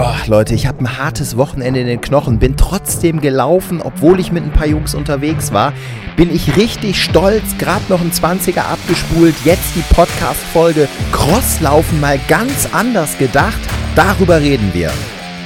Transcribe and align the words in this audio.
Oh, 0.00 0.14
Leute, 0.28 0.54
ich 0.54 0.68
habe 0.68 0.78
ein 0.78 0.96
hartes 0.96 1.36
Wochenende 1.36 1.80
in 1.80 1.88
den 1.88 2.00
Knochen, 2.00 2.38
bin 2.38 2.56
trotzdem 2.56 3.20
gelaufen, 3.20 3.82
obwohl 3.82 4.20
ich 4.20 4.30
mit 4.30 4.44
ein 4.44 4.52
paar 4.52 4.68
Jungs 4.68 4.94
unterwegs 4.94 5.52
war. 5.52 5.72
Bin 6.16 6.32
ich 6.32 6.56
richtig 6.56 7.02
stolz, 7.02 7.42
gerade 7.58 7.82
noch 7.88 8.00
ein 8.00 8.12
20er 8.12 8.60
abgespult, 8.60 9.34
jetzt 9.44 9.74
die 9.74 9.82
Podcast-Folge 9.92 10.86
Crosslaufen 11.10 11.98
mal 11.98 12.20
ganz 12.28 12.68
anders 12.70 13.18
gedacht. 13.18 13.58
Darüber 13.96 14.40
reden 14.40 14.70
wir. 14.72 14.92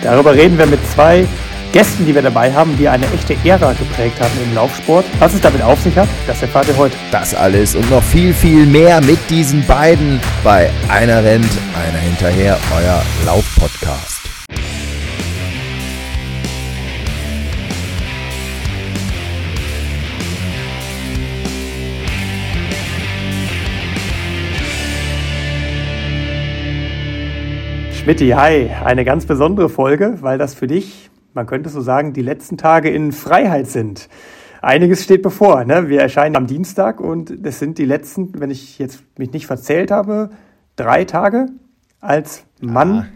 Darüber 0.03 0.35
reden 0.35 0.59
wir 0.59 0.67
mit 0.67 0.87
zwei 0.91 1.27
Gästen, 1.73 2.05
die 2.05 2.15
wir 2.15 2.21
dabei 2.21 2.53
haben, 2.53 2.77
die 2.77 2.91
eine 2.91 3.07
echte 3.15 3.35
Ära 3.49 3.73
geprägt 3.73 4.21
haben 4.21 4.33
im 4.45 4.55
Laufsport. 4.55 5.07
Was 5.19 5.33
es 5.33 5.41
damit 5.41 5.63
auf 5.63 5.81
sich 5.81 5.97
hat, 5.97 6.09
das 6.27 6.43
erfahrt 6.43 6.69
ihr 6.69 6.77
heute. 6.77 6.97
Das 7.11 7.35
alles 7.35 7.75
und 7.75 7.91
noch 7.91 8.03
viel, 8.03 8.35
viel 8.35 8.67
mehr 8.67 9.01
mit 9.01 9.19
diesen 9.31 9.67
beiden 9.67 10.21
bei 10.45 10.69
Einer 10.91 11.25
rennt, 11.25 11.49
einer 11.75 12.01
hinterher, 12.01 12.59
euer 12.77 13.03
Laufpodcast. 13.25 14.22
Schmidti, 28.03 28.31
hi, 28.31 28.69
eine 28.85 29.05
ganz 29.05 29.27
besondere 29.27 29.69
Folge, 29.69 30.19
weil 30.23 30.37
das 30.37 30.55
für 30.55 30.67
dich, 30.67 31.09
man 31.35 31.47
könnte 31.47 31.71
so 31.71 31.81
sagen, 31.81 32.13
die 32.13 32.23
letzten 32.23 32.57
Tage 32.57 32.91
in 32.91 33.13
Freiheit 33.13 33.69
sind. 33.69 34.09
Einiges 34.61 35.05
steht 35.05 35.23
bevor. 35.23 35.65
Ne? 35.65 35.89
Wir 35.89 36.01
erscheinen 36.01 36.35
am 36.35 36.49
Dienstag 36.49 36.99
und 37.01 37.33
das 37.39 37.61
sind 37.61 37.79
die 37.79 37.85
letzten, 37.85 38.41
wenn 38.41 38.51
ich 38.51 38.81
jetzt 38.81 39.05
mich 39.19 39.33
nicht 39.33 39.47
verzählt 39.47 39.93
habe, 39.93 40.31
drei 40.75 41.05
Tage 41.05 41.47
als 42.01 42.43
Mann. 42.61 43.07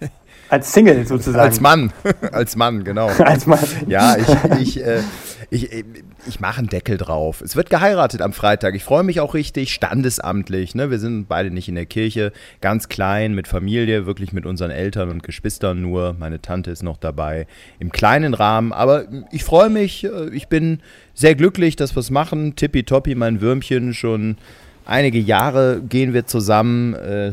Ah. 0.00 0.06
Als 0.50 0.72
Single 0.72 1.04
sozusagen. 1.04 1.44
Als 1.44 1.60
Mann, 1.60 1.92
als 2.32 2.54
Mann, 2.54 2.84
genau. 2.84 3.08
als 3.08 3.46
Mann. 3.46 3.58
Ja, 3.88 4.16
ich, 4.16 4.28
ich, 4.60 4.86
äh, 4.86 5.00
ich, 5.50 5.84
ich 6.26 6.40
mache 6.40 6.58
einen 6.58 6.68
Deckel 6.68 6.98
drauf. 6.98 7.40
Es 7.40 7.56
wird 7.56 7.70
geheiratet 7.70 8.20
am 8.20 8.32
Freitag. 8.32 8.74
Ich 8.74 8.84
freue 8.84 9.02
mich 9.02 9.20
auch 9.20 9.34
richtig, 9.34 9.72
standesamtlich. 9.72 10.74
Ne? 10.74 10.90
Wir 10.90 10.98
sind 10.98 11.26
beide 11.26 11.50
nicht 11.50 11.68
in 11.68 11.74
der 11.74 11.86
Kirche, 11.86 12.32
ganz 12.60 12.88
klein, 12.88 13.34
mit 13.34 13.48
Familie, 13.48 14.04
wirklich 14.04 14.32
mit 14.32 14.44
unseren 14.44 14.70
Eltern 14.70 15.08
und 15.08 15.22
Geschwistern 15.22 15.80
nur. 15.80 16.14
Meine 16.18 16.42
Tante 16.42 16.70
ist 16.70 16.82
noch 16.82 16.98
dabei, 16.98 17.46
im 17.78 17.90
kleinen 17.90 18.34
Rahmen. 18.34 18.72
Aber 18.72 19.06
ich 19.32 19.44
freue 19.44 19.70
mich, 19.70 20.04
äh, 20.04 20.28
ich 20.30 20.48
bin 20.48 20.80
sehr 21.14 21.34
glücklich, 21.34 21.76
dass 21.76 21.96
wir 21.96 22.00
es 22.00 22.10
machen. 22.10 22.54
Tippitoppi, 22.54 23.14
mein 23.14 23.40
Würmchen, 23.40 23.94
schon 23.94 24.36
einige 24.88 25.18
Jahre 25.18 25.80
gehen 25.86 26.12
wir 26.14 26.26
zusammen 26.26 26.94
äh, 26.94 27.32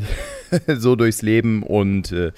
so 0.78 0.96
durchs 0.96 1.22
Leben 1.22 1.64
und 1.64 2.12
äh, 2.12 2.32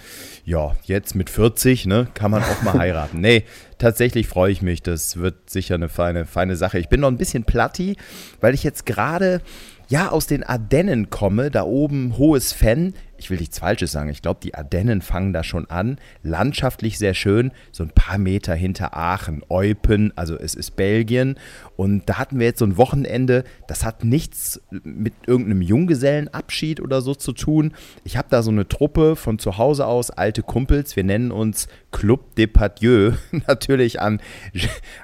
ja, 0.45 0.75
jetzt 0.83 1.15
mit 1.15 1.29
40, 1.29 1.87
ne, 1.87 2.07
kann 2.13 2.31
man 2.31 2.43
auch 2.43 2.61
mal 2.61 2.73
heiraten. 2.77 3.19
Nee, 3.19 3.43
tatsächlich 3.77 4.27
freue 4.27 4.51
ich 4.51 4.61
mich. 4.61 4.81
Das 4.81 5.17
wird 5.17 5.49
sicher 5.49 5.75
eine 5.75 5.89
feine, 5.89 6.25
feine 6.25 6.55
Sache. 6.55 6.79
Ich 6.79 6.89
bin 6.89 7.01
noch 7.01 7.09
ein 7.09 7.17
bisschen 7.17 7.43
platti, 7.43 7.97
weil 8.39 8.53
ich 8.53 8.63
jetzt 8.63 8.85
gerade 8.85 9.41
ja 9.89 10.09
aus 10.09 10.27
den 10.27 10.43
Ardennen 10.43 11.09
komme, 11.09 11.51
da 11.51 11.63
oben 11.63 12.17
hohes 12.17 12.53
Fenn 12.53 12.93
ich 13.17 13.29
will 13.29 13.37
nichts 13.39 13.59
Falsches 13.59 13.91
sagen, 13.91 14.09
ich 14.09 14.21
glaube, 14.21 14.39
die 14.41 14.55
Ardennen 14.55 15.01
fangen 15.01 15.33
da 15.33 15.43
schon 15.43 15.69
an. 15.69 15.97
Landschaftlich 16.23 16.97
sehr 16.97 17.13
schön, 17.13 17.51
so 17.71 17.83
ein 17.83 17.89
paar 17.89 18.17
Meter 18.17 18.53
hinter 18.53 18.95
Aachen, 18.95 19.41
Eupen, 19.49 20.13
also 20.15 20.37
es 20.37 20.55
ist 20.55 20.75
Belgien. 20.75 21.35
Und 21.75 22.07
da 22.07 22.17
hatten 22.17 22.39
wir 22.39 22.47
jetzt 22.47 22.59
so 22.59 22.65
ein 22.65 22.77
Wochenende, 22.77 23.43
das 23.67 23.83
hat 23.83 24.03
nichts 24.03 24.61
mit 24.69 25.13
irgendeinem 25.25 25.61
Junggesellenabschied 25.61 26.79
oder 26.79 27.01
so 27.01 27.15
zu 27.15 27.33
tun. 27.33 27.73
Ich 28.03 28.17
habe 28.17 28.27
da 28.29 28.41
so 28.41 28.51
eine 28.51 28.67
Truppe 28.67 29.15
von 29.15 29.39
zu 29.39 29.57
Hause 29.57 29.85
aus, 29.85 30.11
alte 30.11 30.43
Kumpels, 30.43 30.95
wir 30.95 31.03
nennen 31.03 31.31
uns 31.31 31.67
Club 31.91 32.35
Depardieu, 32.35 33.13
natürlich 33.47 33.99
an, 34.01 34.21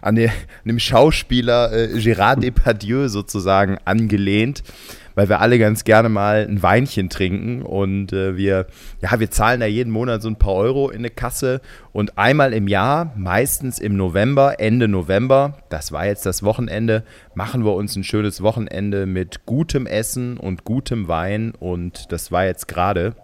an, 0.02 0.16
dem 0.16 0.80
Schauspieler 0.80 1.72
äh, 1.72 1.98
Gérard 1.98 2.42
Depardieu 2.42 3.08
sozusagen 3.08 3.78
angelehnt 3.86 4.64
weil 5.16 5.30
wir 5.30 5.42
alle 5.42 5.60
ganz 5.60 5.84
gerne 5.84 6.10
mal 6.10 6.46
ein 6.48 6.62
Weinchen 6.64 7.10
trinken 7.10 7.62
und 7.62 8.14
äh, 8.14 8.36
wir, 8.36 8.68
ja, 9.02 9.20
wir 9.20 9.32
zahlen 9.32 9.60
da 9.60 9.66
jeden 9.66 9.92
Monat 9.92 10.22
so 10.22 10.28
ein 10.28 10.38
paar 10.38 10.54
Euro 10.54 10.90
in 10.90 11.00
eine 11.00 11.10
Kasse 11.10 11.62
und 11.92 12.18
einmal 12.18 12.54
im 12.54 12.68
Jahr, 12.68 13.14
meistens 13.16 13.80
im 13.80 13.96
November, 13.96 14.60
Ende 14.60 14.88
November, 14.88 15.58
das 15.70 15.92
war 15.92 16.06
jetzt 16.06 16.26
das 16.26 16.44
Wochenende, 16.44 17.04
machen 17.36 17.66
wir 17.66 17.74
uns 17.74 17.96
ein 17.96 18.04
schönes 18.04 18.42
Wochenende 18.42 19.06
mit 19.06 19.46
gutem 19.46 19.86
Essen 19.86 20.38
und 20.38 20.64
gutem 20.64 21.08
Wein 21.08 21.54
und 21.60 22.12
das 22.12 22.32
war 22.32 22.46
jetzt 22.46 22.68
gerade 22.68 23.16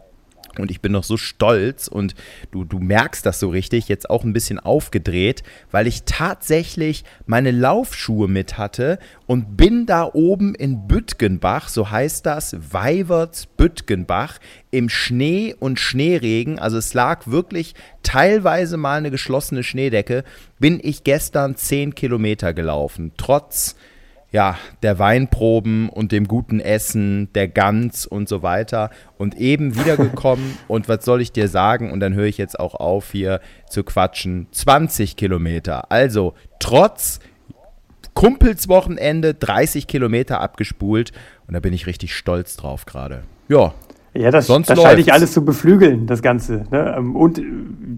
und 0.57 0.71
ich 0.71 0.81
bin 0.81 0.91
noch 0.91 1.03
so 1.03 1.17
stolz 1.17 1.87
und 1.87 2.15
du, 2.51 2.63
du 2.63 2.79
merkst 2.79 3.25
das 3.25 3.39
so 3.39 3.49
richtig, 3.49 3.87
jetzt 3.87 4.09
auch 4.09 4.23
ein 4.23 4.33
bisschen 4.33 4.59
aufgedreht, 4.59 5.43
weil 5.71 5.87
ich 5.87 6.03
tatsächlich 6.03 7.03
meine 7.25 7.51
Laufschuhe 7.51 8.27
mit 8.27 8.57
hatte 8.57 8.99
und 9.27 9.57
bin 9.57 9.85
da 9.85 10.09
oben 10.11 10.55
in 10.55 10.87
Büttgenbach, 10.87 11.69
so 11.69 11.91
heißt 11.91 12.25
das, 12.25 12.55
Weiverts 12.71 13.45
Büttgenbach, 13.45 14.39
im 14.71 14.89
Schnee 14.89 15.55
und 15.59 15.79
Schneeregen, 15.79 16.59
also 16.59 16.77
es 16.77 16.93
lag 16.93 17.27
wirklich 17.27 17.75
teilweise 18.03 18.77
mal 18.77 18.97
eine 18.97 19.11
geschlossene 19.11 19.63
Schneedecke, 19.63 20.23
bin 20.59 20.79
ich 20.81 21.03
gestern 21.03 21.55
10 21.55 21.95
Kilometer 21.95 22.53
gelaufen, 22.53 23.11
trotz 23.17 23.75
ja, 24.31 24.57
der 24.84 25.00
Weinproben 25.00 25.90
und 25.90 26.12
dem 26.12 26.28
guten 26.28 26.59
Essen, 26.59 27.34
der 27.34 27.47
Gans 27.47 28.06
und 28.06 28.29
so 28.29 28.44
weiter. 28.44 28.91
Und 29.17 29.35
eben 29.35 29.75
wiedergekommen 29.75 30.57
und 30.67 30.88
was 30.88 31.03
soll 31.03 31.22
ich 31.22 31.31
dir 31.31 31.47
sagen? 31.47 31.91
Und 31.91 32.00
dann 32.00 32.13
höre 32.13 32.25
ich 32.25 32.38
jetzt 32.38 32.59
auch 32.59 32.75
auf 32.75 33.12
hier 33.12 33.41
zu 33.67 33.84
quatschen, 33.84 34.47
20 34.51 35.16
Kilometer, 35.16 35.91
also 35.91 36.35
trotz 36.59 37.19
Kumpelswochenende 38.13 39.34
30 39.34 39.88
Kilometer 39.88 40.41
abgespult. 40.41 41.11
Und 41.47 41.53
da 41.53 41.59
bin 41.59 41.73
ich 41.73 41.88
richtig 41.88 42.13
stolz 42.16 42.57
drauf 42.57 42.85
gerade. 42.85 43.23
Ja, 43.47 43.73
ja, 44.14 44.31
das, 44.31 44.47
Sonst 44.47 44.70
das 44.70 44.81
scheint 44.81 45.00
ich 45.00 45.14
alles 45.14 45.34
zu 45.34 45.46
beflügeln, 45.46 46.08
das 46.08 46.22
Ganze. 46.22 46.66
Ne? 46.72 46.96
Ähm, 46.97 47.16
und 47.16 47.42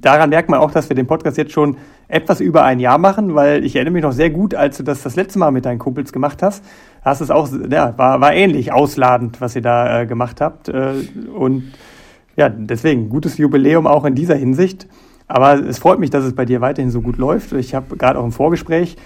daran 0.02 0.30
merkt 0.30 0.50
man 0.50 0.60
auch, 0.60 0.72
dass 0.72 0.90
wir 0.90 0.96
den 0.96 1.08
Podcast 1.08 1.38
jetzt 1.38 1.54
schon 1.54 1.78
etwas 2.08 2.42
über 2.42 2.64
ein 2.64 2.80
Jahr 2.80 2.98
machen, 2.98 3.34
weil 3.36 3.64
ich 3.64 3.76
erinnere 3.76 3.94
mich 3.94 4.04
noch 4.04 4.12
sehr 4.12 4.30
gut, 4.30 4.54
als 4.54 4.78
du 4.78 4.84
das 4.84 5.04
das 5.04 5.16
letzte 5.16 5.40
Mal 5.40 5.52
mit 5.52 5.66
deinen 5.66 5.80
Kumpels 5.80 6.12
gemacht 6.12 6.44
hast, 6.44 6.64
hast 7.02 7.22
es 7.22 7.32
auch, 7.32 7.48
ja, 7.70 7.98
war, 7.98 8.20
war 8.20 8.34
ähnlich 8.34 8.74
ausladend, 8.74 9.40
was 9.40 9.56
ihr 9.56 9.62
da 9.62 10.02
äh, 10.02 10.06
gemacht 10.06 10.42
habt. 10.42 10.68
Äh, 10.68 10.94
und 11.34 11.72
ja, 12.36 12.50
deswegen, 12.50 13.10
gutes 13.10 13.38
Jubiläum 13.38 13.88
auch 13.88 14.04
in 14.04 14.16
dieser 14.16 14.36
Hinsicht. 14.36 14.88
Aber 15.28 15.54
es 15.54 15.80
freut 15.80 16.00
mich, 16.00 16.10
dass 16.10 16.26
es 16.26 16.36
bei 16.36 16.44
dir 16.44 16.60
weiterhin 16.60 16.92
so 16.92 17.02
gut 17.02 17.18
läuft. 17.18 17.54
Ich 17.54 17.74
habe 17.74 17.96
gerade 17.96 18.20
auch 18.20 18.26
im 18.26 18.34
Vorgespräch 18.34 18.98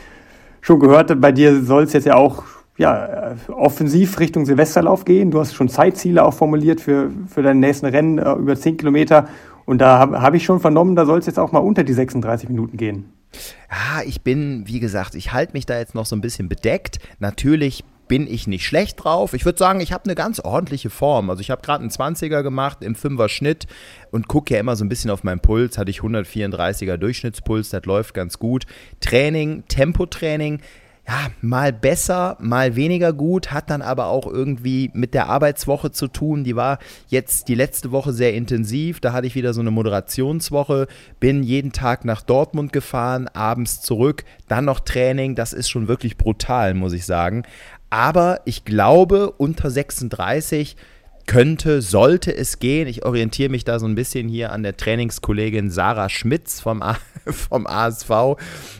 schon 0.62 0.80
gehört, 0.80 1.22
bei 1.22 1.32
dir 1.32 1.62
soll 1.62 1.84
es 1.84 1.94
jetzt 1.94 2.06
ja 2.06 2.16
auch 2.16 2.44
ja, 2.78 3.36
offensiv 3.48 4.20
Richtung 4.20 4.46
Silvesterlauf 4.46 5.06
gehen. 5.06 5.32
Du 5.32 5.40
hast 5.40 5.54
schon 5.54 5.70
Zeitziele 5.70 6.24
auch 6.24 6.34
formuliert 6.34 6.82
für, 6.82 7.10
für 7.28 7.42
deinen 7.42 7.60
nächsten 7.60 7.86
Rennen 7.86 8.18
äh, 8.18 8.34
über 8.34 8.56
10 8.56 8.78
Kilometer. 8.78 9.28
Und 9.66 9.80
da 9.80 9.98
habe 9.98 10.22
hab 10.22 10.34
ich 10.34 10.44
schon 10.44 10.60
vernommen, 10.60 10.96
da 10.96 11.06
soll 11.06 11.20
es 11.20 11.26
jetzt 11.26 11.40
auch 11.40 11.52
mal 11.52 11.60
unter 11.60 11.84
die 11.84 11.94
36 11.94 12.50
Minuten 12.50 12.78
gehen. 12.78 13.12
Ja, 13.70 14.04
ich 14.06 14.22
bin, 14.22 14.64
wie 14.68 14.80
gesagt, 14.80 15.16
ich 15.16 15.34
halte 15.34 15.54
mich 15.54 15.66
da 15.66 15.78
jetzt 15.78 15.96
noch 15.96 16.06
so 16.06 16.16
ein 16.16 16.22
bisschen 16.22 16.48
bedeckt. 16.48 17.00
Natürlich 17.20 17.84
bin 18.08 18.28
ich 18.28 18.46
nicht 18.46 18.66
schlecht 18.66 19.04
drauf. 19.04 19.34
Ich 19.34 19.46
würde 19.46 19.58
sagen, 19.58 19.80
ich 19.80 19.92
habe 19.92 20.06
eine 20.06 20.16
ganz 20.16 20.40
ordentliche 20.40 20.90
Form. 20.90 21.30
Also 21.30 21.42
ich 21.42 21.50
habe 21.50 21.62
gerade 21.62 21.82
einen 21.82 21.90
20er 21.90 22.44
gemacht 22.44 22.84
im 22.84 22.94
5er 22.94 23.30
Schnitt 23.30 23.66
und 24.12 24.28
gucke 24.28 24.54
ja 24.54 24.60
immer 24.60 24.76
so 24.76 24.86
ein 24.86 24.90
bisschen 24.90 25.10
auf 25.10 25.24
meinen 25.24 25.40
Puls. 25.40 25.78
Hatte 25.78 25.90
ich 25.90 26.02
134er 26.02 26.98
Durchschnittspuls, 26.98 27.70
das 27.70 27.86
läuft 27.86 28.14
ganz 28.14 28.38
gut. 28.38 28.66
Training, 29.00 29.64
Tempotraining 29.68 30.60
ja, 31.08 31.30
mal 31.42 31.72
besser, 31.72 32.36
mal 32.40 32.76
weniger 32.76 33.14
gut, 33.14 33.52
hat 33.52 33.70
dann 33.70 33.84
aber 33.84 34.08
auch 34.08 34.26
irgendwie 34.26 34.90
mit 34.94 35.14
der 35.14 35.30
Arbeitswoche 35.30 35.92
zu 35.92 36.08
tun. 36.08 36.44
Die 36.44 36.56
war 36.56 36.80
jetzt 37.08 37.48
die 37.48 37.54
letzte 37.54 37.92
Woche 37.92 38.12
sehr 38.12 38.34
intensiv. 38.34 39.02
Da 39.02 39.14
hatte 39.14 39.28
ich 39.28 39.36
wieder 39.36 39.54
so 39.54 39.62
eine 39.62 39.70
Moderationswoche, 39.70 40.88
bin 41.20 41.44
jeden 41.44 41.72
Tag 41.72 42.06
nach 42.06 42.24
Dortmund 42.24 42.74
gefahren, 42.74 43.28
abends 43.28 43.82
zurück, 43.82 44.24
dann 44.48 44.66
noch 44.66 44.80
Training. 44.80 45.36
Das 45.36 45.54
ist 45.54 45.70
schon 45.70 45.88
wirklich 45.88 46.18
brutal, 46.18 46.74
muss 46.74 46.94
ich 46.94 47.06
sagen. 47.06 47.44
Aber 47.92 48.42
ich 48.46 48.66
glaube, 48.66 49.32
unter 49.32 49.70
36 49.70 50.76
könnte, 51.26 51.82
sollte 51.82 52.36
es 52.36 52.60
gehen. 52.60 52.88
Ich 52.88 53.06
orientiere 53.06 53.50
mich 53.50 53.64
da 53.64 53.80
so 53.80 53.86
ein 53.86 53.96
bisschen 53.96 54.28
hier 54.28 54.52
an 54.52 54.64
der 54.64 54.78
Trainingskollegin 54.78 55.72
Sarah 55.72 56.10
Schmitz 56.10 56.60
vom, 56.62 56.82
A 56.82 56.98
vom 57.26 57.68
ASV. 57.68 58.38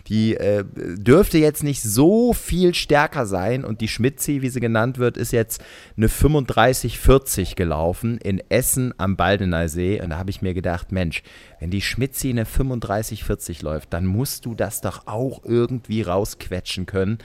Die 0.08 0.36
äh, 0.36 0.64
dürfte 0.76 1.38
jetzt 1.38 1.64
nicht 1.64 1.82
so 1.82 2.34
viel 2.34 2.74
stärker 2.74 3.26
sein 3.26 3.66
und 3.66 3.82
die 3.82 3.88
Schmitzi, 3.88 4.42
wie 4.42 4.50
sie 4.50 4.60
genannt 4.60 4.98
wird, 4.98 5.18
ist 5.18 5.32
jetzt 5.32 5.64
eine 5.98 6.08
35-40 6.08 7.56
gelaufen 7.56 8.18
in 8.18 8.42
Essen 8.50 8.94
am 8.98 9.16
Baldeneysee. 9.16 10.02
Und 10.02 10.12
da 10.12 10.18
habe 10.18 10.30
ich 10.30 10.42
mir 10.42 10.54
gedacht, 10.54 10.92
Mensch, 10.92 11.24
wenn 11.60 11.72
die 11.72 11.82
Schmitzi 11.82 12.30
eine 12.30 12.46
35-40 12.46 13.64
läuft, 13.64 13.94
dann 13.94 14.06
musst 14.06 14.46
du 14.46 14.56
das 14.56 14.82
doch 14.82 15.08
auch 15.08 15.44
irgendwie 15.44 16.02
rausquetschen 16.04 16.86
können. 16.86 17.18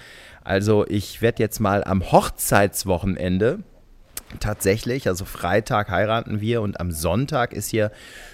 Also 0.43 0.87
ich 0.88 1.20
werde 1.20 1.43
jetzt 1.43 1.61
mal 1.61 1.84
am 1.84 2.11
Hochzeitswochenende 2.12 3.61
tatsächlich. 4.38 5.09
Also 5.09 5.25
Freitag 5.25 5.91
heiraten 5.91 6.41
wir 6.41 6.62
und 6.62 6.79
am 6.79 6.93
Sonntag 6.93 7.53
ist 7.53 7.69
hier 7.71 7.91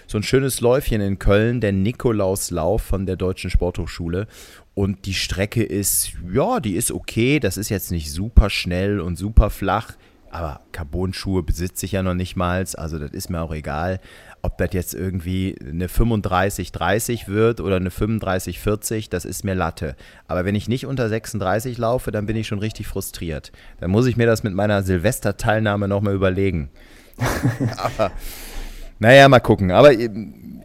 so 0.07 0.19
ein 0.19 0.23
schönes 0.23 0.61
Läufchen 0.61 1.01
in 1.01 1.19
Köln, 1.19 1.61
der 1.61 1.73
Nikolauslauf 1.73 2.83
von 2.83 3.07
der 3.07 3.17
Deutschen 3.17 3.51
Sporthochschule. 3.51 4.27
Und 4.75 5.07
die 5.07 5.15
Strecke 5.15 5.63
ist, 5.63 6.13
ja, 6.31 6.61
die 6.61 6.75
ist 6.75 6.93
okay. 6.93 7.41
Das 7.41 7.57
ist 7.57 7.71
jetzt 7.71 7.91
nicht 7.91 8.13
super 8.13 8.51
schnell 8.51 9.01
und 9.01 9.17
super 9.17 9.49
flach. 9.49 9.93
Aber 10.31 10.61
Carbon-Schuhe 10.73 11.43
besitze 11.43 11.87
ich 11.87 11.93
ja 11.93 12.03
noch 12.03 12.13
nicht 12.13 12.37
mal. 12.37 12.67
Also 12.77 12.99
das 12.99 13.13
ist 13.13 13.31
mir 13.31 13.41
auch 13.41 13.55
egal 13.55 14.01
ob 14.47 14.59
das 14.59 14.69
jetzt 14.73 14.95
irgendwie 14.95 15.57
eine 15.61 15.89
35-30 15.89 17.27
wird 17.27 17.61
oder 17.61 17.77
eine 17.77 17.91
35-40, 17.91 19.11
das 19.11 19.25
ist 19.25 19.45
mir 19.45 19.55
Latte. 19.55 19.97
Aber 20.29 20.45
wenn 20.45 20.55
ich 20.55 20.69
nicht 20.69 20.87
unter 20.87 21.09
36 21.09 21.77
laufe, 21.79 22.13
dann 22.13 22.27
bin 22.27 22.37
ich 22.37 22.47
schon 22.47 22.61
richtig 22.61 22.87
frustriert. 22.87 23.51
Dann 23.81 23.91
muss 23.91 24.07
ich 24.07 24.17
mir 24.17 24.27
das 24.27 24.45
mit 24.45 24.55
meiner 24.55 24.85
Silvesterteilnahme 24.85 25.89
nochmal 25.89 26.15
überlegen. 26.15 26.71
Aber, 27.77 28.13
naja, 29.01 29.29
mal 29.29 29.41
gucken. 29.41 29.73
Aber 29.73 29.91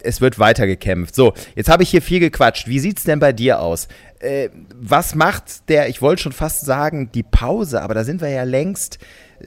es 0.04 0.22
wird 0.22 0.38
weiter 0.38 0.68
gekämpft. 0.68 1.16
So, 1.16 1.33
jetzt 1.56 1.69
habe 1.69 1.81
ich 1.81 1.89
hier 1.89 2.04
viel 2.04 2.19
gequatscht. 2.19 2.68
Wie 2.68 2.80
sieht 2.80 3.00
es 3.00 3.04
denn 3.04 3.19
bei 3.19 3.33
dir 3.33 3.62
aus? 3.62 3.88
Äh, 4.19 4.50
was 4.80 5.16
macht 5.16 5.69
der, 5.69 5.89
ich 5.89 6.04
wollte 6.04 6.22
schon 6.22 6.33
fast 6.33 6.66
sagen, 6.66 7.12
die 7.13 7.24
Pause, 7.24 7.81
aber 7.81 7.95
da 7.95 8.04
sind 8.04 8.22
wir 8.22 8.30
ja 8.30 8.44
längst, 8.44 9.00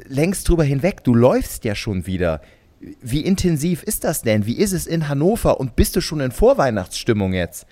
längst 0.08 0.48
drüber 0.48 0.64
hinweg. 0.64 1.04
Du 1.04 1.14
läufst 1.14 1.64
ja 1.64 1.76
schon 1.76 2.08
wieder. 2.08 2.40
Wie 3.00 3.20
intensiv 3.20 3.82
ist 3.82 4.04
das 4.04 4.22
denn? 4.22 4.46
Wie 4.46 4.58
ist 4.58 4.72
es 4.72 4.86
in 4.86 5.08
Hannover 5.08 5.60
und 5.60 5.76
bist 5.76 5.96
du 5.96 6.00
schon 6.00 6.20
in 6.20 6.32
Vorweihnachtsstimmung 6.32 7.32
jetzt? 7.32 7.66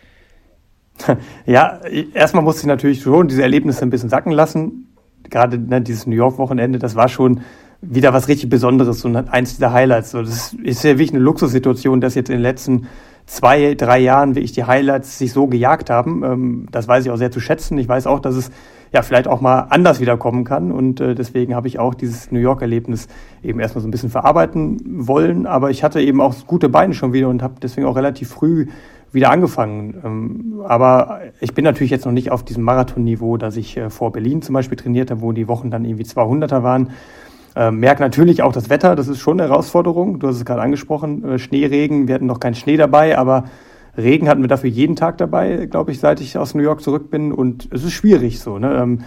Ja, 1.46 1.80
erstmal 2.14 2.44
musste 2.44 2.62
ich 2.62 2.66
natürlich 2.66 3.02
schon 3.02 3.28
diese 3.28 3.42
Erlebnisse 3.42 3.82
ein 3.82 3.90
bisschen 3.90 4.08
sacken 4.08 4.32
lassen. 4.32 4.94
Gerade 5.30 5.58
ne, 5.58 5.80
dieses 5.80 6.06
New 6.06 6.14
York-Wochenende, 6.14 6.78
das 6.78 6.94
war 6.94 7.08
schon 7.08 7.40
wieder 7.80 8.12
was 8.12 8.28
richtig 8.28 8.48
Besonderes 8.48 9.04
und 9.04 9.16
eins 9.16 9.54
dieser 9.54 9.72
Highlights. 9.72 10.12
das 10.12 10.54
ist 10.62 10.84
ja 10.84 10.90
wirklich 10.90 11.10
eine 11.10 11.18
Luxussituation, 11.18 12.00
dass 12.00 12.14
jetzt 12.14 12.28
in 12.28 12.36
den 12.36 12.42
letzten 12.42 12.86
zwei, 13.26 13.74
drei 13.74 13.98
Jahren 13.98 14.34
wirklich 14.34 14.52
die 14.52 14.64
Highlights 14.64 15.18
sich 15.18 15.32
so 15.32 15.46
gejagt 15.46 15.90
haben. 15.90 16.22
Ähm, 16.22 16.68
das 16.70 16.86
weiß 16.86 17.04
ich 17.04 17.10
auch 17.10 17.16
sehr 17.16 17.30
zu 17.30 17.40
schätzen. 17.40 17.78
Ich 17.78 17.88
weiß 17.88 18.06
auch, 18.06 18.20
dass 18.20 18.36
es 18.36 18.50
ja 18.92 19.02
vielleicht 19.02 19.26
auch 19.26 19.40
mal 19.40 19.66
anders 19.70 20.00
wiederkommen 20.00 20.44
kann. 20.44 20.70
Und 20.70 21.00
äh, 21.00 21.14
deswegen 21.14 21.54
habe 21.54 21.68
ich 21.68 21.78
auch 21.78 21.94
dieses 21.94 22.30
New 22.30 22.38
York-Erlebnis 22.38 23.08
eben 23.42 23.58
erstmal 23.60 23.82
so 23.82 23.88
ein 23.88 23.90
bisschen 23.90 24.10
verarbeiten 24.10 24.78
wollen. 25.06 25.46
Aber 25.46 25.70
ich 25.70 25.82
hatte 25.82 26.00
eben 26.00 26.20
auch 26.20 26.34
gute 26.46 26.68
Beine 26.68 26.94
schon 26.94 27.12
wieder 27.12 27.28
und 27.28 27.42
habe 27.42 27.54
deswegen 27.62 27.86
auch 27.86 27.96
relativ 27.96 28.28
früh 28.28 28.66
wieder 29.12 29.30
angefangen. 29.30 29.94
Ähm, 30.04 30.62
aber 30.66 31.20
ich 31.40 31.54
bin 31.54 31.64
natürlich 31.64 31.90
jetzt 31.90 32.06
noch 32.06 32.12
nicht 32.12 32.30
auf 32.30 32.44
diesem 32.44 32.62
Marathonniveau, 32.64 33.36
das 33.36 33.56
ich 33.56 33.76
äh, 33.76 33.90
vor 33.90 34.12
Berlin 34.12 34.42
zum 34.42 34.54
Beispiel 34.54 34.76
trainiert 34.76 35.10
habe, 35.10 35.20
wo 35.20 35.32
die 35.32 35.48
Wochen 35.48 35.70
dann 35.70 35.84
irgendwie 35.84 36.04
200er 36.04 36.62
waren. 36.62 36.90
Äh, 37.54 37.70
merke 37.70 38.02
natürlich 38.02 38.42
auch 38.42 38.52
das 38.52 38.70
Wetter, 38.70 38.96
das 38.96 39.08
ist 39.08 39.20
schon 39.20 39.38
eine 39.38 39.50
Herausforderung. 39.50 40.18
Du 40.18 40.28
hast 40.28 40.36
es 40.36 40.44
gerade 40.44 40.62
angesprochen, 40.62 41.24
äh, 41.24 41.38
Schneeregen, 41.38 42.08
wir 42.08 42.14
hatten 42.14 42.26
noch 42.26 42.40
keinen 42.40 42.54
Schnee 42.54 42.78
dabei, 42.78 43.18
aber 43.18 43.44
Regen 43.96 44.28
hatten 44.28 44.42
wir 44.42 44.48
dafür 44.48 44.70
jeden 44.70 44.96
Tag 44.96 45.18
dabei, 45.18 45.66
glaube 45.66 45.92
ich, 45.92 46.00
seit 46.00 46.20
ich 46.20 46.38
aus 46.38 46.54
New 46.54 46.62
York 46.62 46.80
zurück 46.82 47.10
bin. 47.10 47.32
Und 47.32 47.68
es 47.72 47.84
ist 47.84 47.92
schwierig 47.92 48.40
so. 48.40 48.58
Ne? 48.58 48.74
Ähm, 48.74 49.00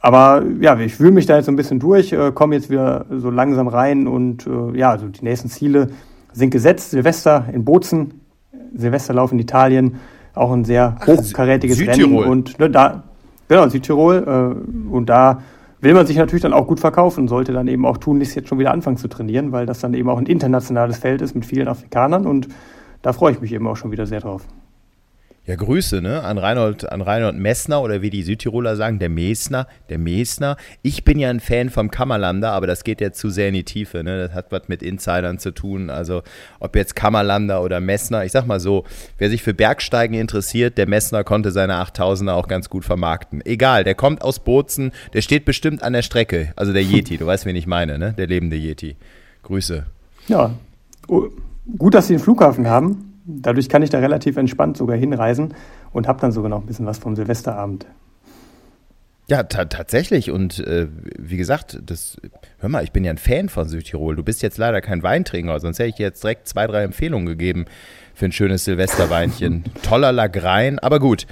aber 0.00 0.42
ja, 0.60 0.78
ich 0.78 1.00
wühle 1.00 1.12
mich 1.12 1.26
da 1.26 1.36
jetzt 1.36 1.46
so 1.46 1.52
ein 1.52 1.56
bisschen 1.56 1.78
durch, 1.78 2.12
äh, 2.12 2.32
komme 2.32 2.56
jetzt 2.56 2.68
wieder 2.70 3.06
so 3.10 3.30
langsam 3.30 3.68
rein 3.68 4.06
und 4.06 4.46
äh, 4.46 4.76
ja, 4.76 4.90
also 4.90 5.08
die 5.08 5.24
nächsten 5.24 5.48
Ziele 5.48 5.88
sind 6.32 6.50
gesetzt. 6.50 6.90
Silvester 6.90 7.46
in 7.52 7.64
Bozen, 7.64 8.20
Silvesterlauf 8.74 9.32
in 9.32 9.38
Italien, 9.38 9.96
auch 10.34 10.52
ein 10.52 10.64
sehr 10.64 10.96
hochkarätiges 11.06 11.80
Rennen. 11.80 12.18
Und 12.18 12.58
ne, 12.58 12.68
da, 12.68 13.04
genau, 13.48 13.68
Südtirol. 13.68 14.24
Äh, 14.26 14.92
und 14.92 15.08
da 15.08 15.40
will 15.80 15.94
man 15.94 16.06
sich 16.06 16.16
natürlich 16.16 16.42
dann 16.42 16.52
auch 16.52 16.66
gut 16.66 16.80
verkaufen, 16.80 17.28
sollte 17.28 17.52
dann 17.52 17.68
eben 17.68 17.86
auch 17.86 17.98
tunlichst 17.98 18.34
jetzt 18.34 18.48
schon 18.48 18.58
wieder 18.58 18.72
anfangen 18.72 18.96
zu 18.96 19.08
trainieren, 19.08 19.52
weil 19.52 19.66
das 19.66 19.80
dann 19.80 19.94
eben 19.94 20.08
auch 20.08 20.18
ein 20.18 20.26
internationales 20.26 20.98
Feld 20.98 21.22
ist 21.22 21.34
mit 21.34 21.46
vielen 21.46 21.68
Afrikanern 21.68 22.26
und 22.26 22.48
da 23.04 23.12
freue 23.12 23.32
ich 23.32 23.40
mich 23.40 23.52
eben 23.52 23.68
auch 23.68 23.76
schon 23.76 23.92
wieder 23.92 24.06
sehr 24.06 24.20
drauf. 24.20 24.46
Ja, 25.46 25.56
Grüße 25.56 26.00
ne? 26.00 26.22
an, 26.22 26.38
Reinhold, 26.38 26.90
an 26.90 27.02
Reinhold 27.02 27.36
Messner 27.36 27.82
oder 27.82 28.00
wie 28.00 28.08
die 28.08 28.22
Südtiroler 28.22 28.76
sagen, 28.76 28.98
der 28.98 29.10
Mesner, 29.10 29.66
der 29.90 29.98
Mesner. 29.98 30.56
Ich 30.80 31.04
bin 31.04 31.18
ja 31.18 31.28
ein 31.28 31.40
Fan 31.40 31.68
vom 31.68 31.90
Kammerlander, 31.90 32.52
aber 32.52 32.66
das 32.66 32.82
geht 32.82 33.02
ja 33.02 33.12
zu 33.12 33.28
sehr 33.28 33.48
in 33.48 33.54
die 33.54 33.64
Tiefe. 33.64 34.02
Ne? 34.02 34.16
Das 34.26 34.32
hat 34.32 34.52
was 34.52 34.68
mit 34.68 34.82
Insidern 34.82 35.38
zu 35.38 35.50
tun. 35.50 35.90
Also 35.90 36.22
ob 36.60 36.74
jetzt 36.76 36.96
Kammerlander 36.96 37.62
oder 37.62 37.80
Messner. 37.80 38.24
Ich 38.24 38.32
sag 38.32 38.46
mal 38.46 38.58
so, 38.58 38.86
wer 39.18 39.28
sich 39.28 39.42
für 39.42 39.52
Bergsteigen 39.52 40.18
interessiert, 40.18 40.78
der 40.78 40.88
Messner 40.88 41.24
konnte 41.24 41.50
seine 41.50 41.74
8000er 41.74 42.32
auch 42.32 42.48
ganz 42.48 42.70
gut 42.70 42.86
vermarkten. 42.86 43.44
Egal, 43.44 43.84
der 43.84 43.94
kommt 43.94 44.22
aus 44.22 44.38
Bozen, 44.38 44.92
der 45.12 45.20
steht 45.20 45.44
bestimmt 45.44 45.82
an 45.82 45.92
der 45.92 46.02
Strecke. 46.02 46.54
Also 46.56 46.72
der 46.72 46.82
Yeti, 46.82 47.18
du 47.18 47.26
weißt, 47.26 47.44
wen 47.44 47.56
ich 47.56 47.66
meine, 47.66 47.98
ne? 47.98 48.14
der 48.14 48.28
lebende 48.28 48.56
Yeti. 48.56 48.96
Grüße. 49.42 49.84
Ja, 50.26 50.54
gut, 51.78 51.94
dass 51.94 52.06
Sie 52.06 52.14
den 52.14 52.20
Flughafen 52.20 52.68
haben. 52.68 53.20
Dadurch 53.26 53.68
kann 53.68 53.82
ich 53.82 53.90
da 53.90 53.98
relativ 53.98 54.36
entspannt 54.36 54.76
sogar 54.76 54.96
hinreisen 54.96 55.54
und 55.92 56.06
habe 56.06 56.20
dann 56.20 56.32
sogar 56.32 56.50
noch 56.50 56.60
ein 56.60 56.66
bisschen 56.66 56.86
was 56.86 56.98
vom 56.98 57.16
Silvesterabend. 57.16 57.86
Ja, 59.26 59.42
tatsächlich. 59.42 60.30
Und 60.30 60.58
äh, 60.66 60.88
wie 61.18 61.38
gesagt, 61.38 61.80
das, 61.86 62.18
hör 62.58 62.68
mal, 62.68 62.84
ich 62.84 62.92
bin 62.92 63.04
ja 63.04 63.10
ein 63.10 63.16
Fan 63.16 63.48
von 63.48 63.66
Südtirol. 63.66 64.16
Du 64.16 64.22
bist 64.22 64.42
jetzt 64.42 64.58
leider 64.58 64.82
kein 64.82 65.02
Weintrinker, 65.02 65.58
sonst 65.60 65.78
hätte 65.78 65.88
ich 65.88 65.98
jetzt 65.98 66.22
direkt 66.22 66.46
zwei, 66.46 66.66
drei 66.66 66.82
Empfehlungen 66.82 67.24
gegeben 67.24 67.64
für 68.12 68.26
ein 68.26 68.32
schönes 68.32 68.64
Silvesterweinchen. 68.64 69.64
Toller 69.82 70.12
Lagrein, 70.12 70.78
aber 70.78 71.00
gut. 71.00 71.26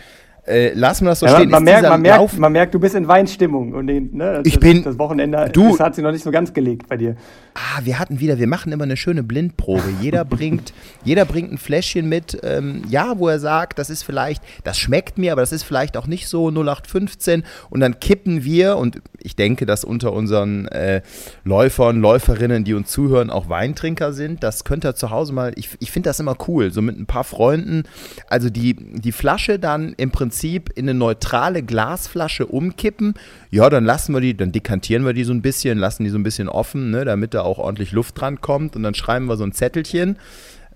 Äh, 0.45 0.73
lassen 0.73 1.05
wir 1.05 1.11
das 1.11 1.21
so 1.21 1.27
ja, 1.27 1.37
stehen. 1.37 1.51
Man, 1.51 1.63
merkt, 1.63 1.89
man, 1.89 2.03
merkt, 2.03 2.39
man 2.39 2.53
merkt, 2.53 2.75
du 2.75 2.81
bist 2.81 2.97
in 2.97 3.07
Weinstimmung 3.07 3.75
und 3.75 3.87
den, 3.87 4.17
ne, 4.17 4.35
das, 4.39 4.47
ich 4.47 4.59
bin, 4.59 4.83
das 4.83 4.99
Wochenende 4.99 5.51
du, 5.53 5.71
das 5.71 5.79
hat 5.79 5.95
sie 5.95 6.03
noch 6.03 6.11
nicht 6.11 6.25
so 6.25 6.33
ganz 6.33 6.53
gelegt 6.53 6.89
bei 6.89 6.97
dir. 6.97 7.15
Ah, 7.55 7.81
wir 7.85 7.99
hatten 7.99 8.19
wieder, 8.19 8.39
wir 8.39 8.47
machen 8.47 8.73
immer 8.73 8.85
eine 8.85 8.97
schöne 8.97 9.23
Blindprobe. 9.23 9.85
Jeder 10.01 10.25
bringt, 10.25 10.73
jeder 11.05 11.25
bringt 11.27 11.53
ein 11.53 11.59
Fläschchen 11.59 12.09
mit, 12.09 12.39
ähm, 12.43 12.83
ja, 12.89 13.19
wo 13.19 13.29
er 13.29 13.39
sagt, 13.39 13.79
das 13.79 13.91
ist 13.91 14.03
vielleicht, 14.03 14.43
das 14.65 14.79
schmeckt 14.79 15.19
mir, 15.19 15.33
aber 15.33 15.43
das 15.43 15.53
ist 15.53 15.63
vielleicht 15.63 15.97
auch 15.97 16.07
nicht 16.07 16.29
so 16.29 16.49
0815 16.49 17.45
und 17.69 17.81
dann 17.81 18.01
kippen 18.01 18.45
wir 18.45 18.77
und 18.79 19.03
ich 19.19 19.37
denke, 19.37 19.67
dass 19.67 19.85
unter 19.85 20.13
unseren 20.13 20.67
äh, 20.69 21.03
Läufern, 21.45 22.01
Läuferinnen, 22.01 22.65
die 22.65 22.75
uns 22.75 22.91
zuhören, 22.91 23.31
auch 23.31 23.49
Weintrinker 23.49 24.13
sind. 24.13 24.43
Das 24.43 24.65
könnt 24.65 24.85
ihr 24.85 24.95
zu 24.95 25.11
Hause 25.11 25.33
mal, 25.33 25.53
ich, 25.57 25.71
ich 25.79 25.91
finde 25.91 26.09
das 26.09 26.21
immer 26.21 26.37
cool, 26.49 26.73
so 26.73 26.81
mit 26.81 26.99
ein 26.99 27.07
paar 27.07 27.25
Freunden, 27.25 27.85
also 28.29 28.49
die, 28.49 28.75
die 28.75 29.13
Flasche 29.13 29.59
dann 29.59 29.93
im 29.99 30.11
Prinzip 30.11 30.71
in 30.75 30.89
eine 30.89 30.99
neutrale 30.99 31.63
Glasflasche 31.63 32.47
umkippen. 32.47 33.15
Ja, 33.51 33.69
dann 33.69 33.85
lassen 33.85 34.15
wir 34.15 34.21
die, 34.21 34.37
dann 34.37 34.53
dekantieren 34.53 35.05
wir 35.05 35.13
die 35.13 35.25
so 35.25 35.33
ein 35.33 35.43
bisschen, 35.43 35.79
lassen 35.79 36.05
die 36.05 36.11
so 36.11 36.19
ein 36.19 36.23
bisschen 36.23 36.49
offen, 36.49 36.91
ne, 36.91 37.05
damit 37.05 37.35
da 37.35 37.42
auch 37.45 37.59
ordentlich 37.59 37.93
Luft 37.93 38.21
dran 38.21 38.41
kommt. 38.41 38.77
Und 38.77 38.83
dann 38.83 38.95
schreiben 38.95 39.27
wir 39.27 39.37
so 39.37 39.45
ein 39.45 39.53
Zettelchen. 39.53 40.19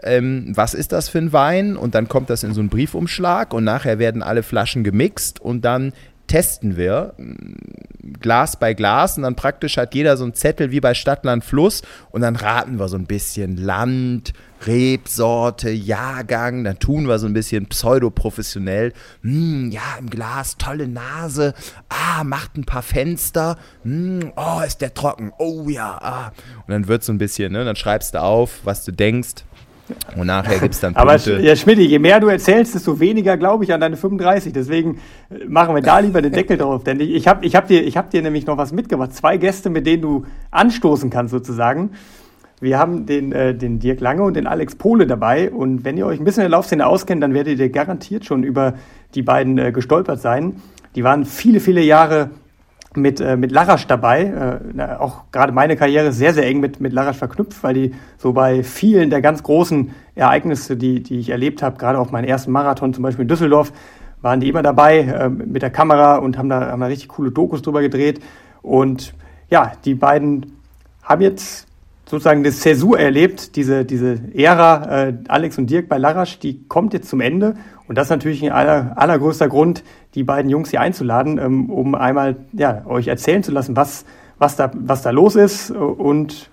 Ähm, 0.03 0.53
was 0.55 0.75
ist 0.75 0.93
das 0.93 1.09
für 1.09 1.19
ein 1.19 1.33
Wein? 1.33 1.77
Und 1.77 1.95
dann 1.95 2.09
kommt 2.09 2.31
das 2.31 2.43
in 2.43 2.53
so 2.53 2.61
einen 2.61 2.69
Briefumschlag 2.69 3.55
und 3.55 3.65
nachher 3.65 3.99
werden 3.99 4.23
alle 4.23 4.43
Flaschen 4.43 4.85
gemixt 4.85 5.41
und 5.41 5.65
dann 5.65 5.93
testen 6.27 6.77
wir 6.77 7.15
Glas 8.21 8.59
bei 8.59 8.75
Glas 8.75 9.17
und 9.17 9.25
dann 9.25 9.37
praktisch 9.37 9.77
hat 9.77 9.95
jeder 9.95 10.17
so 10.17 10.25
einen 10.25 10.35
Zettel 10.35 10.71
wie 10.71 10.81
bei 10.81 10.95
Stadtland 10.95 11.45
Fluss 11.45 11.83
und 12.11 12.23
dann 12.23 12.37
raten 12.37 12.79
wir 12.79 12.89
so 12.89 12.97
ein 12.97 13.07
bisschen 13.07 13.57
Land, 13.57 14.33
Rebsorte, 14.67 15.71
Jahrgang, 15.71 16.65
dann 16.65 16.79
tun 16.79 17.09
wir 17.09 17.19
so 17.19 17.27
ein 17.27 17.33
bisschen 17.33 17.67
pseudoprofessionell. 17.67 18.93
Hm, 19.23 19.71
ja, 19.71 19.83
im 19.99 20.09
Glas, 20.09 20.57
tolle 20.57 20.89
Nase. 20.89 21.55
Ah, 21.89 22.25
macht 22.25 22.57
ein 22.57 22.65
paar 22.65 22.83
Fenster. 22.83 23.59
Hm, 23.83 24.33
oh, 24.37 24.61
ist 24.67 24.81
der 24.81 24.95
trocken. 24.95 25.33
Oh 25.39 25.69
ja. 25.69 25.99
Ah. 26.01 26.33
Und 26.67 26.73
dann 26.73 26.89
wird 26.89 27.05
so 27.05 27.13
ein 27.13 27.19
bisschen, 27.19 27.53
ne, 27.53 27.65
dann 27.65 27.77
schreibst 27.77 28.15
du 28.15 28.23
auf, 28.23 28.61
was 28.65 28.85
du 28.85 28.93
denkst. 28.93 29.45
Und 30.17 30.27
nachher 30.27 30.59
gibt 30.59 30.75
es 30.75 30.81
dann 30.81 30.95
Punkte. 30.95 31.35
Aber 31.35 31.41
ja, 31.41 31.55
Schmidt, 31.57 31.79
je 31.79 31.99
mehr 31.99 32.21
du 32.21 32.29
erzählst, 32.29 32.75
desto 32.75 32.99
weniger 32.99 33.37
glaube 33.37 33.65
ich 33.65 33.73
an 33.73 33.81
deine 33.81 33.97
35. 33.97 34.53
Deswegen 34.53 34.99
äh, 35.31 35.45
machen 35.47 35.75
wir 35.75 35.83
da 35.83 35.99
lieber 35.99 36.23
den 36.23 36.33
Deckel 36.33 36.57
drauf. 36.57 36.85
Denn 36.85 37.01
ich, 37.01 37.29
habe 37.29 37.45
ich 37.45 37.55
hab 37.55 37.69
dir, 37.69 37.89
hab 37.91 38.11
dir 38.11 38.23
nämlich 38.23 38.47
noch 38.47 38.57
was 38.57 38.73
mitgebracht. 38.73 39.15
Zwei 39.15 39.37
Gäste, 39.37 39.71
mit 39.71 39.87
denen 39.87 40.03
du 40.03 40.25
anstoßen 40.51 41.11
kannst 41.11 41.33
sozusagen. 41.33 41.91
Wir 42.61 42.79
haben 42.79 43.07
den, 43.07 43.33
äh, 43.33 43.55
den 43.55 43.79
Dirk 43.79 44.01
Lange 44.01 44.23
und 44.23 44.35
den 44.35 44.47
Alex 44.47 44.77
Pohle 44.77 45.07
dabei. 45.07 45.51
Und 45.51 45.85
wenn 45.85 45.97
ihr 45.97 46.07
euch 46.07 46.19
ein 46.19 46.25
bisschen 46.25 46.43
in 46.43 46.51
der 46.51 46.57
Laufszene 46.59 46.87
auskennt, 46.87 47.23
dann 47.23 47.35
werdet 47.35 47.59
ihr 47.59 47.69
garantiert 47.69 48.25
schon 48.25 48.43
über 48.43 48.75
die 49.15 49.23
beiden 49.23 49.59
äh, 49.59 49.73
gestolpert 49.73 50.21
sein. 50.21 50.57
Die 50.95 51.05
waren 51.05 51.27
viele, 51.27 51.61
viele 51.61 51.83
Jahre 51.83 52.31
mit, 52.97 53.21
äh, 53.21 53.37
mit 53.37 53.53
Larasch 53.53 53.87
dabei. 53.87 54.61
Äh, 54.77 54.97
auch 54.99 55.25
gerade 55.33 55.53
meine 55.53 55.77
Karriere 55.77 56.13
sehr, 56.13 56.35
sehr 56.35 56.47
eng 56.47 56.61
mit, 56.61 56.81
mit 56.81 56.93
Larasch 56.93 57.17
verknüpft, 57.17 57.63
weil 57.63 57.75
die 57.75 57.95
so 58.19 58.33
bei 58.33 58.63
vielen 58.63 59.11
der 59.11 59.21
ganz 59.21 59.43
großen 59.43 59.91
Ereignisse, 60.15 60.77
die, 60.77 61.03
die 61.03 61.19
ich 61.19 61.31
erlebt 61.31 61.63
habe, 61.63 61.77
gerade 61.77 61.99
auf 61.99 62.11
meinen 62.11 62.25
ersten 62.25 62.53
Marathon, 62.53 62.95
zum 62.95 63.03
Beispiel 63.03 63.23
in 63.23 63.29
Düsseldorf, 63.29 63.73
waren 64.23 64.41
die 64.41 64.49
immer 64.49 64.63
dabei 64.63 65.01
äh, 65.01 65.29
mit 65.29 65.63
der 65.63 65.71
Kamera 65.71 66.17
und 66.17 66.39
haben 66.39 66.49
da, 66.49 66.71
haben 66.71 66.81
da 66.81 66.87
richtig 66.87 67.09
coole 67.09 67.31
Dokus 67.31 67.63
drüber 67.63 67.83
gedreht. 67.83 68.21
Und 68.63 69.15
ja, 69.51 69.73
die 69.85 69.95
beiden 69.95 70.57
haben 71.03 71.23
jetzt 71.23 71.67
sozusagen 72.09 72.45
das 72.45 72.61
Zäsur 72.61 72.99
erlebt, 72.99 73.57
diese, 73.57 73.85
diese 73.85 74.19
Ära 74.35 75.07
äh, 75.09 75.15
Alex 75.29 75.59
und 75.59 75.69
Dirk 75.69 75.89
bei 75.89 75.99
Larasch, 75.99 76.39
die 76.39 76.67
kommt 76.69 76.95
jetzt 76.95 77.09
zum 77.09 77.21
Ende. 77.21 77.55
Und 77.89 77.99
das 77.99 78.07
ist 78.07 78.11
natürlich 78.11 78.43
ein 78.45 78.53
aller, 78.53 78.93
allergrößter 78.97 79.49
Grund, 79.49 79.83
die 80.17 80.25
beiden 80.25 80.51
Jungs 80.51 80.71
hier 80.71 80.81
einzuladen, 80.81 81.39
ähm, 81.39 81.71
um 81.71 81.95
einmal 81.95 82.37
ja, 82.53 82.83
euch 82.87 83.07
erzählen 83.07 83.43
zu 83.43 83.53
lassen, 83.53 83.77
was, 83.77 84.05
was 84.39 84.57
da, 84.57 84.71
was 84.75 85.03
da 85.03 85.11
los 85.11 85.37
ist 85.37 85.71
und 85.71 86.51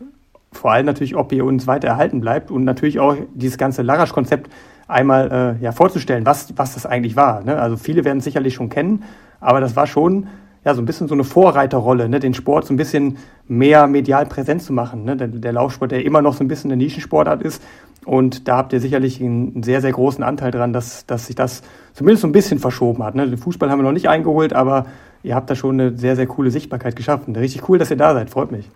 vor 0.52 0.72
allem 0.72 0.86
natürlich, 0.86 1.16
ob 1.16 1.32
ihr 1.32 1.46
uns 1.46 1.66
weiter 1.66 1.88
erhalten 1.88 2.22
bleibt 2.22 2.52
und 2.52 2.64
natürlich 2.64 3.00
auch 3.00 3.16
dieses 3.34 3.58
ganze 3.58 3.82
Larasch-Konzept 3.82 4.52
einmal 4.88 5.58
äh, 5.60 5.64
ja, 5.64 5.72
vorzustellen, 5.72 6.26
was, 6.26 6.54
was 6.58 6.76
das 6.76 6.86
eigentlich 6.86 7.16
war. 7.16 7.44
Ne? 7.44 7.58
Also 7.58 7.78
viele 7.78 8.04
werden 8.06 8.20
es 8.20 8.26
sicherlich 8.26 8.54
schon 8.54 8.70
kennen, 8.70 9.04
aber 9.40 9.62
das 9.62 9.76
war 9.76 9.88
schon 9.88 10.28
ja, 10.66 10.74
so 10.74 10.82
ein 10.82 10.86
bisschen 10.86 11.08
so 11.08 11.14
eine 11.14 11.24
Vorreiterrolle, 11.24 12.08
ne? 12.08 12.20
den 12.20 12.34
Sport 12.34 12.66
so 12.66 12.74
ein 12.74 12.78
bisschen 12.78 13.18
mehr 13.48 13.88
medial 13.88 14.26
präsent 14.26 14.64
zu 14.64 14.72
machen. 14.72 15.04
Ne? 15.04 15.18
Der, 15.18 15.28
der 15.28 15.52
Laufsport, 15.52 15.92
der 15.92 16.06
immer 16.06 16.22
noch 16.22 16.34
so 16.34 16.44
ein 16.44 16.48
bisschen 16.48 16.72
eine 16.72 16.82
Nischensportart 16.82 17.42
ist. 17.42 17.62
Und 18.06 18.48
da 18.48 18.58
habt 18.58 18.74
ihr 18.74 18.80
sicherlich 18.80 19.22
einen 19.22 19.64
sehr, 19.64 19.82
sehr 19.82 19.92
großen 19.92 20.24
Anteil 20.24 20.52
dran, 20.52 20.74
dass, 20.74 21.06
dass 21.06 21.28
sich 21.28 21.36
das 21.36 21.64
zumindest 21.94 22.22
so 22.22 22.28
ein 22.28 22.32
bisschen 22.32 22.60
verschoben 22.60 23.04
hat. 23.04 23.16
Ne? 23.16 23.28
Den 23.28 23.38
Fußball 23.38 23.70
haben 23.70 23.80
wir 23.80 23.84
noch 23.84 23.92
nicht 23.92 24.10
eingeholt, 24.10 24.54
aber 24.54 24.86
ihr 25.22 25.36
habt 25.36 25.50
da 25.50 25.56
schon 25.56 25.80
eine 25.80 25.98
sehr, 25.98 26.16
sehr 26.16 26.28
coole 26.28 26.52
Sichtbarkeit 26.52 26.96
geschaffen. 26.96 27.36
Richtig 27.36 27.68
cool, 27.70 27.78
dass 27.78 27.92
ihr 27.92 27.98
da 27.98 28.14
seid. 28.14 28.30
Freut 28.30 28.52
mich. 28.52 28.70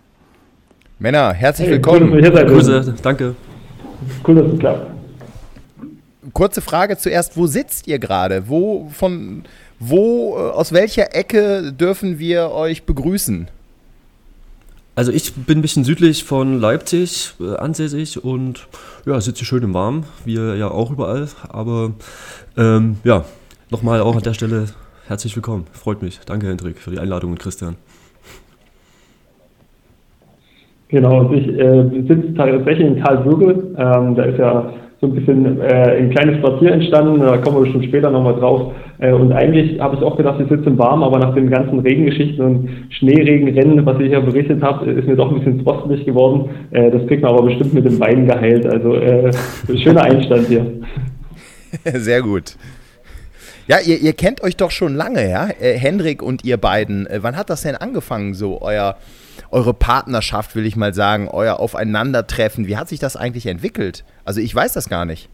Männer, 0.98 1.32
herzlich 1.32 1.68
hey, 1.68 1.74
willkommen. 1.74 2.12
Cool, 2.12 2.22
Grüße, 2.22 2.94
danke. 3.02 3.34
Cool, 4.26 4.34
dass 4.34 4.52
es 4.52 4.58
klappt. 4.58 4.86
Kurze 6.32 6.60
Frage 6.60 6.98
zuerst, 6.98 7.36
wo 7.36 7.46
sitzt 7.46 7.86
ihr 7.86 7.98
gerade? 7.98 8.48
Wo 8.48 8.88
von 8.92 9.44
wo 9.78 10.36
äh, 10.36 10.50
aus 10.50 10.72
welcher 10.72 11.14
Ecke 11.14 11.72
dürfen 11.72 12.18
wir 12.18 12.50
euch 12.50 12.84
begrüßen? 12.84 13.48
Also 14.94 15.12
ich 15.12 15.32
bin 15.32 15.58
ein 15.58 15.62
bisschen 15.62 15.84
südlich 15.84 16.24
von 16.24 16.58
Leipzig 16.58 17.34
äh, 17.40 17.56
ansässig 17.56 18.24
und 18.24 18.66
ja, 19.06 19.20
sitze 19.20 19.44
schön 19.44 19.62
im 19.62 19.72
Warm, 19.72 20.04
wie 20.24 20.34
ja 20.34 20.70
auch 20.70 20.90
überall. 20.90 21.28
Aber 21.48 21.92
ähm, 22.56 22.96
ja, 23.04 23.24
nochmal 23.70 24.00
auch 24.00 24.16
an 24.16 24.22
der 24.22 24.34
Stelle 24.34 24.66
herzlich 25.06 25.36
willkommen. 25.36 25.66
Freut 25.72 26.02
mich. 26.02 26.18
Danke, 26.26 26.48
Hendrik, 26.48 26.78
für 26.78 26.90
die 26.90 26.98
Einladung 26.98 27.30
und 27.30 27.38
Christian. 27.38 27.76
Genau, 30.88 31.30
ich 31.32 31.46
äh, 31.46 32.04
sitze 32.08 32.34
tatsächlich 32.34 32.88
in 32.88 33.02
Karlsruhe. 33.02 33.52
Ähm, 33.76 34.14
da 34.16 34.22
ist 34.24 34.38
ja 34.38 34.72
so 35.00 35.06
ein 35.06 35.14
bisschen 35.14 35.60
äh, 35.60 35.98
ein 35.98 36.10
kleines 36.10 36.40
Quartier 36.40 36.72
entstanden, 36.72 37.20
da 37.20 37.36
kommen 37.38 37.56
wir 37.56 37.62
bestimmt 37.62 37.84
später 37.84 38.10
nochmal 38.10 38.34
drauf. 38.34 38.72
Äh, 38.98 39.12
und 39.12 39.32
eigentlich 39.32 39.80
habe 39.80 39.96
ich 39.96 40.02
auch 40.02 40.16
gedacht, 40.16 40.40
ich 40.40 40.48
sitze 40.48 40.68
im 40.68 40.78
Warm, 40.78 41.04
aber 41.04 41.18
nach 41.18 41.34
den 41.34 41.50
ganzen 41.50 41.78
Regengeschichten 41.78 42.44
und 42.44 42.68
Schneeregenrennen, 42.90 43.86
was 43.86 44.00
ihr 44.00 44.08
hier 44.08 44.20
berichtet 44.20 44.60
habt, 44.60 44.86
ist 44.86 45.06
mir 45.06 45.14
doch 45.14 45.30
ein 45.30 45.38
bisschen 45.38 45.62
frostelig 45.62 46.04
geworden. 46.04 46.50
Äh, 46.72 46.90
das 46.90 47.06
kriegt 47.06 47.22
man 47.22 47.32
aber 47.32 47.44
bestimmt 47.44 47.74
mit 47.74 47.84
dem 47.84 48.00
Wein 48.00 48.26
geheilt. 48.26 48.66
Also 48.66 48.94
äh, 48.94 49.32
schöner 49.82 50.02
Einstand 50.02 50.48
hier. 50.48 50.66
Sehr 51.84 52.22
gut. 52.22 52.56
Ja, 53.68 53.76
ihr, 53.84 53.98
ihr, 53.98 54.14
kennt 54.14 54.42
euch 54.42 54.56
doch 54.56 54.70
schon 54.70 54.94
lange, 54.94 55.28
ja? 55.28 55.48
Äh, 55.60 55.74
Hendrik 55.74 56.22
und 56.22 56.42
ihr 56.44 56.56
beiden. 56.56 57.06
Äh, 57.06 57.18
wann 57.22 57.36
hat 57.36 57.50
das 57.50 57.62
denn 57.62 57.76
angefangen, 57.76 58.34
so 58.34 58.62
euer, 58.62 58.96
eure 59.50 59.74
Partnerschaft, 59.74 60.56
will 60.56 60.66
ich 60.66 60.76
mal 60.76 60.94
sagen, 60.94 61.28
euer 61.32 61.60
Aufeinandertreffen? 61.60 62.66
Wie 62.66 62.76
hat 62.76 62.88
sich 62.88 62.98
das 62.98 63.16
eigentlich 63.16 63.46
entwickelt? 63.46 64.04
Also 64.24 64.40
ich 64.40 64.54
weiß 64.54 64.74
das 64.74 64.88
gar 64.88 65.04
nicht. 65.04 65.28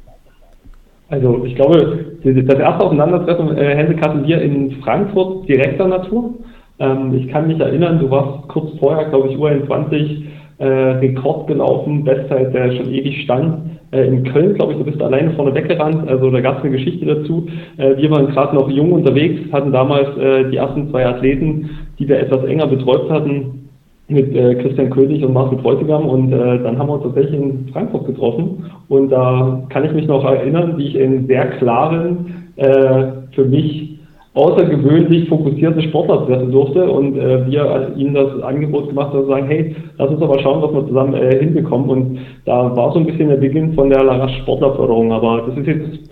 Also 1.08 1.44
ich 1.44 1.54
glaube, 1.54 2.16
das 2.24 2.58
erste 2.58 2.84
Aufeinandertreffen, 2.84 3.56
äh, 3.56 3.76
Hendrik, 3.76 4.00
hatten 4.00 4.26
wir 4.26 4.40
in 4.40 4.82
Frankfurt 4.82 5.48
direkter 5.48 5.86
Natur. 5.86 6.34
Ähm, 6.78 7.14
ich 7.14 7.28
kann 7.28 7.46
mich 7.46 7.60
erinnern, 7.60 7.98
du 7.98 8.10
warst 8.10 8.48
kurz 8.48 8.78
vorher, 8.78 9.08
glaube 9.10 9.28
ich, 9.28 9.36
U21 9.36 10.24
äh, 10.58 10.66
Rekord 10.66 11.46
gelaufen, 11.46 12.04
Bestzeit, 12.04 12.54
der 12.54 12.72
schon 12.72 12.92
ewig 12.92 13.22
stand 13.24 13.78
äh, 13.90 14.06
in 14.06 14.24
Köln, 14.24 14.54
glaube 14.54 14.72
ich, 14.72 14.78
du 14.78 14.84
bist 14.84 15.00
alleine 15.00 15.32
vorne 15.32 15.54
weggerannt, 15.54 16.08
also 16.08 16.30
da 16.30 16.40
gab 16.40 16.58
es 16.58 16.64
eine 16.64 16.76
Geschichte 16.76 17.06
dazu. 17.06 17.46
Äh, 17.76 17.96
wir 17.96 18.10
waren 18.10 18.26
gerade 18.28 18.54
noch 18.54 18.68
jung 18.68 18.92
unterwegs, 18.92 19.40
hatten 19.52 19.72
damals 19.72 20.16
äh, 20.16 20.50
die 20.50 20.56
ersten 20.56 20.90
zwei 20.90 21.06
Athleten, 21.06 21.70
die 21.98 22.08
wir 22.08 22.18
etwas 22.18 22.44
enger 22.44 22.66
betreut 22.66 23.10
hatten, 23.10 23.63
mit 24.08 24.34
äh, 24.34 24.54
Christian 24.56 24.90
König 24.90 25.24
und 25.24 25.32
Marcel 25.32 25.58
Bräutigam 25.58 26.06
und 26.06 26.32
äh, 26.32 26.62
dann 26.62 26.78
haben 26.78 26.88
wir 26.88 26.94
uns 26.94 27.04
tatsächlich 27.04 27.40
in 27.40 27.68
Frankfurt 27.72 28.06
getroffen 28.06 28.70
und 28.88 29.10
da 29.10 29.62
kann 29.70 29.84
ich 29.84 29.92
mich 29.92 30.06
noch 30.06 30.24
erinnern, 30.24 30.76
wie 30.76 30.88
ich 30.88 30.94
in 30.96 31.26
sehr 31.26 31.46
klaren, 31.52 32.50
äh, 32.56 33.06
für 33.34 33.44
mich 33.46 33.94
außergewöhnlich 34.34 35.28
fokussierte 35.28 35.80
Sportler 35.82 36.26
treffen 36.26 36.50
durfte 36.50 36.90
und 36.90 37.16
äh, 37.16 37.46
wir 37.46 37.92
ihnen 37.96 38.14
das 38.14 38.42
Angebot 38.42 38.88
gemacht 38.88 39.14
haben, 39.14 39.26
sagen, 39.26 39.46
hey, 39.46 39.76
lass 39.96 40.10
uns 40.10 40.22
aber 40.22 40.40
schauen, 40.40 40.60
was 40.60 40.72
wir 40.74 40.86
zusammen 40.88 41.14
äh, 41.14 41.38
hinbekommen. 41.38 41.88
Und 41.88 42.18
da 42.44 42.76
war 42.76 42.92
so 42.92 42.98
ein 42.98 43.06
bisschen 43.06 43.28
der 43.28 43.36
Beginn 43.36 43.74
von 43.74 43.90
der 43.90 44.02
Larasch 44.02 44.36
Sportlerförderung, 44.38 45.12
aber 45.12 45.44
das 45.46 45.58
ist 45.58 45.66
jetzt, 45.66 46.10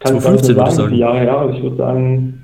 kann 0.00 0.16
ich 0.16 0.28
nicht 0.28 0.44
sagen, 0.44 0.70
sagen, 0.70 0.92
die 0.92 0.98
Jahre 0.98 1.18
her, 1.20 1.38
aber 1.38 1.52
ich 1.54 1.62
würde 1.62 1.76
sagen, 1.76 2.43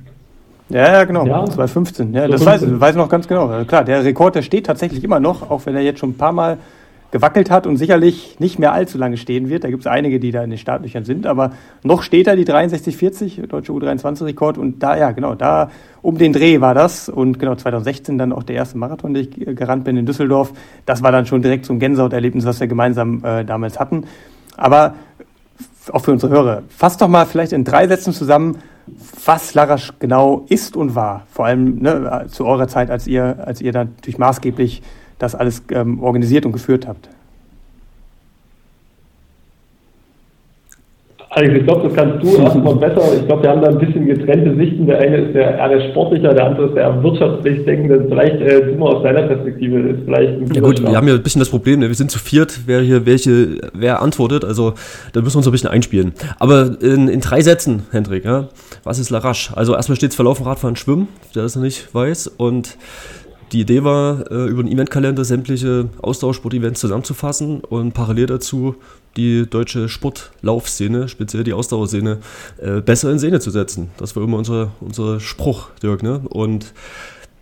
ja, 0.70 0.92
ja, 0.92 1.04
genau. 1.04 1.26
Ja. 1.26 1.44
2015. 1.44 2.14
Ja, 2.14 2.28
das 2.28 2.44
weiß, 2.44 2.80
weiß 2.80 2.90
ich 2.90 2.96
noch 2.96 3.08
ganz 3.08 3.28
genau. 3.28 3.64
Klar, 3.64 3.84
der 3.84 4.04
Rekord, 4.04 4.34
der 4.34 4.42
steht 4.42 4.66
tatsächlich 4.66 5.04
immer 5.04 5.20
noch, 5.20 5.50
auch 5.50 5.66
wenn 5.66 5.74
er 5.74 5.82
jetzt 5.82 5.98
schon 5.98 6.10
ein 6.10 6.16
paar 6.16 6.32
Mal 6.32 6.58
gewackelt 7.10 7.50
hat 7.50 7.66
und 7.66 7.76
sicherlich 7.76 8.38
nicht 8.38 8.58
mehr 8.58 8.72
allzu 8.72 8.96
lange 8.96 9.16
stehen 9.16 9.48
wird. 9.48 9.64
Da 9.64 9.70
gibt 9.70 9.80
es 9.80 9.86
einige, 9.86 10.20
die 10.20 10.30
da 10.30 10.44
in 10.44 10.50
den 10.50 10.58
Startlöchern 10.58 11.04
sind, 11.04 11.26
aber 11.26 11.52
noch 11.82 12.02
steht 12.02 12.26
er 12.28 12.36
die 12.36 12.44
63,40, 12.44 13.46
deutsche 13.48 13.72
U23-Rekord 13.72 14.58
und 14.58 14.82
da, 14.82 14.96
ja, 14.96 15.10
genau, 15.10 15.34
da 15.34 15.70
um 16.02 16.18
den 16.18 16.32
Dreh 16.32 16.60
war 16.60 16.74
das 16.74 17.08
und 17.08 17.38
genau 17.38 17.56
2016 17.56 18.16
dann 18.16 18.32
auch 18.32 18.44
der 18.44 18.56
erste 18.56 18.78
Marathon, 18.78 19.14
den 19.14 19.28
ich 19.28 19.56
gerannt 19.56 19.84
bin 19.84 19.96
in 19.96 20.06
Düsseldorf. 20.06 20.52
Das 20.86 21.02
war 21.02 21.10
dann 21.10 21.26
schon 21.26 21.42
direkt 21.42 21.66
so 21.66 21.72
ein 21.72 21.80
Gänsehauterlebnis, 21.80 22.44
was 22.46 22.60
wir 22.60 22.68
gemeinsam 22.68 23.24
äh, 23.24 23.44
damals 23.44 23.80
hatten. 23.80 24.04
Aber 24.56 24.94
auch 25.92 26.04
für 26.04 26.12
unsere 26.12 26.32
Hörer, 26.32 26.62
fass 26.68 26.96
doch 26.96 27.08
mal 27.08 27.26
vielleicht 27.26 27.52
in 27.52 27.64
drei 27.64 27.88
Sätzen 27.88 28.12
zusammen, 28.12 28.58
was 29.24 29.54
Larasch 29.54 29.92
genau 29.98 30.44
ist 30.48 30.76
und 30.76 30.94
war. 30.94 31.26
Vor 31.30 31.46
allem 31.46 31.78
ne, 31.80 32.26
zu 32.28 32.46
eurer 32.46 32.68
Zeit, 32.68 32.90
als 32.90 33.06
ihr, 33.06 33.38
als 33.44 33.60
ihr 33.60 33.72
dann 33.72 33.92
natürlich 33.96 34.18
maßgeblich 34.18 34.82
das 35.18 35.34
alles 35.34 35.62
ähm, 35.70 36.02
organisiert 36.02 36.46
und 36.46 36.52
geführt 36.52 36.86
habt? 36.86 37.08
Also 41.32 41.52
ich 41.52 41.64
glaube, 41.64 41.88
das 41.88 41.94
kannst 41.94 42.24
du 42.24 42.36
erstmal 42.42 42.74
besser. 42.74 43.02
Ich 43.14 43.26
glaube, 43.26 43.44
wir 43.44 43.50
haben 43.50 43.62
da 43.62 43.68
ein 43.68 43.78
bisschen 43.78 44.04
getrennte 44.04 44.56
Sichten. 44.56 44.86
Der 44.86 44.98
eine 44.98 45.16
ist 45.18 45.34
der, 45.34 45.58
eher 45.58 45.68
der 45.68 45.90
sportlicher, 45.90 46.34
der 46.34 46.46
andere 46.46 46.66
ist 46.66 46.74
der 46.74 47.02
wirtschaftlich 47.04 47.64
denkende. 47.64 48.04
Vielleicht 48.08 48.40
äh, 48.40 48.66
du 48.66 48.74
mal 48.76 48.96
aus 48.96 49.02
deiner 49.04 49.22
Perspektive 49.22 49.78
ist 49.78 50.04
vielleicht 50.04 50.32
ein 50.32 50.52
Ja 50.52 50.60
gut, 50.60 50.82
wir 50.82 50.96
haben 50.96 51.06
ja 51.06 51.14
ein 51.14 51.22
bisschen 51.22 51.38
das 51.38 51.48
Problem, 51.48 51.80
ne? 51.80 51.88
wir 51.88 51.94
sind 51.94 52.10
zu 52.10 52.18
viert, 52.18 52.62
wer 52.66 52.80
hier 52.80 53.06
welche, 53.06 53.60
wer 53.72 54.02
antwortet. 54.02 54.44
Also 54.44 54.74
da 55.12 55.20
müssen 55.20 55.34
wir 55.34 55.38
uns 55.38 55.46
ein 55.46 55.52
bisschen 55.52 55.70
einspielen. 55.70 56.14
Aber 56.40 56.76
in, 56.82 57.06
in 57.06 57.20
drei 57.20 57.42
Sätzen, 57.42 57.84
Hendrik, 57.92 58.24
ja? 58.24 58.48
was 58.82 58.98
ist 58.98 59.10
Larache? 59.10 59.56
Also 59.56 59.76
erstmal 59.76 59.94
steht 59.94 60.10
es 60.10 60.16
Verlaufen, 60.16 60.44
Radfahren, 60.44 60.74
Schwimmen, 60.74 61.06
der 61.36 61.44
das 61.44 61.54
noch 61.54 61.62
nicht 61.62 61.94
weiß. 61.94 62.26
Und 62.26 62.76
die 63.52 63.60
Idee 63.60 63.84
war, 63.84 64.30
äh, 64.30 64.46
über 64.46 64.64
den 64.64 64.72
Eventkalender 64.72 65.24
sämtliche 65.24 65.88
Austauschsport-Events 66.02 66.80
zusammenzufassen 66.80 67.60
und 67.60 67.94
parallel 67.94 68.26
dazu 68.26 68.74
die 69.16 69.48
deutsche 69.48 69.88
Sportlaufszene, 69.88 71.08
speziell 71.08 71.44
die 71.44 71.52
Ausdauerszene, 71.52 72.18
äh, 72.58 72.80
besser 72.80 73.10
in 73.10 73.18
Szene 73.18 73.40
zu 73.40 73.50
setzen. 73.50 73.90
Das 73.96 74.14
war 74.16 74.22
immer 74.22 74.38
unser, 74.38 74.72
unser 74.80 75.20
Spruch, 75.20 75.70
Dirk. 75.82 76.02
Ne? 76.02 76.20
Und 76.28 76.72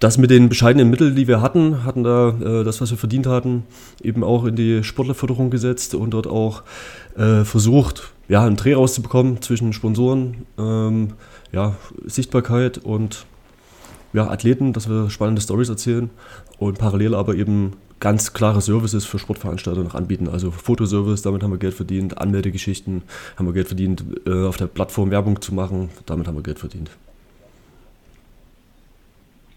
das 0.00 0.16
mit 0.16 0.30
den 0.30 0.48
bescheidenen 0.48 0.90
Mitteln, 0.90 1.16
die 1.16 1.26
wir 1.26 1.42
hatten, 1.42 1.84
hatten 1.84 2.04
da 2.04 2.28
äh, 2.28 2.64
das, 2.64 2.80
was 2.80 2.90
wir 2.90 2.98
verdient 2.98 3.26
hatten, 3.26 3.64
eben 4.02 4.22
auch 4.22 4.44
in 4.44 4.54
die 4.54 4.84
Sportlerförderung 4.84 5.50
gesetzt 5.50 5.94
und 5.94 6.10
dort 6.10 6.26
auch 6.26 6.62
äh, 7.16 7.44
versucht, 7.44 8.12
ja, 8.28 8.44
einen 8.44 8.56
Dreh 8.56 8.74
rauszubekommen 8.74 9.42
zwischen 9.42 9.72
Sponsoren, 9.72 10.46
ähm, 10.58 11.14
ja, 11.50 11.74
Sichtbarkeit 12.04 12.78
und 12.78 13.26
ja, 14.12 14.28
Athleten, 14.28 14.72
dass 14.72 14.88
wir 14.88 15.10
spannende 15.10 15.42
Stories 15.42 15.68
erzählen 15.68 16.10
und 16.58 16.78
parallel 16.78 17.14
aber 17.14 17.34
eben 17.34 17.74
ganz 18.00 18.32
klare 18.32 18.60
Services 18.60 19.04
für 19.04 19.18
Sportveranstalter 19.18 19.82
noch 19.82 19.94
anbieten. 19.94 20.28
Also 20.28 20.50
Fotoservice, 20.50 21.22
damit 21.22 21.42
haben 21.42 21.50
wir 21.50 21.58
Geld 21.58 21.74
verdient, 21.74 22.18
Anmeldegeschichten 22.18 23.02
haben 23.36 23.46
wir 23.46 23.52
Geld 23.52 23.68
verdient, 23.68 24.04
äh, 24.26 24.46
auf 24.46 24.56
der 24.56 24.66
Plattform 24.66 25.10
Werbung 25.10 25.40
zu 25.40 25.54
machen, 25.54 25.90
damit 26.06 26.26
haben 26.26 26.36
wir 26.36 26.42
Geld 26.42 26.58
verdient. 26.58 26.90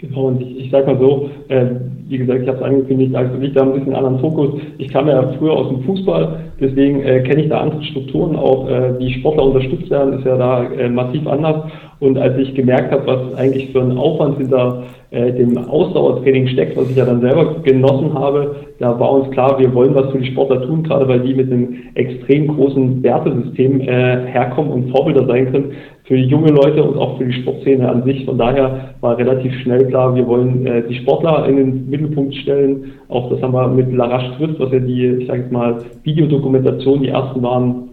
Genau, 0.01 0.29
und 0.29 0.41
ich, 0.41 0.65
ich 0.65 0.71
sage 0.71 0.87
mal 0.87 0.99
so, 0.99 1.29
äh, 1.49 1.65
wie 2.07 2.17
gesagt, 2.17 2.41
ich 2.41 2.47
habe 2.47 2.57
es 2.57 2.63
angekündigt, 2.63 3.15
also 3.15 3.39
ich 3.39 3.53
da 3.53 3.61
ein 3.61 3.73
bisschen 3.73 3.93
anderen 3.95 4.19
Fokus. 4.19 4.59
Ich 4.79 4.89
kam 4.89 5.07
ja 5.07 5.31
früher 5.37 5.53
aus 5.53 5.69
dem 5.69 5.83
Fußball, 5.83 6.39
deswegen 6.59 7.03
äh, 7.03 7.21
kenne 7.21 7.43
ich 7.43 7.49
da 7.49 7.61
andere 7.61 7.83
Strukturen, 7.83 8.35
auch 8.35 8.67
äh, 8.67 8.97
wie 8.99 9.13
Sportler 9.13 9.45
unterstützt 9.45 9.91
werden, 9.91 10.13
ist 10.13 10.25
ja 10.25 10.37
da 10.37 10.63
äh, 10.63 10.89
massiv 10.89 11.27
anders. 11.27 11.71
Und 11.99 12.17
als 12.17 12.35
ich 12.39 12.55
gemerkt 12.55 12.91
habe, 12.91 13.05
was 13.05 13.37
eigentlich 13.37 13.71
für 13.71 13.81
ein 13.81 13.95
Aufwand 13.95 14.39
hinter 14.39 14.83
äh, 15.11 15.31
dem 15.33 15.55
Ausdauertraining 15.55 16.47
steckt, 16.47 16.75
was 16.75 16.89
ich 16.89 16.95
ja 16.95 17.05
dann 17.05 17.21
selber 17.21 17.57
genossen 17.61 18.13
habe, 18.15 18.55
da 18.79 18.99
war 18.99 19.11
uns 19.11 19.29
klar, 19.29 19.59
wir 19.59 19.71
wollen 19.75 19.93
was 19.93 20.09
für 20.11 20.17
die 20.17 20.31
Sportler 20.31 20.63
tun, 20.63 20.81
gerade 20.81 21.07
weil 21.07 21.19
die 21.19 21.35
mit 21.35 21.51
einem 21.51 21.75
extrem 21.93 22.47
großen 22.47 23.03
Wertesystem 23.03 23.81
äh, 23.81 24.25
herkommen 24.25 24.71
und 24.71 24.89
Vorbilder 24.89 25.27
sein 25.27 25.51
können 25.51 25.73
für 26.11 26.17
junge 26.17 26.51
Leute 26.51 26.83
und 26.83 26.97
auch 26.97 27.17
für 27.17 27.23
die 27.23 27.41
Sportszene 27.41 27.87
an 27.87 28.03
sich. 28.03 28.25
Von 28.25 28.37
daher 28.37 28.95
war 28.99 29.17
relativ 29.17 29.57
schnell 29.61 29.85
klar, 29.87 30.13
wir 30.13 30.27
wollen 30.27 30.67
äh, 30.67 30.85
die 30.85 30.95
Sportler 30.95 31.47
in 31.47 31.55
den 31.55 31.89
Mittelpunkt 31.89 32.35
stellen. 32.35 32.91
Auch 33.07 33.29
das 33.29 33.41
haben 33.41 33.53
wir 33.53 33.65
mit 33.69 33.93
Larache 33.93 34.35
Twist, 34.35 34.59
was 34.59 34.73
ja 34.73 34.79
die, 34.79 35.05
ich 35.05 35.27
sage 35.27 35.43
jetzt 35.43 35.53
mal, 35.53 35.77
Videodokumentation, 36.03 37.03
die 37.03 37.07
ersten 37.07 37.41
waren, 37.41 37.91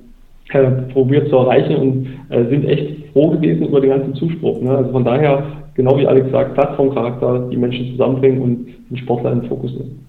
äh, 0.50 0.68
probiert 0.92 1.28
zu 1.28 1.36
erreichen 1.36 1.76
und 1.76 2.06
äh, 2.30 2.44
sind 2.48 2.64
echt 2.64 3.12
froh 3.12 3.30
gewesen 3.30 3.68
über 3.68 3.80
den 3.80 3.90
ganzen 3.90 4.14
Zuspruch. 4.16 4.62
Ne? 4.62 4.76
Also 4.76 4.90
von 4.90 5.04
daher, 5.04 5.44
genau 5.74 5.96
wie 5.96 6.08
Alex 6.08 6.28
sagt, 6.32 6.54
Plattformcharakter, 6.54 7.48
die 7.52 7.56
Menschen 7.56 7.92
zusammenbringen 7.92 8.42
und 8.42 8.66
den 8.90 8.96
Sportler 8.96 9.30
in 9.30 9.42
den 9.42 9.48
Fokus 9.48 9.70
nehmen. 9.74 10.04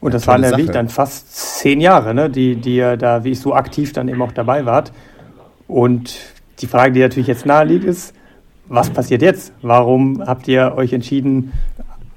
Und 0.00 0.14
das 0.14 0.28
waren 0.28 0.44
ja 0.44 0.56
wie 0.56 0.66
dann 0.66 0.86
fast 0.86 1.58
zehn 1.58 1.80
Jahre, 1.80 2.14
ne, 2.14 2.30
die, 2.30 2.54
die 2.54 2.76
ihr 2.76 2.96
da, 2.96 3.24
wie 3.24 3.30
ich 3.30 3.40
so 3.40 3.52
aktiv 3.52 3.92
dann 3.92 4.06
eben 4.06 4.22
auch 4.22 4.30
dabei 4.30 4.64
wart. 4.64 4.92
Und 5.68 6.16
die 6.60 6.66
Frage, 6.66 6.92
die 6.92 7.00
natürlich 7.00 7.28
jetzt 7.28 7.46
naheliegt, 7.46 7.84
ist, 7.84 8.14
was 8.68 8.90
passiert 8.90 9.22
jetzt? 9.22 9.52
Warum 9.62 10.22
habt 10.26 10.48
ihr 10.48 10.74
euch 10.76 10.92
entschieden, 10.92 11.52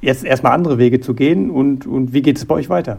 jetzt 0.01 0.23
erstmal 0.23 0.53
andere 0.53 0.77
Wege 0.77 0.99
zu 0.99 1.13
gehen 1.13 1.49
und, 1.49 1.85
und 1.85 2.13
wie 2.13 2.21
geht 2.21 2.37
es 2.37 2.45
bei 2.45 2.55
euch 2.55 2.69
weiter? 2.69 2.97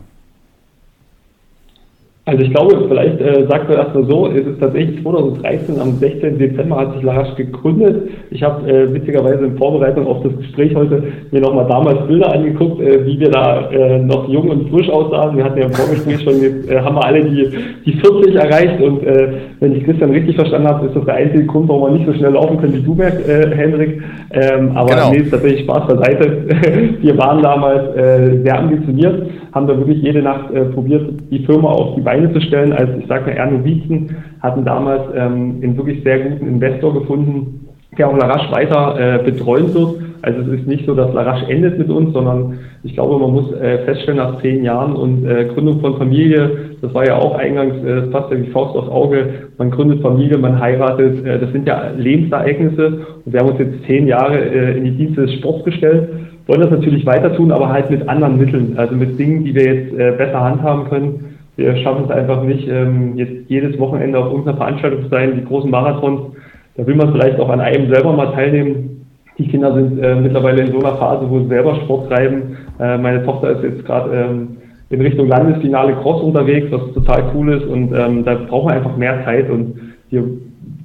Also 2.31 2.45
ich 2.45 2.51
glaube, 2.53 2.87
vielleicht 2.87 3.21
äh, 3.21 3.45
sagt 3.49 3.69
man 3.69 3.79
erstmal 3.79 4.05
so, 4.05 4.29
es 4.29 4.47
ist 4.47 4.61
tatsächlich 4.61 5.03
2013, 5.03 5.81
am 5.81 5.95
16. 5.95 6.39
Dezember 6.39 6.77
hat 6.77 6.95
sich 6.95 7.03
Larasch 7.03 7.35
gegründet. 7.35 8.09
Ich 8.31 8.41
habe 8.45 8.71
äh, 8.71 8.95
witzigerweise 8.95 9.47
in 9.47 9.59
Vorbereitung 9.59 10.07
auf 10.07 10.23
das 10.23 10.37
Gespräch 10.37 10.73
heute 10.77 11.03
mir 11.33 11.41
nochmal 11.41 11.67
damals 11.67 12.07
Bilder 12.07 12.33
angeguckt, 12.33 12.81
äh, 12.83 13.05
wie 13.05 13.19
wir 13.19 13.33
da 13.33 13.69
äh, 13.73 13.99
noch 13.99 14.29
jung 14.29 14.49
und 14.49 14.71
frisch 14.71 14.89
aussahen. 14.89 15.39
Wir 15.39 15.43
hatten 15.43 15.59
ja 15.59 15.65
im 15.65 15.73
Vorgespräch 15.73 16.23
schon, 16.23 16.41
jetzt 16.41 16.71
äh, 16.71 16.79
haben 16.79 16.95
wir 16.95 17.05
alle 17.05 17.25
die, 17.25 17.49
die 17.85 17.95
40 17.95 18.37
erreicht 18.37 18.81
und 18.81 19.03
äh, 19.03 19.33
wenn 19.59 19.75
ich 19.75 19.85
Christian 19.85 20.11
richtig 20.11 20.37
verstanden 20.37 20.69
habe, 20.69 20.87
ist 20.87 20.95
das 20.95 21.05
der 21.07 21.15
einzige 21.15 21.47
Grund, 21.47 21.69
warum 21.69 21.91
wir 21.91 21.99
nicht 21.99 22.07
so 22.07 22.15
schnell 22.15 22.35
laufen 22.35 22.61
können 22.61 22.75
wie 22.75 22.83
du, 22.83 22.97
äh, 23.01 23.57
Henrik. 23.57 24.03
Ähm, 24.31 24.71
aber 24.77 24.91
genau. 24.91 25.11
nee, 25.11 25.19
ist 25.19 25.33
tatsächlich 25.33 25.65
Spaß 25.65 25.89
beiseite. 25.89 26.45
wir 27.01 27.19
waren 27.19 27.43
damals 27.43 27.97
äh, 27.97 28.41
sehr 28.45 28.57
ambitioniert, 28.57 29.27
haben 29.53 29.67
da 29.67 29.77
wirklich 29.77 30.01
jede 30.01 30.23
Nacht 30.23 30.53
äh, 30.53 30.67
probiert, 30.67 31.11
die 31.31 31.45
Firma 31.45 31.71
auf 31.71 31.97
die 31.97 32.03
Beine 32.03 32.20
Beine 32.21 32.33
zu 32.33 32.41
stellen, 32.41 32.73
als 32.73 32.91
ich 32.99 33.07
sage 33.07 33.33
mal 33.35 33.51
Novizen, 33.51 34.17
hatten 34.41 34.65
damals 34.65 35.03
ähm, 35.15 35.61
einen 35.63 35.77
wirklich 35.77 36.03
sehr 36.05 36.21
guten 36.21 36.47
Investor 36.47 36.93
gefunden, 36.95 37.69
der 37.97 38.09
auch 38.09 38.17
Larache 38.17 38.53
weiter 38.53 38.97
äh, 38.99 39.25
betreuen 39.25 39.73
wird. 39.75 39.97
Also 40.23 40.41
es 40.43 40.61
ist 40.61 40.67
nicht 40.67 40.85
so, 40.85 40.95
dass 40.95 41.15
Larache 41.15 41.51
endet 41.51 41.79
mit 41.79 41.89
uns, 41.89 42.13
sondern 42.13 42.59
ich 42.83 42.93
glaube, 42.93 43.19
man 43.19 43.33
muss 43.33 43.53
äh, 43.53 43.79
feststellen, 43.87 44.19
nach 44.19 44.41
zehn 44.43 44.65
Jahren 44.65 44.95
und 44.95 45.27
äh, 45.27 45.47
Gründung 45.47 45.81
von 45.81 45.97
Familie, 45.97 46.77
das 46.83 46.93
war 46.93 47.07
ja 47.07 47.17
auch 47.17 47.37
eingangs, 47.37 47.83
äh, 47.83 48.03
das 48.03 48.11
passt 48.11 48.31
ja 48.31 48.39
wie 48.39 48.51
Faust 48.51 48.77
aufs 48.77 48.91
Auge, 48.91 49.49
man 49.57 49.71
gründet 49.71 50.03
Familie, 50.03 50.37
man 50.37 50.61
heiratet, 50.61 51.25
äh, 51.25 51.39
das 51.39 51.51
sind 51.53 51.67
ja 51.67 51.91
Lebensereignisse 51.97 53.01
und 53.25 53.33
wir 53.33 53.41
haben 53.41 53.49
uns 53.49 53.61
jetzt 53.61 53.83
zehn 53.87 54.07
Jahre 54.07 54.39
äh, 54.39 54.77
in 54.77 54.85
die 54.85 54.91
Dienste 54.91 55.23
des 55.23 55.35
Sports 55.37 55.65
gestellt, 55.65 56.09
wollen 56.47 56.61
das 56.61 56.71
natürlich 56.71 57.07
weiter 57.07 57.35
tun, 57.35 57.51
aber 57.51 57.71
halt 57.71 57.91
mit 57.91 58.07
anderen 58.07 58.37
Mitteln, 58.39 58.75
also 58.77 58.95
mit 58.95 59.19
Dingen, 59.19 59.45
die 59.45 59.55
wir 59.55 59.75
jetzt 59.75 59.95
äh, 59.95 60.13
besser 60.19 60.41
handhaben 60.41 60.85
können 60.91 61.30
wir 61.61 61.77
schaffen 61.77 62.05
es 62.05 62.11
einfach 62.11 62.43
nicht, 62.43 62.67
ähm, 62.69 63.17
jetzt 63.17 63.49
jedes 63.49 63.79
Wochenende 63.79 64.19
auf 64.19 64.27
irgendeiner 64.27 64.57
Veranstaltung 64.57 65.03
zu 65.03 65.09
sein, 65.09 65.37
die 65.37 65.45
großen 65.45 65.71
Marathons. 65.71 66.35
Da 66.77 66.87
will 66.87 66.95
man 66.95 67.13
vielleicht 67.13 67.39
auch 67.39 67.51
an 67.51 67.61
einem 67.61 67.93
selber 67.93 68.13
mal 68.13 68.33
teilnehmen. 68.33 69.07
Die 69.37 69.47
Kinder 69.47 69.75
sind 69.75 69.99
äh, 69.99 70.15
mittlerweile 70.17 70.63
in 70.63 70.73
so 70.73 70.79
einer 70.79 70.97
Phase, 70.97 71.29
wo 71.29 71.41
sie 71.41 71.49
selber 71.49 71.75
Sport 71.77 72.09
treiben. 72.09 72.57
Äh, 72.79 72.97
meine 72.99 73.25
Tochter 73.25 73.51
ist 73.51 73.63
jetzt 73.63 73.85
gerade 73.85 74.11
ähm, 74.15 74.57
in 74.89 75.01
Richtung 75.03 75.29
Landesfinale 75.29 75.95
Cross 75.97 76.23
unterwegs, 76.23 76.69
was 76.71 76.93
total 76.95 77.31
cool 77.35 77.53
ist. 77.53 77.67
Und 77.67 77.93
ähm, 77.95 78.25
da 78.25 78.35
brauchen 78.35 78.71
wir 78.71 78.77
einfach 78.77 78.97
mehr 78.97 79.23
Zeit. 79.25 79.51
Und 79.51 79.75
die, 80.11 80.23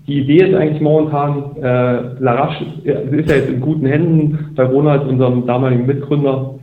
die 0.08 0.22
Idee 0.22 0.50
ist 0.50 0.56
eigentlich 0.56 0.82
momentan, 0.82 1.56
äh, 1.62 2.22
Larache 2.22 2.66
ist 2.84 3.30
ja 3.30 3.36
jetzt 3.36 3.50
in 3.50 3.62
guten 3.62 3.86
Händen 3.86 4.52
bei 4.56 4.64
Ronald, 4.64 5.08
unserem 5.08 5.46
damaligen 5.46 5.86
Mitgründer. 5.86 6.55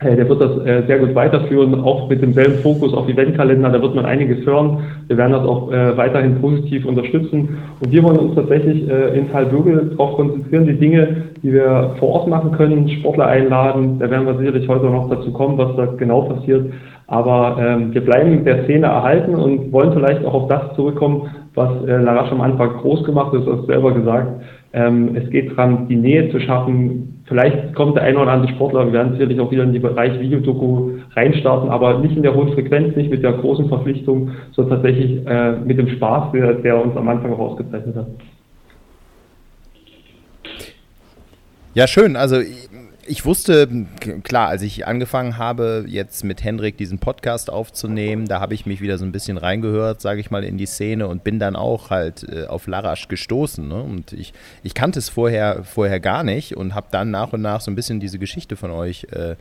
Äh, 0.00 0.14
der 0.14 0.28
wird 0.28 0.40
das 0.40 0.64
äh, 0.64 0.86
sehr 0.86 1.00
gut 1.00 1.14
weiterführen, 1.14 1.74
auch 1.82 2.08
mit 2.08 2.22
demselben 2.22 2.58
Fokus 2.62 2.94
auf 2.94 3.08
Eventkalender. 3.08 3.70
Da 3.70 3.82
wird 3.82 3.96
man 3.96 4.04
einiges 4.04 4.46
hören. 4.46 4.78
Wir 5.08 5.16
werden 5.16 5.32
das 5.32 5.44
auch 5.44 5.72
äh, 5.72 5.96
weiterhin 5.96 6.40
positiv 6.40 6.86
unterstützen. 6.86 7.58
Und 7.80 7.90
wir 7.90 8.02
wollen 8.04 8.18
uns 8.18 8.34
tatsächlich 8.34 8.88
in 8.88 9.30
Talbürgel 9.30 9.90
darauf 9.90 10.16
konzentrieren, 10.16 10.66
die 10.66 10.78
Dinge, 10.78 11.24
die 11.42 11.52
wir 11.52 11.94
vor 11.98 12.10
Ort 12.10 12.28
machen 12.28 12.52
können, 12.52 12.88
Sportler 12.88 13.26
einladen. 13.26 13.98
Da 13.98 14.10
werden 14.10 14.26
wir 14.26 14.36
sicherlich 14.38 14.68
heute 14.68 14.86
noch 14.86 15.08
dazu 15.10 15.32
kommen, 15.32 15.58
was 15.58 15.74
da 15.76 15.86
genau 15.86 16.22
passiert. 16.22 16.72
Aber 17.06 17.56
ähm, 17.60 17.94
wir 17.94 18.04
bleiben 18.04 18.44
der 18.44 18.64
Szene 18.64 18.86
erhalten 18.86 19.34
und 19.34 19.72
wollen 19.72 19.92
vielleicht 19.92 20.24
auch 20.24 20.34
auf 20.34 20.48
das 20.48 20.74
zurückkommen, 20.76 21.30
was 21.54 21.70
Larasch 21.86 22.30
am 22.30 22.40
Anfang 22.40 22.76
groß 22.78 23.04
gemacht 23.04 23.34
ist, 23.34 23.46
hast 23.46 23.66
selber 23.66 23.92
gesagt. 23.92 24.42
Ähm, 24.72 25.16
es 25.16 25.28
geht 25.30 25.52
daran, 25.52 25.88
die 25.88 25.96
Nähe 25.96 26.30
zu 26.30 26.40
schaffen. 26.40 27.17
Vielleicht 27.28 27.74
kommt 27.74 27.94
der 27.96 28.04
eine 28.04 28.18
oder 28.18 28.32
andere 28.32 28.52
Sportler, 28.54 28.86
wir 28.86 28.92
werden 28.94 29.12
sicherlich 29.12 29.38
auch 29.38 29.50
wieder 29.50 29.62
in 29.62 29.74
den 29.74 29.82
Bereich 29.82 30.18
Videodoku 30.18 30.92
reinstarten, 31.14 31.68
aber 31.68 31.98
nicht 31.98 32.16
in 32.16 32.22
der 32.22 32.34
hohen 32.34 32.54
Frequenz, 32.54 32.96
nicht 32.96 33.10
mit 33.10 33.22
der 33.22 33.34
großen 33.34 33.68
Verpflichtung, 33.68 34.30
sondern 34.52 34.80
tatsächlich 34.80 35.26
äh, 35.26 35.52
mit 35.52 35.78
dem 35.78 35.88
Spaß, 35.88 36.32
der, 36.32 36.54
der 36.54 36.82
uns 36.82 36.96
am 36.96 37.06
Anfang 37.06 37.34
auch 37.34 37.38
ausgezeichnet 37.38 37.96
hat. 37.96 38.06
Ja, 41.74 41.86
schön. 41.86 42.16
Also 42.16 42.36
ich 43.08 43.24
wusste, 43.24 43.86
klar, 44.22 44.48
als 44.48 44.62
ich 44.62 44.86
angefangen 44.86 45.38
habe, 45.38 45.84
jetzt 45.88 46.24
mit 46.24 46.44
Hendrik 46.44 46.76
diesen 46.76 46.98
Podcast 46.98 47.50
aufzunehmen, 47.50 48.26
da 48.26 48.40
habe 48.40 48.54
ich 48.54 48.66
mich 48.66 48.80
wieder 48.80 48.98
so 48.98 49.04
ein 49.04 49.12
bisschen 49.12 49.38
reingehört, 49.38 50.00
sage 50.00 50.20
ich 50.20 50.30
mal, 50.30 50.44
in 50.44 50.58
die 50.58 50.66
Szene 50.66 51.08
und 51.08 51.24
bin 51.24 51.38
dann 51.38 51.56
auch 51.56 51.90
halt 51.90 52.26
äh, 52.28 52.46
auf 52.46 52.66
Larasch 52.66 53.08
gestoßen. 53.08 53.66
Ne? 53.66 53.82
Und 53.82 54.12
ich, 54.12 54.34
ich 54.62 54.74
kannte 54.74 54.98
es 54.98 55.08
vorher, 55.08 55.64
vorher 55.64 56.00
gar 56.00 56.22
nicht 56.22 56.56
und 56.56 56.74
habe 56.74 56.88
dann 56.90 57.10
nach 57.10 57.32
und 57.32 57.40
nach 57.40 57.60
so 57.60 57.70
ein 57.70 57.74
bisschen 57.74 57.98
diese 57.98 58.18
Geschichte 58.18 58.56
von 58.56 58.70
euch 58.70 59.06
äh, 59.10 59.36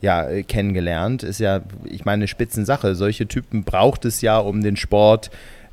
ja, 0.00 0.42
kennengelernt. 0.42 1.22
Ist 1.22 1.40
ja, 1.40 1.62
ich 1.84 2.04
meine, 2.04 2.20
eine 2.20 2.28
Spitzensache. 2.28 2.94
Solche 2.94 3.26
Typen 3.26 3.64
braucht 3.64 4.04
es 4.04 4.20
ja, 4.20 4.38
um 4.38 4.62
den 4.62 4.76
Sport 4.76 5.30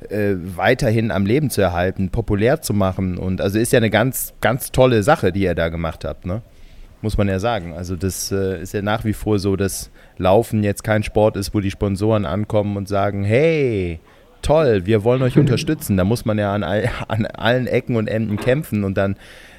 äh, 0.08 0.34
weiterhin 0.36 1.10
am 1.10 1.26
Leben 1.26 1.50
zu 1.50 1.60
erhalten, 1.60 2.10
populär 2.10 2.62
zu 2.62 2.74
machen. 2.74 3.18
Und 3.18 3.40
also 3.40 3.58
ist 3.58 3.72
ja 3.72 3.78
eine 3.78 3.90
ganz, 3.90 4.34
ganz 4.40 4.70
tolle 4.70 5.02
Sache, 5.02 5.32
die 5.32 5.42
ihr 5.42 5.54
da 5.54 5.68
gemacht 5.68 6.04
habt, 6.04 6.26
ne? 6.26 6.42
Muss 7.04 7.18
man 7.18 7.28
ja 7.28 7.38
sagen. 7.38 7.74
Also 7.74 7.94
das 7.94 8.32
äh, 8.32 8.60
ist 8.60 8.72
ja 8.72 8.82
nach 8.82 9.04
wie 9.04 9.12
vor 9.12 9.38
so, 9.38 9.54
dass 9.54 9.90
Laufen 10.16 10.64
jetzt 10.64 10.82
kein 10.82 11.04
Sport 11.04 11.36
ist, 11.36 11.54
wo 11.54 11.60
die 11.60 11.70
Sponsoren 11.70 12.24
ankommen 12.24 12.76
und 12.76 12.88
sagen, 12.88 13.22
hey, 13.22 14.00
toll, 14.42 14.86
wir 14.86 15.04
wollen 15.04 15.22
euch 15.22 15.38
unterstützen. 15.38 15.96
Da 15.96 16.04
muss 16.04 16.24
man 16.24 16.38
ja 16.38 16.52
an, 16.52 16.64
all, 16.64 16.88
an 17.08 17.26
allen 17.26 17.66
Ecken 17.66 17.96
und 17.96 18.08
Enden 18.08 18.38
kämpfen 18.38 18.82
und 18.82 18.96
dann 18.96 19.16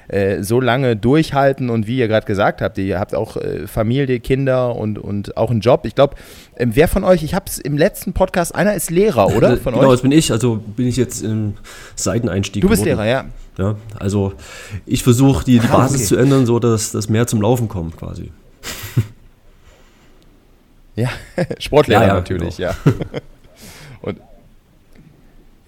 äh, 0.08 0.42
so 0.42 0.60
lange 0.60 0.96
durchhalten 0.96 1.70
und 1.70 1.86
wie 1.86 1.98
ihr 1.98 2.08
gerade 2.08 2.26
gesagt 2.26 2.60
habt, 2.60 2.78
ihr 2.78 2.98
habt 2.98 3.14
auch 3.14 3.36
äh, 3.36 3.66
Familie, 3.66 4.20
Kinder 4.20 4.74
und, 4.74 4.98
und 4.98 5.36
auch 5.36 5.50
einen 5.50 5.60
Job. 5.60 5.84
Ich 5.84 5.94
glaube, 5.94 6.16
ähm, 6.56 6.72
wer 6.74 6.88
von 6.88 7.04
euch, 7.04 7.22
ich 7.22 7.34
habe 7.34 7.46
es 7.46 7.58
im 7.58 7.78
letzten 7.78 8.12
Podcast, 8.12 8.54
einer 8.54 8.74
ist 8.74 8.90
Lehrer, 8.90 9.34
oder? 9.36 9.56
Von 9.66 9.74
genau, 9.74 9.86
euch? 9.86 9.94
das 9.94 10.02
bin 10.02 10.12
ich, 10.12 10.32
also 10.32 10.56
bin 10.56 10.86
ich 10.86 10.96
jetzt 10.96 11.22
im 11.22 11.54
Seiteneinstieg. 11.94 12.62
Du 12.62 12.68
bist 12.68 12.84
geworden. 12.84 13.04
Lehrer, 13.04 13.08
ja. 13.08 13.24
Ja, 13.58 13.76
also 13.98 14.34
ich 14.84 15.02
versuche 15.02 15.44
die, 15.44 15.58
die 15.58 15.68
ah, 15.68 15.78
Basis 15.78 16.00
okay. 16.00 16.06
zu 16.06 16.16
ändern, 16.16 16.46
so 16.46 16.58
dass 16.58 16.92
das 16.92 17.08
mehr 17.08 17.26
zum 17.26 17.40
Laufen 17.40 17.68
kommt 17.68 17.96
quasi. 17.96 18.32
Ja, 20.98 21.10
Sportlehrer 21.58 22.00
ja, 22.00 22.08
ja, 22.08 22.14
natürlich, 22.14 22.56
genau. 22.56 22.70
ja. 22.70 22.92
Und 24.00 24.18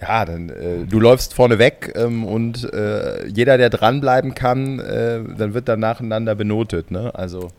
ja, 0.01 0.24
dann 0.24 0.48
äh, 0.48 0.87
du 0.88 1.01
läufst 1.01 1.35
vorne 1.35 1.59
weg 1.59 1.92
ähm, 1.96 2.24
und 2.24 2.72
äh, 2.72 3.27
jeder, 3.27 3.59
der 3.59 3.68
dranbleiben 3.68 4.35
kann, 4.35 4.79
äh, 4.79 5.20
dann 5.37 5.55
wird 5.55 5.68
dann 5.68 5.81
nacheinander 5.81 6.37
benotet. 6.37 6.92
Ne? 6.92 7.12
Also 7.14 7.51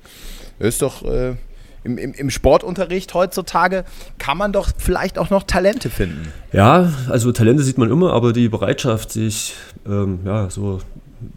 ist 0.58 0.82
doch 0.82 1.04
äh, 1.04 1.36
im, 1.84 1.98
im, 1.98 2.13
im, 2.13 2.30
Sportunterricht 2.30 3.13
heutzutage 3.13 3.86
kann 4.18 4.38
man 4.38 4.52
doch 4.52 4.70
vielleicht 4.78 5.18
auch 5.18 5.30
noch 5.30 5.44
Talente 5.44 5.89
finden. 5.89 6.32
Ja, 6.52 6.92
also 7.10 7.32
Talente 7.32 7.63
sieht 7.63 7.78
man 7.78 7.89
immer, 7.89 8.13
aber 8.13 8.34
die 8.34 8.50
Bereitschaft, 8.50 9.12
sich 9.12 9.56
ähm, 9.86 10.20
ja, 10.26 10.50
so 10.50 10.80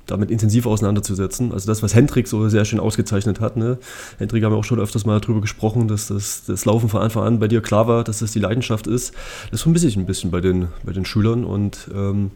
damit 0.07 0.31
intensiv 0.31 0.67
auseinanderzusetzen. 0.67 1.53
Also 1.53 1.67
das, 1.67 1.83
was 1.83 1.95
Hendrik 1.95 2.29
so 2.29 2.49
sehr 2.49 2.65
schön 2.65 2.81
ausgezeichnet 2.81 3.41
hat. 3.41 3.57
Ne? 3.57 3.79
Hendrik 4.19 4.45
haben 4.45 4.53
wir 4.53 4.59
auch 4.59 4.65
schon 4.65 4.81
öfters 4.81 5.05
mal 5.07 5.21
darüber 5.21 5.41
gesprochen, 5.41 5.89
dass 5.89 6.09
das, 6.09 6.45
das 6.47 6.65
Laufen 6.65 6.89
von 6.89 7.03
Anfang 7.03 7.25
an 7.25 7.39
bei 7.39 7.49
dir 7.49 7.61
klar 7.61 7.89
war, 7.89 8.05
dass 8.05 8.21
das 8.21 8.33
die 8.33 8.39
Leidenschaft 8.39 8.87
ist. 8.87 9.13
Das 9.51 9.63
vermisse 9.63 9.89
ich 9.89 9.97
ein 9.97 10.07
bisschen 10.07 10.31
bei 10.31 10.41
den, 10.41 10.69
bei 10.85 10.93
den 10.93 11.05
Schülern 11.05 11.45
und 11.45 11.89
ähm, 11.95 12.31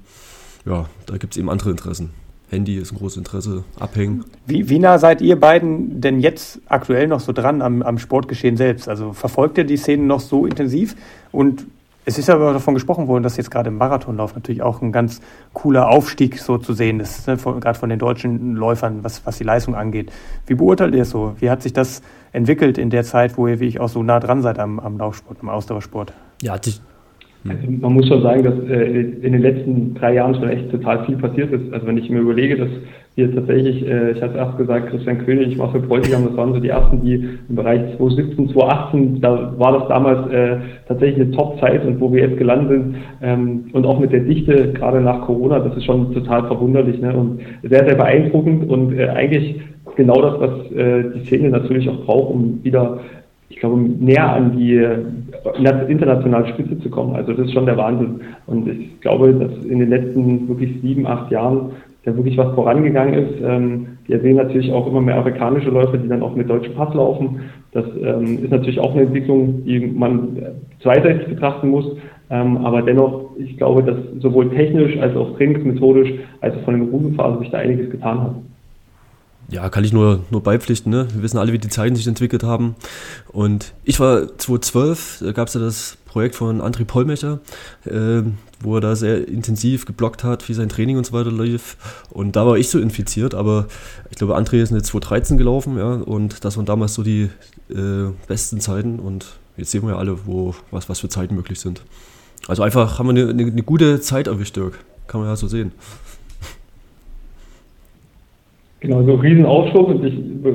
ja, 0.64 0.86
da 1.06 1.16
gibt 1.16 1.34
es 1.34 1.38
eben 1.38 1.50
andere 1.50 1.70
Interessen. 1.70 2.10
Handy 2.48 2.76
ist 2.76 2.92
ein 2.92 2.98
großes 2.98 3.18
Interesse, 3.18 3.64
abhängen. 3.78 4.24
Wie, 4.46 4.68
wie 4.68 4.78
nah 4.78 4.98
seid 4.98 5.20
ihr 5.20 5.38
beiden 5.38 6.00
denn 6.00 6.20
jetzt 6.20 6.60
aktuell 6.66 7.08
noch 7.08 7.20
so 7.20 7.32
dran 7.32 7.60
am, 7.60 7.82
am 7.82 7.98
Sportgeschehen 7.98 8.56
selbst? 8.56 8.88
Also 8.88 9.12
verfolgt 9.12 9.58
ihr 9.58 9.64
die 9.64 9.76
Szenen 9.76 10.06
noch 10.06 10.20
so 10.20 10.46
intensiv? 10.46 10.94
Und 11.32 11.66
es 12.04 12.18
ist 12.18 12.28
ja 12.28 12.38
davon 12.38 12.74
gesprochen 12.74 13.08
worden, 13.08 13.24
dass 13.24 13.36
jetzt 13.36 13.50
gerade 13.50 13.68
im 13.68 13.78
Marathonlauf 13.78 14.36
natürlich 14.36 14.62
auch 14.62 14.80
ein 14.80 14.92
ganz 14.92 15.20
cooler 15.54 15.88
Aufstieg 15.88 16.38
so 16.38 16.56
zu 16.56 16.72
sehen 16.72 17.00
ist, 17.00 17.26
ne? 17.26 17.36
gerade 17.36 17.76
von 17.76 17.88
den 17.88 17.98
deutschen 17.98 18.54
Läufern, 18.54 19.02
was, 19.02 19.26
was 19.26 19.38
die 19.38 19.44
Leistung 19.44 19.74
angeht. 19.74 20.12
Wie 20.46 20.54
beurteilt 20.54 20.94
ihr 20.94 21.02
es 21.02 21.10
so? 21.10 21.34
Wie 21.40 21.50
hat 21.50 21.62
sich 21.62 21.72
das 21.72 22.02
entwickelt 22.32 22.78
in 22.78 22.90
der 22.90 23.02
Zeit, 23.02 23.36
wo 23.36 23.48
ihr, 23.48 23.58
wie 23.58 23.66
ich, 23.66 23.80
auch 23.80 23.88
so 23.88 24.04
nah 24.04 24.20
dran 24.20 24.40
seid 24.40 24.60
am, 24.60 24.78
am 24.78 24.98
Laufsport, 24.98 25.38
am 25.42 25.48
Ausdauersport? 25.48 26.12
Ja, 26.42 26.52
hat 26.52 26.64
sich 26.64 26.80
Also 27.48 27.70
man 27.70 27.92
muss 27.92 28.08
schon 28.08 28.22
sagen, 28.22 28.42
dass 28.42 28.54
äh, 28.68 29.00
in 29.00 29.32
den 29.32 29.42
letzten 29.42 29.94
drei 29.94 30.14
Jahren 30.14 30.34
schon 30.34 30.48
echt 30.48 30.70
total 30.70 31.04
viel 31.04 31.16
passiert 31.16 31.52
ist. 31.52 31.72
Also 31.72 31.86
wenn 31.86 31.98
ich 31.98 32.10
mir 32.10 32.20
überlege, 32.20 32.56
dass 32.56 32.68
wir 33.16 33.34
tatsächlich, 33.34 33.86
äh, 33.86 34.12
ich 34.12 34.22
hatte 34.22 34.36
erst 34.36 34.58
gesagt, 34.58 34.90
Christian 34.90 35.24
König, 35.24 35.48
ich 35.48 35.58
war 35.58 35.72
für 35.72 35.80
Bräutigam, 35.80 36.26
das 36.26 36.36
waren 36.36 36.52
so 36.52 36.60
die 36.60 36.68
ersten, 36.68 37.00
die 37.00 37.28
im 37.48 37.56
Bereich 37.56 37.80
2017, 37.96 38.50
2018, 38.50 39.20
da 39.20 39.54
war 39.58 39.78
das 39.78 39.88
damals 39.88 40.30
äh, 40.30 40.56
tatsächlich 40.86 41.22
eine 41.22 41.30
Top-Zeit 41.32 41.84
und 41.84 42.00
wo 42.00 42.12
wir 42.12 42.28
jetzt 42.28 42.38
gelandet 42.38 42.68
sind 42.68 42.96
ähm, 43.22 43.64
und 43.72 43.86
auch 43.86 43.98
mit 43.98 44.12
der 44.12 44.20
Dichte, 44.20 44.72
gerade 44.72 45.00
nach 45.00 45.22
Corona, 45.22 45.60
das 45.60 45.76
ist 45.76 45.84
schon 45.84 46.12
total 46.12 46.46
verwunderlich 46.46 47.00
ne? 47.00 47.16
und 47.16 47.40
sehr, 47.62 47.86
sehr 47.86 47.96
beeindruckend 47.96 48.68
und 48.68 48.92
äh, 48.98 49.08
eigentlich 49.08 49.60
genau 49.96 50.20
das, 50.20 50.40
was 50.40 50.72
äh, 50.72 51.04
die 51.14 51.24
Szene 51.24 51.48
natürlich 51.48 51.88
auch 51.88 52.04
braucht, 52.04 52.34
um 52.34 52.60
wieder 52.62 53.00
ich 53.48 53.60
glaube, 53.60 53.78
näher 53.78 54.32
an 54.32 54.56
die 54.56 54.76
äh, 54.76 54.98
internationale 55.88 56.48
Spitze 56.48 56.78
zu 56.80 56.90
kommen. 56.90 57.14
Also 57.14 57.32
das 57.32 57.46
ist 57.46 57.52
schon 57.52 57.66
der 57.66 57.76
Wahnsinn. 57.76 58.20
Und 58.46 58.68
ich 58.68 59.00
glaube, 59.00 59.32
dass 59.34 59.64
in 59.64 59.78
den 59.78 59.90
letzten 59.90 60.48
wirklich 60.48 60.80
sieben, 60.82 61.06
acht 61.06 61.30
Jahren 61.30 61.70
da 62.04 62.16
wirklich 62.16 62.36
was 62.38 62.54
vorangegangen 62.54 63.14
ist. 63.14 63.34
Ähm, 63.44 63.86
wir 64.06 64.20
sehen 64.20 64.36
natürlich 64.36 64.72
auch 64.72 64.86
immer 64.86 65.00
mehr 65.00 65.16
afrikanische 65.16 65.70
Läufer, 65.70 65.98
die 65.98 66.08
dann 66.08 66.22
auch 66.22 66.34
mit 66.34 66.48
deutschem 66.48 66.74
Pass 66.74 66.94
laufen. 66.94 67.40
Das 67.72 67.84
ähm, 68.00 68.38
ist 68.42 68.50
natürlich 68.50 68.80
auch 68.80 68.92
eine 68.92 69.02
Entwicklung, 69.02 69.64
die 69.64 69.80
man 69.80 70.38
zweiseitig 70.80 71.26
betrachten 71.26 71.68
muss. 71.68 71.96
Ähm, 72.30 72.58
aber 72.58 72.82
dennoch, 72.82 73.30
ich 73.38 73.56
glaube, 73.56 73.82
dass 73.82 73.96
sowohl 74.20 74.50
technisch 74.50 74.98
als 74.98 75.16
auch 75.16 75.36
trainingsmethodisch, 75.36 76.12
als 76.40 76.56
auch 76.56 76.62
von 76.62 76.74
den 76.74 76.88
Ruhenphasen 76.90 77.40
sich 77.40 77.50
da 77.50 77.58
einiges 77.58 77.90
getan 77.90 78.20
hat. 78.20 78.34
Ja, 79.48 79.68
kann 79.68 79.84
ich 79.84 79.92
nur, 79.92 80.24
nur 80.30 80.42
beipflichten. 80.42 80.90
Ne? 80.90 81.06
Wir 81.14 81.22
wissen 81.22 81.38
alle, 81.38 81.52
wie 81.52 81.58
die 81.58 81.68
Zeiten 81.68 81.94
sich 81.94 82.06
entwickelt 82.08 82.42
haben. 82.42 82.74
Und 83.28 83.74
ich 83.84 84.00
war 84.00 84.36
2012, 84.38 85.18
da 85.24 85.32
gab 85.32 85.48
es 85.48 85.54
ja 85.54 85.60
das 85.60 85.98
Projekt 86.06 86.34
von 86.34 86.60
André 86.60 86.84
Pollmecher, 86.84 87.40
äh, 87.84 88.22
wo 88.60 88.76
er 88.76 88.80
da 88.80 88.96
sehr 88.96 89.28
intensiv 89.28 89.84
geblockt 89.84 90.24
hat, 90.24 90.48
wie 90.48 90.54
sein 90.54 90.68
Training 90.68 90.96
und 90.96 91.06
so 91.06 91.12
weiter 91.12 91.30
lief. 91.30 91.76
Und 92.10 92.34
da 92.34 92.44
war 92.46 92.56
ich 92.56 92.70
so 92.70 92.80
infiziert, 92.80 93.34
aber 93.34 93.66
ich 94.10 94.16
glaube, 94.16 94.36
André 94.36 94.62
ist 94.62 94.72
eine 94.72 94.82
2013 94.82 95.38
gelaufen, 95.38 95.76
ja, 95.76 95.92
und 95.92 96.44
das 96.44 96.56
waren 96.56 96.66
damals 96.66 96.94
so 96.94 97.02
die 97.02 97.30
äh, 97.68 98.10
besten 98.26 98.60
Zeiten. 98.60 98.98
Und 98.98 99.26
jetzt 99.56 99.70
sehen 99.70 99.82
wir 99.82 99.90
ja 99.90 99.98
alle, 99.98 100.26
wo, 100.26 100.54
was, 100.72 100.88
was 100.88 101.00
für 101.00 101.08
Zeiten 101.08 101.36
möglich 101.36 101.60
sind. 101.60 101.82
Also 102.48 102.62
einfach 102.62 102.98
haben 102.98 103.14
wir 103.14 103.22
eine, 103.22 103.30
eine, 103.30 103.42
eine 103.52 103.62
gute 103.62 104.00
Zeit 104.00 104.26
erwischt, 104.26 104.56
Dirk. 104.56 104.78
Kann 105.06 105.20
man 105.20 105.30
ja 105.30 105.36
so 105.36 105.46
sehen. 105.46 105.72
Genau, 108.86 109.02
so 109.02 109.14
Riesenaufschwung 109.14 109.86
und 109.86 110.04
ich 110.04 110.14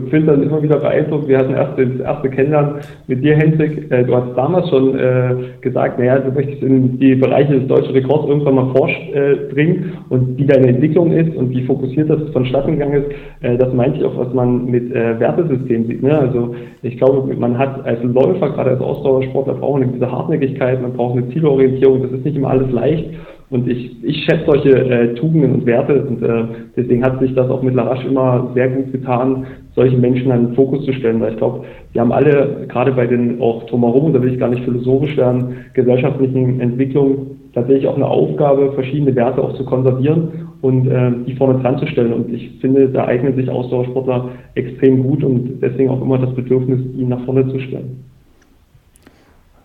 finde 0.10 0.28
dann 0.28 0.44
immer 0.44 0.64
wieder 0.64 0.78
beeindruckend. 0.78 1.28
Wir 1.28 1.40
hatten 1.40 1.54
erst 1.54 1.78
das 1.78 2.00
erste 2.00 2.30
Kennenlernen 2.30 2.76
mit 3.08 3.22
dir, 3.22 3.36
Hendrik. 3.36 3.92
Äh, 3.92 4.06
du 4.06 4.16
hast 4.16 4.38
damals 4.38 4.70
schon 4.70 4.98
äh, 4.98 5.36
gesagt, 5.60 6.00
naja, 6.00 6.18
du 6.20 6.32
möchtest 6.32 6.64
in 6.64 6.98
die 6.98 7.16
Bereiche 7.16 7.60
des 7.60 7.68
deutschen 7.68 7.92
Rekords 7.92 8.30
irgendwann 8.30 8.56
mal 8.56 8.74
vordringen 8.74 9.98
und 10.08 10.38
wie 10.38 10.46
deine 10.46 10.68
Entwicklung 10.68 11.12
ist 11.12 11.36
und 11.36 11.50
wie 11.50 11.64
fokussiert 11.64 12.10
das 12.10 12.22
vonstatten 12.32 12.72
gegangen 12.72 13.04
ist. 13.04 13.12
Äh, 13.42 13.58
das 13.58 13.74
meinte 13.74 14.00
ich 14.00 14.06
auch, 14.06 14.18
was 14.18 14.34
man 14.34 14.64
mit 14.64 14.96
äh, 14.96 15.20
Wertesystemen 15.20 15.88
sieht. 15.88 16.02
Ne? 16.02 16.18
Also 16.18 16.56
ich 16.84 16.98
glaube, 16.98 17.36
man 17.36 17.58
hat 17.58 17.86
als 17.86 18.02
Läufer, 18.02 18.52
gerade 18.52 18.70
als 18.70 18.80
Ausdauersportler, 18.80 19.56
braucht 19.56 19.82
eine 19.82 19.92
gewisse 19.92 20.10
Hartnäckigkeit, 20.10 20.82
man 20.82 20.94
braucht 20.94 21.18
eine 21.18 21.28
Zielorientierung. 21.32 22.04
Das 22.04 22.12
ist 22.12 22.24
nicht 22.24 22.38
immer 22.38 22.52
alles 22.52 22.72
leicht. 22.72 23.10
Und 23.52 23.68
ich, 23.68 24.02
ich 24.02 24.24
schätze 24.24 24.46
solche 24.46 24.70
äh, 24.70 25.14
Tugenden 25.16 25.52
und 25.56 25.66
Werte 25.66 26.06
und 26.06 26.24
äh, 26.24 26.44
deswegen 26.78 27.04
hat 27.04 27.20
sich 27.20 27.36
das 27.36 27.50
auch 27.50 27.62
mit 27.62 27.76
Larache 27.76 28.08
immer 28.08 28.50
sehr 28.56 28.70
gut 28.70 28.94
getan, 28.94 29.46
solche 29.76 29.98
Menschen 29.98 30.32
an 30.32 30.48
den 30.48 30.56
Fokus 30.56 30.86
zu 30.86 30.94
stellen, 30.94 31.20
weil 31.20 31.34
ich 31.34 31.38
glaube, 31.38 31.66
wir 31.92 32.00
haben 32.00 32.14
alle, 32.14 32.66
gerade 32.70 32.94
bei 32.94 33.06
den 33.06 33.42
auch 33.42 33.66
drumherum, 33.66 34.14
da 34.14 34.22
will 34.22 34.32
ich 34.32 34.40
gar 34.40 34.50
nicht 34.50 34.64
philosophisch 34.64 35.18
werden, 35.18 35.66
gesellschaftlichen 35.74 36.62
Entwicklungen 36.62 37.42
tatsächlich 37.54 37.88
auch 37.88 37.98
eine 37.98 38.08
Aufgabe, 38.08 38.72
verschiedene 38.72 39.14
Werte 39.16 39.44
auch 39.44 39.54
zu 39.56 39.66
konservieren 39.66 40.30
und 40.62 40.88
äh, 40.88 41.12
die 41.28 41.36
vorne 41.36 41.60
dran 41.60 41.78
zu 41.78 41.88
stellen. 41.88 42.14
Und 42.14 42.34
ich 42.34 42.58
finde, 42.62 42.88
da 42.88 43.06
eignen 43.06 43.36
sich 43.36 43.50
Ausdauersportler 43.50 44.30
extrem 44.56 45.04
gut 45.04 45.26
und 45.26 45.60
deswegen 45.62 45.90
auch 45.90 46.02
immer 46.02 46.18
das 46.18 46.34
Bedürfnis, 46.36 46.80
ihn 46.98 47.10
nach 47.10 47.26
vorne 47.26 47.46
zu 47.50 47.60
stellen. 47.60 48.11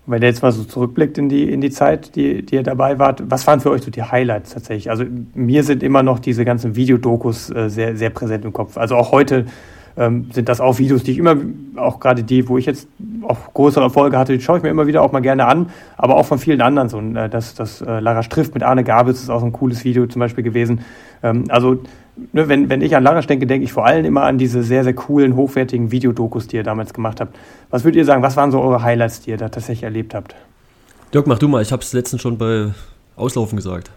Wenn 0.07 0.23
ihr 0.23 0.29
jetzt 0.29 0.42
mal 0.42 0.53
so 0.53 0.62
zurückblickt 0.64 1.19
in 1.19 1.29
die, 1.29 1.51
in 1.51 1.61
die 1.61 1.71
Zeit, 1.71 2.14
die, 2.14 2.45
die 2.45 2.55
ihr 2.55 2.62
dabei 2.62 2.99
wart, 2.99 3.25
was 3.29 3.47
waren 3.47 3.61
für 3.61 3.71
euch 3.71 3.83
so 3.83 3.90
die 3.90 4.03
Highlights 4.03 4.55
tatsächlich? 4.55 4.88
Also 4.90 5.05
mir 5.35 5.64
sind 5.64 5.83
immer 5.83 6.03
noch 6.03 6.21
diese 6.21 6.45
ganzen 6.45 6.77
Videodokus 6.77 7.51
äh, 7.51 7.69
sehr, 7.69 7.97
sehr 7.97 8.11
präsent 8.11 8.45
im 8.45 8.53
Kopf. 8.53 8.77
Also 8.77 8.95
auch 8.95 9.11
heute 9.11 9.47
ähm, 9.97 10.27
sind 10.33 10.49
das 10.49 10.61
auch 10.61 10.79
Videos, 10.79 11.03
die 11.03 11.12
ich 11.12 11.19
immer, 11.19 11.37
auch 11.77 12.01
gerade 12.01 12.23
die, 12.23 12.49
wo 12.49 12.59
ich 12.59 12.66
jetzt 12.66 12.87
auch 13.23 13.53
größere 13.55 13.85
Erfolge 13.85 14.19
hatte, 14.19 14.37
die 14.37 14.42
schaue 14.42 14.59
ich 14.59 14.62
mir 14.62 14.69
immer 14.69 14.87
wieder 14.87 15.03
auch 15.03 15.12
mal 15.12 15.21
gerne 15.21 15.47
an, 15.47 15.71
aber 15.97 16.16
auch 16.16 16.27
von 16.27 16.38
vielen 16.38 16.61
anderen. 16.61 16.88
So, 16.88 17.01
äh, 17.01 17.29
das, 17.29 17.55
das 17.55 17.81
äh, 17.81 18.01
Lara 18.01 18.23
Strift 18.23 18.55
mit 18.55 18.62
Arne 18.62 18.85
Gabitz 18.85 19.23
ist 19.23 19.31
auch 19.31 19.40
so 19.40 19.47
ein 19.47 19.53
cooles 19.53 19.85
Video 19.85 20.07
zum 20.07 20.21
Beispiel 20.21 20.45
gewesen. 20.45 20.83
Ähm, 21.23 21.45
also 21.49 21.79
wenn, 22.33 22.70
wenn 22.70 22.81
ich 22.81 22.96
an 22.96 23.02
Larasch 23.02 23.26
denke, 23.26 23.46
denke 23.46 23.64
ich 23.64 23.72
vor 23.72 23.87
allem 23.87 24.05
immer 24.05 24.22
an 24.22 24.38
diese 24.38 24.62
sehr, 24.62 24.85
sehr 24.85 24.94
coolen, 24.94 25.37
hochwertigen 25.37 25.92
Videodokus, 25.92 26.46
die 26.46 26.57
ihr 26.57 26.62
damals 26.62 26.94
gemacht 26.94 27.20
habt. 27.20 27.37
Was 27.70 27.85
würdet 27.85 27.98
ihr 27.98 28.05
sagen, 28.05 28.22
was 28.22 28.37
waren 28.37 28.50
so 28.50 28.61
eure 28.61 28.83
Highlights, 28.83 29.22
die 29.22 29.31
ihr 29.31 29.37
da 29.37 29.48
tatsächlich 29.48 29.83
erlebt 29.83 30.14
habt? 30.14 30.35
Dirk, 31.12 31.26
mach 31.26 31.38
du 31.38 31.48
mal. 31.48 31.62
Ich 31.62 31.72
habe 31.72 31.83
es 31.83 31.92
letztens 31.92 32.22
schon 32.22 32.38
bei 32.38 32.68
Auslaufen 33.16 33.57
gesagt. 33.57 33.90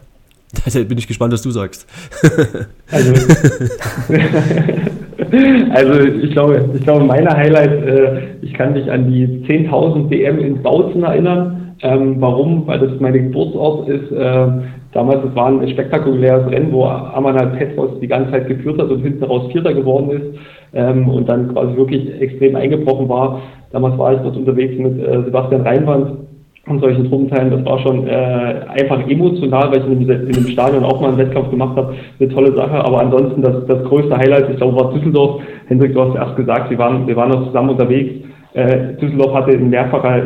Da 0.66 0.80
bin 0.84 0.98
ich 0.98 1.08
gespannt, 1.08 1.34
was 1.34 1.42
du 1.42 1.52
sagst. 1.52 1.88
Also, 2.92 3.14
also 5.72 6.00
ich 6.00 6.32
glaube, 6.32 6.72
ich 6.74 6.82
glaube, 6.82 7.06
meine 7.06 7.30
Highlights, 7.30 7.86
äh, 7.86 8.22
ich 8.42 8.52
kann 8.54 8.74
mich 8.74 8.90
an 8.90 9.12
die 9.12 9.28
10.000 9.48 10.10
DM 10.10 10.40
in 10.40 10.64
Bautzen 10.64 11.04
erinnern. 11.04 11.76
Ähm, 11.82 12.16
warum? 12.20 12.66
Weil 12.66 12.80
das 12.80 13.00
mein 13.00 13.14
Geburtsort 13.14 13.90
ist. 13.90 14.12
Äh, 14.12 14.48
Damals, 14.92 15.24
es 15.24 15.36
war 15.36 15.48
ein 15.48 15.68
spektakuläres 15.70 16.50
Rennen, 16.52 16.72
wo 16.72 16.86
Amanal 16.86 17.48
Petros 17.58 18.00
die 18.00 18.08
ganze 18.08 18.32
Zeit 18.32 18.48
geführt 18.48 18.82
hat 18.82 18.90
und 18.90 19.02
hinten 19.02 19.24
raus 19.24 19.52
Vierter 19.52 19.74
geworden 19.74 20.10
ist 20.10 20.40
ähm, 20.74 21.08
und 21.08 21.30
dann 21.30 21.54
quasi 21.54 21.76
wirklich 21.78 22.10
extrem 22.20 22.56
eingebrochen 22.56 23.08
war. 23.08 23.42
Damals 23.72 23.98
war 24.00 24.14
ich 24.14 24.20
dort 24.22 24.36
unterwegs 24.36 24.80
mit 24.80 25.00
äh, 25.00 25.24
Sebastian 25.26 25.62
Reinwand 25.62 26.18
und 26.66 26.82
solchen 26.82 27.08
Truppenteilen. 27.08 27.52
Das 27.52 27.66
war 27.66 27.80
schon 27.80 28.08
äh, 28.08 28.62
einfach 28.68 29.08
emotional, 29.08 29.72
weil 29.72 29.80
ich 29.80 29.86
in 29.86 30.08
dem, 30.08 30.28
in 30.28 30.34
dem 30.34 30.48
Stadion 30.48 30.84
auch 30.84 31.00
mal 31.02 31.10
einen 31.10 31.18
Wettkampf 31.20 31.52
gemacht 31.52 31.78
habe. 31.78 31.94
Eine 32.20 32.30
tolle 32.30 32.56
Sache. 32.56 32.84
Aber 32.84 33.00
ansonsten 33.00 33.44
das, 33.44 33.66
das 33.68 33.84
größte 33.84 34.18
Highlight, 34.18 34.50
ich 34.50 34.58
glaube, 34.58 34.76
war 34.76 34.94
Düsseldorf. 34.94 35.42
Hendrik, 35.68 35.94
du 35.94 36.02
hast 36.02 36.16
erst 36.16 36.36
gesagt, 36.36 36.72
wir 36.72 36.80
waren, 36.80 37.08
wir 37.08 37.16
waren 37.16 37.30
noch 37.30 37.46
zusammen 37.48 37.70
unterwegs. 37.70 38.26
Äh, 38.54 38.96
Düsseldorf 39.00 39.34
hatte 39.34 39.52
in 39.52 39.70
mehrfacher 39.70 40.24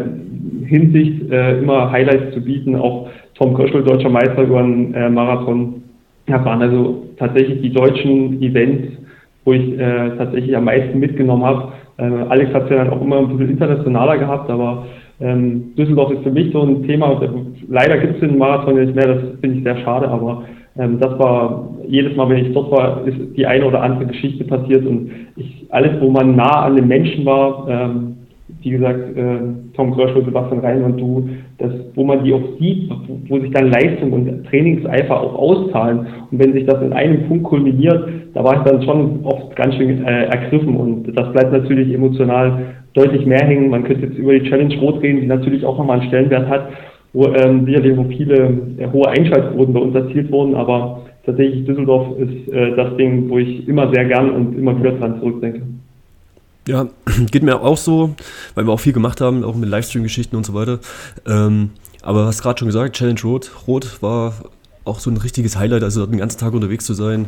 Hinsicht 0.66 1.30
äh, 1.32 1.60
immer 1.60 1.92
Highlights 1.92 2.34
zu 2.34 2.42
bieten, 2.42 2.76
auch 2.76 3.08
Tom 3.36 3.54
Köschel, 3.56 3.84
deutscher 3.84 4.10
Meister 4.10 4.44
über 4.44 4.60
einen 4.60 4.94
äh, 4.94 5.10
Marathon. 5.10 5.84
Das 6.28 6.44
waren 6.46 6.62
also 6.62 7.04
tatsächlich 7.18 7.62
die 7.62 7.72
deutschen 7.72 8.42
Events, 8.42 8.94
wo 9.44 9.54
ich 9.54 9.78
äh, 9.78 10.12
tatsächlich 10.18 10.56
am 10.56 10.66
meisten 10.66 11.00
mitgenommen 11.00 11.44
habe. 11.44 11.74
Äh, 11.98 12.04
Alex 12.04 12.54
hat 12.54 12.66
es 12.66 12.70
ja 12.70 12.78
dann 12.84 12.94
auch 12.94 13.02
immer 13.02 13.18
ein 13.18 13.30
bisschen 13.30 13.52
internationaler 13.52 14.18
gehabt, 14.18 14.50
aber 14.50 14.86
ähm, 15.20 15.76
Düsseldorf 15.78 16.12
ist 16.12 16.24
für 16.24 16.32
mich 16.32 16.52
so 16.52 16.62
ein 16.62 16.84
Thema. 16.84 17.20
Leider 17.70 17.98
gibt 17.98 18.16
es 18.16 18.20
den 18.22 18.38
Marathon 18.38 18.80
nicht 18.80 18.96
mehr, 18.96 19.08
das 19.08 19.24
finde 19.42 19.58
ich 19.58 19.64
sehr 19.64 19.78
schade, 19.80 20.08
aber 20.08 20.44
ähm, 20.78 21.00
das 21.00 21.18
war 21.20 21.70
jedes 21.88 22.16
Mal, 22.16 22.30
wenn 22.30 22.46
ich 22.46 22.54
dort 22.54 22.72
war, 22.72 23.06
ist 23.06 23.18
die 23.38 23.46
eine 23.46 23.66
oder 23.66 23.82
andere 23.82 24.08
Geschichte 24.08 24.44
passiert 24.46 24.86
und 24.86 25.12
ich, 25.36 25.68
alles, 25.70 26.00
wo 26.02 26.10
man 26.10 26.36
nah 26.36 26.64
an 26.64 26.76
den 26.76 26.88
Menschen 26.88 27.26
war, 27.26 27.68
ähm, 27.70 28.13
wie 28.64 28.72
gesagt, 28.72 29.18
äh, 29.18 29.40
Tom 29.76 29.92
Gröschel, 29.92 30.24
Sebastian 30.26 30.60
Rhein 30.60 30.84
und 30.84 31.00
du, 31.00 31.30
das, 31.58 31.72
wo 31.96 32.04
man 32.04 32.24
die 32.24 32.34
auch 32.34 32.58
sieht, 32.60 32.90
wo, 33.28 33.40
sich 33.40 33.52
dann 33.52 33.72
Leistung 33.72 34.12
und 34.12 34.46
Trainingseifer 34.46 35.20
auch 35.20 35.36
auszahlen. 35.36 36.08
Und 36.32 36.40
wenn 36.40 36.54
sich 36.54 36.66
das 36.66 36.82
in 36.82 36.94
einem 36.94 37.28
Punkt 37.28 37.44
kulminiert, 37.44 38.08
da 38.34 38.44
war 38.44 38.58
ich 38.58 38.72
dann 38.72 38.84
schon 38.84 39.20
oft 39.24 39.56
ganz 39.56 39.76
schön 39.76 40.06
äh, 40.06 40.26
ergriffen. 40.26 40.76
Und 40.76 41.18
das 41.18 41.32
bleibt 41.32 41.52
natürlich 41.52 41.94
emotional 41.94 42.60
deutlich 42.94 43.26
mehr 43.26 43.46
hängen. 43.46 43.70
Man 43.70 43.84
könnte 43.84 44.08
jetzt 44.08 44.18
über 44.18 44.34
die 44.34 44.50
Challenge 44.50 44.76
Rot 44.80 45.02
reden, 45.02 45.22
die 45.22 45.28
natürlich 45.28 45.66
auch 45.66 45.78
nochmal 45.78 46.00
einen 46.00 46.08
Stellenwert 46.10 46.48
hat, 46.48 46.70
wo 47.14 47.26
ähm, 47.28 47.66
sicherlich 47.66 47.98
wo 47.98 48.04
viele 48.06 48.58
äh, 48.78 48.88
hohe 48.92 49.08
Einschaltquoten 49.08 49.74
bei 49.74 49.80
uns 49.80 49.96
erzielt 49.96 50.32
wurden. 50.32 50.56
Aber 50.56 51.02
tatsächlich 51.26 51.66
Düsseldorf 51.66 52.18
ist 52.18 52.54
äh, 52.54 52.76
das 52.76 52.96
Ding, 52.98 53.30
wo 53.30 53.38
ich 53.38 53.68
immer 53.68 53.92
sehr 53.94 54.06
gern 54.06 54.30
und 54.32 54.58
immer 54.58 54.78
wieder 54.80 54.94
dran 54.94 55.20
zurückdenke. 55.20 55.62
Ja, 56.68 56.88
geht 57.32 57.44
mir 57.44 57.62
auch 57.62 57.78
so, 57.78 58.16
weil 58.56 58.66
wir 58.66 58.72
auch 58.72 58.80
viel 58.80 58.94
gemacht 58.94 59.22
haben, 59.22 59.44
auch 59.44 59.56
mit 59.56 59.70
Livestream-Geschichten 59.70 60.36
und 60.36 60.46
so 60.46 60.54
weiter. 60.54 60.80
Ähm, 61.26 61.72
aber 62.02 62.26
hast 62.26 62.42
gerade 62.42 62.60
schon 62.60 62.68
gesagt, 62.68 62.96
Challenge 62.96 63.20
Rot, 63.24 63.52
Rot 63.68 64.02
war 64.02 64.34
auch 64.86 65.00
so 65.00 65.10
ein 65.10 65.18
richtiges 65.18 65.56
Highlight, 65.56 65.84
also 65.84 66.06
den 66.06 66.20
ganzen 66.20 66.40
Tag 66.40 66.54
unterwegs 66.54 66.86
zu 66.86 66.94
sein, 66.94 67.28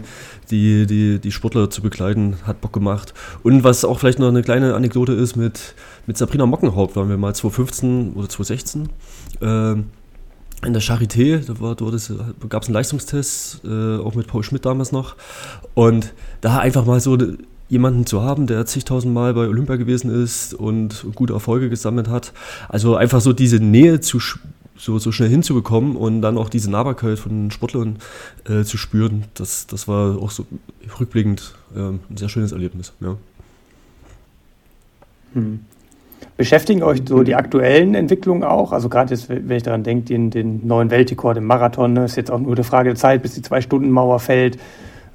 die, 0.52 0.86
die, 0.86 1.20
die 1.20 1.32
Sportler 1.32 1.70
zu 1.70 1.82
begleiten, 1.82 2.36
hat 2.46 2.62
Bock 2.62 2.74
gemacht. 2.74 3.14
Und 3.44 3.64
was 3.64 3.86
auch 3.86 4.00
vielleicht 4.00 4.20
noch 4.20 4.28
eine 4.28 4.42
kleine 4.42 4.76
Anekdote 4.76 5.14
ist, 5.14 5.36
mit, 5.36 5.76
mit 6.06 6.18
Sabrina 6.18 6.46
Mockenhaupt 6.46 6.96
waren 6.96 7.10
wir 7.10 7.18
mal 7.18 7.34
2015 7.34 8.14
oder 8.14 8.28
2016 8.28 8.90
äh, 9.42 9.72
in 10.66 10.74
der 10.74 10.82
Charité, 10.82 11.40
da, 11.46 11.54
da 11.54 12.48
gab 12.48 12.64
es 12.64 12.70
einen 12.70 12.74
Leistungstest, 12.74 13.62
äh, 13.66 13.98
auch 13.98 14.16
mit 14.16 14.28
Paul 14.28 14.44
Schmidt 14.44 14.66
damals 14.66 14.92
noch. 14.92 15.16
Und 15.76 16.14
da 16.42 16.58
einfach 16.60 16.86
mal 16.86 17.00
so 17.00 17.18
jemanden 17.68 18.06
zu 18.06 18.22
haben, 18.22 18.48
der 18.48 18.66
zigtausendmal 18.66 19.34
bei 19.34 19.48
Olympia 19.48 19.76
gewesen 19.76 20.12
ist 20.12 20.54
und 20.54 21.06
gute 21.16 21.34
Erfolge 21.34 21.70
gesammelt 21.70 22.10
hat. 22.10 22.34
Also 22.70 22.96
einfach 22.96 23.22
so 23.22 23.34
diese 23.34 23.60
Nähe 23.60 24.00
zu 24.02 24.20
so, 24.78 25.00
so 25.00 25.12
schnell 25.12 25.30
hinzubekommen 25.30 25.96
und 25.96 26.22
dann 26.22 26.38
auch 26.38 26.50
diese 26.50 26.70
Nahbarkeit 26.70 27.18
von 27.18 27.50
Sportlern 27.50 27.98
äh, 28.50 28.64
zu 28.64 28.78
spüren, 28.78 29.24
das, 29.34 29.68
das 29.68 29.88
war 29.88 30.22
auch 30.22 30.32
so 30.32 30.46
rückblickend 31.00 31.56
äh, 31.76 31.80
ein 31.80 32.00
sehr 32.16 32.30
schönes 32.30 32.52
Erlebnis. 32.52 32.92
Ja. 33.00 33.16
Hm. 35.34 35.62
Beschäftigen 36.38 36.84
euch 36.84 37.02
so 37.08 37.24
die 37.24 37.36
aktuellen 37.36 37.96
Entwicklungen 37.96 38.44
auch? 38.44 38.74
Also 38.74 38.90
gerade 38.90 39.14
jetzt, 39.14 39.30
wenn 39.30 39.50
ich 39.52 39.64
daran 39.64 39.84
denke, 39.84 40.06
den, 40.06 40.32
den 40.32 40.68
neuen 40.68 40.92
Weltrekord 40.92 41.38
im 41.38 41.46
Marathon, 41.46 41.94
ne, 41.94 42.06
ist 42.06 42.18
jetzt 42.18 42.30
auch 42.30 42.40
nur 42.40 42.54
eine 42.54 42.66
Frage 42.66 42.90
der 42.90 42.98
Zeit, 42.98 43.22
bis 43.22 43.36
die 43.36 43.42
Zwei-Stunden-Mauer 43.42 44.20
fällt. 44.20 44.58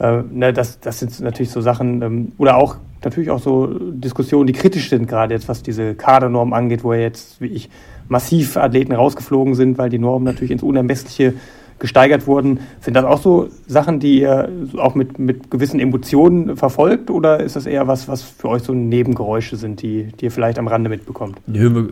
Äh, 0.00 0.22
ne, 0.30 0.52
das, 0.52 0.80
das 0.80 0.98
sind 0.98 1.20
natürlich 1.20 1.50
so 1.50 1.60
Sachen, 1.60 2.02
ähm, 2.02 2.32
oder 2.38 2.56
auch 2.56 2.76
natürlich 3.04 3.30
auch 3.30 3.38
so 3.38 3.66
Diskussionen, 3.66 4.46
die 4.46 4.52
kritisch 4.52 4.88
sind, 4.88 5.06
gerade 5.06 5.34
jetzt, 5.34 5.48
was 5.48 5.62
diese 5.62 5.94
Kadernorm 5.94 6.52
angeht, 6.52 6.84
wo 6.84 6.92
ja 6.92 7.00
jetzt, 7.00 7.40
wie 7.40 7.46
ich, 7.46 7.70
massiv 8.08 8.56
Athleten 8.56 8.92
rausgeflogen 8.92 9.54
sind, 9.54 9.78
weil 9.78 9.90
die 9.90 9.98
Normen 9.98 10.24
natürlich 10.24 10.50
ins 10.50 10.62
Unermessliche 10.62 11.34
gesteigert 11.78 12.26
wurden. 12.26 12.60
Sind 12.80 12.94
das 12.94 13.04
auch 13.04 13.20
so 13.20 13.48
Sachen, 13.66 14.00
die 14.00 14.20
ihr 14.20 14.48
auch 14.76 14.94
mit, 14.94 15.18
mit 15.18 15.50
gewissen 15.50 15.80
Emotionen 15.80 16.56
verfolgt 16.56 17.10
oder 17.10 17.40
ist 17.40 17.56
das 17.56 17.66
eher 17.66 17.86
was, 17.86 18.08
was 18.08 18.22
für 18.22 18.48
euch 18.48 18.62
so 18.62 18.74
Nebengeräusche 18.74 19.56
sind, 19.56 19.80
die, 19.82 20.08
die 20.18 20.26
ihr 20.26 20.30
vielleicht 20.30 20.58
am 20.58 20.66
Rande 20.66 20.90
mitbekommt? 20.90 21.38
Hm. 21.46 21.90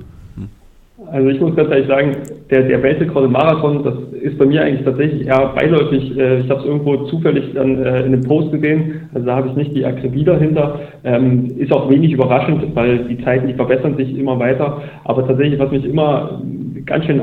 Also 1.06 1.28
ich 1.28 1.40
muss 1.40 1.54
ganz 1.54 1.70
ehrlich 1.70 1.86
sagen, 1.86 2.16
der, 2.50 2.64
der 2.64 2.82
Weltrekord 2.82 3.26
im 3.26 3.32
Marathon, 3.32 3.84
das 3.84 3.94
ist 4.20 4.36
bei 4.36 4.46
mir 4.46 4.62
eigentlich 4.62 4.84
tatsächlich 4.84 5.28
eher 5.28 5.52
beiläufig. 5.54 6.18
Äh, 6.18 6.40
ich 6.40 6.50
habe 6.50 6.60
es 6.60 6.66
irgendwo 6.66 6.96
zufällig 7.04 7.54
dann 7.54 7.78
äh, 7.78 8.00
in 8.00 8.06
einem 8.06 8.24
Post 8.24 8.50
gesehen, 8.50 9.08
also 9.14 9.24
da 9.24 9.36
habe 9.36 9.48
ich 9.48 9.54
nicht 9.54 9.76
die 9.76 9.86
Akribie 9.86 10.24
dahinter. 10.24 10.80
Ähm, 11.04 11.56
ist 11.56 11.72
auch 11.72 11.88
wenig 11.88 12.12
überraschend, 12.12 12.74
weil 12.74 13.04
die 13.04 13.22
Zeiten, 13.22 13.46
die 13.46 13.54
verbessern 13.54 13.96
sich 13.96 14.18
immer 14.18 14.40
weiter. 14.40 14.82
Aber 15.04 15.24
tatsächlich, 15.24 15.60
was 15.60 15.70
mich 15.70 15.84
immer 15.84 16.42
ganz 16.84 17.04
schön 17.04 17.22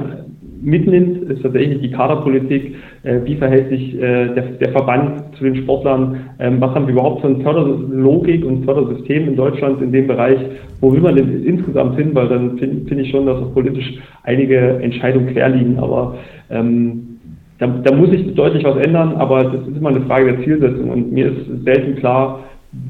mitnimmt, 0.66 1.30
ist 1.30 1.44
tatsächlich 1.44 1.82
die 1.82 1.92
Kaderpolitik. 1.92 2.76
Äh, 3.04 3.20
wie 3.24 3.36
verhält 3.36 3.70
sich 3.70 3.96
äh, 3.96 4.34
der, 4.34 4.44
der, 4.60 4.72
Verband 4.72 5.36
zu 5.38 5.44
den 5.44 5.56
Sportlern? 5.58 6.32
Ähm, 6.40 6.60
was 6.60 6.74
haben 6.74 6.88
wir 6.88 6.94
überhaupt 6.94 7.22
für 7.22 7.28
eine 7.28 7.44
Förderlogik 7.44 8.44
und 8.44 8.66
Fördersystem 8.66 9.30
in 9.30 9.36
Deutschland 9.36 9.82
in 9.82 9.92
dem 9.92 10.08
Bereich? 10.08 10.40
Wo 10.82 10.92
will 10.92 11.02
man 11.02 11.16
denn 11.16 11.46
insgesamt 11.46 11.98
hin? 11.98 12.10
Weil 12.14 12.28
dann 12.28 12.58
finde 12.58 12.88
find 12.88 13.02
ich 13.02 13.12
schon, 13.12 13.28
dass 13.28 13.38
auch 13.38 13.54
politisch 13.54 14.00
einige 14.24 14.58
Entscheidungen 14.82 15.28
quer 15.28 15.50
liegen. 15.50 15.78
Aber 15.78 16.16
ähm, 16.50 17.20
da, 17.60 17.68
da 17.68 17.96
muss 17.96 18.10
sich 18.10 18.34
deutlich 18.36 18.64
was 18.64 18.78
ändern, 18.78 19.14
aber 19.16 19.44
das 19.46 19.68
ist 19.68 19.78
immer 19.78 19.90
eine 19.90 20.02
Frage 20.02 20.34
der 20.34 20.44
Zielsetzung. 20.44 20.90
Und 20.90 21.12
mir 21.14 21.28
ist 21.28 21.64
selten 21.64 21.96
klar, 21.96 22.44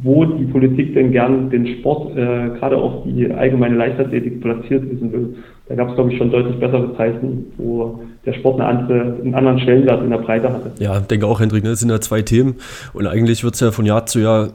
wo 0.04 0.26
die 0.26 0.46
Politik 0.46 0.94
denn 0.94 1.12
gern 1.12 1.50
den 1.50 1.68
Sport, 1.80 2.16
äh, 2.18 2.50
gerade 2.60 2.78
auch 2.78 3.04
die 3.06 3.32
allgemeine 3.32 3.76
Leichtathletik 3.76 4.42
platziert 4.42 4.90
wissen 4.90 5.12
will. 5.12 5.36
Da 5.68 5.76
gab 5.76 5.90
es, 5.90 5.96
glaube 5.96 6.12
ich, 6.12 6.18
schon 6.18 6.32
deutlich 6.32 6.60
bessere 6.60 6.96
Zeiten, 6.96 7.46
wo 7.58 8.00
der 8.26 8.34
Sport 8.34 8.60
eine 8.60 8.70
andere, 8.70 9.18
einen 9.24 9.34
anderen 9.34 9.60
Stellenwert 9.60 10.04
in 10.04 10.12
der 10.12 10.20
Breite 10.20 10.52
hatte. 10.52 10.72
Ja, 10.80 11.00
denke 11.00 11.26
auch, 11.26 11.40
Hendrik, 11.40 11.64
ne? 11.64 11.72
das 11.72 11.80
sind 11.80 11.90
ja 11.90 12.00
zwei 12.02 12.22
Themen 12.22 12.56
und 12.94 13.08
eigentlich 13.08 13.44
wird 13.44 13.56
es 13.56 13.62
ja 13.62 13.72
von 13.72 13.86
Jahr 13.86 14.06
zu 14.06 14.20
Jahr 14.20 14.50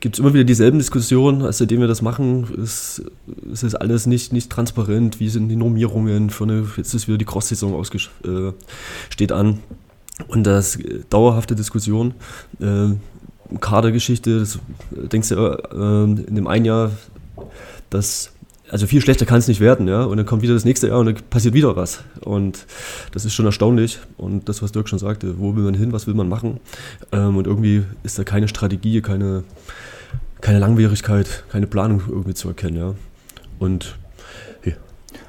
gibt 0.00 0.16
es 0.16 0.20
immer 0.20 0.32
wieder 0.32 0.44
dieselben 0.44 0.78
Diskussionen, 0.78 1.42
als 1.42 1.58
seitdem 1.58 1.80
wir 1.80 1.86
das 1.86 2.02
machen, 2.02 2.46
ist, 2.56 3.02
ist 3.50 3.62
es 3.62 3.74
alles 3.74 4.06
nicht, 4.06 4.32
nicht 4.32 4.50
transparent, 4.50 5.20
wie 5.20 5.28
sind 5.28 5.48
die 5.48 5.56
Normierungen 5.56 6.30
für 6.30 6.44
eine, 6.44 6.64
jetzt 6.76 6.94
ist 6.94 7.08
wieder 7.08 7.18
die 7.18 7.24
Cross-Saison 7.24 7.78
äh, 7.78 8.52
steht 9.10 9.32
an 9.32 9.58
und 10.28 10.46
das 10.46 10.76
äh, 10.76 11.00
dauerhafte 11.10 11.54
Diskussion, 11.54 12.14
äh, 12.60 12.94
Kadergeschichte, 13.60 14.40
das 14.40 14.58
denkst 14.90 15.30
du 15.30 15.34
äh, 15.36 16.04
in 16.28 16.34
dem 16.34 16.46
einen 16.46 16.64
Jahr, 16.64 16.90
dass 17.90 18.32
also 18.72 18.86
viel 18.86 19.02
schlechter 19.02 19.26
kann 19.26 19.38
es 19.38 19.48
nicht 19.48 19.60
werden, 19.60 19.86
ja. 19.86 20.02
Und 20.04 20.16
dann 20.16 20.24
kommt 20.24 20.40
wieder 20.40 20.54
das 20.54 20.64
nächste 20.64 20.88
Jahr 20.88 20.98
und 20.98 21.04
dann 21.04 21.16
passiert 21.28 21.52
wieder 21.52 21.76
was. 21.76 22.02
Und 22.22 22.66
das 23.12 23.26
ist 23.26 23.34
schon 23.34 23.44
erstaunlich. 23.44 23.98
Und 24.16 24.48
das, 24.48 24.62
was 24.62 24.72
Dirk 24.72 24.88
schon 24.88 24.98
sagte, 24.98 25.38
wo 25.38 25.54
will 25.54 25.64
man 25.64 25.74
hin, 25.74 25.92
was 25.92 26.06
will 26.06 26.14
man 26.14 26.26
machen? 26.26 26.58
Ähm, 27.12 27.36
und 27.36 27.46
irgendwie 27.46 27.84
ist 28.02 28.18
da 28.18 28.24
keine 28.24 28.48
Strategie, 28.48 29.02
keine, 29.02 29.44
keine 30.40 30.58
Langwierigkeit, 30.58 31.44
keine 31.52 31.66
Planung 31.66 32.00
irgendwie 32.08 32.32
zu 32.32 32.48
erkennen, 32.48 32.78
ja. 32.78 32.94
Und 33.58 33.98
hey. 34.62 34.74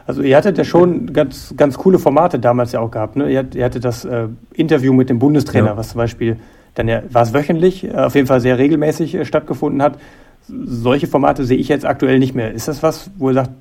Also 0.07 0.21
ihr 0.21 0.37
hattet 0.37 0.57
ja 0.57 0.63
schon 0.63 1.11
ganz, 1.11 1.53
ganz 1.57 1.77
coole 1.77 1.99
Formate 1.99 2.39
damals 2.39 2.71
ja 2.71 2.79
auch 2.79 2.91
gehabt. 2.91 3.17
Ne? 3.17 3.29
Ihr, 3.29 3.65
hattet 3.65 3.83
das 3.83 4.05
äh, 4.05 4.29
Interview 4.53 4.93
mit 4.93 5.09
dem 5.09 5.19
Bundestrainer, 5.19 5.67
ja. 5.67 5.77
was 5.77 5.89
zum 5.89 5.97
Beispiel 5.97 6.37
dann 6.75 6.87
ja, 6.87 7.03
war 7.09 7.23
es 7.23 7.33
wöchentlich, 7.33 7.83
äh, 7.83 7.93
auf 7.93 8.15
jeden 8.15 8.27
Fall 8.27 8.41
sehr 8.41 8.57
regelmäßig 8.57 9.15
äh, 9.15 9.25
stattgefunden 9.25 9.81
hat. 9.81 9.99
Solche 10.47 11.07
Formate 11.07 11.45
sehe 11.45 11.57
ich 11.57 11.67
jetzt 11.67 11.85
aktuell 11.85 12.19
nicht 12.19 12.35
mehr. 12.35 12.51
Ist 12.51 12.67
das 12.67 12.83
was, 12.83 13.11
wo 13.17 13.29
ihr 13.29 13.35
sagt, 13.35 13.51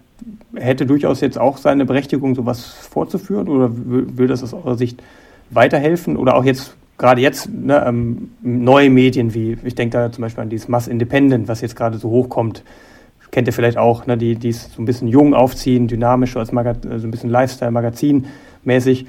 hätte 0.55 0.87
durchaus 0.87 1.20
jetzt 1.20 1.38
auch 1.38 1.59
seine 1.59 1.85
Berechtigung, 1.85 2.35
sowas 2.35 2.64
fortzuführen 2.64 3.48
oder 3.48 3.70
würde 3.72 4.29
das 4.29 4.42
aus 4.42 4.53
eurer 4.53 4.77
Sicht 4.77 5.03
weiterhelfen? 5.51 6.16
Oder 6.16 6.37
auch 6.37 6.44
jetzt, 6.44 6.75
gerade 6.98 7.20
jetzt, 7.20 7.48
ne, 7.48 7.85
ähm, 7.87 8.31
neue 8.42 8.90
Medien 8.90 9.35
wie, 9.35 9.57
ich 9.64 9.75
denke 9.75 9.96
da 9.96 10.12
zum 10.12 10.22
Beispiel 10.22 10.42
an 10.42 10.51
dieses 10.51 10.68
Mass 10.68 10.88
Independent, 10.88 11.48
was 11.48 11.61
jetzt 11.61 11.77
gerade 11.77 11.98
so 11.98 12.11
hochkommt. 12.11 12.64
Kennt 13.31 13.46
ihr 13.46 13.55
vielleicht 13.55 13.79
auch, 13.79 14.07
ne, 14.07 14.18
die, 14.18 14.48
es 14.48 14.72
so 14.75 14.83
ein 14.83 14.85
bisschen 14.85 15.09
jung 15.09 15.35
aufziehen, 15.35 15.88
dynamisch, 15.88 16.37
als 16.37 16.53
Magaz 16.53 16.79
so 16.83 17.07
ein 17.07 17.11
bisschen 17.11 17.31
Lifestyle-Magazin 17.31 18.27
mäßig. 18.64 19.07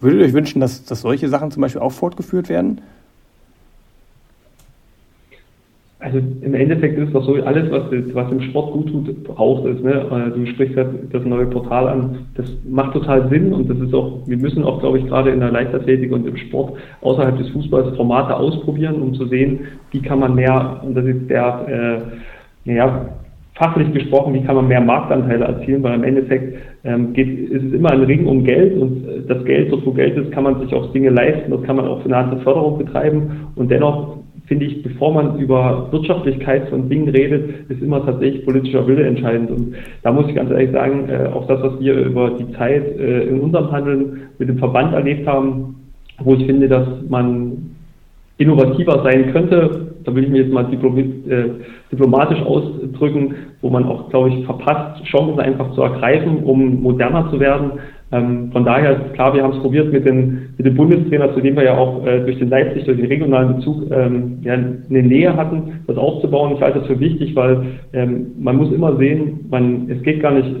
Würdet 0.00 0.20
ihr 0.20 0.26
euch 0.26 0.32
wünschen, 0.32 0.60
dass, 0.60 0.84
dass 0.84 1.00
solche 1.00 1.28
Sachen 1.28 1.50
zum 1.50 1.60
Beispiel 1.60 1.80
auch 1.80 1.92
fortgeführt 1.92 2.48
werden? 2.48 2.80
Also 6.02 6.18
im 6.18 6.54
Endeffekt 6.54 6.98
ist 6.98 7.14
doch 7.14 7.24
so, 7.24 7.34
alles, 7.44 7.70
was, 7.70 7.82
was 8.12 8.32
im 8.32 8.40
Sport 8.40 8.72
gut 8.72 8.88
tut, 8.88 9.22
braucht 9.22 9.64
es. 9.66 9.80
Ne? 9.82 9.92
Äh, 9.92 10.36
du 10.36 10.46
sprichst 10.46 10.76
ja 10.76 10.84
das 11.12 11.24
neue 11.24 11.46
Portal 11.46 11.86
an. 11.86 12.26
Das 12.34 12.46
macht 12.68 12.94
total 12.94 13.28
Sinn 13.28 13.52
und 13.52 13.70
das 13.70 13.78
ist 13.78 13.94
auch, 13.94 14.18
wir 14.26 14.36
müssen 14.36 14.64
auch, 14.64 14.80
glaube 14.80 14.98
ich, 14.98 15.06
gerade 15.06 15.30
in 15.30 15.38
der 15.38 15.52
Leichtathletik 15.52 16.10
und 16.10 16.26
im 16.26 16.36
Sport 16.36 16.72
außerhalb 17.02 17.38
des 17.38 17.48
Fußballs 17.50 17.96
Formate 17.96 18.36
ausprobieren, 18.36 19.00
um 19.00 19.14
zu 19.14 19.26
sehen, 19.26 19.60
wie 19.92 20.02
kann 20.02 20.18
man 20.18 20.34
mehr, 20.34 20.82
und 20.84 20.96
das 20.96 21.04
ist 21.04 21.30
der, 21.30 22.02
äh, 22.66 22.74
ja, 22.74 23.06
fachlich 23.54 23.92
gesprochen, 23.92 24.34
wie 24.34 24.42
kann 24.42 24.56
man 24.56 24.66
mehr 24.66 24.80
Marktanteile 24.80 25.44
erzielen, 25.44 25.84
weil 25.84 25.94
im 25.94 26.04
Endeffekt 26.04 26.56
ähm, 26.82 27.12
geht, 27.12 27.50
ist 27.50 27.62
es 27.62 27.72
immer 27.74 27.92
ein 27.92 28.02
Ring 28.02 28.26
um 28.26 28.42
Geld 28.42 28.76
und 28.76 29.06
äh, 29.06 29.20
das 29.28 29.44
Geld, 29.44 29.70
dort 29.70 29.86
wo 29.86 29.92
Geld 29.92 30.16
ist, 30.16 30.32
kann 30.32 30.42
man 30.42 30.58
sich 30.58 30.74
auch 30.74 30.92
Dinge 30.92 31.10
leisten, 31.10 31.52
das 31.52 31.62
kann 31.62 31.76
man 31.76 31.86
auch 31.86 32.04
andere 32.04 32.40
Förderung 32.40 32.78
betreiben 32.78 33.50
und 33.54 33.70
dennoch 33.70 34.16
finde 34.52 34.66
ich, 34.66 34.82
bevor 34.82 35.14
man 35.14 35.38
über 35.38 35.88
Wirtschaftlichkeit 35.92 36.68
von 36.68 36.86
Dingen 36.90 37.08
redet, 37.08 37.70
ist 37.70 37.80
immer 37.80 38.04
tatsächlich 38.04 38.44
politischer 38.44 38.86
Wille 38.86 39.06
entscheidend. 39.06 39.50
Und 39.50 39.74
da 40.02 40.12
muss 40.12 40.28
ich 40.28 40.34
ganz 40.34 40.50
ehrlich 40.50 40.72
sagen, 40.72 41.08
äh, 41.08 41.30
auch 41.32 41.46
das, 41.46 41.62
was 41.62 41.80
wir 41.80 41.94
über 41.94 42.32
die 42.32 42.52
Zeit 42.52 42.84
äh, 42.98 43.28
in 43.28 43.40
unserem 43.40 43.72
Handeln 43.72 44.28
mit 44.38 44.50
dem 44.50 44.58
Verband 44.58 44.92
erlebt 44.92 45.26
haben, 45.26 45.76
wo 46.18 46.34
ich 46.34 46.44
finde, 46.44 46.68
dass 46.68 46.86
man 47.08 47.70
innovativer 48.36 49.02
sein 49.02 49.32
könnte, 49.32 49.94
da 50.04 50.14
will 50.14 50.24
ich 50.24 50.30
mir 50.30 50.42
jetzt 50.42 50.52
mal 50.52 50.66
äh, 50.70 51.44
diplomatisch 51.90 52.42
ausdrücken, 52.42 53.34
wo 53.62 53.70
man 53.70 53.84
auch, 53.84 54.10
glaube 54.10 54.30
ich, 54.30 54.44
verpasst, 54.44 55.02
Chancen 55.06 55.40
einfach 55.40 55.72
zu 55.72 55.80
ergreifen, 55.80 56.42
um 56.44 56.82
moderner 56.82 57.30
zu 57.30 57.40
werden. 57.40 57.72
Ähm, 58.12 58.50
von 58.52 58.64
daher 58.64 58.92
ist 58.92 59.14
klar, 59.14 59.34
wir 59.34 59.42
haben 59.42 59.54
es 59.54 59.62
probiert 59.62 59.90
mit, 59.90 60.04
den, 60.04 60.50
mit 60.58 60.66
dem 60.66 60.76
Bundestrainer, 60.76 61.32
zu 61.34 61.40
dem 61.40 61.56
wir 61.56 61.64
ja 61.64 61.78
auch 61.78 62.06
äh, 62.06 62.20
durch 62.20 62.38
den 62.38 62.50
Leipzig, 62.50 62.84
durch 62.84 62.98
den 62.98 63.06
regionalen 63.06 63.56
Bezug 63.56 63.90
ähm, 63.90 64.38
ja, 64.42 64.52
eine 64.52 65.02
Nähe 65.02 65.34
hatten, 65.34 65.80
das 65.86 65.96
aufzubauen. 65.96 66.52
Ich 66.54 66.60
halte 66.60 66.80
das 66.80 66.88
für 66.88 67.00
wichtig, 67.00 67.34
weil 67.34 67.62
ähm, 67.94 68.32
man 68.38 68.56
muss 68.56 68.70
immer 68.70 68.96
sehen, 68.96 69.46
man, 69.50 69.88
es 69.88 70.02
geht 70.02 70.20
gar 70.20 70.32
nicht 70.32 70.54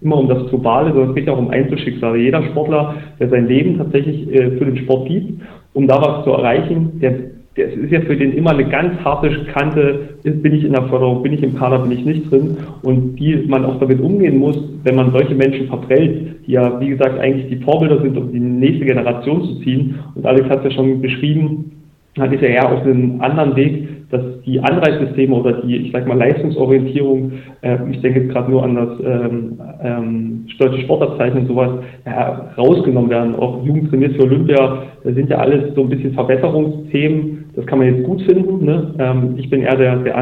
immer 0.00 0.18
um 0.18 0.28
das 0.28 0.46
Globale, 0.48 0.92
sondern 0.92 1.10
es 1.10 1.14
geht 1.16 1.28
auch 1.28 1.38
um 1.38 1.50
Einzelschicksale. 1.50 2.18
Jeder 2.18 2.42
Sportler, 2.42 2.94
der 3.18 3.28
sein 3.30 3.48
Leben 3.48 3.78
tatsächlich 3.78 4.30
äh, 4.32 4.50
für 4.58 4.66
den 4.66 4.76
Sport 4.76 5.08
gibt, 5.08 5.40
um 5.72 5.88
da 5.88 6.00
was 6.00 6.24
zu 6.24 6.30
erreichen, 6.30 7.00
der 7.00 7.37
es 7.58 7.76
ist 7.76 7.90
ja 7.90 8.00
für 8.00 8.16
den 8.16 8.32
immer 8.32 8.50
eine 8.50 8.68
ganz 8.68 8.98
harte 9.04 9.44
Kante, 9.52 10.08
bin 10.22 10.54
ich 10.54 10.64
in 10.64 10.72
der 10.72 10.84
Förderung, 10.84 11.22
bin 11.22 11.32
ich 11.32 11.42
im 11.42 11.56
Kader, 11.56 11.80
bin 11.80 11.92
ich 11.92 12.04
nicht 12.04 12.30
drin 12.30 12.56
und 12.82 13.16
die 13.16 13.44
man 13.48 13.64
auch 13.64 13.78
damit 13.78 14.00
umgehen 14.00 14.38
muss, 14.38 14.56
wenn 14.84 14.96
man 14.96 15.12
solche 15.12 15.34
Menschen 15.34 15.66
verprellt, 15.66 16.46
die 16.46 16.52
ja, 16.52 16.80
wie 16.80 16.88
gesagt, 16.88 17.18
eigentlich 17.18 17.48
die 17.48 17.62
Vorbilder 17.64 18.00
sind, 18.00 18.16
um 18.16 18.32
die 18.32 18.40
nächste 18.40 18.86
Generation 18.86 19.44
zu 19.44 19.60
ziehen. 19.60 19.96
Und 20.14 20.24
Alex 20.24 20.48
hat 20.48 20.64
es 20.64 20.64
ja 20.64 20.70
schon 20.70 21.00
beschrieben, 21.00 21.72
hat 22.18 22.32
ist 22.32 22.42
ja 22.42 22.48
eher 22.48 22.72
auf 22.72 22.82
einem 22.82 23.20
anderen 23.20 23.54
Weg, 23.54 23.88
dass 24.10 24.22
die 24.46 24.58
Anreizsysteme 24.60 25.34
oder 25.34 25.60
die, 25.62 25.76
ich 25.76 25.92
sag 25.92 26.06
mal, 26.06 26.16
Leistungsorientierung, 26.16 27.32
äh, 27.60 27.76
ich 27.90 28.00
denke 28.00 28.20
jetzt 28.20 28.32
gerade 28.32 28.50
nur 28.50 28.62
an 28.62 28.74
das 28.74 29.00
ähm, 29.04 29.60
ähm, 29.82 30.46
deutsche 30.58 30.82
Sportabzeichen 30.82 31.40
und 31.40 31.46
sowas, 31.46 31.70
ja, 32.06 32.50
rausgenommen 32.56 33.10
werden. 33.10 33.34
Auch 33.34 33.64
Jugend 33.64 33.90
trainiert 33.90 34.16
für 34.16 34.22
Olympia, 34.22 34.82
das 35.04 35.14
sind 35.14 35.30
ja 35.30 35.38
alles 35.38 35.74
so 35.74 35.82
ein 35.82 35.88
bisschen 35.88 36.14
Verbesserungsthemen. 36.14 37.50
Das 37.54 37.66
kann 37.66 37.78
man 37.78 37.94
jetzt 37.94 38.06
gut 38.06 38.22
finden. 38.22 38.64
Ne? 38.64 38.94
Ähm, 38.98 39.34
ich 39.36 39.50
bin 39.50 39.62
eher 39.62 39.76
der, 39.76 39.96
der, 39.96 40.16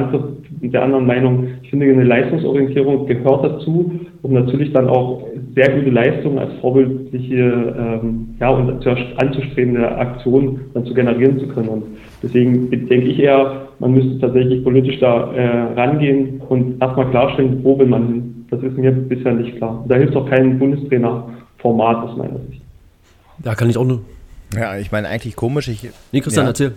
andere, 0.61 0.71
der 0.71 0.83
anderen 0.83 1.07
Meinung. 1.07 1.49
Ich 1.62 1.71
finde, 1.71 1.87
eine 1.87 2.05
Leistungsorientierung 2.05 3.07
gehört 3.07 3.45
dazu, 3.45 3.92
um 4.23 4.33
natürlich 4.33 4.73
dann 4.73 4.88
auch 4.88 5.27
sehr 5.55 5.71
gute 5.71 5.90
Leistungen 5.90 6.38
als 6.38 6.53
vorbildliche 6.61 7.75
ähm, 7.79 8.37
ja, 8.40 8.51
und 8.51 8.87
anzustrebende 9.16 9.97
Aktionen 9.97 10.61
dann 10.75 10.85
zu 10.85 10.95
generieren 10.95 11.38
zu 11.38 11.49
können. 11.49 11.69
Und 11.69 11.85
deswegen 12.23 12.71
denke 12.71 13.07
ich 13.09 13.19
eher, 13.19 13.69
man 13.79 13.92
müsste 13.92 14.19
tatsächlich 14.19 14.62
politisch 14.64 14.99
da 15.01 15.33
äh, 15.33 15.73
rangehen 15.75 16.40
und 16.49 16.81
erstmal 16.81 17.11
klarstellen, 17.11 17.61
wo 17.62 17.79
will 17.79 17.87
man 17.87 18.07
hin. 18.07 18.47
Das 18.51 18.62
ist 18.62 18.77
mir 18.77 18.92
bisher 18.92 19.33
nicht 19.33 19.57
klar. 19.57 19.85
Da 19.88 19.97
hilft 19.97 20.14
auch 20.16 20.29
kein 20.29 20.59
Bundestrainer 20.59 21.29
Format 21.59 21.97
aus 22.09 22.16
meiner 22.16 22.38
Sicht. 22.49 22.62
Da 23.42 23.55
kann 23.55 23.69
ich 23.69 23.77
auch 23.77 23.85
nur. 23.85 24.01
Ja, 24.55 24.77
ich 24.79 24.92
meine, 24.92 25.09
eigentlich 25.09 25.37
komisch. 25.37 25.69
Ich, 25.69 25.88
nee, 26.12 26.21
Christian, 26.21 26.47
ja. 26.47 26.51
erzähl. 26.51 26.73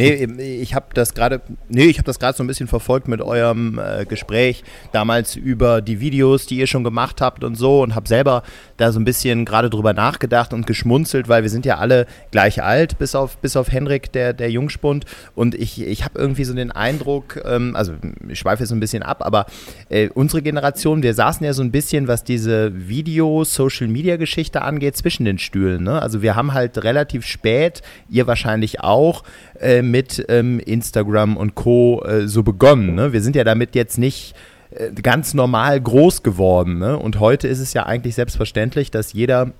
Nee, 0.00 0.60
ich 0.60 0.74
habe 0.74 0.86
das 0.94 1.14
gerade, 1.14 1.40
nee, 1.68 1.92
gerade 1.92 2.36
so 2.36 2.44
ein 2.44 2.46
bisschen 2.46 2.68
verfolgt 2.68 3.08
mit 3.08 3.20
eurem 3.20 3.78
äh, 3.78 4.04
Gespräch 4.04 4.62
damals 4.92 5.36
über 5.36 5.82
die 5.82 6.00
Videos, 6.00 6.46
die 6.46 6.58
ihr 6.58 6.66
schon 6.66 6.84
gemacht 6.84 7.20
habt 7.20 7.44
und 7.44 7.56
so 7.56 7.82
und 7.82 7.94
habe 7.94 8.08
selber 8.08 8.42
da 8.76 8.92
so 8.92 9.00
ein 9.00 9.04
bisschen 9.04 9.44
gerade 9.44 9.70
drüber 9.70 9.92
nachgedacht 9.92 10.52
und 10.52 10.66
geschmunzelt, 10.66 11.28
weil 11.28 11.42
wir 11.42 11.50
sind 11.50 11.66
ja 11.66 11.78
alle 11.78 12.06
gleich 12.30 12.62
alt, 12.62 12.98
bis 12.98 13.14
auf, 13.14 13.38
bis 13.38 13.56
auf 13.56 13.70
Henrik, 13.70 14.12
der, 14.12 14.32
der 14.32 14.50
Jungspund. 14.50 15.04
Und 15.34 15.54
ich, 15.54 15.82
ich 15.82 16.04
habe 16.04 16.18
irgendwie 16.18 16.44
so 16.44 16.54
den 16.54 16.70
Eindruck, 16.70 17.40
ähm, 17.44 17.74
also 17.76 17.94
ich 18.28 18.38
schweife 18.38 18.62
jetzt 18.62 18.72
ein 18.72 18.80
bisschen 18.80 19.02
ab, 19.02 19.24
aber 19.24 19.46
äh, 19.88 20.08
unsere 20.14 20.42
Generation, 20.42 21.02
wir 21.02 21.14
saßen 21.14 21.44
ja 21.44 21.52
so 21.52 21.62
ein 21.62 21.70
bisschen, 21.70 22.08
was 22.08 22.24
diese 22.24 22.88
Video-Social-Media-Geschichte 22.88 24.62
angeht, 24.62 24.96
zwischen 24.96 25.24
den 25.24 25.38
Stühlen. 25.38 25.84
Ne? 25.84 26.00
Also 26.00 26.22
wir 26.22 26.36
haben 26.36 26.52
halt 26.52 26.82
relativ 26.82 27.26
spät, 27.26 27.82
ihr 28.08 28.26
wahrscheinlich 28.26 28.80
auch, 28.80 29.22
äh, 29.60 29.82
mit 29.82 30.24
ähm, 30.28 30.58
Instagram 30.60 31.36
und 31.36 31.54
Co. 31.54 32.02
Äh, 32.04 32.26
so 32.28 32.42
begonnen. 32.42 32.94
Ne? 32.94 33.12
Wir 33.12 33.22
sind 33.22 33.36
ja 33.36 33.44
damit 33.44 33.74
jetzt 33.74 33.98
nicht 33.98 34.34
äh, 34.70 34.90
ganz 34.92 35.34
normal 35.34 35.80
groß 35.80 36.22
geworden. 36.22 36.78
Ne? 36.78 36.98
Und 36.98 37.20
heute 37.20 37.48
ist 37.48 37.60
es 37.60 37.72
ja 37.72 37.86
eigentlich 37.86 38.14
selbstverständlich, 38.14 38.90
dass 38.90 39.12
jeder 39.12 39.52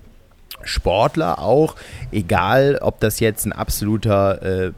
Sportler 0.67 1.39
auch, 1.39 1.75
egal 2.11 2.79
ob 2.81 2.99
das 2.99 3.19
jetzt 3.19 3.45
ein 3.45 3.51
absoluter 3.51 4.41
äh, 4.41 4.71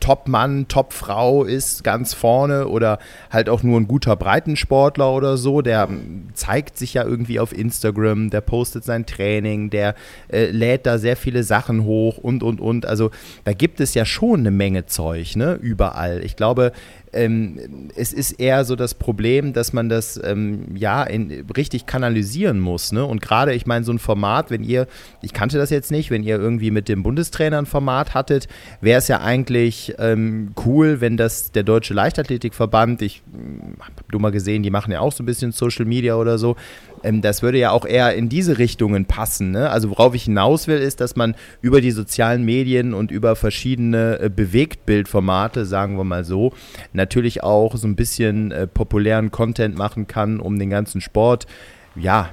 Top-Mann, 0.00 0.68
Top-Frau 0.68 1.44
ist, 1.44 1.84
ganz 1.84 2.14
vorne 2.14 2.68
oder 2.68 2.98
halt 3.30 3.48
auch 3.48 3.62
nur 3.62 3.80
ein 3.80 3.88
guter 3.88 4.16
Breitensportler 4.16 5.12
oder 5.12 5.36
so, 5.36 5.62
der 5.62 5.88
zeigt 6.34 6.78
sich 6.78 6.94
ja 6.94 7.04
irgendwie 7.04 7.40
auf 7.40 7.56
Instagram, 7.56 8.30
der 8.30 8.40
postet 8.40 8.84
sein 8.84 9.06
Training, 9.06 9.70
der 9.70 9.94
äh, 10.28 10.46
lädt 10.46 10.86
da 10.86 10.98
sehr 10.98 11.16
viele 11.16 11.44
Sachen 11.44 11.84
hoch 11.84 12.18
und 12.18 12.42
und 12.42 12.60
und. 12.60 12.86
Also 12.86 13.10
da 13.44 13.52
gibt 13.52 13.80
es 13.80 13.94
ja 13.94 14.04
schon 14.04 14.40
eine 14.40 14.50
Menge 14.50 14.86
Zeug, 14.86 15.36
ne, 15.36 15.58
überall. 15.60 16.24
Ich 16.24 16.36
glaube, 16.36 16.72
ähm, 17.12 17.90
es 17.94 18.12
ist 18.12 18.32
eher 18.32 18.64
so 18.64 18.76
das 18.76 18.94
Problem, 18.94 19.52
dass 19.52 19.72
man 19.72 19.88
das 19.88 20.20
ähm, 20.22 20.74
ja 20.74 21.02
in, 21.02 21.46
richtig 21.56 21.86
kanalisieren 21.86 22.58
muss. 22.58 22.92
Ne? 22.92 23.04
Und 23.04 23.20
gerade, 23.20 23.54
ich 23.54 23.66
meine, 23.66 23.84
so 23.84 23.92
ein 23.92 23.98
Format, 23.98 24.50
wenn 24.50 24.64
ihr, 24.64 24.86
ich 25.20 25.32
kannte 25.32 25.58
das 25.58 25.70
jetzt 25.70 25.90
nicht, 25.90 26.10
wenn 26.10 26.22
ihr 26.22 26.38
irgendwie 26.38 26.70
mit 26.70 26.88
dem 26.88 27.02
Bundestrainer 27.02 27.58
ein 27.58 27.66
Format 27.66 28.14
hattet, 28.14 28.48
wäre 28.80 28.98
es 28.98 29.08
ja 29.08 29.20
eigentlich 29.20 29.94
ähm, 29.98 30.52
cool, 30.64 31.00
wenn 31.00 31.16
das 31.16 31.52
der 31.52 31.62
Deutsche 31.62 31.94
Leichtathletikverband, 31.94 33.02
ich 33.02 33.22
hm, 33.32 33.76
habe 33.80 33.92
du 34.10 34.18
mal 34.18 34.32
gesehen, 34.32 34.62
die 34.62 34.70
machen 34.70 34.92
ja 34.92 35.00
auch 35.00 35.12
so 35.12 35.22
ein 35.22 35.26
bisschen 35.26 35.52
Social 35.52 35.84
Media 35.84 36.16
oder 36.16 36.38
so, 36.38 36.56
ähm, 37.02 37.22
das 37.22 37.42
würde 37.42 37.58
ja 37.58 37.70
auch 37.70 37.84
eher 37.84 38.14
in 38.14 38.28
diese 38.28 38.58
Richtungen 38.58 39.06
passen. 39.06 39.50
Ne? 39.50 39.70
Also 39.70 39.90
worauf 39.90 40.14
ich 40.14 40.24
hinaus 40.24 40.66
will, 40.66 40.78
ist, 40.78 41.00
dass 41.00 41.16
man 41.16 41.34
über 41.60 41.80
die 41.80 41.90
sozialen 41.90 42.44
Medien 42.44 42.94
und 42.94 43.10
über 43.10 43.36
verschiedene 43.36 44.20
äh, 44.20 44.30
Bewegtbildformate, 44.30 45.66
sagen 45.66 45.96
wir 45.96 46.04
mal 46.04 46.24
so, 46.24 46.52
natürlich 46.92 47.42
auch 47.42 47.76
so 47.76 47.86
ein 47.86 47.96
bisschen 47.96 48.52
äh, 48.52 48.66
populären 48.66 49.30
Content 49.30 49.76
machen 49.76 50.06
kann, 50.06 50.40
um 50.40 50.58
den 50.58 50.70
ganzen 50.70 51.00
Sport 51.00 51.46
ja, 51.94 52.30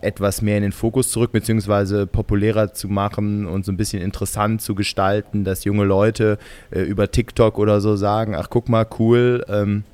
etwas 0.00 0.42
mehr 0.42 0.56
in 0.56 0.62
den 0.62 0.72
Fokus 0.72 1.10
zurück, 1.10 1.32
beziehungsweise 1.32 2.06
populärer 2.06 2.74
zu 2.74 2.88
machen 2.88 3.46
und 3.46 3.64
so 3.64 3.72
ein 3.72 3.76
bisschen 3.76 4.02
interessant 4.02 4.60
zu 4.60 4.74
gestalten, 4.74 5.44
dass 5.44 5.64
junge 5.64 5.84
Leute 5.84 6.38
äh, 6.70 6.82
über 6.82 7.10
TikTok 7.10 7.58
oder 7.58 7.80
so 7.80 7.96
sagen, 7.96 8.34
ach 8.34 8.48
guck 8.50 8.68
mal, 8.68 8.86
cool, 8.98 9.44
ähm, 9.48 9.84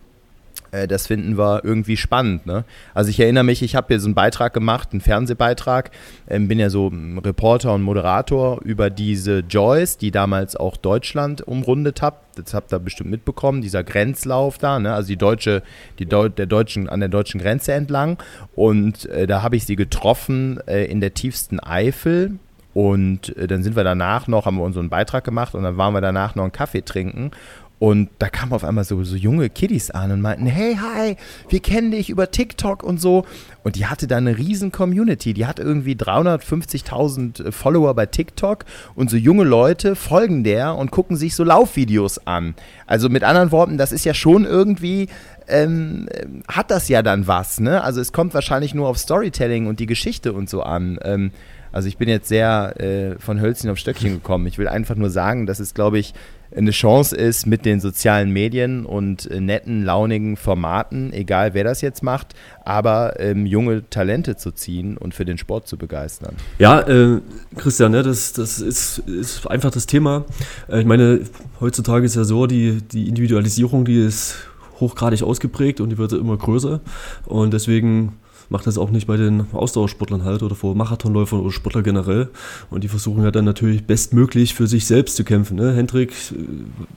äh, 0.77 0.89
das 0.89 1.07
finden 1.07 1.39
wir 1.39 1.65
irgendwie 1.65 1.97
spannend. 1.97 2.47
Ne? 2.47 2.65
Also 2.95 3.11
ich 3.11 3.21
erinnere 3.21 3.45
mich, 3.45 3.62
ich 3.62 3.75
habe 3.75 3.89
hier 3.89 4.01
so 4.01 4.07
einen 4.07 4.15
Beitrag 4.15 4.53
gemacht, 4.55 4.91
einen 4.93 5.01
Fernsehbeitrag, 5.01 5.91
ähm, 6.29 6.49
bin 6.49 6.59
ja 6.59 6.71
so 6.71 6.93
Reporter 7.25 7.75
und 7.75 7.83
Moderator 7.83 8.61
über 8.62 8.91
diese 8.91 9.41
Joyce, 9.41 9.99
die 9.99 10.11
damals 10.11 10.57
auch 10.57 10.77
Deutschland 10.77 11.47
umrundet 11.47 12.03
hat. 12.03 12.21
Das 12.37 12.53
habt 12.53 12.73
ihr 12.73 12.79
bestimmt 12.79 13.11
mitbekommen, 13.11 13.62
dieser 13.62 13.83
Grenzlauf 13.83 14.59
da, 14.59 14.79
ne? 14.79 14.93
also 14.93 15.09
die 15.09 15.17
deutsche, 15.17 15.62
die 15.99 16.07
Deu 16.07 16.29
der 16.29 16.47
deutschen, 16.47 16.89
an 16.89 17.01
der 17.01 17.09
deutschen 17.09 17.41
Grenze 17.41 17.73
entlang. 17.73 18.19
Und 18.55 19.07
äh, 19.07 19.27
da 19.27 19.43
habe 19.43 19.57
ich 19.57 19.65
sie 19.65 19.77
getroffen 19.77 20.61
äh, 20.67 20.85
in 20.85 21.01
der 21.01 21.15
tiefsten 21.15 21.61
Eifel. 21.61 22.39
Und 22.75 23.35
äh, 23.39 23.47
dann 23.47 23.62
sind 23.62 23.75
wir 23.75 23.85
danach 23.85 24.29
noch, 24.29 24.45
haben 24.45 24.59
wir 24.59 24.65
unseren 24.65 24.91
Beitrag 24.91 25.25
gemacht 25.25 25.55
und 25.55 25.62
dann 25.62 25.79
waren 25.79 25.95
wir 25.95 26.03
danach 26.03 26.35
noch 26.35 26.43
einen 26.43 26.53
Kaffee 26.53 26.83
trinken. 26.83 27.31
Und 27.79 28.09
da 28.19 28.31
kamen 28.31 28.55
auf 28.55 28.65
einmal 28.65 28.85
so, 28.85 29.05
so 29.05 29.17
junge 29.17 29.51
Kiddies 29.51 29.91
an 29.91 30.11
und 30.11 30.23
meinten, 30.23 30.47
hey, 30.47 30.79
hi, 30.81 31.17
wir 31.51 31.61
kennen 31.61 31.91
dich 31.91 32.09
über 32.09 32.31
TikTok 32.31 32.83
und 32.83 32.99
so. 33.01 33.27
Und 33.65 33.77
die 33.77 33.85
hatte 33.85 34.07
da 34.07 34.17
eine 34.17 34.39
riesen 34.39 34.73
Community. 34.73 35.35
Die 35.35 35.45
hat 35.45 35.59
irgendwie 35.59 35.95
350.000 35.95 37.53
Follower 37.53 37.93
bei 37.95 38.07
TikTok 38.07 38.65
und 38.95 39.11
so 39.11 39.19
junge 39.19 39.45
Leute 39.45 39.95
folgen 39.95 40.43
der 40.43 40.75
und 40.75 40.91
gucken 40.91 41.19
sich 41.19 41.35
so 41.35 41.45
Laufvideos 41.45 42.27
an. 42.27 42.55
Also 42.87 43.11
mit 43.11 43.25
anderen 43.25 43.53
Worten, 43.53 43.77
das 43.77 43.93
ist 43.93 44.07
ja 44.07 44.15
schon 44.15 44.47
irgendwie, 44.47 45.09
ähm, 45.47 46.09
hat 46.49 46.71
das 46.71 46.89
ja 46.89 47.03
dann 47.03 47.27
was, 47.27 47.61
ne? 47.61 47.85
Also 47.85 48.01
es 48.01 48.12
kommt 48.12 48.33
wahrscheinlich 48.33 48.75
nur 48.75 48.89
auf 48.89 48.97
Storytelling 48.97 49.67
und 49.67 49.81
die 49.81 49.87
Geschichte 49.87 50.33
und 50.33 50.49
so 50.49 50.62
an. 50.62 50.99
Ähm, 51.03 51.31
also 51.73 51.89
ich 51.89 51.99
bin 51.99 52.09
jetzt 52.09 52.29
sehr 52.29 52.81
äh, 52.81 53.19
von 53.19 53.39
Hölzchen 53.39 53.69
auf 53.69 53.77
Stöckchen 53.77 54.15
gekommen. 54.15 54.47
Ich 54.47 54.57
will 54.57 54.67
einfach 54.67 54.95
nur 54.95 55.11
sagen, 55.11 55.47
dass 55.47 55.61
es, 55.61 55.75
glaube 55.75 55.99
ich, 55.99 56.15
eine 56.55 56.71
Chance 56.71 57.17
ist 57.17 57.47
mit 57.47 57.65
den 57.65 57.81
sozialen 57.81 58.31
Medien 58.31 58.87
und 58.87 59.31
äh, 59.31 59.41
netten, 59.41 59.85
launigen 59.85 60.37
Formaten, 60.37 61.13
egal 61.13 61.55
wer 61.55 61.65
das 61.65 61.81
jetzt 61.81 62.03
macht, 62.03 62.35
aber 62.65 63.19
ähm, 63.19 63.47
junge 63.47 63.89
Talente 63.91 64.37
zu 64.37 64.53
ziehen 64.53 64.97
und 64.97 65.15
für 65.15 65.25
den 65.25 65.39
Sport 65.39 65.67
zu 65.67 65.77
begeistern. 65.77 66.37
Ja, 66.59 66.81
äh, 66.81 67.21
Christian, 67.57 67.93
ne, 67.93 68.03
das, 68.03 68.33
das 68.33 68.61
ist, 68.61 68.99
ist 68.99 69.47
einfach 69.47 69.71
das 69.71 69.87
Thema. 69.87 70.25
Äh, 70.69 70.81
ich 70.81 70.87
meine, 70.87 71.21
heutzutage 71.61 72.07
ist 72.07 72.17
ja 72.17 72.25
so, 72.25 72.47
die, 72.47 72.83
die 72.83 73.09
Individualisierung, 73.09 73.85
die 73.85 74.05
ist 74.05 74.37
hochgradig 74.81 75.23
ausgeprägt 75.23 75.81
und 75.81 75.91
die 75.91 75.99
wird 75.99 76.13
immer 76.13 76.37
größer 76.37 76.81
und 77.25 77.53
deswegen 77.53 78.19
macht 78.49 78.67
das 78.67 78.79
auch 78.79 78.91
nicht 78.91 79.07
bei 79.07 79.17
den 79.17 79.47
Ausdauersportlern 79.53 80.25
halt 80.25 80.43
oder 80.43 80.55
vor 80.55 80.75
Marathonläufern 80.75 81.41
oder 81.41 81.53
Sportler 81.53 81.83
generell. 81.83 82.29
Und 82.71 82.85
die 82.85 82.89
versuchen 82.89 83.23
ja 83.25 83.31
dann 83.31 83.45
natürlich 83.45 83.87
bestmöglich 83.87 84.55
für 84.55 84.67
sich 84.67 84.87
selbst 84.87 85.17
zu 85.17 85.25
kämpfen. 85.25 85.57
Ne? 85.57 85.73
Hendrik, 85.73 86.13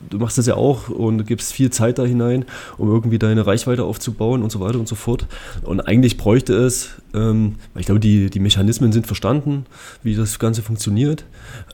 du 0.10 0.18
machst 0.18 0.38
das 0.38 0.46
ja 0.46 0.56
auch 0.56 0.90
und 0.90 1.26
gibst 1.26 1.54
viel 1.54 1.70
Zeit 1.70 2.00
da 2.00 2.06
hinein, 2.06 2.46
um 2.78 2.90
irgendwie 2.90 3.20
deine 3.20 3.46
Reichweite 3.46 3.84
aufzubauen 3.84 4.44
und 4.44 4.52
so 4.52 4.60
weiter 4.60 4.80
und 4.80 4.88
so 4.88 4.96
fort. 4.96 5.28
Und 5.64 5.82
eigentlich 5.82 6.18
bräuchte 6.18 6.54
es, 6.54 6.90
ähm, 7.14 7.56
ich 7.78 7.86
glaube, 7.86 8.00
die, 8.00 8.30
die 8.30 8.40
Mechanismen 8.40 8.92
sind 8.92 9.08
verstanden, 9.08 9.66
wie 10.04 10.16
das 10.16 10.40
Ganze 10.40 10.62
funktioniert. 10.62 11.26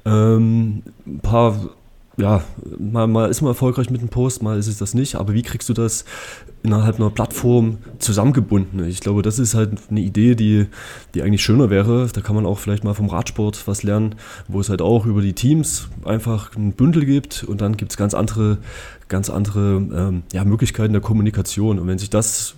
Ähm, 0.06 0.84
ein 1.06 1.20
paar 1.20 1.70
ja, 2.17 2.43
mal, 2.78 3.08
mal 3.08 3.30
ist 3.30 3.41
man 3.41 3.49
erfolgreich 3.49 3.89
mit 3.89 4.01
einem 4.01 4.10
Post, 4.10 4.41
mal 4.41 4.58
ist 4.58 4.67
es 4.67 4.78
das 4.78 4.93
nicht, 4.93 5.15
aber 5.15 5.34
wie 5.34 5.41
kriegst 5.41 5.67
du 5.67 5.73
das 5.73 6.06
innerhalb 6.63 6.95
einer 6.95 7.10
Plattform 7.10 7.78
zusammengebunden? 7.99 8.86
Ich 8.88 9.01
glaube, 9.01 9.21
das 9.21 9.38
ist 9.38 9.54
halt 9.54 9.78
eine 9.89 9.99
Idee, 9.99 10.36
die, 10.36 10.67
die 11.13 11.21
eigentlich 11.21 11.43
schöner 11.43 11.69
wäre. 11.69 12.08
Da 12.12 12.21
kann 12.21 12.36
man 12.36 12.45
auch 12.45 12.60
vielleicht 12.60 12.84
mal 12.84 12.93
vom 12.93 13.10
Radsport 13.10 13.67
was 13.67 13.84
lernen, 13.84 14.15
wo 14.47 14.60
es 14.60 14.69
halt 14.69 14.82
auch 14.82 15.06
über 15.06 15.21
die 15.21 15.34
Teams 15.34 15.89
einfach 16.06 16.56
ein 16.56 16.73
Bündel 16.73 17.06
gibt 17.06 17.43
und 17.43 17.62
dann 17.62 17.78
gibt 17.78 17.91
es 17.91 17.97
ganz 17.97 18.13
andere, 18.13 18.60
ganz 19.08 19.30
andere 19.30 19.75
ähm, 19.75 20.23
ja, 20.32 20.45
Möglichkeiten 20.45 20.93
der 20.93 21.01
Kommunikation. 21.01 21.80
Und 21.80 21.88
wenn 21.88 21.99
sich 21.99 22.10
das 22.10 22.56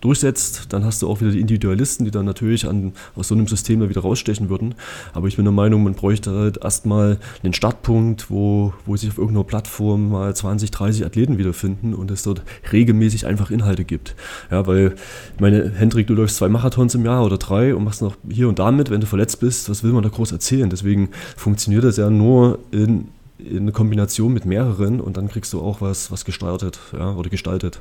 durchsetzt, 0.00 0.66
dann 0.70 0.84
hast 0.84 1.02
du 1.02 1.08
auch 1.08 1.20
wieder 1.20 1.30
die 1.30 1.40
Individualisten, 1.40 2.04
die 2.04 2.10
dann 2.10 2.24
natürlich 2.24 2.66
an, 2.66 2.92
aus 3.16 3.28
so 3.28 3.34
einem 3.34 3.46
System 3.46 3.86
wieder 3.88 4.00
rausstechen 4.00 4.48
würden. 4.48 4.74
Aber 5.12 5.28
ich 5.28 5.36
bin 5.36 5.44
der 5.44 5.52
Meinung, 5.52 5.82
man 5.82 5.94
bräuchte 5.94 6.30
halt 6.32 6.62
erstmal 6.62 7.18
einen 7.42 7.52
Startpunkt, 7.52 8.30
wo, 8.30 8.72
wo 8.86 8.96
sich 8.96 9.10
auf 9.10 9.18
irgendeiner 9.18 9.44
Plattform 9.44 10.10
mal 10.10 10.34
20, 10.34 10.70
30 10.70 11.04
Athleten 11.04 11.38
wiederfinden 11.38 11.94
und 11.94 12.10
es 12.10 12.22
dort 12.22 12.42
regelmäßig 12.72 13.26
einfach 13.26 13.50
Inhalte 13.50 13.84
gibt. 13.84 14.14
Ja, 14.50 14.66
weil, 14.66 14.94
ich 15.34 15.40
meine, 15.40 15.70
Hendrik, 15.70 16.06
du 16.06 16.14
läufst 16.14 16.36
zwei 16.36 16.48
Marathons 16.48 16.94
im 16.94 17.04
Jahr 17.04 17.24
oder 17.24 17.38
drei 17.38 17.74
und 17.74 17.84
machst 17.84 18.02
noch 18.02 18.16
hier 18.30 18.48
und 18.48 18.58
da 18.58 18.70
mit, 18.72 18.90
wenn 18.90 19.00
du 19.00 19.06
verletzt 19.06 19.40
bist, 19.40 19.68
was 19.68 19.82
will 19.82 19.92
man 19.92 20.02
da 20.02 20.08
groß 20.08 20.32
erzählen? 20.32 20.70
Deswegen 20.70 21.10
funktioniert 21.36 21.84
das 21.84 21.96
ja 21.96 22.10
nur 22.10 22.58
in 22.70 23.08
in 23.40 23.72
Kombination 23.72 24.32
mit 24.32 24.44
mehreren 24.44 25.00
und 25.00 25.16
dann 25.16 25.28
kriegst 25.28 25.52
du 25.52 25.60
auch 25.60 25.80
was, 25.80 26.10
was 26.10 26.24
gestaltet 26.24 26.78
ja, 26.92 27.14
oder 27.14 27.30
gestaltet. 27.30 27.80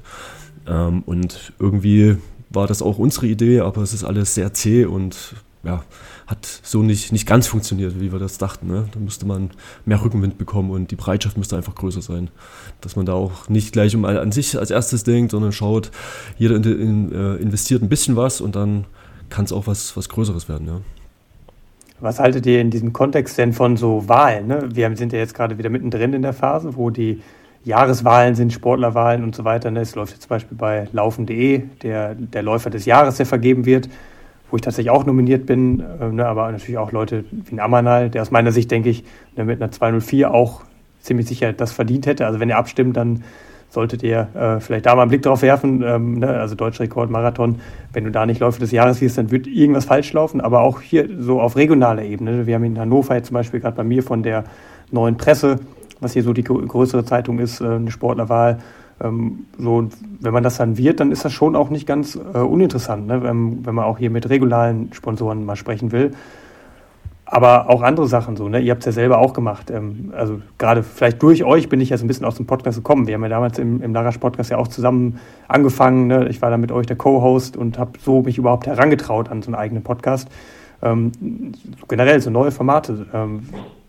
Ähm, 0.70 1.04
und 1.06 1.54
irgendwie 1.60 2.18
war 2.50 2.68
das 2.68 2.82
auch 2.82 2.98
unsere 2.98 3.28
Idee, 3.28 3.62
aber 3.62 3.82
es 3.82 3.94
ist 3.94 4.04
alles 4.04 4.36
sehr 4.36 4.54
zäh 4.54 4.86
und 4.86 5.36
ja, 5.64 5.84
hat 6.26 6.46
so 6.64 6.84
nicht, 6.84 7.12
nicht 7.12 7.28
ganz 7.28 7.48
funktioniert, 7.48 8.00
wie 8.00 8.12
wir 8.12 8.20
das 8.20 8.38
dachten. 8.38 8.68
Ne? 8.68 8.86
Da 8.92 9.00
müsste 9.00 9.26
man 9.26 9.50
mehr 9.86 10.02
Rückenwind 10.04 10.38
bekommen 10.38 10.72
und 10.72 10.92
die 10.92 10.96
Bereitschaft 10.96 11.38
müsste 11.38 11.58
einfach 11.58 11.76
größer 11.76 12.02
sein. 12.02 12.30
Dass 12.82 12.96
man 12.96 13.06
da 13.06 13.14
auch 13.14 13.50
nicht 13.50 13.74
gleich 13.74 13.96
um 13.96 14.06
an 14.06 14.32
sich 14.32 14.58
als 14.58 14.72
erstes 14.72 15.04
denkt, 15.04 15.32
sondern 15.32 15.52
schaut, 15.52 15.92
jeder 16.38 16.56
in, 16.56 16.64
in, 16.64 17.12
äh, 17.12 17.36
investiert 17.36 17.82
ein 17.82 17.90
bisschen 17.90 18.16
was 18.16 18.42
und 18.42 18.56
dann 18.56 18.86
kann 19.30 19.46
es 19.46 19.52
auch 19.52 19.68
was, 19.68 19.98
was 19.98 20.08
Größeres 20.08 20.48
werden. 20.48 20.68
Ja. 20.68 20.82
Was 22.00 22.20
haltet 22.20 22.46
ihr 22.46 22.62
in 22.62 22.72
diesem 22.72 22.94
Kontext 22.94 23.38
denn 23.38 23.52
von 23.52 23.76
so 23.76 24.08
Wahlen? 24.08 24.48
Ne? 24.48 24.70
Wir 24.74 24.96
sind 24.96 25.12
ja 25.12 25.20
jetzt 25.20 25.34
gerade 25.34 25.58
wieder 25.58 25.70
mittendrin 25.70 26.14
in 26.14 26.22
der 26.22 26.34
Phase, 26.34 26.76
wo 26.78 26.90
die 26.90 27.22
Jahreswahlen 27.64 28.36
sind, 28.36 28.54
Sportlerwahlen 28.54 29.24
und 29.24 29.36
so 29.36 29.44
weiter. 29.44 29.72
Ne? 29.72 29.82
Es 29.82 29.96
läuft 29.96 30.14
jetzt 30.14 30.24
zum 30.24 30.30
Beispiel 30.30 30.58
bei 30.58 30.88
laufen.de, 30.92 31.64
der, 31.84 32.16
der 32.16 32.44
Läufer 32.44 32.70
des 32.70 32.86
Jahres, 32.86 33.18
der 33.18 33.26
vergeben 33.26 33.66
wird, 33.66 33.90
wo 34.50 34.56
ich 34.56 34.62
tatsächlich 34.62 34.92
auch 34.92 35.06
nominiert 35.06 35.46
bin, 35.46 35.80
äh, 35.80 36.10
ne, 36.10 36.26
aber 36.26 36.52
natürlich 36.52 36.78
auch 36.78 36.92
Leute 36.92 37.26
wie 37.32 37.56
ein 37.56 37.60
Amanal, 37.60 38.10
der 38.10 38.22
aus 38.22 38.32
meiner 38.32 38.52
Sicht, 38.52 38.72
denke 38.72 38.90
ich, 38.90 39.04
ne, 39.36 39.46
mit 39.46 39.62
einer 39.62 39.72
204 39.72 40.32
auch 40.32 40.64
ziemlich 41.02 41.28
sicher 41.28 41.54
das 41.54 41.72
verdient 41.72 42.08
hätte. 42.08 42.26
Also 42.26 42.40
wenn 42.40 42.50
ihr 42.50 42.58
abstimmt, 42.58 42.98
dann 42.98 43.24
solltet 43.70 44.04
ihr 44.04 44.28
äh, 44.34 44.60
vielleicht 44.60 44.86
da 44.86 44.96
mal 44.96 45.04
einen 45.04 45.10
Blick 45.10 45.22
drauf 45.22 45.42
werfen. 45.42 45.84
Ähm? 45.84 46.24
Also 46.24 46.56
Deutscher 46.56 46.84
Rekord, 46.84 47.10
Marathon. 47.10 47.60
Wenn 47.94 48.04
du 48.04 48.12
da 48.12 48.26
nicht 48.26 48.40
Läufe 48.40 48.60
des 48.60 48.72
Jahres 48.72 48.98
siehst, 48.98 49.18
dann 49.18 49.32
wird 49.32 49.48
irgendwas 49.48 49.86
falsch 49.86 50.12
laufen. 50.14 50.42
Aber 50.42 50.62
auch 50.62 50.82
hier 50.82 51.08
so 51.20 51.40
auf 51.40 51.56
regionaler 51.56 52.04
Ebene. 52.04 52.48
Wir 52.48 52.56
haben 52.56 52.64
in 52.64 52.80
Hannover 52.80 53.16
jetzt 53.16 53.28
zum 53.28 53.36
Beispiel 53.36 53.60
gerade 53.60 53.78
bei 53.78 53.84
mir 53.84 54.04
von 54.04 54.24
der 54.24 54.44
neuen 54.92 55.18
Presse, 55.18 55.60
was 56.00 56.14
hier 56.14 56.24
so 56.24 56.34
die 56.34 56.44
größere 56.44 57.06
Zeitung 57.06 57.40
ist, 57.40 57.62
äh, 57.62 57.66
eine 57.66 57.92
Sportlerwahl. 57.92 58.60
Ähm, 59.02 59.46
so, 59.58 59.88
wenn 60.20 60.34
man 60.34 60.44
das 60.44 60.58
dann 60.58 60.78
wird, 60.78 61.00
dann 61.00 61.12
ist 61.12 61.24
das 61.24 61.34
schon 61.34 61.56
auch 61.56 61.70
nicht 61.70 61.88
ganz 61.88 62.16
äh, 62.16 62.38
uninteressant, 62.38 63.08
ne? 63.08 63.24
wenn, 63.24 63.66
wenn 63.66 63.76
man 63.76 63.86
auch 63.86 63.98
hier 63.98 64.10
mit 64.10 64.30
regularen 64.30 64.92
Sponsoren 64.94 65.46
mal 65.46 65.56
sprechen 65.56 65.92
will. 65.92 66.12
Aber 67.32 67.70
auch 67.70 67.84
andere 67.84 68.08
Sachen 68.08 68.36
so, 68.36 68.50
ne? 68.50 68.60
Ihr 68.60 68.72
habt 68.72 68.82
es 68.82 68.88
ja 68.88 68.92
selber 68.92 69.20
auch 69.20 69.34
gemacht. 69.34 69.70
Ähm, 69.70 70.12
also 70.18 70.42
gerade 70.58 70.82
vielleicht 70.82 71.22
durch 71.22 71.44
euch 71.44 71.70
bin 71.70 71.80
ich 71.80 71.90
ja 71.90 71.98
so 71.98 72.04
ein 72.04 72.08
bisschen 72.08 72.26
aus 72.26 72.36
dem 72.36 72.48
Podcast 72.48 72.80
gekommen. 72.80 73.06
Wir 73.06 73.14
haben 73.14 73.22
ja 73.22 73.30
damals 73.30 73.60
im, 73.60 73.84
im 73.84 73.94
Larasch-Podcast 73.94 74.50
ja 74.50 74.58
auch 74.58 74.68
zusammen 74.68 75.20
angefangen. 75.48 76.08
Ne? 76.08 76.28
Ich 76.30 76.42
war 76.42 76.50
da 76.50 76.58
mit 76.58 76.72
euch 76.72 76.88
der 76.88 76.96
Co-Host 76.96 77.56
und 77.56 77.78
habe 77.78 77.92
so 78.00 78.24
mich 78.24 78.40
überhaupt 78.40 78.66
herangetraut 78.66 79.30
an 79.30 79.44
so 79.44 79.50
einen 79.50 79.56
eigenen 79.56 79.84
Podcast. 79.84 80.28
Ähm, 80.82 81.12
generell 81.88 82.20
so 82.20 82.32
neue 82.32 82.50
Formate. 82.50 83.06
Ähm, 83.14 83.44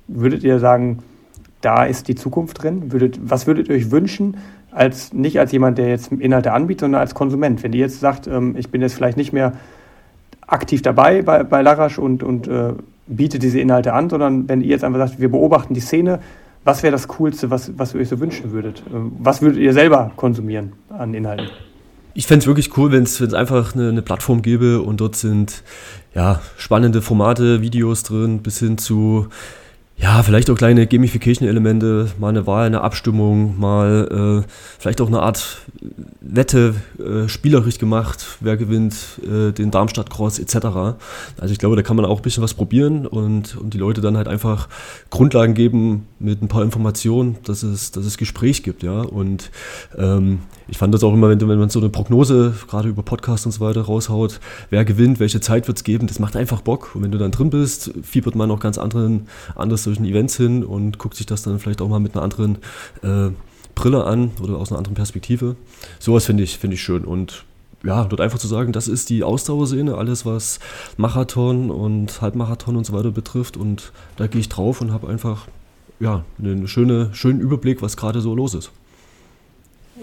würdet 0.07 0.45
ihr 0.45 0.59
sagen, 0.59 0.99
da 1.61 1.85
ist 1.85 2.09
die 2.09 2.15
Zukunft 2.15 2.63
drin? 2.63 2.93
Würdet, 2.93 3.19
was 3.23 3.47
würdet 3.47 3.69
ihr 3.69 3.75
euch 3.75 3.91
wünschen, 3.91 4.37
als 4.71 5.13
nicht 5.13 5.39
als 5.39 5.53
jemand, 5.53 5.79
der 5.79 5.89
jetzt 5.89 6.13
Inhalte 6.13 6.53
anbietet, 6.53 6.81
sondern 6.81 7.01
als 7.01 7.15
Konsument? 7.15 7.63
Wenn 7.63 7.73
ihr 7.73 7.81
jetzt 7.81 8.01
sagt, 8.01 8.27
ähm, 8.27 8.55
ich 8.57 8.71
bin 8.71 8.81
jetzt 8.81 8.95
vielleicht 8.95 9.17
nicht 9.17 9.33
mehr 9.33 9.53
aktiv 10.47 10.83
dabei 10.83 11.23
bei, 11.23 11.43
bei 11.45 11.63
Larasch 11.63 11.99
und, 11.99 12.23
und 12.23 12.49
äh, 12.49 12.73
biete 13.07 13.39
diese 13.39 13.61
Inhalte 13.61 13.93
an, 13.93 14.09
sondern 14.11 14.49
wenn 14.49 14.63
ihr 14.63 14.69
jetzt 14.69 14.85
einfach 14.85 14.99
sagt, 14.99 15.21
wir 15.21 15.31
beobachten 15.31 15.75
die 15.75 15.81
Szene, 15.81 16.21
was 16.65 16.83
wäre 16.83 16.93
das 16.93 17.09
Coolste, 17.09 17.51
was, 17.51 17.79
was 17.79 17.95
ihr 17.95 18.01
euch 18.01 18.09
so 18.09 18.21
wünschen 18.21 18.53
würdet? 18.53 18.83
Ähm, 18.93 19.13
was 19.19 19.43
würdet 19.43 19.59
ihr 19.59 19.73
selber 19.73 20.13
konsumieren 20.17 20.73
an 20.91 21.15
Inhalten? 21.15 21.49
Ich 22.13 22.27
fände 22.27 22.43
es 22.43 22.47
wirklich 22.47 22.77
cool, 22.77 22.91
wenn 22.93 23.05
es 23.05 23.35
einfach 23.35 23.75
eine, 23.75 23.89
eine, 23.89 24.03
Plattform 24.03 24.43
gäbe 24.43 24.83
und 24.83 25.01
dort 25.01 25.15
sind 25.15 25.63
ja, 26.15 26.41
spannende 26.57 27.03
Formate, 27.03 27.63
Videos 27.63 28.03
drin, 28.03 28.41
bis 28.41 28.59
hin 28.59 28.79
zu 28.79 29.29
ja, 30.03 30.23
vielleicht 30.23 30.49
auch 30.49 30.57
kleine 30.57 30.87
Gamification-Elemente, 30.87 32.13
mal 32.19 32.31
eine 32.31 32.47
Wahl, 32.47 32.65
eine 32.65 32.81
Abstimmung, 32.81 33.59
mal 33.61 34.43
äh, 34.45 34.51
vielleicht 34.79 35.03
auch 35.03 35.09
eine 35.09 35.21
Art 35.21 35.59
Wette, 36.23 36.75
äh, 36.99 37.29
spielerisch 37.29 37.79
gemacht, 37.79 38.39
wer 38.41 38.57
gewinnt 38.57 38.95
äh, 39.23 39.53
den 39.53 39.71
Darmstadt-Cross 39.71 40.39
etc. 40.39 40.55
Also 41.39 41.53
ich 41.53 41.59
glaube, 41.59 41.77
da 41.77 41.83
kann 41.83 41.97
man 41.97 42.07
auch 42.07 42.19
ein 42.19 42.23
bisschen 42.23 42.43
was 42.43 42.55
probieren 42.55 43.07
und, 43.07 43.57
und 43.57 43.75
die 43.75 43.79
Leute 43.79 44.01
dann 44.01 44.17
halt 44.17 44.27
einfach 44.27 44.69
Grundlagen 45.11 45.53
geben 45.53 46.07
mit 46.19 46.41
ein 46.41 46.49
paar 46.49 46.63
Informationen, 46.63 47.37
dass 47.45 47.63
es, 47.63 47.91
dass 47.91 48.07
es 48.07 48.17
Gespräch 48.17 48.63
gibt, 48.63 48.83
ja. 48.83 49.03
Und 49.03 49.51
ähm, 49.99 50.41
ich 50.69 50.79
fand 50.79 50.95
das 50.95 51.05
auch 51.05 51.13
immer, 51.13 51.29
wenn, 51.29 51.41
wenn 51.41 51.59
man 51.59 51.69
so 51.69 51.79
eine 51.79 51.91
Prognose, 51.91 52.55
gerade 52.69 52.89
über 52.89 53.03
Podcasts 53.03 53.45
und 53.45 53.53
so 53.53 53.61
weiter, 53.61 53.83
raushaut, 53.83 54.41
wer 54.71 54.87
gewinnt, 54.87 55.21
welche 55.21 55.41
Zeit 55.41 55.67
wird 55.69 55.77
es 55.77 55.85
geben, 55.85 56.07
das 56.07 56.19
macht 56.21 56.37
einfach 56.37 56.63
Bock. 56.63 56.95
Und 56.95 57.03
wenn 57.03 57.11
du 57.11 57.19
dann 57.19 57.33
drin 57.33 57.51
bist, 57.51 57.93
fiebert 58.03 58.35
man 58.35 58.51
auch 58.51 58.61
ganz 58.61 58.79
anderen, 58.79 59.27
anders 59.57 59.89
solchen 59.91 60.05
Events 60.05 60.36
hin 60.36 60.64
und 60.64 60.99
guckt 60.99 61.16
sich 61.16 61.26
das 61.26 61.43
dann 61.43 61.59
vielleicht 61.59 61.82
auch 61.82 61.88
mal 61.88 62.01
mit 62.01 62.14
einer 62.14 62.22
anderen 62.22 62.59
äh, 63.03 63.30
Brille 63.74 64.05
an 64.05 64.30
oder 64.43 64.57
aus 64.57 64.70
einer 64.70 64.78
anderen 64.78 64.95
Perspektive. 64.95 65.57
Sowas 65.99 66.26
finde 66.26 66.43
ich, 66.43 66.59
finde 66.59 66.74
ich 66.74 66.82
schön. 66.82 67.05
Und 67.05 67.45
ja, 67.82 68.05
dort 68.05 68.20
einfach 68.20 68.38
zu 68.38 68.47
sagen, 68.47 68.72
das 68.72 68.88
ist 68.88 69.09
die 69.09 69.22
Ausdauerszene, 69.22 69.95
alles 69.95 70.26
was 70.26 70.61
Marathon 70.97 71.70
und 71.70 72.20
Halbmarathon 72.20 72.76
und 72.76 72.84
so 72.84 72.93
weiter 72.93 73.11
betrifft. 73.11 73.57
Und 73.57 73.93
da 74.16 74.26
gehe 74.26 74.41
ich 74.41 74.49
drauf 74.49 74.80
und 74.80 74.93
habe 74.93 75.09
einfach 75.09 75.47
ja, 75.99 76.24
einen 76.38 76.66
schöne, 76.66 77.11
schönen 77.12 77.41
Überblick, 77.41 77.82
was 77.82 77.97
gerade 77.97 78.20
so 78.20 78.34
los 78.34 78.55
ist. 78.55 78.72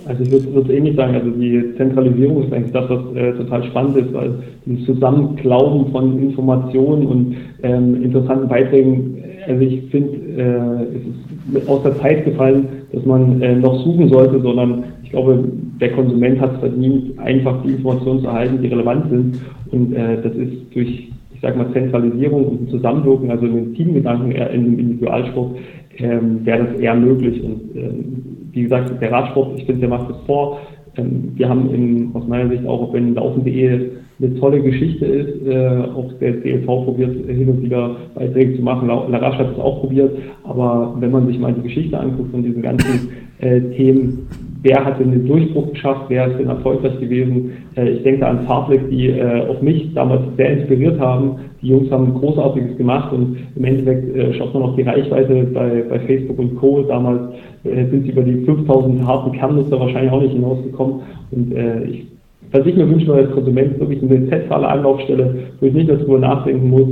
Also 0.05 0.23
ich 0.23 0.31
würde 0.31 0.61
es 0.61 0.69
ähnlich 0.69 0.95
sagen, 0.95 1.15
also 1.15 1.29
die 1.31 1.75
Zentralisierung 1.75 2.43
ist 2.43 2.53
eigentlich 2.53 2.71
das, 2.71 2.89
was 2.89 3.15
äh, 3.15 3.33
total 3.33 3.63
spannend 3.65 3.97
ist, 3.97 4.13
weil 4.13 4.43
dieses 4.65 4.85
Zusammenklauben 4.85 5.91
von 5.91 6.19
Informationen 6.19 7.07
und 7.07 7.37
ähm, 7.63 8.03
interessanten 8.03 8.47
Beiträgen, 8.47 9.23
also 9.47 9.61
ich 9.61 9.89
finde, 9.89 10.17
äh, 10.37 10.97
es 10.97 11.63
ist 11.63 11.69
aus 11.69 11.83
der 11.83 11.97
Zeit 11.99 12.25
gefallen, 12.25 12.67
dass 12.91 13.05
man 13.05 13.41
äh, 13.41 13.55
noch 13.55 13.83
suchen 13.83 14.09
sollte, 14.09 14.39
sondern 14.41 14.83
ich 15.03 15.11
glaube, 15.11 15.43
der 15.79 15.91
Konsument 15.91 16.39
hat 16.41 16.55
es 16.55 16.59
verdient, 16.59 17.17
einfach 17.19 17.61
die 17.63 17.71
Informationen 17.71 18.21
zu 18.21 18.27
erhalten, 18.27 18.61
die 18.61 18.67
relevant 18.67 19.09
sind. 19.09 19.39
Und 19.71 19.93
äh, 19.93 20.21
das 20.21 20.33
ist 20.35 20.53
durch, 20.73 21.09
ich 21.33 21.41
sage 21.41 21.57
mal, 21.57 21.71
Zentralisierung 21.71 22.45
und 22.45 22.69
Zusammenwirken, 22.69 23.31
also 23.31 23.47
den 23.47 23.73
Teamgedanken 23.73 24.31
eher 24.31 24.49
in 24.51 24.65
dem 24.65 24.79
Individualsport, 24.79 25.55
ähm, 25.97 26.45
wäre 26.45 26.65
das 26.65 26.79
eher 26.79 26.95
möglich. 26.95 27.41
Und 27.43 27.75
ähm, 27.75 28.23
wie 28.51 28.63
gesagt, 28.63 29.01
der 29.01 29.11
Radsport, 29.11 29.57
ich 29.57 29.65
finde, 29.65 29.81
der 29.81 29.89
macht 29.89 30.09
es 30.09 30.17
vor. 30.25 30.59
Ähm, 30.97 31.31
wir 31.35 31.49
haben 31.49 31.69
in, 31.73 32.11
aus 32.13 32.27
meiner 32.27 32.49
Sicht 32.49 32.65
auch, 32.65 32.91
wenn 32.93 33.15
Laufen.de 33.15 33.91
eine 34.19 34.35
tolle 34.39 34.61
Geschichte 34.61 35.05
ist, 35.05 35.47
äh, 35.47 35.83
auch 35.95 36.11
der 36.19 36.33
DLV 36.33 36.65
probiert 36.65 37.15
hin 37.27 37.49
und 37.49 37.61
wieder 37.61 37.95
Beiträge 38.15 38.55
zu 38.55 38.63
machen. 38.63 38.87
Larache 38.87 39.37
hat 39.37 39.53
es 39.53 39.59
auch 39.59 39.81
probiert, 39.81 40.17
aber 40.43 40.95
wenn 40.99 41.11
man 41.11 41.27
sich 41.27 41.37
mal 41.37 41.53
die 41.53 41.61
Geschichte 41.61 41.99
anguckt 41.99 42.31
von 42.31 42.43
diesen 42.43 42.63
ganzen 42.63 43.09
äh, 43.39 43.61
Themen, 43.75 44.27
wer 44.63 44.83
hat 44.83 44.99
denn 44.99 45.11
den 45.11 45.27
Durchbruch 45.27 45.71
geschafft, 45.71 46.05
wer 46.09 46.27
ist 46.27 46.39
denn 46.39 46.49
erfolgreich 46.49 46.99
gewesen. 46.99 47.51
Äh, 47.75 47.89
ich 47.89 48.03
denke 48.03 48.25
an 48.25 48.45
Fahrtblick, 48.45 48.89
die 48.89 49.09
äh, 49.09 49.47
auch 49.47 49.61
mich 49.61 49.93
damals 49.93 50.21
sehr 50.37 50.57
inspiriert 50.57 50.99
haben. 50.99 51.39
Die 51.61 51.69
Jungs 51.69 51.91
haben 51.91 52.13
Großartiges 52.13 52.77
gemacht 52.77 53.11
und 53.13 53.37
im 53.55 53.63
Endeffekt 53.63 54.15
äh, 54.15 54.33
schaut 54.33 54.53
man 54.53 54.63
auf 54.63 54.75
die 54.75 54.83
Reichweite 54.83 55.43
bei, 55.53 55.83
bei 55.89 55.99
Facebook 55.99 56.39
und 56.39 56.55
Co. 56.55 56.83
Damals 56.83 57.21
sind 57.63 58.03
sie 58.03 58.11
über 58.11 58.21
die 58.21 58.45
5000 58.45 59.05
harten 59.05 59.31
Kernnutzer 59.33 59.79
wahrscheinlich 59.79 60.11
auch 60.11 60.21
nicht 60.21 60.33
hinausgekommen 60.33 61.01
und 61.31 61.53
ich 61.89 62.05
was 62.51 62.65
ich 62.65 62.77
mir 62.77 62.89
wünsche 62.89 63.13
als 63.13 63.29
Konsument, 63.31 63.77
wirklich 63.77 64.01
eine 64.01 64.29
zentrale 64.29 64.69
Anlaufstelle, 64.69 65.35
wo 65.59 65.65
ich 65.65 65.73
nicht 65.73 65.89
darüber 65.89 66.17
nachdenken 66.17 66.69
muss, 66.69 66.87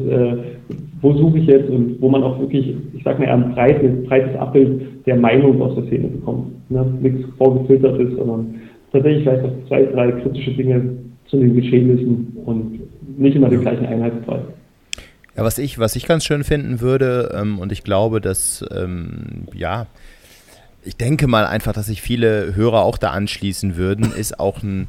wo 1.06 1.14
suche 1.14 1.38
ich 1.38 1.45
jetzt 1.45 1.70
und 1.70 2.01
wo 2.01 2.10
man 2.10 2.24
auch 2.24 2.39
wirklich, 2.39 2.76
ich 2.95 3.03
sag 3.03 3.20
mal, 3.20 3.28
ein 3.28 3.53
breites, 3.53 4.08
breites 4.08 4.36
Abbild 4.39 5.06
der 5.06 5.16
Meinung 5.16 5.62
aus 5.62 5.76
der 5.76 5.84
Szene 5.84 6.08
bekommt. 6.08 6.47
Ne? 6.72 6.84
Nichts 6.99 7.30
vorgefiltert 7.38 7.99
ist, 7.99 8.18
sondern 8.18 8.56
tatsächlich 8.91 9.24
vielleicht 9.24 9.45
auch 9.45 9.68
zwei, 9.68 9.84
drei 9.84 10.12
kritische 10.14 10.51
Dinge 10.53 10.97
zu 11.28 11.38
den 11.38 11.53
Geschehnissen 11.56 12.36
und 12.43 12.80
nicht 13.20 13.36
immer 13.36 13.49
den 13.49 13.62
gleichen 13.62 13.86
Einheitspreis. 13.86 14.41
Ja, 15.38 15.43
was 15.43 15.60
ich, 15.60 15.78
was 15.78 15.95
ich 15.95 16.08
ganz 16.08 16.26
schön 16.26 16.43
finden 16.43 16.82
würde, 16.82 17.36
ähm, 17.39 17.60
und 17.60 17.72
ich 17.72 17.84
glaube, 17.84 18.20
dass, 18.20 18.66
ähm, 18.76 19.43
ja, 19.53 19.86
ich 20.84 20.97
denke 20.97 21.28
mal 21.28 21.45
einfach, 21.45 21.74
dass 21.74 21.86
sich 21.86 22.01
viele 22.01 22.56
Hörer 22.56 22.84
auch 22.84 22.97
da 22.97 23.12
anschließen 23.12 23.78
würden, 23.78 24.12
ist 24.18 24.39
auch 24.39 24.64
ein 24.64 24.88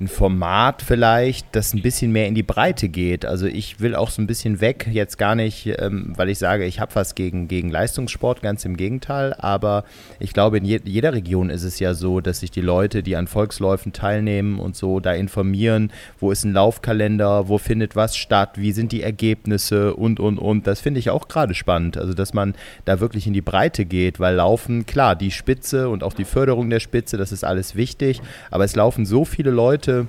ein 0.00 0.08
Format 0.08 0.82
vielleicht, 0.82 1.46
das 1.52 1.72
ein 1.72 1.82
bisschen 1.82 2.12
mehr 2.12 2.26
in 2.26 2.34
die 2.34 2.42
Breite 2.42 2.88
geht. 2.88 3.24
Also 3.24 3.46
ich 3.46 3.80
will 3.80 3.94
auch 3.94 4.10
so 4.10 4.20
ein 4.20 4.26
bisschen 4.26 4.60
weg, 4.60 4.88
jetzt 4.90 5.18
gar 5.18 5.34
nicht, 5.34 5.66
ähm, 5.78 6.12
weil 6.16 6.28
ich 6.28 6.38
sage, 6.38 6.64
ich 6.64 6.80
habe 6.80 6.94
was 6.94 7.14
gegen, 7.14 7.48
gegen 7.48 7.70
Leistungssport, 7.70 8.42
ganz 8.42 8.64
im 8.64 8.76
Gegenteil. 8.76 9.34
Aber 9.38 9.84
ich 10.18 10.32
glaube, 10.32 10.58
in 10.58 10.64
je, 10.64 10.80
jeder 10.84 11.12
Region 11.12 11.50
ist 11.50 11.62
es 11.62 11.78
ja 11.78 11.94
so, 11.94 12.20
dass 12.20 12.40
sich 12.40 12.50
die 12.50 12.60
Leute, 12.60 13.02
die 13.02 13.16
an 13.16 13.26
Volksläufen 13.26 13.92
teilnehmen 13.92 14.58
und 14.58 14.76
so, 14.76 15.00
da 15.00 15.12
informieren, 15.12 15.92
wo 16.18 16.30
ist 16.30 16.44
ein 16.44 16.52
Laufkalender, 16.52 17.48
wo 17.48 17.58
findet 17.58 17.94
was 17.94 18.16
statt, 18.16 18.52
wie 18.56 18.72
sind 18.72 18.92
die 18.92 19.02
Ergebnisse 19.02 19.94
und, 19.94 20.18
und, 20.18 20.38
und. 20.38 20.66
Das 20.66 20.80
finde 20.80 21.00
ich 21.00 21.10
auch 21.10 21.28
gerade 21.28 21.54
spannend. 21.54 21.96
Also 21.96 22.14
dass 22.14 22.34
man 22.34 22.54
da 22.84 23.00
wirklich 23.00 23.26
in 23.26 23.32
die 23.32 23.42
Breite 23.42 23.84
geht, 23.84 24.18
weil 24.18 24.34
Laufen, 24.34 24.86
klar, 24.86 25.14
die 25.14 25.30
Spitze 25.30 25.88
und 25.88 26.02
auch 26.02 26.14
die 26.14 26.24
Förderung 26.24 26.68
der 26.70 26.80
Spitze, 26.80 27.16
das 27.16 27.32
ist 27.32 27.44
alles 27.44 27.76
wichtig. 27.76 28.20
Aber 28.50 28.64
es 28.64 28.74
laufen 28.76 29.06
so 29.06 29.24
viele 29.24 29.50
Leute, 29.50 29.83
Leute 29.84 30.08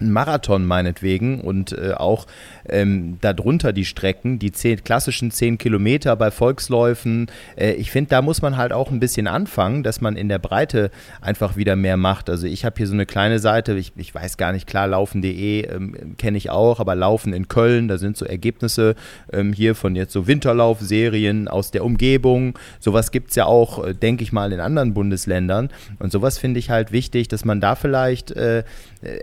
ein 0.00 0.10
Marathon 0.10 0.64
meinetwegen 0.64 1.40
und 1.40 1.72
äh, 1.72 1.92
auch 1.92 2.26
ähm, 2.68 3.18
darunter 3.20 3.72
die 3.72 3.84
Strecken, 3.84 4.38
die 4.38 4.50
zehn, 4.50 4.82
klassischen 4.82 5.30
10 5.30 5.58
Kilometer 5.58 6.16
bei 6.16 6.30
Volksläufen. 6.30 7.26
Äh, 7.56 7.72
ich 7.74 7.90
finde, 7.90 8.10
da 8.10 8.22
muss 8.22 8.42
man 8.42 8.56
halt 8.56 8.72
auch 8.72 8.90
ein 8.90 9.00
bisschen 9.00 9.26
anfangen, 9.26 9.82
dass 9.82 10.00
man 10.00 10.16
in 10.16 10.28
der 10.28 10.38
Breite 10.38 10.90
einfach 11.20 11.56
wieder 11.56 11.76
mehr 11.76 11.96
macht. 11.96 12.28
Also 12.28 12.46
ich 12.46 12.64
habe 12.64 12.76
hier 12.76 12.86
so 12.86 12.94
eine 12.94 13.06
kleine 13.06 13.38
Seite, 13.38 13.74
ich, 13.74 13.92
ich 13.96 14.14
weiß 14.14 14.36
gar 14.36 14.52
nicht, 14.52 14.66
klar, 14.66 14.88
laufen.de 14.88 15.66
ähm, 15.66 16.16
kenne 16.18 16.38
ich 16.38 16.50
auch, 16.50 16.80
aber 16.80 16.94
Laufen 16.94 17.32
in 17.32 17.48
Köln, 17.48 17.86
da 17.88 17.98
sind 17.98 18.16
so 18.16 18.24
Ergebnisse 18.24 18.96
ähm, 19.32 19.52
hier 19.52 19.74
von 19.74 19.94
jetzt 19.94 20.12
so 20.12 20.26
Winterlaufserien 20.26 21.46
aus 21.46 21.70
der 21.70 21.84
Umgebung. 21.84 22.58
Sowas 22.80 23.12
gibt 23.12 23.30
es 23.30 23.36
ja 23.36 23.46
auch, 23.46 23.84
äh, 23.84 23.94
denke 23.94 24.24
ich 24.24 24.32
mal, 24.32 24.52
in 24.52 24.60
anderen 24.60 24.92
Bundesländern. 24.94 25.68
Und 26.00 26.10
sowas 26.10 26.38
finde 26.38 26.58
ich 26.58 26.70
halt 26.70 26.90
wichtig, 26.90 27.28
dass 27.28 27.44
man 27.44 27.60
da 27.60 27.76
vielleicht 27.76 28.32
äh, 28.32 28.64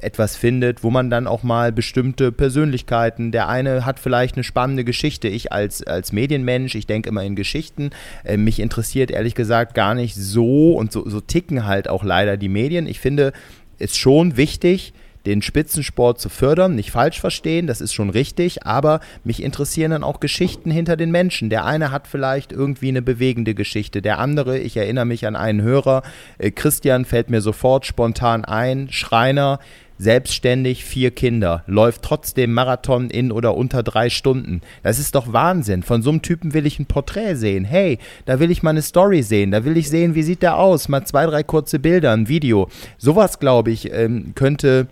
etwas 0.01 0.35
findet, 0.35 0.83
wo 0.83 0.89
man 0.89 1.09
dann 1.09 1.27
auch 1.27 1.43
mal 1.43 1.71
bestimmte 1.71 2.31
Persönlichkeiten 2.31 3.31
der 3.31 3.49
eine 3.49 3.85
hat 3.85 3.99
vielleicht 3.99 4.35
eine 4.35 4.43
spannende 4.43 4.83
Geschichte. 4.83 5.27
Ich 5.27 5.51
als, 5.51 5.83
als 5.83 6.11
Medienmensch, 6.11 6.75
ich 6.75 6.87
denke 6.87 7.09
immer 7.09 7.23
in 7.23 7.35
Geschichten. 7.35 7.91
Äh, 8.23 8.37
mich 8.37 8.59
interessiert 8.59 9.11
ehrlich 9.11 9.35
gesagt 9.35 9.73
gar 9.73 9.95
nicht 9.95 10.15
so 10.15 10.73
und 10.73 10.91
so, 10.91 11.07
so 11.09 11.21
ticken 11.21 11.65
halt 11.65 11.89
auch 11.89 12.03
leider 12.03 12.37
die 12.37 12.49
Medien. 12.49 12.87
Ich 12.87 12.99
finde 12.99 13.33
es 13.79 13.97
schon 13.97 14.37
wichtig, 14.37 14.93
den 15.25 15.41
Spitzensport 15.41 16.19
zu 16.19 16.29
fördern, 16.29 16.75
nicht 16.75 16.91
falsch 16.91 17.19
verstehen, 17.19 17.67
das 17.67 17.81
ist 17.81 17.93
schon 17.93 18.09
richtig, 18.09 18.65
aber 18.65 18.99
mich 19.23 19.43
interessieren 19.43 19.91
dann 19.91 20.03
auch 20.03 20.19
Geschichten 20.19 20.71
hinter 20.71 20.97
den 20.97 21.11
Menschen. 21.11 21.49
Der 21.49 21.65
eine 21.65 21.91
hat 21.91 22.07
vielleicht 22.07 22.51
irgendwie 22.51 22.89
eine 22.89 23.01
bewegende 23.01 23.53
Geschichte, 23.53 24.01
der 24.01 24.19
andere, 24.19 24.57
ich 24.57 24.77
erinnere 24.77 25.05
mich 25.05 25.27
an 25.27 25.35
einen 25.35 25.61
Hörer, 25.61 26.03
äh, 26.37 26.51
Christian 26.51 27.05
fällt 27.05 27.29
mir 27.29 27.41
sofort 27.41 27.85
spontan 27.85 28.45
ein, 28.45 28.89
Schreiner, 28.89 29.59
selbstständig, 30.01 30.83
vier 30.83 31.11
Kinder, 31.11 31.63
läuft 31.67 32.01
trotzdem 32.01 32.53
Marathon 32.53 33.11
in 33.11 33.31
oder 33.31 33.55
unter 33.55 33.83
drei 33.83 34.09
Stunden. 34.09 34.61
Das 34.81 34.97
ist 34.97 35.13
doch 35.13 35.31
Wahnsinn. 35.31 35.83
Von 35.83 36.01
so 36.01 36.09
einem 36.09 36.23
Typen 36.23 36.55
will 36.55 36.65
ich 36.65 36.79
ein 36.79 36.87
Porträt 36.87 37.35
sehen. 37.35 37.65
Hey, 37.65 37.99
da 38.25 38.39
will 38.39 38.49
ich 38.49 38.63
mal 38.63 38.71
eine 38.71 38.81
Story 38.81 39.21
sehen. 39.21 39.51
Da 39.51 39.63
will 39.63 39.77
ich 39.77 39.89
sehen, 39.89 40.15
wie 40.15 40.23
sieht 40.23 40.41
der 40.41 40.57
aus. 40.57 40.89
Mal 40.89 41.05
zwei, 41.05 41.27
drei 41.27 41.43
kurze 41.43 41.77
Bilder, 41.77 42.13
ein 42.13 42.27
Video. 42.27 42.67
Sowas, 42.97 43.39
glaube 43.39 43.69
ich, 43.69 43.93
ähm, 43.93 44.33
könnte 44.33 44.87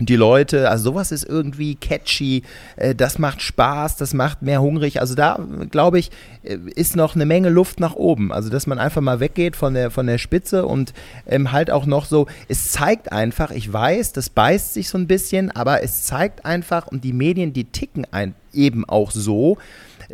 die 0.00 0.16
Leute, 0.16 0.70
also 0.70 0.84
sowas 0.84 1.12
ist 1.12 1.24
irgendwie 1.24 1.74
catchy, 1.74 2.42
äh, 2.76 2.94
das 2.94 3.18
macht 3.18 3.42
Spaß, 3.42 3.96
das 3.96 4.14
macht 4.14 4.42
mehr 4.42 4.62
hungrig. 4.62 5.00
Also 5.00 5.14
da, 5.14 5.38
glaube 5.70 5.98
ich, 5.98 6.10
äh, 6.42 6.56
ist 6.74 6.96
noch 6.96 7.14
eine 7.14 7.26
Menge 7.26 7.50
Luft 7.50 7.78
nach 7.78 7.94
oben. 7.94 8.32
Also 8.32 8.48
dass 8.48 8.66
man 8.66 8.78
einfach 8.78 9.02
mal 9.02 9.20
weggeht 9.20 9.54
von 9.54 9.74
der, 9.74 9.90
von 9.90 10.06
der 10.06 10.18
Spitze 10.18 10.66
und 10.66 10.94
ähm, 11.26 11.52
halt 11.52 11.70
auch 11.70 11.84
noch 11.84 12.06
so, 12.06 12.26
es 12.48 12.72
zeigt 12.72 13.12
einfach, 13.12 13.50
ich 13.50 13.70
weiß, 13.70 14.12
das 14.12 14.30
beißt 14.30 14.74
sich 14.74 14.88
so 14.88 14.96
ein 14.96 15.06
bisschen, 15.06 15.50
aber 15.50 15.82
es 15.82 16.04
zeigt 16.04 16.44
einfach, 16.44 16.86
und 16.86 17.04
die 17.04 17.12
Medien, 17.12 17.52
die 17.52 17.64
ticken 17.64 18.06
ein, 18.10 18.34
eben 18.52 18.88
auch 18.88 19.10
so, 19.10 19.58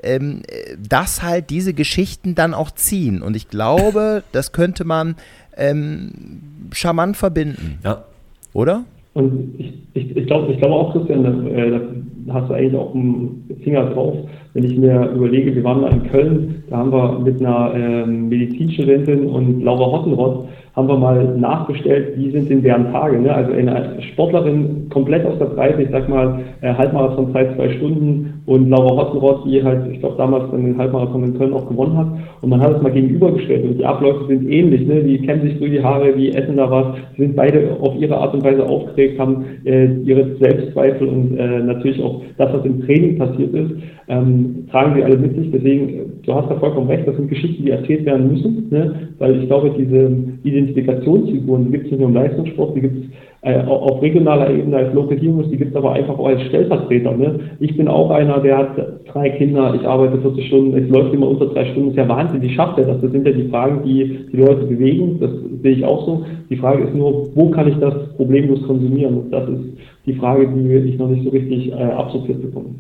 ähm, 0.03 0.43
dass 0.79 1.23
halt 1.23 1.51
diese 1.51 1.73
Geschichten 1.73 2.35
dann 2.35 2.53
auch 2.53 2.73
ziehen. 2.73 3.23
Und 3.23 3.37
ich 3.37 3.49
glaube, 3.49 4.25
das 4.33 4.53
könnte 4.53 4.85
man 4.85 5.17
ähm, 5.57 6.69
charmant 6.73 7.17
verbinden. 7.17 7.79
Ja. 7.85 8.05
Oder? 8.53 8.85
Und 9.19 9.57
ich, 9.59 9.73
ich, 9.95 10.17
ich 10.17 10.27
glaube 10.29 10.53
ich 10.53 10.59
glaub 10.59 10.71
auch, 10.71 10.93
Christian, 10.93 11.25
da, 11.25 11.51
äh, 11.51 11.81
da 12.27 12.35
hast 12.35 12.49
du 12.49 12.55
eigentlich 12.55 12.77
auch 12.77 12.95
einen 12.95 13.51
Finger 13.65 13.87
drauf. 13.91 14.15
Wenn 14.55 14.63
ich 14.63 14.79
mir 14.79 15.11
überlege, 15.11 15.57
wir 15.57 15.65
waren 15.65 15.81
mal 15.81 15.93
in 15.93 16.05
Köln, 16.05 16.63
da 16.71 16.77
haben 16.77 16.93
wir 16.93 17.19
mit 17.19 17.41
einer 17.41 17.75
äh, 17.75 18.07
Medizinstudentin 18.07 19.27
und 19.27 19.63
Laura 19.63 19.91
Hottenrott 19.91 20.47
haben 20.79 20.87
wir 20.87 20.97
mal 20.97 21.37
nachgestellt, 21.37 22.17
wie 22.17 22.31
sind 22.31 22.49
denn 22.49 22.63
deren 22.63 22.93
Tage. 22.93 23.19
Ne? 23.19 23.35
Also 23.35 23.53
eine 23.53 24.01
Sportlerin 24.13 24.89
komplett 24.91 25.27
aus 25.27 25.37
der 25.41 25.47
Breite, 25.47 25.83
ich 25.83 25.91
sag 25.91 26.09
mal 26.09 26.39
äh, 26.61 26.73
Halbmarathon 26.73 27.33
Zeit 27.33 27.57
zwei 27.57 27.69
Stunden 27.71 28.45
und 28.47 28.71
Laura 28.71 28.97
Hottenrott, 28.97 29.45
die 29.45 29.61
halt, 29.61 29.91
ich 29.93 29.99
glaube 29.99 30.15
damals 30.19 30.49
dann 30.53 30.65
den 30.65 30.79
Halbmarathon 30.79 31.25
in 31.25 31.37
Köln 31.37 31.53
auch 31.53 31.69
gewonnen 31.69 31.97
hat. 31.97 32.07
Und 32.43 32.51
man 32.51 32.61
hat 32.61 32.77
es 32.77 32.83
mal 32.83 32.93
gegenübergestellt 32.93 33.65
und 33.65 33.79
die 33.79 33.85
Abläufe 33.85 34.27
sind 34.29 34.49
ähnlich. 34.49 34.87
Ne? 34.87 35.03
Die 35.03 35.19
kennen 35.19 35.43
sich 35.43 35.59
durch 35.59 35.73
die 35.73 35.83
Haare, 35.83 36.13
die 36.13 36.33
essen 36.33 36.57
da 36.57 36.71
was, 36.71 36.97
sind 37.17 37.35
beide 37.35 37.77
auf 37.81 37.97
ihre 37.99 38.17
Art 38.17 38.35
und 38.35 38.45
Weise 38.45 38.65
aufgeregt, 38.65 39.19
haben 39.19 39.45
äh, 39.65 39.93
ihre 40.05 40.37
Selbstzweifel 40.37 41.09
und 41.09 41.37
äh, 41.37 41.59
natürlich 41.59 42.01
auch 42.01 42.23
das, 42.37 42.53
was 42.53 42.65
im 42.65 42.83
Training 42.83 43.19
passiert 43.19 43.53
ist, 43.53 43.73
ähm, 44.07 44.67
tragen 44.71 44.95
sie 44.95 45.03
alle 45.03 45.17
mit 45.17 45.35
sich. 45.37 45.51
Deswegen, 45.51 45.89
äh, 45.89 46.05
du 46.23 46.35
hast 46.35 46.49
da 46.49 46.55
vollkommen 46.55 46.87
recht, 46.87 47.07
das 47.07 47.17
sind 47.17 47.29
Geschichten, 47.29 47.65
die 47.65 47.73
erzählt 47.73 48.07
werden 48.07 48.29
müssen, 48.29 48.69
ne? 48.71 49.09
weil 49.19 49.43
ich 49.43 49.47
glaube, 49.49 49.73
diese 49.77 50.11
Identität 50.45 50.68
Identifikationsfiguren, 50.71 51.67
die 51.67 51.71
gibt 51.73 51.85
es 51.87 51.91
nicht 51.93 52.01
nur 52.01 52.09
im 52.09 52.15
Leistungssport, 52.15 52.77
die 52.77 52.81
gibt 52.81 52.97
es 52.97 53.11
äh, 53.43 53.65
auf 53.65 54.03
regionaler 54.03 54.51
Ebene 54.51 54.77
als 54.77 54.95
Local 54.95 55.19
Heroes, 55.19 55.49
die 55.51 55.57
gibt 55.57 55.71
es 55.71 55.77
aber 55.77 55.93
einfach 55.93 56.19
auch 56.19 56.27
als 56.27 56.43
Stellvertreter. 56.43 57.17
Ne? 57.17 57.39
Ich 57.61 57.77
bin 57.77 57.89
auch 57.89 58.11
einer, 58.11 58.41
der 58.41 58.59
hat 58.59 58.77
drei 59.13 59.31
Kinder, 59.31 59.75
ich 59.75 59.87
arbeite 59.87 60.21
40 60.21 60.47
Stunden, 60.47 60.77
es 60.77 60.89
läuft 60.89 61.15
immer 61.15 61.29
unter 61.29 61.47
drei 61.47 61.67
Stunden, 61.67 61.91
ist 61.91 61.97
ja 61.97 62.09
Wahnsinn, 62.09 62.43
wie 62.43 62.51
schafft 62.51 62.79
er 62.79 62.87
das? 62.87 63.01
Das 63.01 63.13
sind 63.13 63.27
ja 63.27 63.33
die 63.33 63.49
Fragen, 63.49 63.83
die 63.85 64.27
die 64.33 64.37
Leute 64.37 64.67
bewegen, 64.67 65.19
das 65.21 65.31
sehe 65.63 65.73
ich 65.73 65.85
auch 65.85 66.05
so. 66.07 66.25
Die 66.51 66.57
Frage 66.57 66.85
ist 66.85 66.95
nur, 66.95 67.29
wo 67.35 67.51
kann 67.51 67.69
ich 67.69 67.77
das 67.79 67.95
problemlos 68.17 68.63
konsumieren? 68.67 69.19
Und 69.19 69.31
das 69.33 69.49
ist 69.49 69.79
die 70.07 70.15
Frage, 70.15 70.49
die 70.49 70.89
ich 70.89 70.99
noch 70.99 71.09
nicht 71.09 71.25
so 71.25 71.31
richtig 71.31 71.71
äh, 71.71 71.75
absorbiert 71.75 72.43
bekomme. 72.43 72.71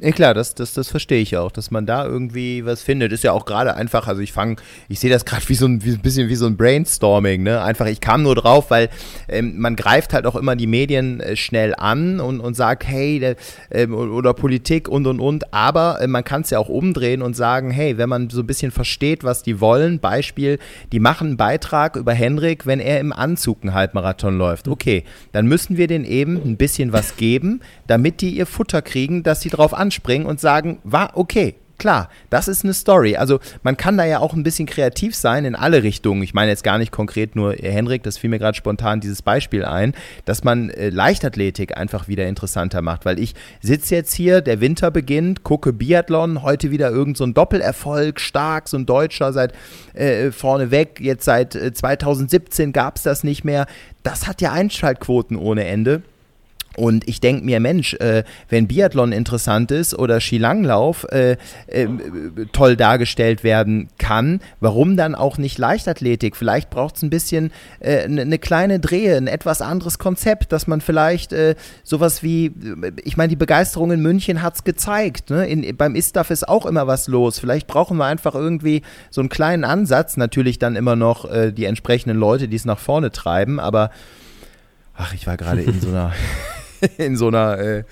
Ja 0.00 0.12
klar, 0.12 0.32
das, 0.32 0.54
das, 0.54 0.74
das 0.74 0.88
verstehe 0.88 1.20
ich 1.20 1.36
auch, 1.36 1.50
dass 1.50 1.72
man 1.72 1.84
da 1.84 2.06
irgendwie 2.06 2.64
was 2.64 2.82
findet. 2.82 3.12
Ist 3.12 3.24
ja 3.24 3.32
auch 3.32 3.44
gerade 3.44 3.74
einfach, 3.74 4.06
also 4.06 4.22
ich 4.22 4.32
fange, 4.32 4.56
ich 4.88 5.00
sehe 5.00 5.10
das 5.10 5.24
gerade 5.24 5.48
wie 5.48 5.56
so 5.56 5.66
ein 5.66 5.84
wie, 5.84 5.96
bisschen 5.96 6.28
wie 6.28 6.36
so 6.36 6.46
ein 6.46 6.56
Brainstorming, 6.56 7.42
ne? 7.42 7.60
Einfach, 7.62 7.86
ich 7.86 8.00
kam 8.00 8.22
nur 8.22 8.36
drauf, 8.36 8.70
weil 8.70 8.90
ähm, 9.28 9.58
man 9.58 9.74
greift 9.74 10.12
halt 10.12 10.26
auch 10.26 10.36
immer 10.36 10.54
die 10.54 10.68
Medien 10.68 11.18
äh, 11.18 11.34
schnell 11.34 11.74
an 11.74 12.20
und, 12.20 12.38
und 12.38 12.54
sagt, 12.54 12.86
hey, 12.86 13.18
der, 13.18 13.34
ähm, 13.72 13.92
oder 13.92 14.34
Politik 14.34 14.88
und 14.88 15.08
und 15.08 15.18
und, 15.18 15.52
aber 15.52 16.00
äh, 16.00 16.06
man 16.06 16.22
kann 16.22 16.42
es 16.42 16.50
ja 16.50 16.60
auch 16.60 16.68
umdrehen 16.68 17.20
und 17.20 17.34
sagen, 17.34 17.72
hey, 17.72 17.98
wenn 17.98 18.08
man 18.08 18.30
so 18.30 18.42
ein 18.42 18.46
bisschen 18.46 18.70
versteht, 18.70 19.24
was 19.24 19.42
die 19.42 19.60
wollen, 19.60 19.98
Beispiel, 19.98 20.60
die 20.92 21.00
machen 21.00 21.28
einen 21.28 21.36
Beitrag 21.36 21.96
über 21.96 22.12
Hendrik, 22.12 22.66
wenn 22.66 22.78
er 22.78 23.00
im 23.00 23.12
Anzug 23.12 23.62
einen 23.62 23.74
Halbmarathon 23.74 24.38
läuft. 24.38 24.68
Okay, 24.68 25.02
dann 25.32 25.46
müssen 25.46 25.76
wir 25.76 25.88
denen 25.88 26.04
eben 26.04 26.36
ein 26.36 26.56
bisschen 26.56 26.92
was 26.92 27.16
geben, 27.16 27.62
damit 27.88 28.20
die 28.20 28.30
ihr 28.30 28.46
Futter 28.46 28.80
kriegen, 28.80 29.24
dass 29.24 29.40
sie 29.40 29.48
drauf 29.48 29.74
an 29.74 29.87
anspringen 29.88 30.26
und 30.26 30.38
sagen, 30.38 30.78
war 30.84 31.12
okay, 31.14 31.54
klar, 31.78 32.10
das 32.28 32.46
ist 32.46 32.64
eine 32.64 32.74
Story. 32.74 33.16
Also 33.16 33.40
man 33.62 33.76
kann 33.76 33.96
da 33.96 34.04
ja 34.04 34.18
auch 34.18 34.34
ein 34.34 34.42
bisschen 34.42 34.66
kreativ 34.66 35.14
sein 35.14 35.44
in 35.44 35.54
alle 35.54 35.82
Richtungen. 35.82 36.22
Ich 36.22 36.34
meine 36.34 36.50
jetzt 36.50 36.64
gar 36.64 36.76
nicht 36.76 36.92
konkret 36.92 37.36
nur 37.36 37.54
Henrik, 37.54 38.02
das 38.02 38.18
fiel 38.18 38.28
mir 38.28 38.38
gerade 38.38 38.56
spontan 38.56 39.00
dieses 39.00 39.22
Beispiel 39.22 39.64
ein, 39.64 39.94
dass 40.24 40.44
man 40.44 40.70
äh, 40.70 40.90
Leichtathletik 40.90 41.78
einfach 41.78 42.08
wieder 42.08 42.26
interessanter 42.26 42.82
macht, 42.82 43.06
weil 43.06 43.18
ich 43.18 43.34
sitze 43.62 43.94
jetzt 43.94 44.12
hier, 44.12 44.42
der 44.42 44.60
Winter 44.60 44.90
beginnt, 44.90 45.42
gucke 45.44 45.72
Biathlon, 45.72 46.42
heute 46.42 46.70
wieder 46.70 46.90
irgend 46.90 47.16
so 47.16 47.24
ein 47.24 47.32
Doppelerfolg, 47.32 48.20
stark, 48.20 48.68
so 48.68 48.76
ein 48.76 48.84
Deutscher 48.84 49.32
seit 49.32 49.54
äh, 49.94 50.32
vorneweg, 50.32 51.00
jetzt 51.00 51.24
seit 51.24 51.54
äh, 51.54 51.72
2017 51.72 52.72
gab 52.72 52.96
es 52.96 53.04
das 53.04 53.24
nicht 53.24 53.44
mehr. 53.44 53.66
Das 54.02 54.26
hat 54.26 54.42
ja 54.42 54.52
Einschaltquoten 54.52 55.36
ohne 55.36 55.64
Ende. 55.64 56.02
Und 56.78 57.08
ich 57.08 57.20
denke 57.20 57.44
mir, 57.44 57.58
Mensch, 57.58 57.94
äh, 57.94 58.22
wenn 58.48 58.68
Biathlon 58.68 59.10
interessant 59.10 59.72
ist 59.72 59.98
oder 59.98 60.20
Skilanglauf 60.20 61.04
äh, 61.10 61.36
äh, 61.66 61.88
toll 62.52 62.76
dargestellt 62.76 63.42
werden 63.42 63.88
kann, 63.98 64.40
warum 64.60 64.96
dann 64.96 65.16
auch 65.16 65.38
nicht 65.38 65.58
Leichtathletik? 65.58 66.36
Vielleicht 66.36 66.70
braucht 66.70 66.96
es 66.96 67.02
ein 67.02 67.10
bisschen 67.10 67.50
eine 67.80 68.22
äh, 68.22 68.24
ne 68.24 68.38
kleine 68.38 68.78
Drehe, 68.78 69.16
ein 69.16 69.26
etwas 69.26 69.60
anderes 69.60 69.98
Konzept, 69.98 70.52
dass 70.52 70.68
man 70.68 70.80
vielleicht 70.80 71.32
äh, 71.32 71.56
sowas 71.82 72.22
wie, 72.22 72.52
ich 73.02 73.16
meine, 73.16 73.30
die 73.30 73.36
Begeisterung 73.36 73.90
in 73.90 74.00
München 74.00 74.40
hat 74.40 74.54
es 74.54 74.62
gezeigt. 74.62 75.30
Ne? 75.30 75.48
In, 75.48 75.76
beim 75.76 75.96
ISTAF 75.96 76.30
ist 76.30 76.48
auch 76.48 76.64
immer 76.64 76.86
was 76.86 77.08
los. 77.08 77.40
Vielleicht 77.40 77.66
brauchen 77.66 77.96
wir 77.96 78.04
einfach 78.04 78.36
irgendwie 78.36 78.82
so 79.10 79.20
einen 79.20 79.30
kleinen 79.30 79.64
Ansatz, 79.64 80.16
natürlich 80.16 80.60
dann 80.60 80.76
immer 80.76 80.94
noch 80.94 81.28
äh, 81.28 81.50
die 81.50 81.64
entsprechenden 81.64 82.16
Leute, 82.16 82.46
die 82.46 82.56
es 82.56 82.64
nach 82.64 82.78
vorne 82.78 83.10
treiben, 83.10 83.58
aber 83.58 83.90
ach, 84.96 85.12
ich 85.12 85.26
war 85.26 85.36
gerade 85.36 85.62
in 85.62 85.80
so 85.80 85.88
einer 85.88 86.12
in 86.98 87.16
so 87.16 87.28
einer, 87.28 87.58
äh, 87.58 87.84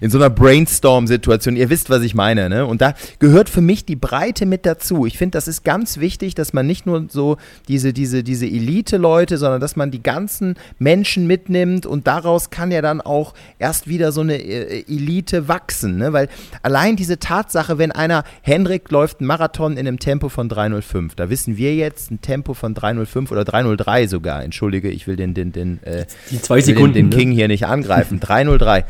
in 0.00 0.10
so 0.10 0.18
einer 0.18 0.30
Brainstorm-Situation. 0.30 1.56
Ihr 1.56 1.70
wisst, 1.70 1.90
was 1.90 2.02
ich 2.02 2.14
meine, 2.14 2.48
ne? 2.48 2.66
Und 2.66 2.80
da 2.80 2.94
gehört 3.18 3.48
für 3.48 3.60
mich 3.60 3.84
die 3.84 3.96
Breite 3.96 4.46
mit 4.46 4.66
dazu. 4.66 5.06
Ich 5.06 5.18
finde, 5.18 5.36
das 5.36 5.48
ist 5.48 5.64
ganz 5.64 5.98
wichtig, 5.98 6.34
dass 6.34 6.52
man 6.52 6.66
nicht 6.66 6.86
nur 6.86 7.06
so 7.08 7.36
diese, 7.68 7.92
diese, 7.92 8.22
diese 8.22 8.46
Elite-Leute, 8.46 9.38
sondern 9.38 9.60
dass 9.60 9.76
man 9.76 9.90
die 9.90 10.02
ganzen 10.02 10.54
Menschen 10.78 11.26
mitnimmt 11.26 11.86
und 11.86 12.06
daraus 12.06 12.50
kann 12.50 12.70
ja 12.70 12.82
dann 12.82 13.00
auch 13.00 13.34
erst 13.58 13.88
wieder 13.88 14.12
so 14.12 14.20
eine 14.20 14.36
äh, 14.36 14.84
Elite 14.88 15.48
wachsen, 15.48 15.98
ne? 15.98 16.12
Weil 16.12 16.28
allein 16.62 16.96
diese 16.96 17.18
Tatsache, 17.18 17.78
wenn 17.78 17.92
einer, 17.92 18.24
Hendrik 18.42 18.90
läuft 18.90 19.20
einen 19.20 19.26
Marathon 19.26 19.72
in 19.76 19.86
einem 19.86 19.98
Tempo 19.98 20.28
von 20.28 20.48
305, 20.48 21.14
da 21.14 21.30
wissen 21.30 21.56
wir 21.56 21.74
jetzt 21.74 22.10
ein 22.10 22.20
Tempo 22.20 22.54
von 22.54 22.74
305 22.74 23.30
oder 23.30 23.44
303 23.44 24.06
sogar. 24.06 24.42
Entschuldige, 24.42 24.90
ich 24.90 25.06
will 25.06 25.16
den, 25.16 25.34
den, 25.34 25.52
den, 25.52 25.82
äh, 25.82 26.06
die 26.30 26.40
zwei 26.40 26.60
Sekunden, 26.60 26.94
den, 26.94 27.10
den 27.10 27.18
King 27.18 27.28
ne? 27.30 27.34
hier 27.34 27.48
nicht 27.48 27.66
angreifen. 27.66 28.20
303. 28.26 28.84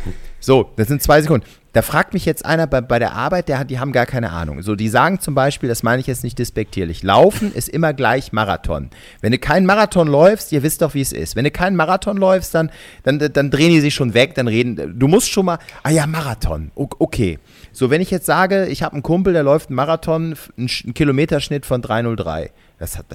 So, 0.46 0.70
das 0.76 0.86
sind 0.86 1.02
zwei 1.02 1.20
Sekunden. 1.22 1.44
Da 1.72 1.82
fragt 1.82 2.14
mich 2.14 2.24
jetzt 2.24 2.46
einer 2.46 2.68
bei, 2.68 2.80
bei 2.80 3.00
der 3.00 3.14
Arbeit, 3.14 3.48
der 3.48 3.64
die 3.64 3.80
haben 3.80 3.90
gar 3.90 4.06
keine 4.06 4.30
Ahnung. 4.30 4.62
So, 4.62 4.76
die 4.76 4.88
sagen 4.88 5.18
zum 5.18 5.34
Beispiel, 5.34 5.68
das 5.68 5.82
meine 5.82 5.98
ich 5.98 6.06
jetzt 6.06 6.22
nicht 6.22 6.38
despektierlich, 6.38 7.02
Laufen 7.02 7.52
ist 7.52 7.68
immer 7.68 7.92
gleich 7.92 8.32
Marathon. 8.32 8.90
Wenn 9.20 9.32
du 9.32 9.38
keinen 9.38 9.66
Marathon 9.66 10.06
läufst, 10.06 10.52
ihr 10.52 10.62
wisst 10.62 10.82
doch, 10.82 10.94
wie 10.94 11.00
es 11.00 11.12
ist. 11.12 11.34
Wenn 11.34 11.42
du 11.42 11.50
keinen 11.50 11.74
Marathon 11.74 12.16
läufst, 12.16 12.54
dann, 12.54 12.70
dann, 13.02 13.18
dann 13.18 13.50
drehen 13.50 13.72
die 13.72 13.80
sich 13.80 13.92
schon 13.92 14.14
weg, 14.14 14.36
dann 14.36 14.46
reden. 14.46 14.96
Du 14.96 15.08
musst 15.08 15.32
schon 15.32 15.46
mal, 15.46 15.58
ah 15.82 15.90
ja, 15.90 16.06
Marathon, 16.06 16.70
okay. 16.76 17.40
So, 17.72 17.90
wenn 17.90 18.00
ich 18.00 18.12
jetzt 18.12 18.26
sage, 18.26 18.66
ich 18.66 18.84
habe 18.84 18.92
einen 18.92 19.02
Kumpel, 19.02 19.32
der 19.32 19.42
läuft 19.42 19.70
einen 19.70 19.74
Marathon, 19.74 20.36
einen, 20.56 20.94
Kilometerschnitt 20.94 21.66
von 21.66 21.82
303. 21.82 22.52
Das 22.78 22.96
hat, 22.96 23.06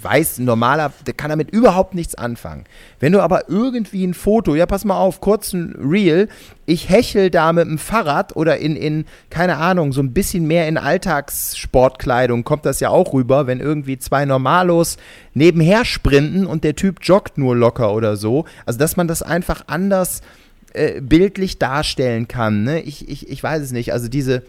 weiß 0.00 0.38
ein 0.38 0.44
normaler, 0.44 0.92
der 1.06 1.14
kann 1.14 1.30
damit 1.30 1.50
überhaupt 1.50 1.94
nichts 1.94 2.14
anfangen. 2.14 2.64
Wenn 3.00 3.12
du 3.12 3.20
aber 3.20 3.48
irgendwie 3.48 4.04
ein 4.04 4.14
Foto, 4.14 4.54
ja 4.54 4.66
pass 4.66 4.84
mal 4.84 4.96
auf, 4.98 5.20
kurz 5.20 5.52
ein 5.52 5.74
Reel, 5.78 6.28
ich 6.66 6.88
hechel 6.88 7.30
da 7.30 7.52
mit 7.52 7.66
dem 7.66 7.78
Fahrrad 7.78 8.36
oder 8.36 8.58
in, 8.58 8.76
in, 8.76 9.04
keine 9.30 9.56
Ahnung, 9.56 9.92
so 9.92 10.02
ein 10.02 10.12
bisschen 10.12 10.46
mehr 10.46 10.68
in 10.68 10.78
Alltagssportkleidung 10.78 12.44
kommt 12.44 12.66
das 12.66 12.80
ja 12.80 12.90
auch 12.90 13.12
rüber, 13.12 13.46
wenn 13.46 13.60
irgendwie 13.60 13.98
zwei 13.98 14.24
Normalos 14.24 14.96
nebenher 15.34 15.84
sprinten 15.84 16.46
und 16.46 16.64
der 16.64 16.76
Typ 16.76 16.98
joggt 17.02 17.38
nur 17.38 17.56
locker 17.56 17.92
oder 17.94 18.16
so. 18.16 18.44
Also 18.64 18.78
dass 18.78 18.96
man 18.96 19.08
das 19.08 19.22
einfach 19.22 19.64
anders 19.66 20.22
äh, 20.76 21.00
bildlich 21.00 21.58
darstellen 21.58 22.28
kann. 22.28 22.64
Ne? 22.64 22.80
Ich, 22.82 23.08
ich, 23.08 23.28
ich 23.28 23.42
weiß 23.42 23.62
es 23.62 23.72
nicht. 23.72 23.92
Also 23.92 24.08
diese, 24.08 24.42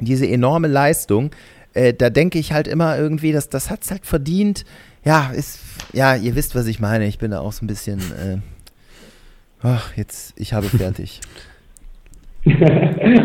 diese 0.00 0.26
enorme 0.26 0.68
Leistung, 0.68 1.30
äh, 1.78 1.94
da 1.94 2.10
denke 2.10 2.38
ich 2.38 2.52
halt 2.52 2.66
immer 2.66 2.98
irgendwie, 2.98 3.32
dass 3.32 3.48
das 3.48 3.70
hat 3.70 3.82
es 3.82 3.90
halt 3.90 4.04
verdient. 4.04 4.64
Ja, 5.04 5.30
ist, 5.34 5.60
ja, 5.92 6.16
ihr 6.16 6.34
wisst, 6.34 6.54
was 6.54 6.66
ich 6.66 6.80
meine. 6.80 7.06
Ich 7.06 7.18
bin 7.18 7.30
da 7.30 7.40
auch 7.40 7.52
so 7.52 7.64
ein 7.64 7.68
bisschen. 7.68 7.98
Äh, 7.98 8.38
Ach, 9.62 9.96
jetzt, 9.96 10.38
ich 10.40 10.52
habe 10.52 10.66
fertig. 10.66 11.20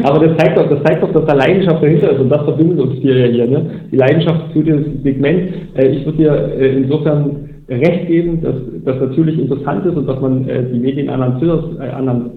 Aber 0.04 0.28
das 0.28 0.38
zeigt 0.38 0.58
doch, 0.58 0.68
das 0.68 0.84
zeigt 0.84 1.04
doch, 1.04 1.14
dass 1.14 1.26
da 1.26 1.34
Leidenschaft 1.34 1.84
dahinter 1.84 2.12
ist 2.12 2.20
und 2.20 2.30
das 2.30 2.44
verbindet 2.44 2.80
uns 2.80 3.00
hier 3.00 3.18
ja 3.18 3.32
hier. 3.32 3.48
Ne? 3.48 3.82
Die 3.92 3.96
Leidenschaft 3.96 4.54
zu 4.54 4.64
diesem 4.64 5.04
Segment. 5.04 5.54
Äh, 5.76 5.88
ich 5.90 6.06
würde 6.06 6.18
dir 6.18 6.34
äh, 6.60 6.76
insofern 6.78 7.50
recht 7.70 8.08
geben, 8.08 8.42
dass 8.42 8.56
das 8.84 9.00
natürlich 9.00 9.40
interessant 9.40 9.86
ist 9.86 9.96
und 9.96 10.08
dass 10.08 10.20
man 10.20 10.48
äh, 10.48 10.64
die 10.72 10.80
Medien 10.80 11.10
anders, 11.10 11.64
äh, 11.80 11.90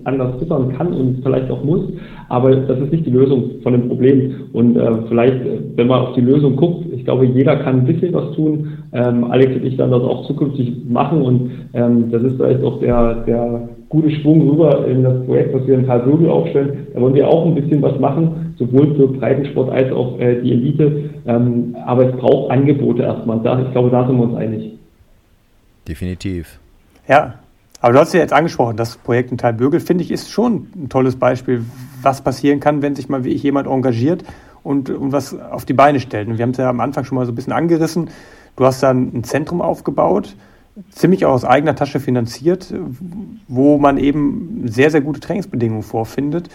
anders 0.04 0.38
füttern 0.38 0.72
kann 0.76 0.92
und 0.92 1.22
vielleicht 1.22 1.50
auch 1.50 1.64
muss. 1.64 1.82
Aber 2.28 2.54
das 2.54 2.78
ist 2.78 2.92
nicht 2.92 3.06
die 3.06 3.10
Lösung 3.10 3.60
von 3.62 3.72
dem 3.72 3.88
Problem. 3.88 4.34
Und 4.52 4.76
äh, 4.76 4.90
vielleicht, 5.08 5.44
äh, 5.44 5.58
wenn 5.74 5.88
man 5.88 6.00
auf 6.02 6.14
die 6.14 6.20
Lösung 6.20 6.56
guckt, 6.56 6.86
ich 6.92 7.04
glaube, 7.04 7.26
jeder 7.26 7.56
kann 7.56 7.80
ein 7.80 7.86
bisschen 7.86 8.14
was 8.14 8.32
tun. 8.36 8.68
Ähm, 8.92 9.24
Alex 9.24 9.56
und 9.56 9.64
ich 9.64 9.76
werden 9.78 9.90
das 9.90 10.02
auch 10.02 10.26
zukünftig 10.26 10.72
machen 10.88 11.22
und 11.22 11.50
ähm, 11.74 12.10
das 12.10 12.22
ist 12.22 12.36
vielleicht 12.36 12.62
auch 12.62 12.78
der, 12.80 13.24
der 13.26 13.68
gute 13.88 14.10
Schwung 14.10 14.48
rüber 14.48 14.86
in 14.86 15.02
das 15.02 15.24
Projekt, 15.24 15.54
was 15.54 15.66
wir 15.66 15.78
in 15.78 15.86
Karlsruhe 15.86 16.30
aufstellen. 16.30 16.86
Da 16.94 17.00
wollen 17.00 17.14
wir 17.14 17.28
auch 17.28 17.46
ein 17.46 17.54
bisschen 17.54 17.82
was 17.82 17.98
machen, 17.98 18.54
sowohl 18.58 18.94
für 18.94 19.08
Breitensport 19.08 19.70
als 19.70 19.92
auch 19.92 20.18
äh, 20.18 20.40
die 20.42 20.52
Elite. 20.52 21.10
Ähm, 21.26 21.76
aber 21.84 22.10
es 22.10 22.16
braucht 22.16 22.50
Angebote 22.50 23.02
erstmal. 23.02 23.40
Da, 23.42 23.60
ich 23.60 23.72
glaube, 23.72 23.90
da 23.90 24.06
sind 24.06 24.16
wir 24.18 24.24
uns 24.24 24.36
einig. 24.36 24.76
Definitiv. 25.86 26.58
Ja, 27.08 27.34
aber 27.80 27.92
du 27.92 27.98
hast 28.00 28.14
ja 28.14 28.20
jetzt 28.20 28.32
angesprochen, 28.32 28.76
das 28.76 28.96
Projekt 28.96 29.30
in 29.30 29.38
Talbögel, 29.38 29.80
finde 29.80 30.02
ich, 30.02 30.10
ist 30.10 30.30
schon 30.30 30.68
ein 30.74 30.88
tolles 30.88 31.16
Beispiel, 31.16 31.64
was 32.02 32.22
passieren 32.22 32.58
kann, 32.58 32.82
wenn 32.82 32.96
sich 32.96 33.08
mal 33.08 33.24
wie 33.24 33.30
ich 33.30 33.42
jemand 33.42 33.68
engagiert 33.68 34.24
und, 34.62 34.90
und 34.90 35.12
was 35.12 35.38
auf 35.38 35.64
die 35.64 35.74
Beine 35.74 36.00
stellt. 36.00 36.28
Und 36.28 36.38
wir 36.38 36.42
haben 36.42 36.50
es 36.50 36.56
ja 36.56 36.68
am 36.68 36.80
Anfang 36.80 37.04
schon 37.04 37.16
mal 37.16 37.26
so 37.26 37.32
ein 37.32 37.34
bisschen 37.34 37.52
angerissen. 37.52 38.10
Du 38.56 38.64
hast 38.64 38.82
dann 38.82 39.12
ein 39.14 39.24
Zentrum 39.24 39.60
aufgebaut, 39.60 40.34
ziemlich 40.90 41.24
auch 41.26 41.32
aus 41.32 41.44
eigener 41.44 41.76
Tasche 41.76 42.00
finanziert, 42.00 42.74
wo 43.46 43.78
man 43.78 43.98
eben 43.98 44.62
sehr, 44.66 44.90
sehr 44.90 45.02
gute 45.02 45.20
Trainingsbedingungen 45.20 45.82
vorfindet, 45.82 46.48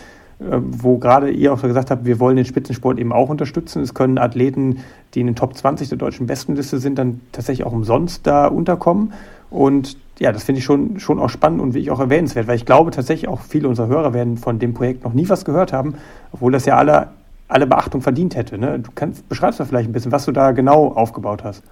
wo 0.44 0.98
gerade 0.98 1.30
ihr 1.30 1.54
auch 1.54 1.62
gesagt 1.62 1.92
habt, 1.92 2.06
wir 2.06 2.20
wollen 2.20 2.36
den 2.36 2.46
Spitzensport 2.46 2.98
eben 3.00 3.14
auch 3.14 3.30
unterstützen. 3.30 3.82
Es 3.84 3.94
können 3.94 4.18
Athleten, 4.18 4.80
die 5.14 5.22
in 5.22 5.28
den 5.28 5.36
Top 5.36 5.56
20 5.56 5.90
der 5.90 5.98
deutschen 5.98 6.26
Bestenliste 6.26 6.80
sind, 6.80 6.98
dann 6.98 7.22
tatsächlich 7.32 7.66
auch 7.66 7.74
umsonst 7.74 8.26
da 8.26 8.48
unterkommen. 8.48 9.14
Und 9.52 9.98
ja, 10.20 10.32
das 10.32 10.44
finde 10.44 10.60
ich 10.60 10.66
schon, 10.66 11.00
schon 11.00 11.20
auch 11.20 11.30
spannend 11.30 11.62
und 11.62 11.74
wie 11.74 11.80
ich 11.80 11.92
auch 11.92 12.00
erwähnenswert, 12.00 12.48
weil 12.48 12.56
ich 12.56 12.66
glaube 12.66 12.92
tatsächlich 12.92 13.28
auch 13.28 13.42
viele 13.42 13.68
unserer 13.68 13.88
Hörer 13.88 14.14
werden 14.14 14.38
von 14.38 14.60
dem 14.60 14.74
Projekt 14.74 15.04
noch 15.04 15.14
nie 15.14 15.30
was 15.30 15.46
gehört 15.46 15.74
haben, 15.74 15.96
obwohl 16.32 16.52
das 16.52 16.66
ja 16.66 16.78
alle, 16.78 17.10
alle 17.48 17.68
Beachtung 17.68 18.02
verdient 18.02 18.36
hätte. 18.36 18.58
Ne? 18.58 18.80
Du 18.80 18.90
kannst, 18.96 19.28
beschreibst 19.30 19.60
da 19.60 19.66
vielleicht 19.66 19.90
ein 19.90 19.94
bisschen, 19.94 20.12
was 20.12 20.26
du 20.26 20.32
da 20.32 20.52
genau 20.52 20.88
aufgebaut 20.88 21.44
hast. 21.44 21.64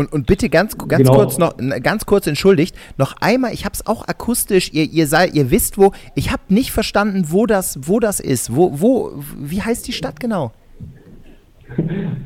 Und, 0.00 0.10
und 0.14 0.26
bitte 0.26 0.48
ganz, 0.48 0.78
ganz 0.78 1.02
genau. 1.02 1.14
kurz 1.14 1.36
noch, 1.36 1.54
ganz 1.82 2.06
kurz 2.06 2.26
entschuldigt, 2.26 2.74
noch 2.96 3.16
einmal, 3.20 3.52
ich 3.52 3.66
habe 3.66 3.74
es 3.74 3.86
auch 3.86 4.08
akustisch, 4.08 4.70
ihr, 4.72 4.84
ihr, 4.84 5.06
seid, 5.06 5.34
ihr 5.34 5.50
wisst 5.50 5.76
wo, 5.76 5.92
ich 6.14 6.32
habe 6.32 6.42
nicht 6.48 6.72
verstanden, 6.72 7.26
wo 7.28 7.44
das, 7.44 7.78
wo 7.82 8.00
das 8.00 8.18
ist. 8.18 8.56
Wo, 8.56 8.80
wo, 8.80 9.12
wie 9.36 9.60
heißt 9.60 9.86
die 9.86 9.92
Stadt 9.92 10.18
genau? 10.18 10.52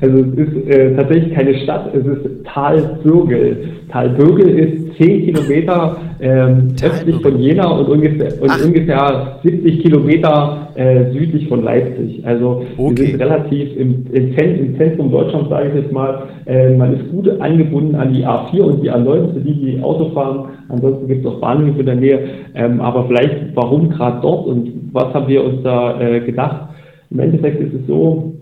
Also 0.00 0.18
es 0.18 0.48
ist 0.48 0.68
äh, 0.68 0.94
tatsächlich 0.96 1.34
keine 1.34 1.54
Stadt, 1.60 1.94
es 1.94 2.04
ist 2.04 2.44
Talbürgel. 2.44 3.68
Talbürgel 3.90 4.48
ist 4.48 4.96
10 4.98 5.24
Kilometer 5.24 5.96
ähm, 6.20 6.74
östlich 6.82 7.16
von 7.22 7.38
Jena 7.38 7.68
und 7.70 7.88
ungefähr, 7.88 8.32
und 8.40 8.64
ungefähr 8.64 9.38
70 9.42 9.80
Kilometer 9.80 10.68
äh, 10.74 11.10
südlich 11.12 11.48
von 11.48 11.62
Leipzig. 11.62 12.22
Also 12.26 12.64
okay. 12.76 12.96
wir 12.96 13.06
sind 13.06 13.20
relativ 13.20 13.76
im, 13.76 14.06
im, 14.12 14.76
Zentrum 14.76 15.10
Deutschlands, 15.10 15.48
sage 15.48 15.68
ich 15.68 15.74
jetzt 15.82 15.92
mal. 15.92 16.24
Äh, 16.46 16.76
man 16.76 16.94
ist 16.94 17.10
gut 17.10 17.28
angebunden 17.40 17.94
an 17.94 18.12
die 18.12 18.26
A4 18.26 18.60
und 18.60 18.82
die 18.82 18.90
A9 18.90 19.32
für 19.32 19.40
die, 19.40 19.54
die 19.54 19.82
Auto 19.82 20.10
fahren. 20.10 20.50
Ansonsten 20.68 21.08
gibt 21.08 21.24
es 21.24 21.32
auch 21.32 21.40
Bahnhöfe 21.40 21.80
in 21.80 21.86
der 21.86 21.96
Nähe. 21.96 22.20
Ähm, 22.54 22.80
aber 22.80 23.06
vielleicht, 23.06 23.54
warum 23.54 23.90
gerade 23.90 24.20
dort 24.20 24.46
und 24.46 24.90
was 24.92 25.12
haben 25.14 25.28
wir 25.28 25.44
uns 25.44 25.62
da 25.62 26.00
äh, 26.00 26.20
gedacht? 26.20 26.68
Im 27.10 27.20
Endeffekt 27.20 27.60
ist 27.60 27.74
es 27.74 27.86
so, 27.86 28.34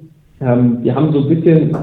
ähm, 0.43 0.79
wir 0.83 0.95
haben 0.95 1.13
so 1.13 1.21
ein 1.21 1.29
bisschen 1.29 1.77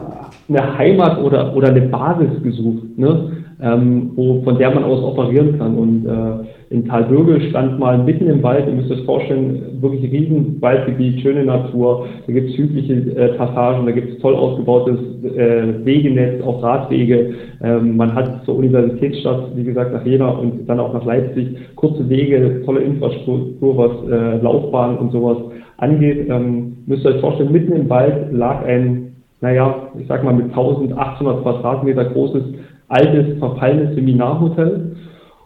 eine 0.49 0.77
Heimat 0.77 1.21
oder, 1.23 1.55
oder 1.55 1.69
eine 1.69 1.81
Basis 1.81 2.41
gesucht, 2.43 2.97
ne? 2.97 3.31
ähm, 3.61 4.11
wo, 4.15 4.41
von 4.43 4.57
der 4.57 4.71
man 4.73 4.83
aus 4.83 5.03
operieren 5.03 5.57
kann. 5.57 5.75
Und 5.75 6.05
äh, 6.05 6.73
in 6.73 6.85
Talbürgel 6.85 7.41
stand 7.49 7.79
mal 7.79 7.97
mitten 7.97 8.27
im 8.27 8.41
Wald, 8.43 8.67
ihr 8.67 8.73
müsst 8.73 8.91
euch 8.91 9.03
vorstellen, 9.03 9.81
wirklich 9.81 10.11
riesen 10.11 10.61
Waldgebiet, 10.61 11.21
schöne 11.21 11.43
Natur, 11.43 12.07
da 12.25 12.33
gibt 12.33 12.51
es 12.51 12.57
hügliche 12.57 12.93
äh, 13.15 13.37
Passagen, 13.37 13.85
da 13.85 13.91
gibt 13.91 14.13
es 14.13 14.19
toll 14.19 14.35
ausgebautes 14.35 14.99
äh, 15.23 15.85
Wegenetz, 15.85 16.41
auch 16.43 16.61
Radwege. 16.63 17.33
Ähm, 17.61 17.97
man 17.97 18.13
hat 18.13 18.45
zur 18.45 18.55
Universitätsstadt, 18.57 19.55
wie 19.55 19.63
gesagt, 19.63 19.93
nach 19.93 20.05
Jena 20.05 20.29
und 20.29 20.67
dann 20.67 20.79
auch 20.79 20.93
nach 20.93 21.05
Leipzig 21.05 21.57
kurze 21.75 22.07
Wege, 22.07 22.61
tolle 22.65 22.81
Infrastruktur, 22.81 23.77
was 23.77 24.11
äh, 24.11 24.41
Laufbahnen 24.41 24.97
und 24.97 25.11
sowas 25.11 25.37
angeht. 25.81 26.27
Ähm, 26.29 26.77
müsst 26.85 27.05
ihr 27.05 27.15
euch 27.15 27.21
vorstellen, 27.21 27.51
mitten 27.51 27.73
im 27.73 27.89
Wald 27.89 28.31
lag 28.31 28.65
ein, 28.65 29.15
naja, 29.41 29.89
ich 29.99 30.07
sag 30.07 30.23
mal 30.23 30.33
mit 30.33 30.47
1800 30.47 31.43
Quadratmeter 31.43 32.05
großes, 32.05 32.43
altes, 32.87 33.37
verfallenes 33.39 33.95
Seminarhotel. 33.95 34.95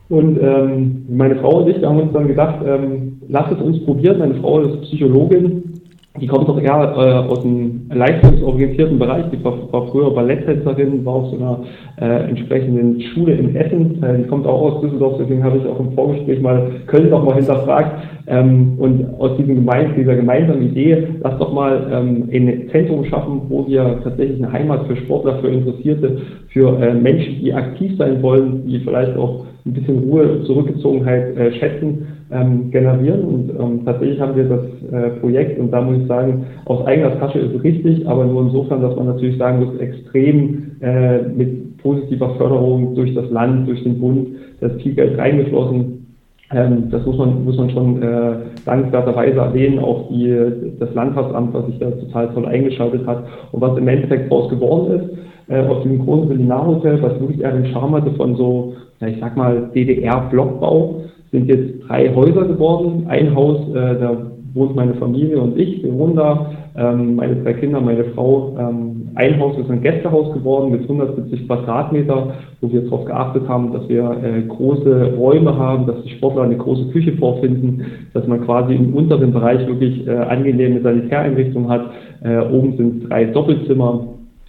Und 0.09 0.39
ähm, 0.41 1.05
meine 1.09 1.37
Frau 1.37 1.61
und 1.61 1.69
ich, 1.69 1.79
wir 1.79 1.89
haben 1.89 1.99
uns 1.99 2.13
dann 2.13 2.27
gedacht, 2.27 2.59
ähm, 2.65 3.21
lass 3.29 3.51
es 3.51 3.61
uns 3.61 3.83
probieren. 3.85 4.19
Meine 4.19 4.35
Frau 4.35 4.59
ist 4.59 4.81
Psychologin 4.83 5.72
die 6.21 6.27
kommt 6.27 6.47
doch 6.47 6.61
eher 6.61 6.93
äh, 6.95 7.27
aus 7.27 7.43
einem 7.43 7.89
leistungsorientierten 7.91 8.99
Bereich. 8.99 9.25
Die 9.31 9.43
war, 9.43 9.71
war 9.73 9.87
früher 9.87 10.13
Balletttänzerin, 10.13 11.03
war 11.03 11.15
auf 11.15 11.31
so 11.31 11.37
einer 11.37 11.63
äh, 11.99 12.29
entsprechenden 12.29 13.01
Schule 13.01 13.33
in 13.33 13.55
Essen. 13.55 14.03
Äh, 14.03 14.19
die 14.19 14.27
kommt 14.27 14.45
auch 14.45 14.61
aus 14.61 14.81
Düsseldorf, 14.81 15.15
deswegen 15.19 15.43
habe 15.43 15.57
ich 15.57 15.65
auch 15.65 15.79
im 15.79 15.93
Vorgespräch 15.93 16.39
mal 16.39 16.69
Köln 16.85 17.09
noch 17.09 17.23
mal 17.23 17.35
hinterfragt. 17.35 18.07
Ähm, 18.27 18.75
und 18.77 19.19
aus 19.19 19.35
diesem 19.37 19.55
Gemein 19.55 19.95
dieser 19.97 20.15
gemeinsamen 20.15 20.61
Idee, 20.61 21.07
lass 21.23 21.39
doch 21.39 21.51
mal 21.51 21.87
ähm, 21.91 22.29
ein 22.31 22.69
Zentrum 22.71 23.05
schaffen, 23.05 23.41
wo 23.49 23.67
wir 23.67 23.99
tatsächlich 24.03 24.37
eine 24.37 24.53
Heimat 24.53 24.85
für 24.85 24.95
Sportler, 24.97 25.39
für 25.39 25.47
Interessierte, 25.47 26.17
für 26.49 26.79
äh, 26.79 26.93
Menschen, 26.93 27.39
die 27.39 27.51
aktiv 27.51 27.97
sein 27.97 28.21
wollen, 28.21 28.67
die 28.67 28.79
vielleicht 28.79 29.17
auch 29.17 29.47
ein 29.65 29.73
bisschen 29.73 29.99
Ruhe, 29.99 30.43
Zurückgezogenheit 30.43 31.35
äh, 31.37 31.53
schätzen 31.53 32.12
ähm, 32.33 32.71
generieren. 32.71 33.23
Und 33.23 33.49
ähm, 33.59 33.85
tatsächlich 33.85 34.19
haben 34.19 34.35
wir 34.35 34.45
das 34.45 34.61
äh, 34.91 35.09
Projekt, 35.19 35.59
und 35.59 35.71
da 35.71 35.81
muss 35.81 36.01
ich 36.01 36.07
sagen, 36.07 36.45
aus 36.65 36.85
eigener 36.85 37.19
Tasche 37.19 37.39
ist 37.39 37.63
richtig, 37.63 38.07
aber 38.07 38.25
nur 38.25 38.43
insofern, 38.43 38.81
dass 38.81 38.95
man 38.95 39.07
natürlich 39.07 39.37
sagen 39.37 39.63
muss, 39.63 39.77
extrem 39.77 40.71
äh, 40.81 41.21
mit 41.21 41.77
positiver 41.77 42.35
Förderung 42.35 42.95
durch 42.95 43.13
das 43.13 43.29
Land, 43.29 43.67
durch 43.67 43.83
den 43.83 43.99
Bund, 43.99 44.29
da 44.59 44.67
ist 44.67 44.81
viel 44.81 44.95
Geld 44.95 45.17
reingeflossen. 45.17 46.07
Ähm, 46.51 46.89
das 46.89 47.05
muss 47.05 47.17
man, 47.17 47.45
muss 47.45 47.57
man 47.57 47.69
schon 47.69 48.01
äh, 48.01 48.35
dankenswerterweise 48.65 49.39
erwähnen, 49.39 49.79
auch 49.79 50.09
die, 50.09 50.35
das 50.79 50.93
Landratsamt, 50.93 51.53
was 51.53 51.65
sich 51.67 51.79
da 51.79 51.91
total 51.91 52.33
toll 52.33 52.45
eingeschaltet 52.45 53.05
hat 53.05 53.25
und 53.51 53.61
was 53.61 53.77
im 53.77 53.87
Endeffekt 53.87 54.31
daraus 54.31 54.49
geworden 54.49 54.99
ist, 54.99 55.51
äh, 55.51 55.59
aus 55.67 55.83
dem 55.83 56.03
großen 56.03 56.29
Seminarhotel, 56.29 57.01
was 57.01 57.19
wirklich 57.19 57.41
eher 57.41 57.51
den 57.51 57.67
Charme 57.67 57.95
hatte 57.95 58.11
von 58.11 58.35
so, 58.35 58.73
ja, 58.99 59.07
ich 59.07 59.19
sag 59.19 59.35
mal, 59.35 59.69
DDR-Blockbau, 59.73 61.01
sind 61.33 61.47
jetzt 61.47 61.87
drei 61.87 62.13
Häuser 62.13 62.45
geworden. 62.45 63.05
Ein 63.09 63.35
Haus, 63.35 63.59
äh, 63.69 63.99
da 63.99 64.31
wohnt 64.53 64.75
meine 64.75 64.93
Familie 64.93 65.41
und 65.41 65.59
ich, 65.59 65.83
wir 65.83 65.91
wohnen 65.97 66.15
da, 66.15 66.51
ähm, 66.77 67.15
meine 67.15 67.35
drei 67.37 67.53
Kinder, 67.53 67.81
meine 67.81 68.03
Frau. 68.05 68.55
Ähm, 68.57 69.09
ein 69.15 69.39
Haus 69.39 69.57
ist 69.57 69.69
ein 69.69 69.81
Gästehaus 69.81 70.31
geworden 70.33 70.71
mit 70.71 70.83
170 70.83 71.47
Quadratmeter, 71.47 72.33
wo 72.61 72.71
wir 72.71 72.81
darauf 72.81 73.05
geachtet 73.05 73.47
haben, 73.47 73.73
dass 73.73 73.89
wir 73.89 74.15
äh, 74.23 74.43
große 74.43 75.15
Räume 75.17 75.57
haben, 75.57 75.87
dass 75.87 76.03
die 76.03 76.11
Sportler 76.11 76.43
eine 76.43 76.57
große 76.57 76.89
Küche 76.91 77.13
vorfinden, 77.13 77.83
dass 78.13 78.27
man 78.27 78.45
quasi 78.45 78.75
im 78.75 78.93
unteren 78.93 79.33
Bereich 79.33 79.67
wirklich 79.67 80.07
äh, 80.07 80.11
angenehme 80.11 80.81
Sanitäreinrichtungen 80.81 81.69
hat. 81.69 81.91
Äh, 82.23 82.39
oben 82.51 82.77
sind 82.77 83.09
drei 83.09 83.25
Doppelzimmer 83.25 84.07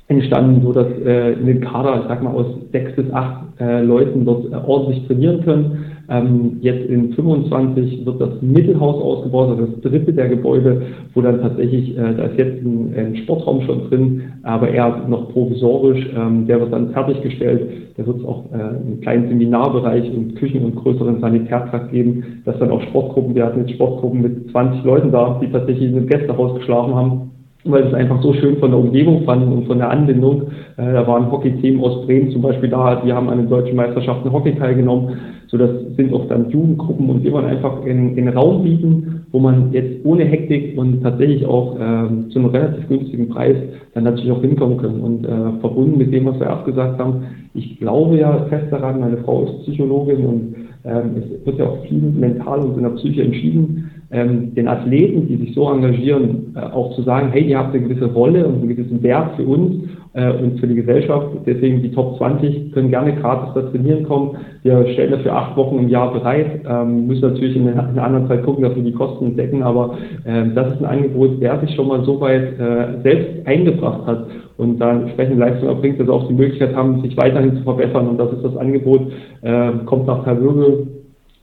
entstanden, 0.09 0.61
so 0.63 0.73
dass 0.73 0.87
äh, 1.05 1.33
in 1.33 1.47
den 1.47 1.61
Kader, 1.63 2.01
ich 2.03 2.09
sag 2.09 2.23
mal, 2.23 2.35
aus 2.35 2.47
sechs 2.73 2.95
bis 2.95 3.11
acht 3.13 3.45
äh, 3.59 3.83
Leuten 3.83 4.25
dort 4.25 4.47
äh, 4.53 4.57
ordentlich 4.67 5.07
trainieren 5.07 5.43
können. 5.45 5.94
Ähm, 6.09 6.59
jetzt 6.61 6.89
in 6.89 7.13
25 7.15 8.05
wird 8.05 8.21
das 8.21 8.43
Mittelhaus 8.43 9.03
ausgebaut, 9.03 9.51
also 9.51 9.67
das 9.67 9.81
dritte 9.81 10.13
der 10.13 10.29
Gebäude, 10.29 10.83
wo 11.15 11.23
dann 11.23 11.41
tatsächlich, 11.41 11.97
äh, 11.97 12.15
da 12.15 12.25
ist 12.25 12.39
jetzt 12.39 12.63
ein, 12.63 12.95
ein, 12.97 13.17
Sportraum 13.17 13.63
schon 13.63 13.89
drin, 13.89 14.23
aber 14.43 14.69
eher 14.69 15.07
noch 15.09 15.33
provisorisch. 15.33 16.07
Ähm, 16.17 16.47
der 16.47 16.61
wird 16.61 16.73
dann 16.73 16.91
fertiggestellt. 16.91 17.69
Da 17.97 18.07
wird 18.07 18.19
es 18.19 18.25
auch 18.25 18.45
äh, 18.53 18.57
einen 18.57 19.01
kleinen 19.01 19.29
Seminarbereich 19.29 20.11
und 20.15 20.37
Küchen 20.37 20.65
und 20.65 20.77
größeren 20.77 21.21
Sanitärtrakt 21.21 21.91
geben, 21.91 22.43
dass 22.45 22.59
dann 22.59 22.71
auch 22.71 22.83
Sportgruppen, 22.83 23.35
wir 23.35 23.47
hatten 23.47 23.61
jetzt 23.61 23.73
Sportgruppen 23.73 24.21
mit 24.21 24.51
20 24.51 24.85
Leuten 24.85 25.11
da, 25.11 25.41
die 25.43 25.51
tatsächlich 25.51 25.91
in 25.91 25.97
einem 25.97 26.09
Gästehaus 26.09 26.59
geschlafen 26.59 26.95
haben 26.95 27.34
weil 27.65 27.85
es 27.85 27.95
einfach 27.95 28.23
so 28.23 28.33
schön 28.35 28.59
von 28.59 28.71
der 28.71 28.81
Umgebung 28.81 29.25
fanden 29.25 29.53
und 29.53 29.67
von 29.67 29.79
der 29.79 29.91
Anbindung. 29.91 30.43
Äh, 30.77 30.93
da 30.93 31.07
waren 31.07 31.31
Hockey-Team 31.31 31.83
aus 31.83 32.05
Bremen 32.07 32.31
zum 32.31 32.43
Beispiel 32.43 32.69
da, 32.69 33.03
die 33.05 33.13
haben 33.13 33.29
an 33.29 33.39
den 33.39 33.49
deutschen 33.49 33.77
Meisterschaften 33.77 34.31
Hockey 34.33 34.55
teilgenommen. 34.55 35.17
So, 35.49 35.59
das 35.59 35.71
sind 35.97 36.13
auch 36.13 36.27
dann 36.29 36.51
Jugendgruppen 36.51 37.09
und 37.09 37.23
wir 37.23 37.33
wollen 37.33 37.47
einfach 37.47 37.85
in, 37.85 38.17
in 38.17 38.29
Raum 38.29 38.65
bieten, 38.65 39.27
wo 39.31 39.39
man 39.39 39.73
jetzt 39.73 40.05
ohne 40.05 40.25
Hektik 40.25 40.77
und 40.77 41.03
tatsächlich 41.03 41.47
auch 41.47 41.77
äh, 41.77 42.29
zu 42.31 42.39
einem 42.39 42.49
relativ 42.49 42.89
günstigen 42.89 43.29
Preis 43.29 43.57
dann 43.95 44.05
natürlich 44.05 44.33
auch 44.33 44.41
hinkommen 44.41 44.79
können. 44.79 45.01
Und 45.01 45.25
äh, 45.25 45.61
verbunden 45.61 45.99
mit 45.99 46.13
dem, 46.13 46.27
was 46.27 46.41
wir 46.41 46.51
abgesagt 46.51 46.99
haben, 46.99 47.25
ich 47.55 47.79
glaube 47.79 48.19
ja 48.19 48.47
fest 48.49 48.67
daran, 48.71 49.01
meine 49.01 49.19
Frau 49.19 49.45
ist 49.45 49.63
Psychologin 49.63 50.27
und 50.27 50.55
ähm, 50.85 51.13
es 51.17 51.47
wird 51.47 51.59
ja 51.59 51.67
auch 51.67 51.85
viel 51.87 52.01
mental 52.01 52.61
und 52.61 52.77
in 52.77 52.83
der 52.83 52.91
Psyche 52.91 53.23
entschieden, 53.23 53.91
ähm, 54.15 54.55
den 54.55 54.69
Athleten, 54.69 55.27
die 55.27 55.37
sich 55.37 55.55
so 55.55 55.69
engagieren, 55.69 56.55
äh, 56.55 56.61
auch 56.61 56.95
zu 56.95 57.03
sagen, 57.03 57.31
hey, 57.33 57.43
ihr 57.43 57.59
habt 57.59 57.75
eine 57.75 57.83
gewisse 57.83 58.07
Rolle 58.07 58.47
und 58.47 58.61
einen 58.61 58.69
gewissen 58.69 59.03
Wert 59.03 59.35
für 59.37 59.43
uns 59.43 59.89
äh, 60.13 60.31
und 60.31 60.61
für 60.61 60.69
die 60.69 60.77
Gesellschaft. 60.77 61.27
Deswegen 61.45 61.83
die 61.83 61.91
Top 61.91 62.17
20 62.19 62.73
können 62.73 62.91
gerne 62.91 63.17
gratis 63.17 63.53
da 63.55 63.63
trainieren 63.63 64.05
kommen. 64.05 64.37
Wir 64.63 64.87
stellen 64.93 65.11
dafür 65.11 65.35
acht 65.35 65.57
Wochen 65.57 65.79
im 65.81 65.89
Jahr 65.89 66.13
bereit, 66.13 66.61
ähm, 66.69 67.09
müssen 67.09 67.29
natürlich 67.29 67.57
in 67.57 67.69
einer 67.69 68.03
anderen 68.03 68.29
Zeit 68.29 68.45
gucken, 68.45 68.63
dass 68.63 68.77
wir 68.77 68.85
die 68.85 68.93
Kosten 68.93 69.37
decken, 69.37 69.65
aber 69.65 69.99
äh, 70.25 70.45
das 70.55 70.75
ist 70.75 70.79
ein 70.79 70.87
Angebot, 70.87 71.33
wer 71.41 71.59
sich 71.59 71.75
schon 71.75 71.89
mal 71.89 72.05
so 72.05 72.21
weit 72.21 72.59
äh, 72.59 73.03
selbst 73.03 73.47
eingebracht 73.47 74.07
hat 74.07 74.27
und 74.59 74.79
da 74.79 74.93
entsprechende 74.93 75.41
Leistung 75.41 75.69
erbringt, 75.69 75.99
dass 75.99 76.07
sie 76.07 76.13
auch 76.13 76.29
die 76.29 76.35
Möglichkeit 76.35 76.77
haben, 76.77 77.03
sich 77.03 77.17
weiterhin 77.17 77.57
zu 77.57 77.63
verbessern. 77.65 78.09
Und 78.09 78.19
das 78.19 78.33
ist 78.33 78.45
das 78.45 78.57
Angebot, 78.57 79.13
äh, 79.43 79.73
kommt 79.87 80.07
nach 80.07 80.25
Talwürgel, 80.25 80.87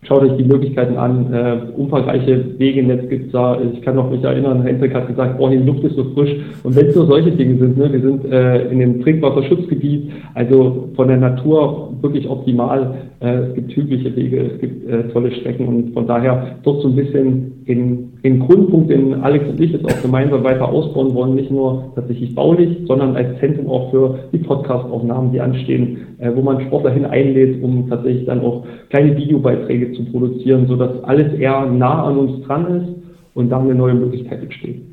Schaut 0.04 0.24
euch 0.24 0.36
die 0.36 0.44
Möglichkeiten 0.44 0.98
an. 0.98 1.32
Äh, 1.32 1.58
umfangreiche 1.78 2.58
Wege 2.58 2.80
im 2.80 2.88
Netz 2.88 3.08
gibt 3.08 3.28
es 3.28 3.32
da. 3.32 3.60
Ich 3.62 3.84
kann 3.84 3.96
noch 3.96 4.10
mich 4.10 4.24
erinnern, 4.24 4.64
Hendrik 4.64 4.96
hat 4.96 5.08
gesagt, 5.08 5.36
oh, 5.40 5.48
die 5.48 5.58
Luft 5.58 5.84
ist 5.84 5.96
so 5.96 6.06
frisch. 6.16 6.32
Und 6.64 6.76
wenn 6.76 6.88
es 6.88 6.96
nur 6.96 7.06
solche 7.06 7.30
Dinge 7.32 7.58
sind, 7.58 7.78
ne, 7.78 7.94
wir 7.94 8.02
sind 8.02 8.26
äh, 8.26 8.68
in 8.70 8.80
dem 8.80 9.02
Trinkwasserschutzgebiet, 9.04 10.12
also 10.34 10.90
von 10.96 11.08
der 11.08 11.18
Natur 11.18 11.94
wirklich 12.02 12.28
optimal. 12.28 12.96
Äh, 13.20 13.32
es 13.32 13.54
gibt 13.54 13.76
hügliche 13.76 14.16
Wege, 14.16 14.52
es 14.54 14.60
gibt 14.60 14.90
äh, 14.90 15.04
tolle 15.10 15.32
Strecken 15.34 15.68
und 15.68 15.94
von 15.94 16.08
daher 16.08 16.56
dort 16.64 16.82
so 16.82 16.88
ein 16.88 16.96
bisschen 16.96 17.61
in, 17.72 18.14
in 18.24 18.40
Grundpunkt, 18.40 18.90
den 18.90 19.14
Alex 19.22 19.48
und 19.50 19.60
ich 19.60 19.72
jetzt 19.72 19.86
auch 19.86 20.02
gemeinsam 20.02 20.44
weiter 20.44 20.68
ausbauen 20.68 21.14
wollen, 21.14 21.36
nicht 21.36 21.50
nur 21.50 21.92
tatsächlich 21.96 22.36
baulich, 22.36 22.78
sondern 22.86 23.16
als 23.16 23.40
Zentrum 23.40 23.70
auch 23.70 23.92
für 23.92 24.20
die 24.34 24.40
Podcast-Aufnahmen, 24.40 25.32
die 25.32 25.40
anstehen, 25.40 26.18
äh, 26.20 26.32
wo 26.36 26.42
man 26.42 26.62
Sportler 26.62 26.92
hin 26.92 27.06
einlädt, 27.06 27.64
um 27.64 27.90
tatsächlich 27.90 28.26
dann 28.26 28.42
auch 28.42 28.66
kleine 28.90 29.16
Videobeiträge 29.16 29.94
zu 29.94 30.06
produzieren, 30.06 30.68
sodass 30.68 31.04
alles 31.04 31.34
eher 31.34 31.66
nah 31.66 32.04
an 32.04 32.18
uns 32.18 32.46
dran 32.46 32.82
ist 32.82 32.90
und 33.34 33.50
da 33.50 33.60
eine 33.60 33.76
neue 33.76 33.94
Möglichkeit 33.94 34.44
entsteht. 34.44 34.91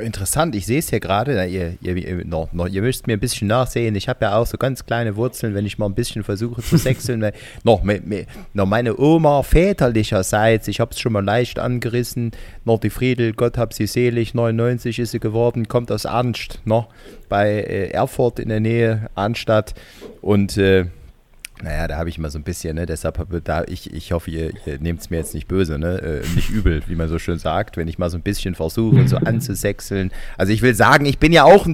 Interessant, 0.00 0.56
ich 0.56 0.66
sehe 0.66 0.80
es 0.80 0.90
hier 0.90 0.98
gerade, 0.98 1.46
ihr, 1.46 1.76
ihr, 1.80 2.24
noch, 2.24 2.52
noch, 2.52 2.66
ihr 2.66 2.82
müsst 2.82 3.06
mir 3.06 3.12
ein 3.12 3.20
bisschen 3.20 3.46
nachsehen. 3.46 3.94
Ich 3.94 4.08
habe 4.08 4.24
ja 4.24 4.36
auch 4.36 4.46
so 4.46 4.58
ganz 4.58 4.84
kleine 4.84 5.14
Wurzeln, 5.14 5.54
wenn 5.54 5.66
ich 5.66 5.78
mal 5.78 5.86
ein 5.86 5.94
bisschen 5.94 6.24
versuche 6.24 6.62
zu 6.62 6.78
sechseln. 6.78 7.20
noch, 7.62 7.82
noch 8.54 8.66
meine 8.66 8.98
Oma 8.98 9.44
väterlicherseits, 9.44 10.66
ich 10.66 10.80
habe 10.80 10.90
es 10.90 10.98
schon 10.98 11.12
mal 11.12 11.24
leicht 11.24 11.60
angerissen, 11.60 12.32
noch 12.64 12.80
die 12.80 12.90
Friedel, 12.90 13.34
Gott 13.34 13.56
hab 13.56 13.72
sie 13.72 13.86
selig, 13.86 14.34
99 14.34 14.98
ist 14.98 15.12
sie 15.12 15.20
geworden, 15.20 15.68
kommt 15.68 15.92
aus 15.92 16.06
Arnst, 16.06 16.60
noch 16.64 16.88
bei 17.28 17.50
äh, 17.50 17.90
Erfurt 17.90 18.40
in 18.40 18.48
der 18.48 18.60
Nähe, 18.60 19.08
Arnstadt. 19.14 19.74
Und 20.20 20.56
äh, 20.56 20.86
naja, 21.64 21.88
da 21.88 21.96
habe 21.96 22.10
ich 22.10 22.18
immer 22.18 22.30
so 22.30 22.38
ein 22.38 22.42
bisschen, 22.42 22.76
ne, 22.76 22.84
deshalb 22.84 23.18
da 23.44 23.64
ich, 23.66 23.92
ich 23.92 24.12
hoffe, 24.12 24.30
ihr, 24.30 24.52
ihr 24.66 24.78
nehmt 24.80 25.00
es 25.00 25.08
mir 25.08 25.16
jetzt 25.16 25.32
nicht 25.32 25.48
böse, 25.48 25.78
ne, 25.78 25.96
äh, 25.98 26.34
nicht 26.34 26.50
übel, 26.50 26.82
wie 26.86 26.94
man 26.94 27.08
so 27.08 27.18
schön 27.18 27.38
sagt, 27.38 27.78
wenn 27.78 27.88
ich 27.88 27.98
mal 27.98 28.10
so 28.10 28.18
ein 28.18 28.22
bisschen 28.22 28.54
versuche, 28.54 29.08
so 29.08 29.16
anzusechseln. 29.16 30.12
Also 30.36 30.52
ich 30.52 30.60
will 30.60 30.74
sagen, 30.74 31.06
ich 31.06 31.18
bin 31.18 31.32
ja 31.32 31.44
auch, 31.44 31.66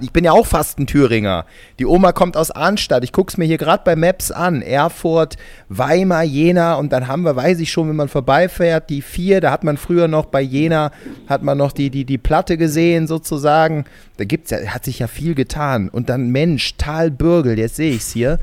ich 0.00 0.12
bin 0.12 0.24
ja 0.24 0.32
auch 0.32 0.46
fast 0.46 0.78
ein 0.78 0.86
Thüringer. 0.86 1.46
Die 1.78 1.86
Oma 1.86 2.12
kommt 2.12 2.36
aus 2.36 2.50
Arnstadt. 2.50 3.04
Ich 3.04 3.12
gucke 3.12 3.30
es 3.30 3.38
mir 3.38 3.46
hier 3.46 3.56
gerade 3.56 3.82
bei 3.84 3.96
Maps 3.96 4.30
an. 4.30 4.60
Erfurt, 4.60 5.36
Weimar, 5.70 6.24
Jena 6.24 6.74
und 6.74 6.92
dann 6.92 7.08
haben 7.08 7.22
wir, 7.22 7.34
weiß 7.34 7.58
ich 7.60 7.72
schon, 7.72 7.88
wenn 7.88 7.96
man 7.96 8.08
vorbeifährt, 8.08 8.90
die 8.90 9.00
vier. 9.00 9.40
Da 9.40 9.50
hat 9.50 9.64
man 9.64 9.78
früher 9.78 10.08
noch 10.08 10.26
bei 10.26 10.42
Jena 10.42 10.92
hat 11.26 11.42
man 11.42 11.56
noch 11.56 11.72
die 11.72 11.88
die 11.88 12.04
die 12.04 12.18
Platte 12.18 12.58
gesehen 12.58 13.06
sozusagen. 13.06 13.86
Da 14.18 14.24
gibt's 14.24 14.50
ja, 14.50 14.58
hat 14.66 14.84
sich 14.84 14.98
ja 14.98 15.06
viel 15.06 15.34
getan. 15.34 15.88
Und 15.88 16.10
dann 16.10 16.28
Mensch, 16.30 16.76
Talbürgel, 16.76 17.58
jetzt 17.58 17.76
sehe 17.76 17.92
ich 17.92 18.02
es 18.02 18.12
hier. 18.12 18.38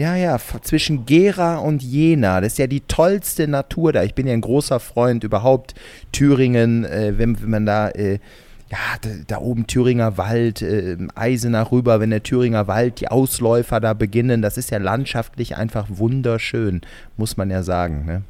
Ja, 0.00 0.16
ja, 0.16 0.38
zwischen 0.62 1.04
Gera 1.04 1.58
und 1.58 1.82
Jena. 1.82 2.40
Das 2.40 2.52
ist 2.52 2.58
ja 2.58 2.66
die 2.66 2.80
tollste 2.80 3.46
Natur 3.46 3.92
da. 3.92 4.02
Ich 4.02 4.14
bin 4.14 4.26
ja 4.26 4.32
ein 4.32 4.40
großer 4.40 4.80
Freund 4.80 5.24
überhaupt 5.24 5.74
Thüringen, 6.10 6.86
äh, 6.86 7.18
wenn, 7.18 7.42
wenn 7.42 7.50
man 7.50 7.66
da, 7.66 7.90
äh, 7.90 8.14
ja, 8.70 8.78
da, 9.02 9.10
da, 9.28 9.38
oben 9.42 9.66
Thüringer 9.66 10.16
Wald, 10.16 10.62
äh, 10.62 10.96
Eisenach 11.14 11.70
rüber, 11.70 12.00
wenn 12.00 12.08
der 12.08 12.22
Thüringer 12.22 12.66
Wald, 12.66 13.02
die 13.02 13.08
Ausläufer 13.08 13.78
da 13.78 13.92
beginnen. 13.92 14.40
Das 14.40 14.56
ist 14.56 14.70
ja 14.70 14.78
landschaftlich 14.78 15.58
einfach 15.58 15.86
wunderschön, 15.90 16.80
muss 17.18 17.36
man 17.36 17.50
ja 17.50 17.62
sagen. 17.62 18.06
Ne? 18.06 18.22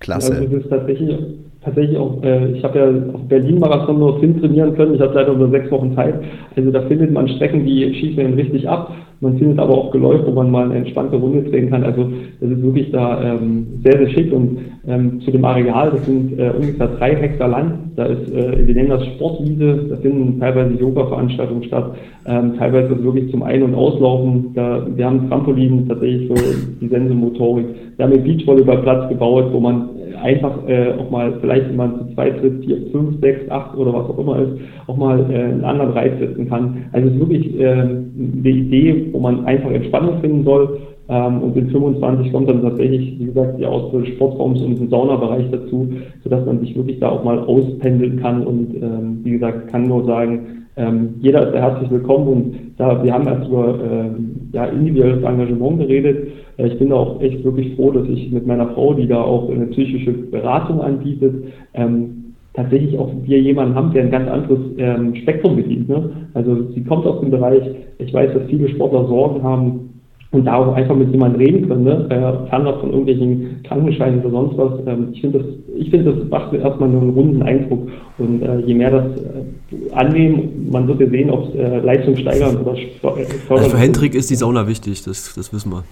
Klasse. 0.00 0.34
Also 0.34 0.44
das 0.44 0.62
ist 0.62 0.68
tatsächlich, 0.68 1.18
tatsächlich 1.64 1.96
auch, 1.96 2.22
äh, 2.22 2.48
ich 2.48 2.62
habe 2.62 2.78
ja 2.78 3.14
auf 3.14 3.22
Berlin-Marathon 3.26 3.98
nur 3.98 4.20
Finn 4.20 4.38
trainieren 4.38 4.76
können. 4.76 4.94
Ich 4.96 5.00
hatte 5.00 5.14
leider 5.14 5.32
nur 5.32 5.48
sechs 5.48 5.70
Wochen 5.70 5.94
Zeit. 5.94 6.22
Also 6.54 6.70
da 6.70 6.82
findet 6.82 7.12
man 7.12 7.26
Strecken, 7.28 7.64
die 7.64 7.94
schießen 7.94 8.34
richtig 8.34 8.68
ab. 8.68 8.92
Man 9.20 9.38
findet 9.38 9.58
aber 9.58 9.72
auch 9.72 9.90
Geläuf, 9.92 10.20
wo 10.26 10.32
man 10.32 10.50
mal 10.50 10.66
eine 10.66 10.76
entspannte 10.76 11.16
Runde 11.16 11.42
drehen 11.48 11.70
kann. 11.70 11.84
Also 11.84 12.08
das 12.40 12.50
ist 12.50 12.62
wirklich 12.62 12.90
da 12.90 13.22
ähm, 13.22 13.66
sehr, 13.82 13.98
sehr 13.98 14.10
schick. 14.10 14.32
Und 14.32 14.58
ähm, 14.86 15.20
zu 15.22 15.30
dem 15.30 15.44
Areal, 15.44 15.90
das 15.90 16.04
sind 16.04 16.38
äh, 16.38 16.50
ungefähr 16.50 16.88
drei 16.88 17.16
Hektar 17.16 17.48
Land. 17.48 17.72
Da 17.96 18.04
ist, 18.06 18.30
äh, 18.30 18.66
wir 18.66 18.74
nennen 18.74 18.90
das 18.90 19.06
Sportwiese, 19.06 19.86
da 19.88 19.96
finden 19.96 20.38
teilweise 20.38 20.74
Yoga-Veranstaltungen 20.74 21.64
statt, 21.64 21.94
ähm, 22.26 22.54
teilweise 22.58 23.02
wirklich 23.02 23.30
zum 23.30 23.42
Ein- 23.42 23.62
und 23.62 23.74
Auslaufen. 23.74 24.52
Da, 24.54 24.86
wir 24.94 25.06
haben 25.06 25.28
Trampolin 25.28 25.88
tatsächlich 25.88 26.28
für 26.28 26.54
die 26.80 26.88
Sensomotorik. 26.88 27.66
Wir 27.96 28.04
haben 28.04 28.12
einen 28.12 28.24
Beachvolleyballplatz 28.24 29.08
gebaut, 29.08 29.46
wo 29.50 29.60
man 29.60 29.95
einfach 30.14 30.66
äh, 30.68 30.92
auch 30.98 31.10
mal, 31.10 31.38
vielleicht 31.40 31.68
wenn 31.68 31.76
man 31.76 31.98
zu 31.98 32.14
zwei, 32.14 32.30
dritt, 32.30 32.64
vier, 32.64 32.78
fünf, 32.92 33.20
sechs, 33.20 33.50
acht 33.50 33.76
oder 33.76 33.92
was 33.92 34.10
auch 34.10 34.18
immer 34.18 34.38
ist, 34.40 34.52
auch 34.86 34.96
mal 34.96 35.18
äh, 35.30 35.34
einen 35.34 35.64
anderen 35.64 35.92
Reiz 35.92 36.18
setzen 36.18 36.48
kann. 36.48 36.84
Also 36.92 37.08
es 37.08 37.14
ist 37.14 37.20
wirklich 37.20 37.60
äh, 37.60 37.70
eine 37.70 38.48
Idee, 38.48 39.08
wo 39.12 39.20
man 39.20 39.44
einfach 39.44 39.70
Entspannung 39.70 40.20
finden 40.20 40.44
soll. 40.44 40.78
Ähm, 41.08 41.42
und 41.42 41.56
in 41.56 41.70
25 41.70 42.32
kommt 42.32 42.48
dann 42.48 42.62
tatsächlich, 42.62 43.18
wie 43.18 43.26
gesagt, 43.26 43.58
die 43.58 43.66
Ausbildung 43.66 44.06
des 44.06 44.14
Sportraums 44.16 44.60
und 44.60 44.80
ein 44.80 44.88
Saunabereich 44.88 45.46
dazu, 45.52 45.88
sodass 46.24 46.44
man 46.44 46.60
sich 46.60 46.74
wirklich 46.76 46.98
da 46.98 47.10
auch 47.10 47.22
mal 47.22 47.38
auspendeln 47.38 48.20
kann. 48.20 48.44
Und 48.44 48.74
ähm, 48.74 49.20
wie 49.22 49.32
gesagt, 49.32 49.68
kann 49.68 49.86
nur 49.86 50.04
sagen, 50.04 50.55
ähm, 50.76 51.14
jeder 51.20 51.46
ist 51.46 51.54
da 51.54 51.58
herzlich 51.58 51.90
willkommen 51.90 52.28
und 52.28 52.54
da, 52.76 53.02
wir 53.02 53.12
haben 53.12 53.26
erst 53.26 53.48
über 53.48 53.78
ähm, 53.82 54.50
ja, 54.52 54.66
individuelles 54.66 55.22
Engagement 55.22 55.78
geredet. 55.78 56.28
Äh, 56.58 56.66
ich 56.68 56.78
bin 56.78 56.90
da 56.90 56.96
auch 56.96 57.20
echt 57.22 57.42
wirklich 57.44 57.74
froh, 57.76 57.90
dass 57.90 58.06
ich 58.08 58.30
mit 58.30 58.46
meiner 58.46 58.68
Frau, 58.74 58.92
die 58.92 59.06
da 59.06 59.22
auch 59.22 59.48
eine 59.48 59.66
psychische 59.68 60.12
Beratung 60.12 60.82
anbietet, 60.82 61.34
ähm, 61.72 62.34
tatsächlich 62.52 62.98
auch 62.98 63.10
wir 63.22 63.40
jemanden 63.40 63.74
haben, 63.74 63.92
der 63.92 64.04
ein 64.04 64.10
ganz 64.10 64.28
anderes 64.28 64.60
ähm, 64.76 65.14
Spektrum 65.16 65.56
bedient. 65.56 65.88
Ne? 65.88 66.10
Also 66.34 66.70
sie 66.72 66.84
kommt 66.84 67.06
aus 67.06 67.20
dem 67.20 67.30
Bereich, 67.30 67.62
ich 67.98 68.12
weiß, 68.12 68.34
dass 68.34 68.48
viele 68.50 68.68
Sportler 68.68 69.06
Sorgen 69.06 69.42
haben, 69.42 69.95
und 70.36 70.44
da 70.44 70.56
auch 70.56 70.74
einfach 70.74 70.94
mit 70.94 71.10
jemandem 71.10 71.40
reden 71.40 71.68
können, 71.68 71.84
ne? 71.84 72.06
äh, 72.10 72.48
fernab 72.48 72.80
von 72.80 72.90
irgendwelchen 72.90 73.62
Krankenscheinen 73.64 74.20
oder 74.20 74.30
sonst 74.30 74.58
was. 74.58 74.72
Ähm, 74.86 75.08
ich 75.12 75.20
finde, 75.20 75.38
das, 75.38 75.46
ich 75.76 75.90
finde, 75.90 76.12
das 76.12 76.28
macht 76.28 76.52
erstmal 76.52 76.88
nur 76.88 77.02
einen 77.02 77.10
runden 77.10 77.42
Eindruck. 77.42 77.88
Und 78.18 78.42
äh, 78.42 78.58
je 78.60 78.74
mehr 78.74 78.90
das 78.90 79.04
äh, 79.18 79.92
annehmen, 79.92 80.68
man 80.70 80.86
wird 80.86 81.00
ja 81.00 81.08
sehen, 81.08 81.30
ob 81.30 81.48
es 81.48 81.54
äh, 81.54 81.78
Leistung 81.78 82.16
steigern 82.16 82.56
oder 82.58 82.76
fördern. 83.00 83.26
Also 83.48 83.70
für 83.70 83.78
Hendrik 83.78 84.14
ist 84.14 84.30
die 84.30 84.36
Sauna 84.36 84.66
wichtig, 84.66 85.02
das, 85.04 85.34
das 85.34 85.52
wissen 85.52 85.72
wir. 85.72 85.84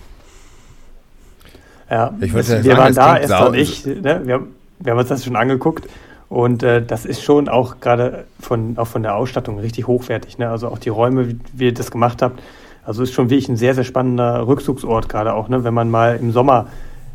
Ja, 1.90 2.12
ich 2.20 2.32
das, 2.32 2.48
wir 2.48 2.62
sagen, 2.62 2.78
waren 2.78 2.94
da, 2.94 3.16
Esther 3.16 3.48
und 3.48 3.54
ich, 3.54 3.86
ne? 3.86 4.20
wir, 4.24 4.42
wir, 4.80 4.92
haben 4.92 4.98
uns 4.98 5.08
das 5.08 5.24
schon 5.24 5.36
angeguckt. 5.36 5.88
Und 6.28 6.62
äh, 6.62 6.82
das 6.84 7.04
ist 7.04 7.22
schon 7.22 7.48
auch 7.48 7.80
gerade 7.80 8.24
von, 8.40 8.76
auch 8.78 8.88
von 8.88 9.02
der 9.02 9.14
Ausstattung 9.14 9.58
richtig 9.58 9.86
hochwertig. 9.86 10.38
Ne? 10.38 10.48
Also 10.48 10.68
auch 10.68 10.78
die 10.78 10.88
Räume, 10.88 11.28
wie, 11.28 11.36
wie 11.52 11.64
ihr 11.66 11.74
das 11.74 11.90
gemacht 11.90 12.22
habt, 12.22 12.40
also 12.84 13.02
ist 13.02 13.12
schon 13.12 13.30
wirklich 13.30 13.48
ein 13.48 13.56
sehr, 13.56 13.74
sehr 13.74 13.84
spannender 13.84 14.46
Rückzugsort 14.46 15.08
gerade 15.08 15.34
auch, 15.34 15.48
ne? 15.48 15.64
wenn 15.64 15.74
man 15.74 15.90
mal 15.90 16.16
im 16.16 16.32
Sommer 16.32 16.66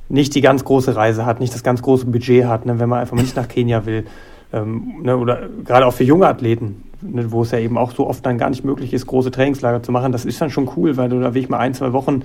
nicht 0.09 0.33
die 0.33 0.41
ganz 0.41 0.63
große 0.63 0.95
Reise 0.95 1.25
hat, 1.25 1.39
nicht 1.39 1.53
das 1.53 1.63
ganz 1.63 1.81
große 1.81 2.07
Budget 2.07 2.45
hat, 2.45 2.65
ne? 2.65 2.79
wenn 2.79 2.89
man 2.89 2.99
einfach 2.99 3.15
mal 3.15 3.21
nicht 3.21 3.35
nach 3.35 3.47
Kenia 3.47 3.85
will. 3.85 4.05
Ähm, 4.51 4.95
ne? 5.03 5.17
Oder 5.17 5.47
gerade 5.63 5.85
auch 5.85 5.93
für 5.93 6.03
junge 6.03 6.27
Athleten, 6.27 6.83
ne? 7.01 7.31
wo 7.31 7.43
es 7.43 7.51
ja 7.51 7.59
eben 7.59 7.77
auch 7.77 7.91
so 7.91 8.07
oft 8.07 8.25
dann 8.25 8.37
gar 8.37 8.49
nicht 8.49 8.65
möglich 8.65 8.93
ist, 8.93 9.05
große 9.05 9.31
Trainingslager 9.31 9.83
zu 9.83 9.91
machen. 9.91 10.11
Das 10.11 10.25
ist 10.25 10.41
dann 10.41 10.49
schon 10.49 10.69
cool, 10.75 10.97
weil 10.97 11.09
du 11.09 11.19
da 11.19 11.33
wirklich 11.33 11.49
mal 11.49 11.59
ein, 11.59 11.75
zwei 11.75 11.93
Wochen 11.93 12.23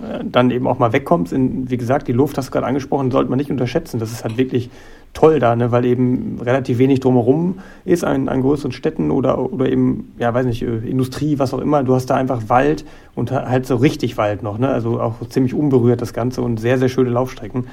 äh, 0.00 0.24
dann 0.24 0.50
eben 0.50 0.66
auch 0.66 0.80
mal 0.80 0.92
wegkommst. 0.92 1.32
In, 1.32 1.70
wie 1.70 1.76
gesagt, 1.76 2.08
die 2.08 2.12
Luft 2.12 2.36
hast 2.38 2.48
du 2.48 2.52
gerade 2.52 2.66
angesprochen, 2.66 3.12
sollte 3.12 3.30
man 3.30 3.38
nicht 3.38 3.50
unterschätzen. 3.50 4.00
Das 4.00 4.10
ist 4.10 4.24
halt 4.24 4.36
wirklich 4.36 4.70
toll 5.12 5.40
da, 5.40 5.56
ne? 5.56 5.72
weil 5.72 5.84
eben 5.84 6.38
relativ 6.40 6.78
wenig 6.78 7.00
drumherum 7.00 7.58
ist 7.84 8.04
an, 8.04 8.28
an 8.28 8.42
größeren 8.42 8.72
Städten 8.72 9.10
oder, 9.10 9.52
oder 9.52 9.68
eben, 9.68 10.12
ja, 10.18 10.32
weiß 10.32 10.46
nicht, 10.46 10.62
äh, 10.62 10.78
Industrie, 10.78 11.38
was 11.38 11.52
auch 11.52 11.58
immer. 11.58 11.82
Du 11.82 11.94
hast 11.94 12.06
da 12.06 12.16
einfach 12.16 12.48
Wald 12.48 12.84
und 13.14 13.32
halt 13.32 13.66
so 13.66 13.76
richtig 13.76 14.16
Wald 14.16 14.42
noch, 14.42 14.58
ne? 14.58 14.68
also 14.68 15.00
auch 15.00 15.16
ziemlich 15.28 15.54
unberührt 15.54 16.00
das 16.00 16.12
Ganze 16.12 16.42
und 16.42 16.58
sehr, 16.58 16.78
sehr 16.78 16.88
schöne 16.88 17.10
Laufstrecken. 17.10 17.66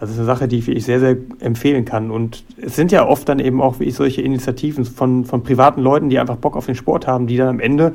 Also 0.00 0.12
es 0.12 0.18
ist 0.18 0.18
eine 0.18 0.26
Sache, 0.26 0.48
die 0.48 0.58
ich 0.58 0.84
sehr, 0.84 1.00
sehr 1.00 1.16
empfehlen 1.40 1.84
kann. 1.84 2.12
Und 2.12 2.44
es 2.56 2.76
sind 2.76 2.92
ja 2.92 3.06
oft 3.06 3.28
dann 3.28 3.40
eben 3.40 3.60
auch 3.60 3.80
wie 3.80 3.84
ich 3.84 3.96
solche 3.96 4.22
Initiativen 4.22 4.84
von, 4.84 5.24
von 5.24 5.42
privaten 5.42 5.80
Leuten, 5.80 6.08
die 6.08 6.20
einfach 6.20 6.36
Bock 6.36 6.56
auf 6.56 6.66
den 6.66 6.76
Sport 6.76 7.08
haben, 7.08 7.26
die 7.26 7.36
dann 7.36 7.48
am 7.48 7.60
Ende 7.60 7.92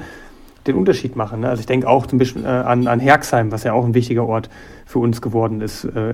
den 0.68 0.76
Unterschied 0.76 1.16
machen. 1.16 1.42
Ne? 1.42 1.50
Also 1.50 1.62
ich 1.62 1.66
denke 1.66 1.88
auch 1.88 2.06
zum 2.06 2.20
Beispiel 2.20 2.44
äh, 2.44 2.48
an, 2.48 2.88
an 2.88 3.00
Herxheim, 3.00 3.52
was 3.52 3.64
ja 3.64 3.74
auch 3.74 3.86
ein 3.86 3.94
wichtiger 3.94 4.26
Ort 4.26 4.50
für 4.94 5.00
uns 5.00 5.22
geworden 5.22 5.60
ist. 5.60 5.86
Äh, 5.86 6.14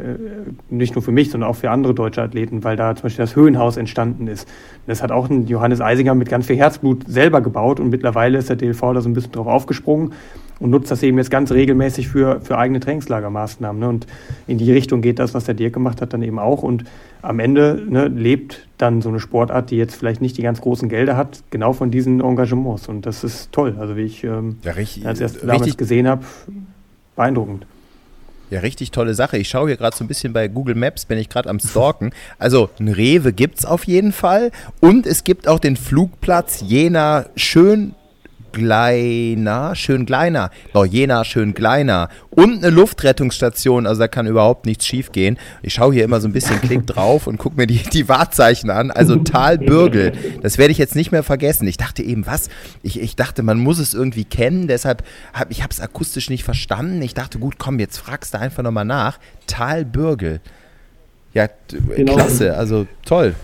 nicht 0.69 0.95
nur 0.95 1.01
für 1.01 1.11
mich, 1.11 1.31
sondern 1.31 1.49
auch 1.49 1.57
für 1.57 1.69
andere 1.69 1.93
deutsche 1.93 2.21
Athleten, 2.21 2.63
weil 2.63 2.77
da 2.77 2.95
zum 2.95 3.03
Beispiel 3.03 3.23
das 3.23 3.35
Höhenhaus 3.35 3.75
entstanden 3.75 4.27
ist. 4.27 4.47
Das 4.87 5.03
hat 5.03 5.11
auch 5.11 5.29
ein 5.29 5.47
Johannes 5.47 5.81
Eisinger 5.81 6.15
mit 6.15 6.29
ganz 6.29 6.47
viel 6.47 6.55
Herzblut 6.55 7.03
selber 7.05 7.41
gebaut 7.41 7.81
und 7.81 7.89
mittlerweile 7.89 8.37
ist 8.37 8.47
der 8.47 8.55
DLV 8.55 8.79
da 8.79 9.01
so 9.01 9.09
ein 9.09 9.13
bisschen 9.13 9.33
drauf 9.33 9.47
aufgesprungen 9.47 10.13
und 10.61 10.69
nutzt 10.69 10.91
das 10.91 11.03
eben 11.03 11.17
jetzt 11.17 11.29
ganz 11.29 11.51
regelmäßig 11.51 12.07
für, 12.07 12.39
für 12.39 12.57
eigene 12.57 12.79
Trainingslagermaßnahmen. 12.79 13.81
Ne? 13.81 13.89
Und 13.89 14.07
in 14.47 14.57
die 14.57 14.71
Richtung 14.71 15.01
geht 15.01 15.19
das, 15.19 15.33
was 15.33 15.43
der 15.43 15.55
Dirk 15.55 15.73
gemacht 15.73 16.01
hat, 16.01 16.13
dann 16.13 16.23
eben 16.23 16.39
auch. 16.39 16.63
Und 16.63 16.85
am 17.21 17.39
Ende 17.39 17.85
ne, 17.85 18.07
lebt 18.07 18.65
dann 18.77 19.01
so 19.01 19.09
eine 19.09 19.19
Sportart, 19.19 19.71
die 19.71 19.75
jetzt 19.75 19.95
vielleicht 19.95 20.21
nicht 20.21 20.37
die 20.37 20.41
ganz 20.41 20.61
großen 20.61 20.87
Gelder 20.87 21.17
hat, 21.17 21.43
genau 21.49 21.73
von 21.73 21.91
diesen 21.91 22.21
Engagements. 22.21 22.87
Und 22.87 23.05
das 23.05 23.25
ist 23.25 23.51
toll. 23.51 23.75
Also 23.77 23.97
wie 23.97 24.03
ich 24.03 24.23
ähm, 24.23 24.55
ja, 24.63 24.71
richtig, 24.71 25.05
als 25.05 25.19
erst 25.19 25.43
damals 25.43 25.75
gesehen 25.75 26.07
habe, 26.07 26.23
beeindruckend. 27.17 27.65
Ja, 28.49 28.61
richtig 28.61 28.91
tolle 28.91 29.13
Sache. 29.13 29.37
Ich 29.37 29.47
schaue 29.47 29.67
hier 29.67 29.77
gerade 29.77 29.95
so 29.95 30.03
ein 30.03 30.07
bisschen 30.07 30.33
bei 30.33 30.47
Google 30.47 30.75
Maps, 30.75 31.05
bin 31.05 31.19
ich 31.19 31.29
gerade 31.29 31.49
am 31.49 31.59
Stalken. 31.59 32.11
Also 32.39 32.69
ein 32.79 32.87
Rewe 32.87 33.33
gibt 33.33 33.59
es 33.59 33.65
auf 33.65 33.85
jeden 33.85 34.11
Fall. 34.11 34.51
Und 34.79 35.05
es 35.05 35.23
gibt 35.23 35.47
auch 35.47 35.59
den 35.59 35.75
Flugplatz 35.75 36.61
Jena 36.61 37.25
schön 37.35 37.93
Gleiner, 38.51 39.75
schön 39.75 40.05
Kleiner, 40.05 40.51
oh, 40.73 40.85
Jena, 40.85 41.23
schön 41.23 41.53
Kleiner 41.53 42.09
und 42.29 42.63
eine 42.63 42.69
Luftrettungsstation, 42.69 43.87
also 43.87 43.99
da 43.99 44.07
kann 44.07 44.27
überhaupt 44.27 44.65
nichts 44.65 44.85
schief 44.85 45.11
gehen. 45.11 45.37
Ich 45.61 45.73
schaue 45.73 45.93
hier 45.93 46.03
immer 46.03 46.21
so 46.21 46.27
ein 46.27 46.33
bisschen 46.33 46.59
Klick 46.61 46.85
drauf 46.87 47.27
und 47.27 47.37
gucke 47.37 47.55
mir 47.57 47.67
die, 47.67 47.81
die 47.81 48.07
Wahrzeichen 48.09 48.69
an, 48.69 48.91
also 48.91 49.17
Talbürgel, 49.17 50.13
das 50.41 50.57
werde 50.57 50.71
ich 50.71 50.77
jetzt 50.77 50.95
nicht 50.95 51.11
mehr 51.11 51.23
vergessen. 51.23 51.67
Ich 51.67 51.77
dachte 51.77 52.03
eben, 52.03 52.25
was? 52.25 52.49
Ich, 52.83 52.99
ich 52.99 53.15
dachte, 53.15 53.43
man 53.43 53.59
muss 53.59 53.79
es 53.79 53.93
irgendwie 53.93 54.25
kennen, 54.25 54.67
deshalb 54.67 55.03
habe 55.33 55.51
ich 55.51 55.63
es 55.69 55.79
akustisch 55.79 56.29
nicht 56.29 56.43
verstanden. 56.43 57.01
Ich 57.01 57.13
dachte, 57.13 57.39
gut, 57.39 57.55
komm, 57.59 57.79
jetzt 57.79 57.97
fragst 57.97 58.33
du 58.33 58.39
einfach 58.39 58.63
nochmal 58.63 58.85
nach. 58.85 59.19
Talbürgel. 59.47 60.41
Ja, 61.33 61.47
genau. 61.95 62.15
klasse, 62.15 62.57
also 62.57 62.87
toll. 63.05 63.35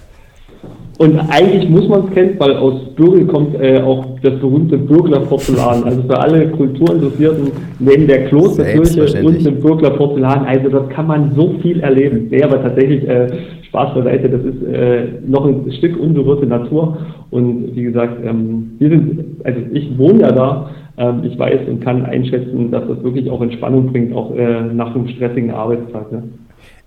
Und 0.97 1.20
eigentlich 1.30 1.70
muss 1.70 1.89
man 1.89 2.06
es 2.06 2.14
kennen, 2.14 2.36
weil 2.38 2.56
aus 2.56 2.80
Bürgel 2.95 3.26
kommt 3.26 3.56
äh, 3.62 3.82
auch 3.82 4.06
das 4.22 4.39
berühmte 4.39 4.78
Bürgler-Porzellan. 4.78 5.84
Also 5.84 6.03
für 6.03 6.18
alle 6.18 6.47
Kulturinteressierten 6.51 7.51
neben 7.80 8.08
der 8.08 8.26
Klosterkirche 8.26 9.22
und 9.26 9.45
dem 9.45 9.60
Bürgler-Porzellan. 9.60 10.45
Also 10.45 10.70
das 10.70 10.88
kann 10.89 11.08
man 11.08 11.34
so 11.36 11.56
viel 11.62 11.82
erleben. 11.82 12.28
Nee, 12.30 12.41
aber 12.43 12.62
tatsächlich 12.62 13.06
äh, 13.10 13.28
Spaß 13.68 13.93
beiseite, 13.93 14.30
das 14.30 14.41
ist 14.45 14.64
äh, 14.64 15.08
noch 15.28 15.45
ein 15.45 15.70
Stück 15.74 15.99
unberührte 15.99 16.45
Natur. 16.45 16.97
Und 17.30 17.76
wie 17.76 17.84
gesagt, 17.84 18.24
ähm, 18.26 18.72
wir 18.80 18.89
sind, 18.89 19.26
also 19.43 19.60
ich 19.74 19.97
wohne 19.97 20.22
ja 20.22 20.32
da. 20.32 20.70
Ähm, 20.97 21.24
ich 21.26 21.38
weiß 21.38 21.68
und 21.68 21.82
kann 21.82 22.06
einschätzen, 22.06 22.72
dass 22.72 22.88
das 22.88 23.03
wirklich 23.03 23.30
auch 23.30 23.41
Entspannung 23.41 23.88
bringt, 23.91 24.16
auch 24.16 24.34
äh, 24.34 24.62
nach 24.62 24.95
einem 24.95 25.10
stressigen 25.10 25.51
Arbeitstag. 25.51 26.10
Ne? 26.14 26.24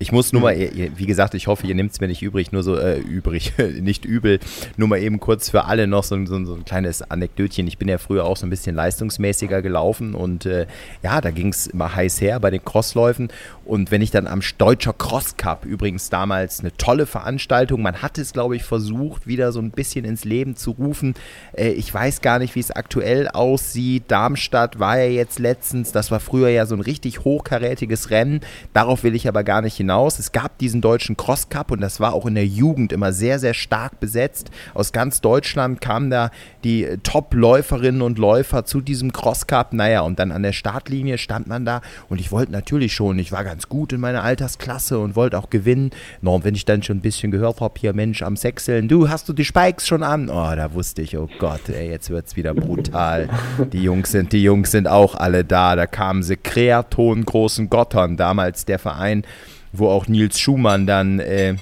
Ich 0.00 0.12
muss 0.12 0.32
nur 0.32 0.42
mal, 0.42 0.56
wie 0.56 1.06
gesagt, 1.06 1.34
ich 1.34 1.48
hoffe, 1.48 1.66
ihr 1.66 1.74
nehmt 1.74 1.90
es 1.90 2.00
mir 2.00 2.06
nicht 2.06 2.22
übrig, 2.22 2.52
nur 2.52 2.62
so 2.62 2.76
äh, 2.76 2.98
übrig, 2.98 3.54
nicht 3.80 4.04
übel, 4.04 4.38
nur 4.76 4.86
mal 4.86 5.00
eben 5.00 5.18
kurz 5.18 5.50
für 5.50 5.64
alle 5.64 5.88
noch 5.88 6.04
so, 6.04 6.24
so, 6.24 6.44
so, 6.44 6.54
ein 6.54 6.64
kleines 6.64 7.02
Anekdötchen. 7.02 7.66
Ich 7.66 7.78
bin 7.78 7.88
ja 7.88 7.98
früher 7.98 8.24
auch 8.24 8.36
so 8.36 8.46
ein 8.46 8.50
bisschen 8.50 8.76
leistungsmäßiger 8.76 9.60
gelaufen 9.60 10.14
und 10.14 10.46
äh, 10.46 10.66
ja, 11.02 11.20
da 11.20 11.32
ging 11.32 11.48
es 11.48 11.66
immer 11.66 11.96
heiß 11.96 12.20
her 12.20 12.38
bei 12.38 12.50
den 12.50 12.64
Crossläufen. 12.64 13.28
Und 13.68 13.90
wenn 13.90 14.00
ich 14.00 14.10
dann 14.10 14.26
am 14.26 14.40
Deutscher 14.56 14.94
Cross 14.94 15.36
Cup, 15.36 15.66
übrigens 15.66 16.08
damals 16.08 16.60
eine 16.60 16.74
tolle 16.78 17.04
Veranstaltung, 17.04 17.82
man 17.82 18.00
hat 18.00 18.16
es, 18.16 18.32
glaube 18.32 18.56
ich, 18.56 18.64
versucht, 18.64 19.26
wieder 19.26 19.52
so 19.52 19.60
ein 19.60 19.72
bisschen 19.72 20.06
ins 20.06 20.24
Leben 20.24 20.56
zu 20.56 20.70
rufen. 20.70 21.12
Äh, 21.52 21.72
ich 21.72 21.92
weiß 21.92 22.22
gar 22.22 22.38
nicht, 22.38 22.54
wie 22.54 22.60
es 22.60 22.70
aktuell 22.70 23.28
aussieht. 23.28 24.04
Darmstadt 24.08 24.78
war 24.78 24.98
ja 24.98 25.10
jetzt 25.10 25.38
letztens, 25.38 25.92
das 25.92 26.10
war 26.10 26.18
früher 26.18 26.48
ja 26.48 26.64
so 26.64 26.74
ein 26.76 26.80
richtig 26.80 27.24
hochkarätiges 27.24 28.08
Rennen. 28.08 28.40
Darauf 28.72 29.04
will 29.04 29.14
ich 29.14 29.28
aber 29.28 29.44
gar 29.44 29.60
nicht 29.60 29.76
hinaus. 29.76 30.18
Es 30.18 30.32
gab 30.32 30.56
diesen 30.56 30.80
deutschen 30.80 31.18
Cross 31.18 31.50
Cup 31.50 31.70
und 31.70 31.82
das 31.82 32.00
war 32.00 32.14
auch 32.14 32.24
in 32.24 32.36
der 32.36 32.46
Jugend 32.46 32.90
immer 32.90 33.12
sehr, 33.12 33.38
sehr 33.38 33.52
stark 33.52 34.00
besetzt. 34.00 34.50
Aus 34.72 34.92
ganz 34.92 35.20
Deutschland 35.20 35.82
kamen 35.82 36.08
da 36.08 36.30
die 36.64 36.88
Top-Läuferinnen 37.02 38.00
und 38.00 38.16
Läufer 38.16 38.64
zu 38.64 38.80
diesem 38.80 39.12
Cross 39.12 39.46
Cup. 39.46 39.74
Naja, 39.74 40.00
und 40.00 40.18
dann 40.18 40.32
an 40.32 40.42
der 40.42 40.54
Startlinie 40.54 41.18
stand 41.18 41.48
man 41.48 41.66
da 41.66 41.82
und 42.08 42.18
ich 42.18 42.32
wollte 42.32 42.50
natürlich 42.50 42.94
schon, 42.94 43.18
ich 43.18 43.30
war 43.30 43.44
ganz 43.44 43.57
gut 43.66 43.92
in 43.92 44.00
meiner 44.00 44.22
Altersklasse 44.22 44.98
und 44.98 45.16
wollte 45.16 45.38
auch 45.38 45.50
gewinnen. 45.50 45.90
No, 46.20 46.36
und 46.36 46.44
wenn 46.44 46.54
ich 46.54 46.64
dann 46.64 46.82
schon 46.82 46.98
ein 46.98 47.02
bisschen 47.02 47.30
gehört 47.30 47.60
habe, 47.60 47.74
hier 47.80 47.92
Mensch 47.92 48.22
am 48.22 48.36
Sechseln, 48.36 48.88
du 48.88 49.08
hast 49.08 49.28
du 49.28 49.32
die 49.32 49.44
Spikes 49.44 49.88
schon 49.88 50.02
an? 50.02 50.28
Oh, 50.28 50.54
da 50.54 50.72
wusste 50.74 51.02
ich, 51.02 51.16
oh 51.16 51.28
Gott, 51.38 51.68
ey, 51.68 51.90
jetzt 51.90 52.10
wird 52.10 52.26
es 52.26 52.36
wieder 52.36 52.54
brutal. 52.54 53.28
Die 53.72 53.82
Jungs 53.82 54.12
sind, 54.12 54.32
die 54.32 54.42
Jungs 54.42 54.70
sind 54.70 54.86
auch 54.86 55.14
alle 55.14 55.44
da. 55.44 55.74
Da 55.74 55.86
kamen 55.86 56.22
sie 56.22 56.36
Kreaton 56.36 57.24
großen 57.24 57.68
Gottern, 57.68 58.16
damals 58.16 58.64
der 58.64 58.78
Verein 58.78 59.24
wo 59.72 59.88
auch 59.88 60.08
Nils 60.08 60.38
Schumann 60.38 60.86
dann 60.86 61.20
äh, 61.20 61.56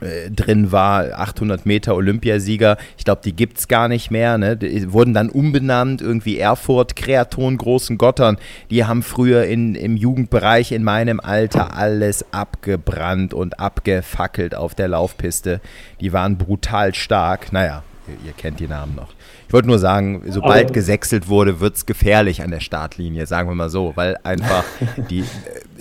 äh 0.00 0.30
drin 0.30 0.72
war, 0.72 1.18
800 1.18 1.66
Meter 1.66 1.94
Olympiasieger. 1.94 2.76
Ich 2.96 3.04
glaube, 3.04 3.20
die 3.24 3.34
gibt 3.34 3.58
es 3.58 3.68
gar 3.68 3.88
nicht 3.88 4.10
mehr. 4.10 4.38
Ne? 4.38 4.56
Die 4.56 4.92
wurden 4.92 5.14
dann 5.14 5.28
umbenannt, 5.28 6.00
irgendwie 6.00 6.38
Erfurt, 6.38 6.96
Kreaton, 6.96 7.56
Großen 7.56 7.98
Gottern. 7.98 8.38
Die 8.70 8.84
haben 8.84 9.02
früher 9.02 9.44
in, 9.44 9.74
im 9.74 9.96
Jugendbereich 9.96 10.72
in 10.72 10.84
meinem 10.84 11.20
Alter 11.20 11.76
alles 11.76 12.24
abgebrannt 12.32 13.34
und 13.34 13.60
abgefackelt 13.60 14.54
auf 14.54 14.74
der 14.74 14.88
Laufpiste. 14.88 15.60
Die 16.00 16.12
waren 16.12 16.38
brutal 16.38 16.94
stark. 16.94 17.52
Naja, 17.52 17.82
ihr, 18.08 18.28
ihr 18.28 18.32
kennt 18.32 18.60
die 18.60 18.68
Namen 18.68 18.94
noch. 18.94 19.08
Ich 19.50 19.52
wollte 19.52 19.66
nur 19.66 19.80
sagen, 19.80 20.22
sobald 20.28 20.66
Aber 20.66 20.74
gesächselt 20.74 21.26
wurde, 21.26 21.58
wird 21.58 21.74
es 21.74 21.84
gefährlich 21.84 22.42
an 22.42 22.52
der 22.52 22.60
Startlinie, 22.60 23.26
sagen 23.26 23.48
wir 23.48 23.56
mal 23.56 23.68
so, 23.68 23.92
weil 23.96 24.16
einfach 24.22 24.64
die, 25.10 25.24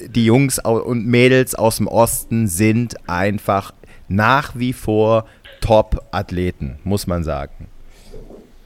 die 0.07 0.25
Jungs 0.25 0.57
und 0.57 1.05
Mädels 1.05 1.53
aus 1.53 1.77
dem 1.77 1.87
Osten 1.87 2.47
sind 2.47 2.95
einfach 3.07 3.71
nach 4.09 4.57
wie 4.57 4.73
vor 4.73 5.25
Top-Athleten, 5.61 6.79
muss 6.83 7.07
man 7.07 7.23
sagen. 7.23 7.67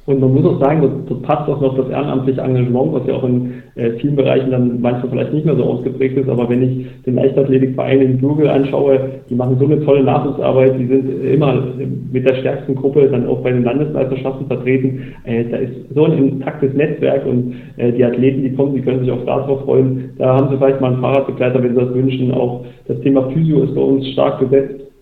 Und 0.05 0.19
man 0.19 0.33
muss 0.33 0.45
auch 0.45 0.59
sagen, 0.59 0.81
das, 0.81 0.91
das 1.07 1.21
passt 1.21 1.49
auch 1.49 1.61
noch 1.61 1.77
das 1.77 1.87
ehrenamtliche 1.87 2.41
Engagement, 2.41 2.91
was 2.91 3.07
ja 3.07 3.13
auch 3.13 3.23
in 3.23 3.63
äh, 3.75 3.91
vielen 3.91 4.17
Bereichen 4.17 4.51
dann 4.51 4.81
manchmal 4.81 5.09
vielleicht 5.09 5.33
nicht 5.33 5.45
mehr 5.45 5.55
so 5.55 5.63
ausgeprägt 5.63 6.17
ist. 6.17 6.27
Aber 6.27 6.49
wenn 6.49 6.61
ich 6.61 6.87
den 7.05 7.15
Leichtathletikverein 7.15 8.01
in 8.01 8.19
Google 8.19 8.49
anschaue, 8.49 8.99
die 9.29 9.35
machen 9.35 9.55
so 9.59 9.65
eine 9.65 9.79
tolle 9.85 10.03
Nachwuchsarbeit, 10.03 10.77
die 10.77 10.87
sind 10.87 11.23
immer 11.23 11.63
mit 12.11 12.27
der 12.27 12.35
stärksten 12.35 12.75
Gruppe 12.75 13.07
dann 13.07 13.27
auch 13.27 13.41
bei 13.43 13.53
den 13.53 13.63
Landesmeisterschaften 13.63 14.47
vertreten. 14.47 15.13
Äh, 15.23 15.45
da 15.45 15.57
ist 15.57 15.71
so 15.95 16.03
ein 16.03 16.17
intaktes 16.17 16.73
Netzwerk 16.73 17.25
und 17.25 17.55
äh, 17.77 17.93
die 17.93 18.03
Athleten, 18.03 18.43
die 18.43 18.53
kommen, 18.53 18.75
die 18.75 18.81
können 18.81 18.99
sich 18.99 19.11
auch 19.11 19.25
darauf 19.25 19.61
freuen. 19.61 20.11
Da 20.17 20.35
haben 20.35 20.49
sie 20.49 20.57
vielleicht 20.57 20.81
mal 20.81 20.91
einen 20.91 21.01
Fahrradbegleiter, 21.01 21.63
wenn 21.63 21.75
sie 21.75 21.81
das 21.81 21.93
wünschen. 21.93 22.33
Auch 22.33 22.65
das 22.89 22.99
Thema 22.99 23.29
Physio 23.29 23.63
ist 23.63 23.73
bei 23.73 23.81
uns 23.81 24.05
stark 24.09 24.41
besetzt 24.41 24.81
Herr 24.81 24.92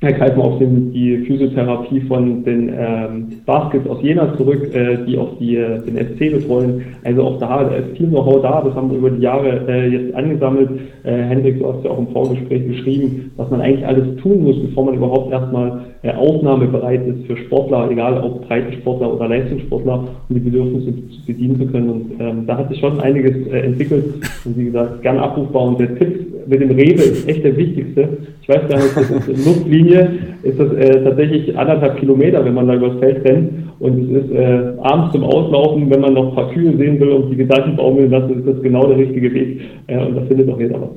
greifen 0.00 0.40
auf 0.40 0.58
den, 0.58 0.92
die 0.92 1.18
Physiotherapie 1.26 2.00
von 2.02 2.42
den 2.42 2.72
ähm, 2.74 3.26
Baskets 3.44 3.86
aus 3.86 4.02
Jena 4.02 4.34
zurück, 4.36 4.74
äh, 4.74 5.04
die 5.06 5.18
auch 5.18 5.36
die, 5.38 5.56
äh, 5.56 5.78
den 5.82 5.96
SC 5.96 6.32
betreuen. 6.32 6.82
Also 7.04 7.22
auch 7.22 7.38
da, 7.38 7.60
ist 7.68 7.98
viel 7.98 8.06
Know-how 8.06 8.40
da, 8.40 8.62
das 8.62 8.74
haben 8.74 8.90
wir 8.90 8.98
über 8.98 9.10
die 9.10 9.20
Jahre 9.20 9.66
äh, 9.68 9.88
jetzt 9.88 10.14
angesammelt. 10.14 10.70
Äh, 11.02 11.12
Hendrik, 11.12 11.58
du 11.58 11.68
hast 11.70 11.84
ja 11.84 11.90
auch 11.90 11.98
im 11.98 12.08
Vorgespräch 12.08 12.66
beschrieben, 12.66 13.30
was 13.36 13.50
man 13.50 13.60
eigentlich 13.60 13.86
alles 13.86 14.16
tun 14.22 14.42
muss, 14.42 14.58
bevor 14.62 14.86
man 14.86 14.94
überhaupt 14.94 15.32
erstmal 15.32 15.82
äh, 16.02 16.12
aufnahmebereit 16.12 17.06
ist 17.06 17.26
für 17.26 17.36
Sportler, 17.36 17.90
egal 17.90 18.22
ob 18.22 18.48
Breitensportler 18.48 19.12
oder 19.12 19.28
Leistungssportler, 19.28 20.08
um 20.28 20.34
die 20.34 20.40
Bedürfnisse 20.40 20.94
zu 20.94 21.26
bedienen 21.26 21.58
zu 21.58 21.66
können. 21.66 21.90
Und 21.90 22.12
ähm, 22.18 22.46
da 22.46 22.56
hat 22.56 22.70
sich 22.70 22.80
schon 22.80 22.98
einiges 23.00 23.46
äh, 23.48 23.60
entwickelt 23.60 24.06
und 24.46 24.56
wie 24.56 24.64
gesagt, 24.64 25.02
gern 25.02 25.18
abrufbar. 25.18 25.64
Und 25.64 25.78
der 25.78 25.94
Tipp 25.98 26.30
mit 26.46 26.60
dem 26.60 26.70
Rewe 26.70 27.02
ist 27.02 27.28
echt 27.28 27.44
der 27.44 27.56
wichtigste. 27.56 28.08
Ich 28.42 28.48
weiß 28.48 28.68
gar 28.68 28.78
nicht, 28.78 28.96
das 28.96 29.10
ist 29.10 29.46
Luftlinie, 29.46 29.89
ist 29.94 30.58
das 30.58 30.72
äh, 30.72 31.04
tatsächlich 31.04 31.56
anderthalb 31.56 31.98
Kilometer, 31.98 32.44
wenn 32.44 32.54
man 32.54 32.66
da 32.66 32.74
übers 32.74 32.98
Feld 32.98 33.24
rennt. 33.24 33.70
Und 33.78 34.10
es 34.10 34.24
ist 34.24 34.30
äh, 34.32 34.72
abends 34.82 35.12
zum 35.12 35.24
Auslaufen, 35.24 35.90
wenn 35.90 36.00
man 36.00 36.14
noch 36.14 36.28
ein 36.28 36.34
paar 36.34 36.50
Kühe 36.50 36.76
sehen 36.76 37.00
will 37.00 37.10
und 37.10 37.30
die 37.30 37.36
Gedanken 37.36 37.76
baumeln 37.76 38.10
lassen, 38.10 38.38
ist 38.38 38.46
das 38.46 38.62
genau 38.62 38.86
der 38.86 38.98
richtige 38.98 39.32
Weg. 39.32 39.60
Äh, 39.86 39.98
und 39.98 40.16
da 40.16 40.22
findet 40.22 40.50
auch 40.50 40.60
jeder 40.60 40.80
was. 40.80 40.90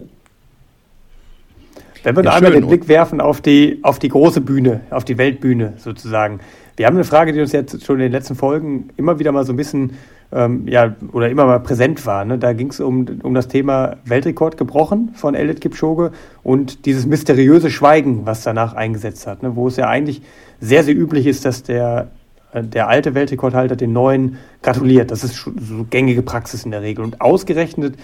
Wenn 2.03 2.17
wir 2.17 2.23
ja, 2.25 2.33
einmal 2.33 2.51
den 2.51 2.67
Blick 2.67 2.89
werfen 2.89 3.21
auf 3.21 3.39
die, 3.39 3.79
auf 3.81 3.99
die 3.99 4.09
große 4.09 4.41
Bühne, 4.41 4.81
auf 4.89 5.05
die 5.05 5.17
Weltbühne 5.17 5.73
sozusagen. 5.77 6.39
Wir 6.75 6.85
haben 6.85 6.95
eine 6.95 7.05
Frage, 7.05 7.31
die 7.31 7.39
uns 7.39 7.53
jetzt 7.53 7.85
schon 7.85 7.95
in 7.95 8.01
den 8.01 8.11
letzten 8.11 8.35
Folgen 8.35 8.89
immer 8.97 9.19
wieder 9.19 9.31
mal 9.31 9.45
so 9.45 9.53
ein 9.53 9.57
bisschen 9.57 9.91
ähm, 10.33 10.67
ja, 10.67 10.95
oder 11.11 11.29
immer 11.29 11.45
mal 11.45 11.59
präsent 11.59 12.05
war. 12.05 12.25
Ne? 12.25 12.37
Da 12.37 12.53
ging 12.53 12.69
es 12.69 12.79
um, 12.79 13.05
um 13.21 13.33
das 13.33 13.47
Thema 13.47 13.97
Weltrekord 14.05 14.57
gebrochen 14.57 15.11
von 15.13 15.35
Elliot 15.35 15.61
Kipchoge 15.61 16.11
und 16.41 16.85
dieses 16.85 17.05
mysteriöse 17.05 17.69
Schweigen, 17.69 18.25
was 18.25 18.43
danach 18.43 18.73
eingesetzt 18.73 19.27
hat, 19.27 19.43
ne? 19.43 19.55
wo 19.55 19.67
es 19.67 19.77
ja 19.77 19.87
eigentlich 19.87 20.21
sehr, 20.59 20.83
sehr 20.83 20.95
üblich 20.95 21.27
ist, 21.27 21.45
dass 21.45 21.63
der, 21.63 22.09
äh, 22.51 22.63
der 22.63 22.87
alte 22.87 23.13
Weltrekordhalter 23.13 23.75
den 23.75 23.93
neuen 23.93 24.37
gratuliert. 24.61 25.11
Das 25.11 25.23
ist 25.23 25.35
so 25.35 25.85
gängige 25.89 26.23
Praxis 26.23 26.65
in 26.65 26.71
der 26.71 26.81
Regel. 26.81 27.03
Und 27.05 27.21
ausgerechnet 27.21 27.95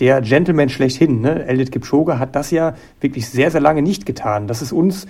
der 0.00 0.20
Gentleman 0.22 0.68
schlechthin, 0.68 1.20
ne? 1.20 1.44
Elliot 1.46 1.72
Kipchoge, 1.72 2.18
hat 2.18 2.34
das 2.34 2.50
ja 2.50 2.74
wirklich 3.00 3.28
sehr, 3.28 3.50
sehr 3.50 3.60
lange 3.60 3.82
nicht 3.82 4.06
getan. 4.06 4.46
Das 4.46 4.62
ist 4.62 4.72
uns 4.72 5.06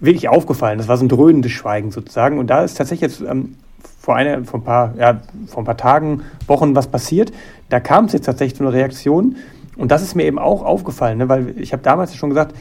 wirklich 0.00 0.28
aufgefallen. 0.28 0.78
Das 0.78 0.86
war 0.86 0.96
so 0.96 1.04
ein 1.04 1.08
dröhnendes 1.08 1.52
Schweigen 1.52 1.90
sozusagen. 1.90 2.38
Und 2.38 2.48
da 2.48 2.62
ist 2.62 2.74
tatsächlich 2.74 3.10
jetzt 3.10 3.22
ähm, 3.22 3.54
vor, 4.00 4.16
einer, 4.16 4.44
vor, 4.44 4.60
ein 4.60 4.64
paar, 4.64 4.94
ja, 4.98 5.20
vor 5.46 5.62
ein 5.62 5.66
paar 5.66 5.76
Tagen, 5.76 6.22
Wochen 6.46 6.74
was 6.74 6.86
passiert. 6.86 7.32
Da 7.68 7.80
kam 7.80 8.06
es 8.06 8.12
jetzt 8.12 8.26
tatsächlich 8.26 8.56
zu 8.56 8.64
einer 8.64 8.72
Reaktion. 8.72 9.36
Und 9.76 9.90
das 9.90 10.02
ist 10.02 10.14
mir 10.14 10.24
eben 10.24 10.38
auch 10.38 10.64
aufgefallen, 10.64 11.18
ne? 11.18 11.28
weil 11.28 11.54
ich 11.58 11.72
habe 11.72 11.82
damals 11.82 12.14
schon 12.16 12.30
gesagt, 12.30 12.54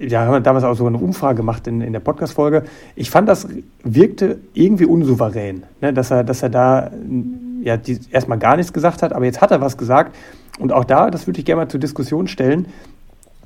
ja, 0.00 0.20
haben 0.20 0.32
wir 0.32 0.40
damals 0.40 0.64
auch 0.64 0.74
so 0.74 0.86
eine 0.86 0.98
Umfrage 0.98 1.36
gemacht 1.36 1.66
in, 1.66 1.80
in 1.80 1.92
der 1.92 2.00
Podcast-Folge. 2.00 2.64
Ich 2.94 3.10
fand, 3.10 3.28
das 3.28 3.48
wirkte 3.82 4.38
irgendwie 4.52 4.84
unsouverän, 4.84 5.64
ne? 5.80 5.92
dass, 5.92 6.10
er, 6.10 6.24
dass 6.24 6.42
er 6.42 6.50
da 6.50 6.90
ja, 7.62 7.78
erstmal 8.10 8.38
gar 8.38 8.56
nichts 8.56 8.72
gesagt 8.72 9.02
hat, 9.02 9.12
aber 9.12 9.24
jetzt 9.24 9.40
hat 9.40 9.50
er 9.50 9.60
was 9.60 9.76
gesagt. 9.76 10.14
Und 10.58 10.72
auch 10.72 10.84
da, 10.84 11.10
das 11.10 11.26
würde 11.26 11.38
ich 11.38 11.46
gerne 11.46 11.62
mal 11.62 11.68
zur 11.68 11.80
Diskussion 11.80 12.28
stellen, 12.28 12.66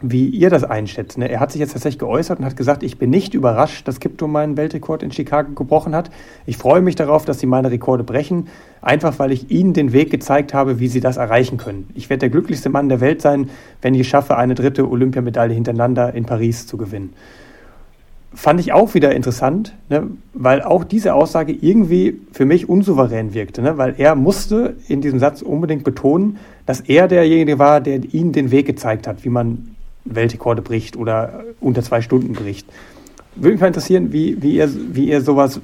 wie 0.03 0.29
ihr 0.29 0.51
das 0.51 0.65
einschätzt. 0.65 1.17
Ne? 1.19 1.31
Er 1.31 1.41
hat 1.41 1.53
sich 1.53 1.61
jetzt 1.61 1.73
tatsächlich 1.73 1.99
geäußert 1.99 2.39
und 2.39 2.45
hat 2.45 2.57
gesagt, 2.57 2.83
ich 2.83 2.99
bin 2.99 3.11
nicht 3.11 3.35
überrascht, 3.35 3.87
dass 3.87 4.01
Kipto 4.01 4.27
meinen 4.27 4.57
Weltrekord 4.57 5.03
in 5.03 5.13
Chicago 5.13 5.53
gebrochen 5.53 5.95
hat. 5.95 6.11
Ich 6.45 6.57
freue 6.57 6.81
mich 6.81 6.97
darauf, 6.97 7.25
dass 7.25 7.39
sie 7.39 7.47
meine 7.47 7.71
Rekorde 7.71 8.05
brechen, 8.05 8.49
einfach 8.81 9.19
weil 9.19 9.33
ich 9.33 9.51
ihnen 9.51 9.73
den 9.73 9.93
Weg 9.93 10.11
gezeigt 10.11 10.53
habe, 10.55 10.81
wie 10.81 10.89
sie 10.89 11.01
das 11.01 11.17
erreichen 11.17 11.57
können. 11.57 11.89
Ich 11.95 12.11
werde 12.11 12.21
der 12.21 12.31
glücklichste 12.31 12.69
Mann 12.69 12.89
der 12.89 13.01
Welt 13.01 13.23
sein, 13.23 13.51
wenn 13.81 13.95
ich 13.95 14.03
es 14.03 14.07
schaffe, 14.09 14.37
eine 14.37 14.55
dritte 14.55 14.91
Olympiamedaille 14.91 15.55
hintereinander 15.55 16.15
in 16.15 16.25
Paris 16.25 16.67
zu 16.67 16.77
gewinnen. 16.77 17.15
Fand 18.35 18.61
ich 18.61 18.73
auch 18.73 18.95
wieder 18.95 19.15
interessant, 19.15 19.75
ne? 19.91 20.09
weil 20.33 20.63
auch 20.63 20.85
diese 20.85 21.13
Aussage 21.13 21.53
irgendwie 21.53 22.19
für 22.33 22.47
mich 22.47 22.67
unsouverän 22.67 23.35
wirkte, 23.35 23.61
ne? 23.61 23.77
weil 23.77 23.95
er 23.99 24.15
musste 24.15 24.77
in 24.89 25.03
diesem 25.03 25.19
Satz 25.19 25.43
unbedingt 25.43 25.85
betonen, 25.85 26.39
dass 26.65 26.81
er 26.81 27.09
derjenige 27.09 27.59
war, 27.59 27.83
der 27.83 28.03
ihnen 28.15 28.33
den 28.33 28.51
Weg 28.51 28.67
gezeigt 28.67 29.07
hat, 29.07 29.25
wie 29.27 29.29
man 29.29 29.72
Weltrekorde 30.05 30.63
bricht 30.63 30.97
oder 30.97 31.45
unter 31.61 31.83
zwei 31.83 32.01
Stunden 32.01 32.33
bricht. 32.33 32.67
Würde 33.35 33.53
mich 33.53 33.61
mal 33.61 33.69
interessieren, 33.69 34.13
wie, 34.13 34.43
wie, 34.43 34.57
ihr, 34.57 34.69
wie 34.95 35.09
ihr 35.09 35.21
sowas 35.23 35.61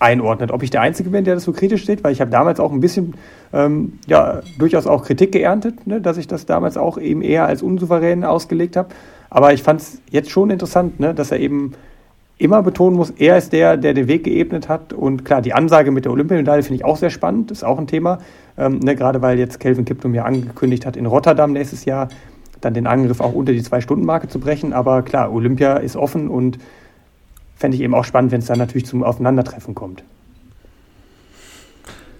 einordnet. 0.00 0.50
Ob 0.50 0.62
ich 0.62 0.70
der 0.70 0.80
Einzige 0.80 1.10
bin, 1.10 1.24
der 1.24 1.34
das 1.34 1.44
so 1.44 1.52
kritisch 1.52 1.82
steht, 1.82 2.02
weil 2.02 2.12
ich 2.12 2.20
habe 2.20 2.30
damals 2.30 2.58
auch 2.58 2.72
ein 2.72 2.80
bisschen, 2.80 3.14
ähm, 3.52 3.98
ja, 4.06 4.40
durchaus 4.58 4.86
auch 4.86 5.04
Kritik 5.04 5.32
geerntet, 5.32 5.86
ne, 5.86 6.00
dass 6.00 6.16
ich 6.16 6.26
das 6.26 6.46
damals 6.46 6.76
auch 6.76 6.98
eben 6.98 7.22
eher 7.22 7.46
als 7.46 7.62
unsouverän 7.62 8.24
ausgelegt 8.24 8.76
habe. 8.76 8.88
Aber 9.28 9.52
ich 9.52 9.62
fand 9.62 9.80
es 9.80 10.00
jetzt 10.10 10.30
schon 10.30 10.50
interessant, 10.50 10.98
ne, 10.98 11.14
dass 11.14 11.30
er 11.30 11.38
eben 11.38 11.74
immer 12.38 12.62
betonen 12.62 12.96
muss, 12.96 13.10
er 13.10 13.36
ist 13.36 13.52
der, 13.52 13.76
der 13.76 13.92
den 13.92 14.08
Weg 14.08 14.24
geebnet 14.24 14.70
hat. 14.70 14.94
Und 14.94 15.26
klar, 15.26 15.42
die 15.42 15.52
Ansage 15.52 15.90
mit 15.90 16.06
der 16.06 16.12
Olympiamedaille 16.12 16.62
finde 16.62 16.76
ich 16.76 16.84
auch 16.86 16.96
sehr 16.96 17.10
spannend, 17.10 17.50
ist 17.50 17.62
auch 17.62 17.78
ein 17.78 17.86
Thema. 17.86 18.18
Ähm, 18.56 18.78
ne, 18.78 18.96
gerade 18.96 19.20
weil 19.20 19.38
jetzt 19.38 19.60
Kelvin 19.60 19.84
Kiptum 19.84 20.14
ja 20.14 20.24
angekündigt 20.24 20.86
hat, 20.86 20.96
in 20.96 21.04
Rotterdam 21.04 21.52
nächstes 21.52 21.84
Jahr 21.84 22.08
dann 22.60 22.74
den 22.74 22.86
Angriff 22.86 23.20
auch 23.20 23.32
unter 23.32 23.52
die 23.52 23.62
Zwei-Stunden-Marke 23.62 24.28
zu 24.28 24.38
brechen. 24.38 24.72
Aber 24.72 25.02
klar, 25.02 25.32
Olympia 25.32 25.76
ist 25.76 25.96
offen 25.96 26.28
und 26.28 26.58
fände 27.56 27.76
ich 27.76 27.82
eben 27.82 27.94
auch 27.94 28.04
spannend, 28.04 28.32
wenn 28.32 28.40
es 28.40 28.46
dann 28.46 28.58
natürlich 28.58 28.86
zum 28.86 29.02
Aufeinandertreffen 29.02 29.74
kommt. 29.74 30.02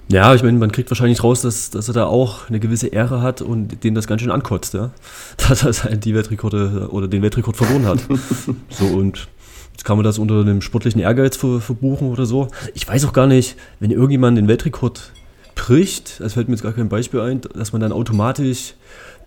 Ja, 0.09 0.35
ich 0.35 0.43
meine, 0.43 0.59
man 0.59 0.73
kriegt 0.73 0.91
wahrscheinlich 0.91 1.23
raus, 1.23 1.41
dass, 1.43 1.71
dass 1.71 1.87
er 1.87 1.95
da 1.95 2.07
auch 2.07 2.49
eine 2.49 2.59
gewisse 2.59 2.89
Ehre 2.89 3.23
hat 3.23 3.43
und 3.43 3.85
den 3.85 3.95
das 3.95 4.09
ganz 4.09 4.21
schön 4.23 4.33
ankotzt, 4.33 4.75
ja. 4.75 4.91
Dass 5.49 5.63
er 5.63 5.73
halt 5.85 6.05
die 6.05 6.15
Weltrekorde 6.15 6.89
oder 6.91 7.07
den 7.07 7.23
Weltrekord 7.23 7.57
verloren 7.57 7.87
hat. 7.87 8.01
so 8.71 8.87
und 8.87 9.29
jetzt 9.71 9.85
kann 9.85 9.97
man 9.97 10.05
das 10.05 10.19
unter 10.19 10.41
einem 10.41 10.63
sportlichen 10.63 11.01
Ehrgeiz 11.01 11.37
ver, 11.37 11.61
verbuchen 11.61 12.11
oder 12.11 12.27
so. 12.27 12.49
Ich 12.75 12.89
weiß 12.89 13.05
auch 13.05 13.13
gar 13.13 13.29
nicht, 13.29 13.57
wenn 13.79 13.93
irgendjemand 13.93 14.37
den 14.37 14.49
Weltrekord 14.49 15.13
bricht, 15.55 16.21
es 16.21 16.35
fällt 16.35 16.49
mir 16.49 16.55
jetzt 16.55 16.63
gar 16.63 16.73
kein 16.73 16.89
Beispiel 16.89 17.21
ein, 17.21 17.41
dass 17.41 17.73
man 17.73 17.81
dann 17.81 17.93
automatisch 17.93 18.75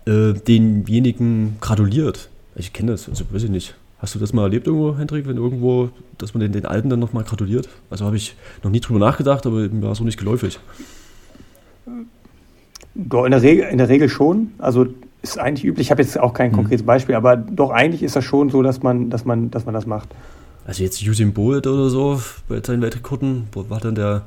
äh, 0.06 0.32
denjenigen 0.32 1.56
gratuliert. 1.60 2.28
Ich 2.56 2.72
kenne 2.72 2.92
das, 2.92 3.08
also 3.08 3.24
weiß 3.30 3.44
ich 3.44 3.50
nicht. 3.50 3.74
Hast 3.98 4.14
du 4.14 4.18
das 4.18 4.32
mal 4.32 4.42
erlebt 4.42 4.66
irgendwo, 4.66 4.96
Hendrik, 4.96 5.26
wenn 5.26 5.36
irgendwo, 5.36 5.88
dass 6.18 6.34
man 6.34 6.40
den, 6.40 6.52
den 6.52 6.66
Alten 6.66 6.90
dann 6.90 7.00
nochmal 7.00 7.24
gratuliert? 7.24 7.68
Also 7.90 8.04
habe 8.04 8.16
ich 8.16 8.36
noch 8.62 8.70
nie 8.70 8.80
drüber 8.80 8.98
nachgedacht, 8.98 9.46
aber 9.46 9.68
mir 9.68 9.82
war 9.82 9.94
so 9.94 10.04
nicht 10.04 10.18
geläufig. 10.18 10.58
Doch, 12.94 13.24
in 13.24 13.30
der, 13.30 13.42
Regel, 13.42 13.66
in 13.66 13.78
der 13.78 13.88
Regel 13.88 14.08
schon. 14.08 14.52
Also 14.58 14.86
ist 15.22 15.38
eigentlich 15.38 15.64
üblich. 15.64 15.86
Ich 15.86 15.90
habe 15.90 16.02
jetzt 16.02 16.20
auch 16.20 16.34
kein 16.34 16.50
mhm. 16.50 16.56
konkretes 16.56 16.84
Beispiel, 16.84 17.14
aber 17.14 17.36
doch 17.36 17.70
eigentlich 17.70 18.02
ist 18.02 18.14
das 18.14 18.24
schon 18.24 18.50
so, 18.50 18.62
dass 18.62 18.82
man, 18.82 19.10
dass 19.10 19.24
man, 19.24 19.50
dass 19.50 19.64
man 19.64 19.74
das 19.74 19.86
macht. 19.86 20.08
Also 20.66 20.82
jetzt 20.82 21.02
Usain 21.06 21.32
Bolt 21.32 21.66
oder 21.66 21.88
so 21.88 22.20
bei 22.48 22.60
seinen 22.62 22.82
Weltrekorden, 22.82 23.48
war 23.52 23.80
dann 23.80 23.94
der 23.94 24.22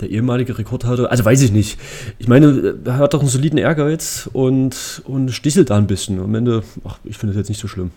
der 0.00 0.10
ehemalige 0.10 0.58
Rekordhalter, 0.58 1.10
also 1.10 1.24
weiß 1.24 1.42
ich 1.42 1.52
nicht. 1.52 1.78
Ich 2.18 2.28
meine, 2.28 2.74
er 2.84 2.98
hat 2.98 3.14
doch 3.14 3.20
einen 3.20 3.28
soliden 3.28 3.58
Ehrgeiz 3.58 4.28
und, 4.32 5.02
und 5.06 5.30
stichelt 5.30 5.70
da 5.70 5.76
ein 5.76 5.86
bisschen. 5.86 6.20
Am 6.20 6.34
Ende, 6.34 6.62
ach, 6.84 6.98
ich 7.04 7.16
finde 7.16 7.32
es 7.32 7.36
jetzt 7.36 7.48
nicht 7.48 7.60
so 7.60 7.68
schlimm. 7.68 7.92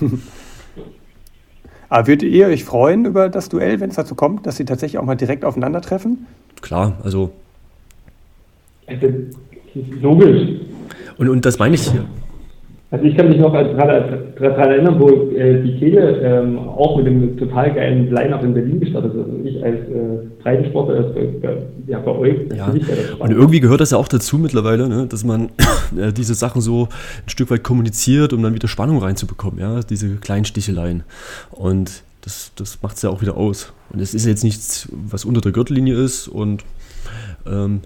Aber 1.88 2.08
würdet 2.08 2.30
ihr 2.30 2.48
euch 2.48 2.64
freuen 2.64 3.04
über 3.04 3.28
das 3.28 3.48
Duell, 3.48 3.80
wenn 3.80 3.90
es 3.90 3.96
dazu 3.96 4.14
kommt, 4.14 4.46
dass 4.46 4.56
sie 4.56 4.64
tatsächlich 4.64 4.98
auch 4.98 5.04
mal 5.04 5.14
direkt 5.14 5.44
aufeinandertreffen? 5.44 6.26
Klar, 6.60 6.98
also. 7.02 7.32
Logisch. 10.00 10.60
Und, 11.16 11.28
und 11.28 11.44
das 11.44 11.58
meine 11.58 11.74
ich 11.76 11.90
hier. 11.90 12.06
Also 12.88 13.04
ich 13.04 13.16
kann 13.16 13.28
mich 13.28 13.38
noch 13.38 13.52
gerade 13.52 14.32
daran 14.38 14.70
erinnern, 14.70 15.00
wo 15.00 15.08
äh, 15.08 15.60
die 15.60 15.76
Kehle 15.76 16.20
ähm, 16.20 16.56
auch 16.56 16.96
mit 16.96 17.06
dem 17.06 17.36
total 17.36 17.74
geilen 17.74 18.12
Line-Up 18.12 18.44
in 18.44 18.54
Berlin 18.54 18.78
gestartet 18.78 19.12
ist. 19.12 19.18
Also 19.18 19.32
ich 19.44 19.64
als 19.64 19.80
äh, 19.88 20.26
Breitensportler, 20.40 20.96
als, 20.98 21.16
äh, 21.16 21.56
ja, 21.88 21.98
bei 21.98 22.12
euch. 22.12 22.36
Ja. 22.54 22.72
Und 23.18 23.32
irgendwie 23.32 23.58
gehört 23.58 23.80
das 23.80 23.90
ja 23.90 23.98
auch 23.98 24.06
dazu 24.06 24.38
mittlerweile, 24.38 24.88
ne? 24.88 25.06
dass 25.08 25.24
man 25.24 25.50
äh, 25.98 26.12
diese 26.12 26.34
Sachen 26.34 26.60
so 26.60 26.84
ein 26.84 27.28
Stück 27.28 27.50
weit 27.50 27.64
kommuniziert, 27.64 28.32
um 28.32 28.40
dann 28.40 28.54
wieder 28.54 28.68
Spannung 28.68 28.98
reinzubekommen, 28.98 29.58
ja, 29.58 29.80
diese 29.80 30.14
kleinen 30.16 30.44
Sticheleien. 30.44 31.02
Und 31.50 32.04
das, 32.22 32.52
das 32.54 32.82
macht 32.82 32.96
es 32.96 33.02
ja 33.02 33.10
auch 33.10 33.20
wieder 33.20 33.36
aus. 33.36 33.72
Und 33.90 34.00
es 34.00 34.14
ist 34.14 34.26
jetzt 34.26 34.44
nichts, 34.44 34.88
was 34.92 35.24
unter 35.24 35.40
der 35.40 35.50
Gürtellinie 35.50 35.94
ist 35.94 36.28
und 36.28 36.64
ähm, 37.46 37.80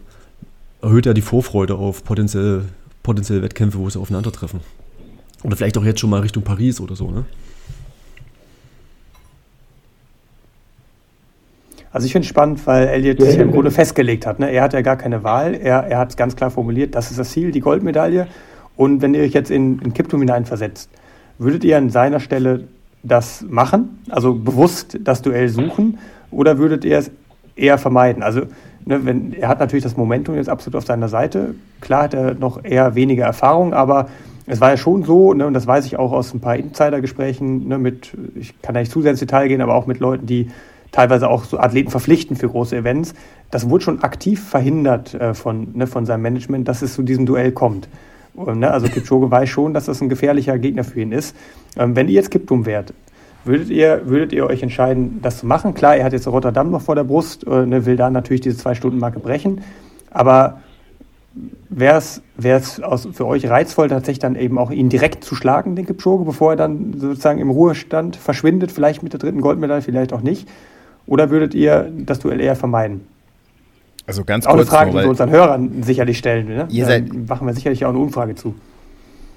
erhöht 0.82 1.06
ja 1.06 1.14
die 1.14 1.22
Vorfreude 1.22 1.76
auf 1.76 2.04
potenzielle, 2.04 2.64
potenzielle 3.02 3.40
Wettkämpfe, 3.40 3.78
wo 3.78 3.88
sie 3.88 3.98
aufeinandertreffen. 3.98 4.60
Oder 5.42 5.56
vielleicht 5.56 5.78
auch 5.78 5.84
jetzt 5.84 6.00
schon 6.00 6.10
mal 6.10 6.20
Richtung 6.20 6.42
Paris 6.42 6.80
oder 6.80 6.94
so, 6.94 7.10
ne? 7.10 7.24
Also 11.92 12.06
ich 12.06 12.12
finde 12.12 12.24
es 12.24 12.28
spannend, 12.28 12.64
weil 12.66 12.86
Elliot 12.86 13.20
sich 13.20 13.34
ja 13.34 13.42
im 13.42 13.50
Grunde 13.50 13.72
festgelegt 13.72 14.24
hat. 14.24 14.38
Ne? 14.38 14.50
Er 14.50 14.62
hat 14.62 14.72
ja 14.74 14.80
gar 14.80 14.96
keine 14.96 15.24
Wahl. 15.24 15.54
Er, 15.54 15.88
er 15.88 15.98
hat 15.98 16.10
es 16.10 16.16
ganz 16.16 16.36
klar 16.36 16.50
formuliert, 16.50 16.94
das 16.94 17.10
ist 17.10 17.18
das 17.18 17.30
Ziel, 17.30 17.50
die 17.50 17.60
Goldmedaille. 17.60 18.28
Und 18.76 19.02
wenn 19.02 19.12
ihr 19.12 19.22
euch 19.22 19.32
jetzt 19.32 19.50
in, 19.50 19.80
in 19.80 19.92
Kiptum 19.92 20.20
hineinversetzt, 20.20 20.88
würdet 21.38 21.64
ihr 21.64 21.76
an 21.76 21.90
seiner 21.90 22.20
Stelle 22.20 22.68
das 23.02 23.44
machen? 23.48 23.98
Also 24.08 24.34
bewusst 24.34 24.98
das 25.02 25.20
Duell 25.22 25.48
suchen? 25.48 25.98
Oder 26.30 26.58
würdet 26.58 26.84
ihr 26.84 26.98
es 26.98 27.10
eher 27.56 27.76
vermeiden? 27.76 28.22
Also 28.22 28.42
ne, 28.86 29.04
wenn, 29.04 29.32
er 29.32 29.48
hat 29.48 29.58
natürlich 29.58 29.82
das 29.82 29.96
Momentum 29.96 30.36
jetzt 30.36 30.48
absolut 30.48 30.76
auf 30.76 30.86
seiner 30.86 31.08
Seite. 31.08 31.56
Klar 31.80 32.04
hat 32.04 32.14
er 32.14 32.34
noch 32.34 32.62
eher 32.62 32.94
weniger 32.94 33.24
Erfahrung, 33.24 33.74
aber 33.74 34.08
es 34.50 34.60
war 34.60 34.70
ja 34.70 34.76
schon 34.76 35.04
so, 35.04 35.32
ne, 35.32 35.46
und 35.46 35.54
das 35.54 35.66
weiß 35.66 35.86
ich 35.86 35.96
auch 35.96 36.10
aus 36.10 36.34
ein 36.34 36.40
paar 36.40 36.56
Insider-Gesprächen 36.56 37.68
ne, 37.68 37.78
mit, 37.78 38.16
ich 38.34 38.60
kann 38.62 38.74
da 38.74 38.80
nicht 38.80 38.90
zu 38.90 39.00
sehr 39.00 39.12
ins 39.12 39.20
Detail 39.20 39.46
gehen, 39.46 39.60
aber 39.60 39.74
auch 39.74 39.86
mit 39.86 40.00
Leuten, 40.00 40.26
die 40.26 40.48
teilweise 40.90 41.28
auch 41.28 41.44
so 41.44 41.58
Athleten 41.58 41.90
verpflichten 41.90 42.34
für 42.34 42.48
große 42.48 42.76
Events. 42.76 43.14
Das 43.52 43.70
wurde 43.70 43.84
schon 43.84 44.02
aktiv 44.02 44.42
verhindert 44.42 45.14
äh, 45.14 45.34
von, 45.34 45.68
ne, 45.74 45.86
von 45.86 46.04
seinem 46.04 46.22
Management, 46.22 46.66
dass 46.66 46.82
es 46.82 46.94
zu 46.94 47.04
diesem 47.04 47.26
Duell 47.26 47.52
kommt. 47.52 47.88
Und, 48.34 48.58
ne, 48.58 48.72
also 48.72 48.88
Kipchoge 48.88 49.30
weiß 49.30 49.48
schon, 49.48 49.72
dass 49.72 49.84
das 49.84 50.00
ein 50.00 50.08
gefährlicher 50.08 50.58
Gegner 50.58 50.82
für 50.82 51.00
ihn 51.00 51.12
ist. 51.12 51.36
Ähm, 51.78 51.94
wenn 51.94 52.08
ihr 52.08 52.14
jetzt 52.14 52.32
Kiptum 52.32 52.66
wärt, 52.66 52.92
würdet 53.44 53.70
ihr, 53.70 54.02
würdet 54.06 54.32
ihr 54.32 54.46
euch 54.46 54.64
entscheiden, 54.64 55.20
das 55.22 55.38
zu 55.38 55.46
machen? 55.46 55.74
Klar, 55.74 55.94
er 55.94 56.04
hat 56.04 56.12
jetzt 56.12 56.26
Rotterdam 56.26 56.72
noch 56.72 56.82
vor 56.82 56.96
der 56.96 57.04
Brust, 57.04 57.46
äh, 57.46 57.66
ne, 57.66 57.86
will 57.86 57.96
da 57.96 58.10
natürlich 58.10 58.40
diese 58.40 58.56
Zwei-Stunden-Marke 58.56 59.20
brechen. 59.20 59.60
Aber 60.10 60.60
wäre 61.68 61.98
es 61.98 62.22
für 63.12 63.26
euch 63.26 63.48
reizvoll, 63.48 63.88
tatsächlich 63.88 64.18
dann 64.18 64.34
eben 64.34 64.58
auch 64.58 64.70
ihn 64.70 64.88
direkt 64.88 65.24
zu 65.24 65.34
schlagen, 65.34 65.76
den 65.76 65.86
Kipchoge, 65.86 66.24
bevor 66.24 66.52
er 66.52 66.56
dann 66.56 66.94
sozusagen 66.98 67.38
im 67.38 67.50
Ruhestand 67.50 68.16
verschwindet, 68.16 68.72
vielleicht 68.72 69.02
mit 69.02 69.12
der 69.12 69.20
dritten 69.20 69.40
Goldmedaille, 69.40 69.82
vielleicht 69.82 70.12
auch 70.12 70.22
nicht? 70.22 70.48
Oder 71.06 71.30
würdet 71.30 71.54
ihr 71.54 71.90
das 71.92 72.18
Duell 72.18 72.40
eher 72.40 72.56
vermeiden? 72.56 73.06
Also 74.06 74.24
ganz 74.24 74.46
auch 74.46 74.54
kurz. 74.54 74.68
Auch 74.68 74.72
eine 74.72 74.78
Frage, 74.78 74.90
die 74.90 75.04
wir 75.04 75.08
unseren 75.08 75.30
Hörern 75.30 75.82
sicherlich 75.82 76.18
stellen. 76.18 76.48
Ne? 76.48 76.66
Ihr 76.70 76.84
seid, 76.86 77.08
dann 77.08 77.26
machen 77.26 77.46
wir 77.46 77.54
sicherlich 77.54 77.84
auch 77.84 77.90
eine 77.90 77.98
Umfrage 77.98 78.34
zu. 78.34 78.54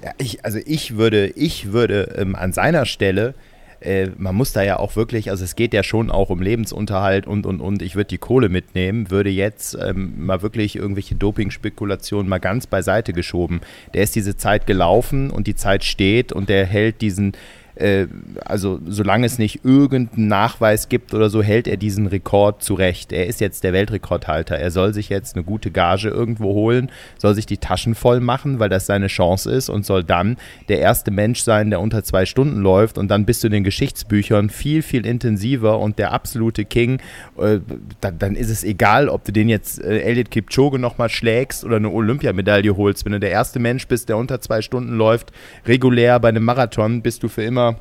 Ja, 0.04 0.12
ich, 0.18 0.44
also 0.44 0.60
ich 0.66 0.98
würde, 0.98 1.28
ich 1.28 1.72
würde 1.72 2.16
ähm, 2.18 2.36
an 2.36 2.54
seiner 2.54 2.86
Stelle 2.86 3.36
äh, 3.84 4.12
man 4.18 4.36
muss 4.36 4.54
da 4.54 4.64
ja 4.64 4.78
auch 4.80 4.96
wirklich, 4.96 5.30
also 5.30 5.44
es 5.44 5.56
geht 5.56 5.74
ja 5.74 5.84
schon 5.84 6.10
auch 6.10 6.30
um 6.30 6.42
Lebensunterhalt 6.42 7.28
und 7.28 7.46
und 7.46 7.60
und. 7.60 7.82
Ich 7.82 7.96
würde 7.96 8.08
die 8.08 8.18
Kohle 8.18 8.50
mitnehmen, 8.50 9.12
würde 9.12 9.30
jetzt 9.30 9.78
ähm, 9.82 10.26
mal 10.26 10.42
wirklich 10.42 10.76
irgendwelche 10.76 11.16
Doping-Spekulationen 11.16 12.28
mal 12.28 12.40
ganz 12.40 12.68
beiseite 12.68 13.14
geschoben. 13.14 13.62
Der 13.94 14.04
ist 14.04 14.16
diese 14.16 14.38
Zeit 14.38 14.68
gelaufen 14.68 15.30
und 15.30 15.48
die 15.48 15.56
Zeit 15.56 15.84
steht 15.84 16.32
und 16.32 16.50
der 16.50 16.66
hält 16.66 17.02
diesen 17.02 17.34
äh, 17.76 18.08
also 18.46 18.80
solange 18.86 19.26
es 19.26 19.40
nicht 19.40 19.64
irgendeinen 19.64 20.28
Nachweis 20.28 20.90
gibt 20.90 21.14
oder 21.14 21.30
so, 21.30 21.42
hält 21.42 21.68
er 21.68 21.78
diesen 21.78 22.08
Rekord 22.08 22.64
zurecht. 22.64 23.12
Er 23.12 23.28
ist 23.28 23.42
jetzt 23.42 23.64
der 23.64 23.74
Weltrekordhalter. 23.74 24.58
Er 24.58 24.72
soll 24.72 24.94
sich 24.94 25.10
jetzt 25.10 25.36
eine 25.36 25.44
gute 25.44 25.72
Gage 25.72 26.10
irgendwo 26.10 26.54
holen, 26.54 26.92
soll 27.18 27.36
sich 27.36 27.46
die 27.46 27.58
Taschen 27.58 27.96
voll 27.96 28.20
machen, 28.20 28.60
weil 28.60 28.70
das 28.70 28.86
seine 28.86 29.08
Chance 29.08 29.52
ist 29.52 29.70
und 29.70 29.86
soll 29.86 30.04
dann 30.04 30.38
der 30.70 30.80
erste 30.80 31.12
Mensch 31.12 31.42
sein, 31.42 31.70
der 31.70 31.82
unter 31.82 32.04
zwei 32.04 32.26
Stunden 32.26 32.62
läuft 32.62 32.98
und 32.98 33.10
dann 33.10 33.26
bist 33.26 33.44
du 33.44 33.48
in 33.48 33.54
den 33.54 33.64
Geschichtsbüchern 33.64 34.50
viel, 34.50 34.82
viel 34.82 35.06
intensiver 35.06 35.80
und 35.80 36.00
der 36.00 36.12
absolute 36.12 36.66
King. 36.66 37.00
Äh, 37.40 37.60
dann, 38.00 38.36
ist 38.36 38.50
es 38.50 38.64
egal, 38.64 39.10
ob 39.10 39.24
du 39.26 39.32
den 39.32 39.50
jetzt 39.50 39.82
äh, 39.84 40.00
Elliot 40.00 40.32
Kipchoge 40.32 40.80
nochmal 40.80 41.10
schlägst 41.10 41.64
oder 41.64 41.78
eine 41.78 41.90
Olympiamedaille 41.90 42.76
holst. 42.76 43.06
Wenn 43.06 43.14
du 43.14 43.20
der 43.20 43.32
erste 43.32 43.60
Mensch 43.60 43.88
bist, 43.88 44.10
der 44.10 44.18
unter 44.18 44.42
zwei 44.42 44.62
Stunden 44.62 44.96
läuft, 44.96 45.32
regulär 45.66 46.20
bei 46.20 46.30
einem 46.30 46.44
Marathon, 46.44 47.02
bist 47.02 47.24
du 47.24 47.28
für 47.28 47.44
immer 47.44 47.73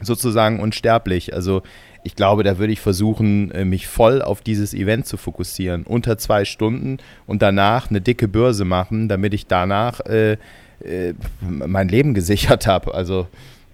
sozusagen 0.00 0.60
unsterblich. 0.60 1.34
Also 1.34 1.62
ich 2.02 2.14
glaube, 2.14 2.44
da 2.44 2.58
würde 2.58 2.72
ich 2.72 2.80
versuchen, 2.80 3.50
äh, 3.50 3.64
mich 3.64 3.88
voll 3.88 4.22
auf 4.22 4.40
dieses 4.40 4.74
Event 4.74 5.06
zu 5.06 5.16
fokussieren. 5.16 5.82
Unter 5.84 6.18
zwei 6.18 6.44
Stunden 6.44 6.98
und 7.26 7.42
danach 7.42 7.90
eine 7.90 8.00
dicke 8.00 8.28
Börse 8.28 8.64
machen, 8.64 9.08
damit 9.08 9.34
ich 9.34 9.46
danach 9.46 10.00
äh, 10.00 10.36
äh, 10.84 11.14
mein 11.40 11.88
Leben 11.88 12.14
gesichert 12.14 12.66
habe. 12.68 12.94
Also 12.94 13.26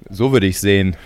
so 0.09 0.33
würde 0.33 0.47
ich 0.47 0.61
sehen. 0.61 0.97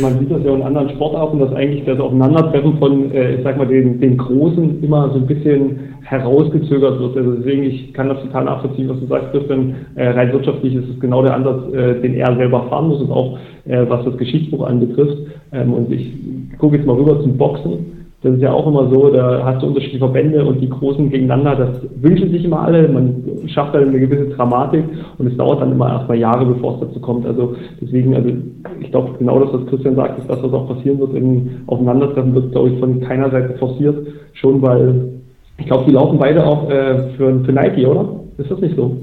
Man 0.00 0.18
sieht 0.18 0.30
das 0.30 0.42
ja 0.44 0.54
in 0.54 0.62
anderen 0.62 0.90
Sportarten, 0.90 1.38
dass 1.38 1.52
eigentlich 1.52 1.84
das 1.84 1.98
Aufeinandertreffen 2.00 2.78
von, 2.78 3.10
äh, 3.12 3.36
ich 3.36 3.44
sag 3.44 3.56
mal, 3.56 3.66
den, 3.66 4.00
den 4.00 4.16
Großen 4.16 4.82
immer 4.82 5.10
so 5.10 5.16
ein 5.16 5.26
bisschen 5.26 5.94
herausgezögert 6.02 7.00
wird. 7.00 7.16
Also 7.16 7.32
deswegen, 7.32 7.64
ich 7.64 7.92
kann 7.92 8.08
das 8.08 8.20
total 8.22 8.44
nachvollziehen, 8.44 8.88
was 8.88 9.00
du 9.00 9.06
sagst, 9.06 9.32
Christian. 9.32 9.74
Äh, 9.94 10.08
rein 10.08 10.32
wirtschaftlich 10.32 10.74
ist 10.74 10.88
es 10.88 11.00
genau 11.00 11.22
der 11.22 11.34
Ansatz, 11.34 11.72
äh, 11.72 12.00
den 12.00 12.14
er 12.14 12.34
selber 12.36 12.64
fahren 12.68 12.88
muss 12.88 13.00
und 13.00 13.10
auch 13.10 13.38
äh, 13.66 13.84
was 13.88 14.04
das 14.04 14.16
Geschichtsbuch 14.16 14.66
anbetrifft. 14.66 15.18
Ähm, 15.52 15.72
und 15.72 15.90
ich 15.92 16.12
gucke 16.58 16.76
jetzt 16.76 16.86
mal 16.86 16.96
rüber 16.96 17.20
zum 17.22 17.36
Boxen. 17.36 18.05
Das 18.22 18.34
ist 18.34 18.40
ja 18.42 18.52
auch 18.52 18.66
immer 18.66 18.88
so, 18.88 19.10
da 19.10 19.44
hast 19.44 19.62
du 19.62 19.66
unterschiedliche 19.66 19.98
Verbände 20.04 20.44
und 20.44 20.60
die 20.60 20.70
Großen 20.70 21.10
gegeneinander, 21.10 21.54
das 21.54 21.82
wünschen 22.00 22.30
sich 22.30 22.44
immer 22.44 22.62
alle, 22.62 22.88
man 22.88 23.22
schafft 23.46 23.74
dann 23.74 23.88
eine 23.88 24.00
gewisse 24.00 24.34
Dramatik 24.34 24.84
und 25.18 25.26
es 25.26 25.36
dauert 25.36 25.60
dann 25.60 25.72
immer 25.72 25.90
erstmal 25.90 26.18
Jahre, 26.18 26.46
bevor 26.46 26.74
es 26.74 26.88
dazu 26.88 27.00
kommt. 27.00 27.26
Also 27.26 27.54
deswegen, 27.80 28.14
also 28.14 28.30
ich 28.80 28.90
glaube 28.90 29.12
genau 29.18 29.38
das, 29.40 29.52
was 29.52 29.66
Christian 29.66 29.96
sagt, 29.96 30.18
ist 30.18 30.30
das, 30.30 30.42
was 30.42 30.52
auch 30.52 30.66
passieren 30.66 30.98
wird 30.98 31.14
im 31.14 31.62
Aufeinandertreffen, 31.66 32.34
wird, 32.34 32.52
glaube 32.52 32.70
ich, 32.70 32.80
von 32.80 33.00
keiner 33.00 33.30
Seite 33.30 33.54
forciert, 33.58 34.06
schon 34.32 34.62
weil 34.62 35.08
ich 35.58 35.66
glaube, 35.66 35.84
die 35.86 35.92
laufen 35.92 36.18
beide 36.18 36.44
auch 36.44 36.70
äh, 36.70 37.10
für, 37.16 37.44
für 37.44 37.52
Nike, 37.52 37.86
oder? 37.86 38.08
Ist 38.38 38.50
das 38.50 38.60
nicht 38.60 38.76
so? 38.76 38.96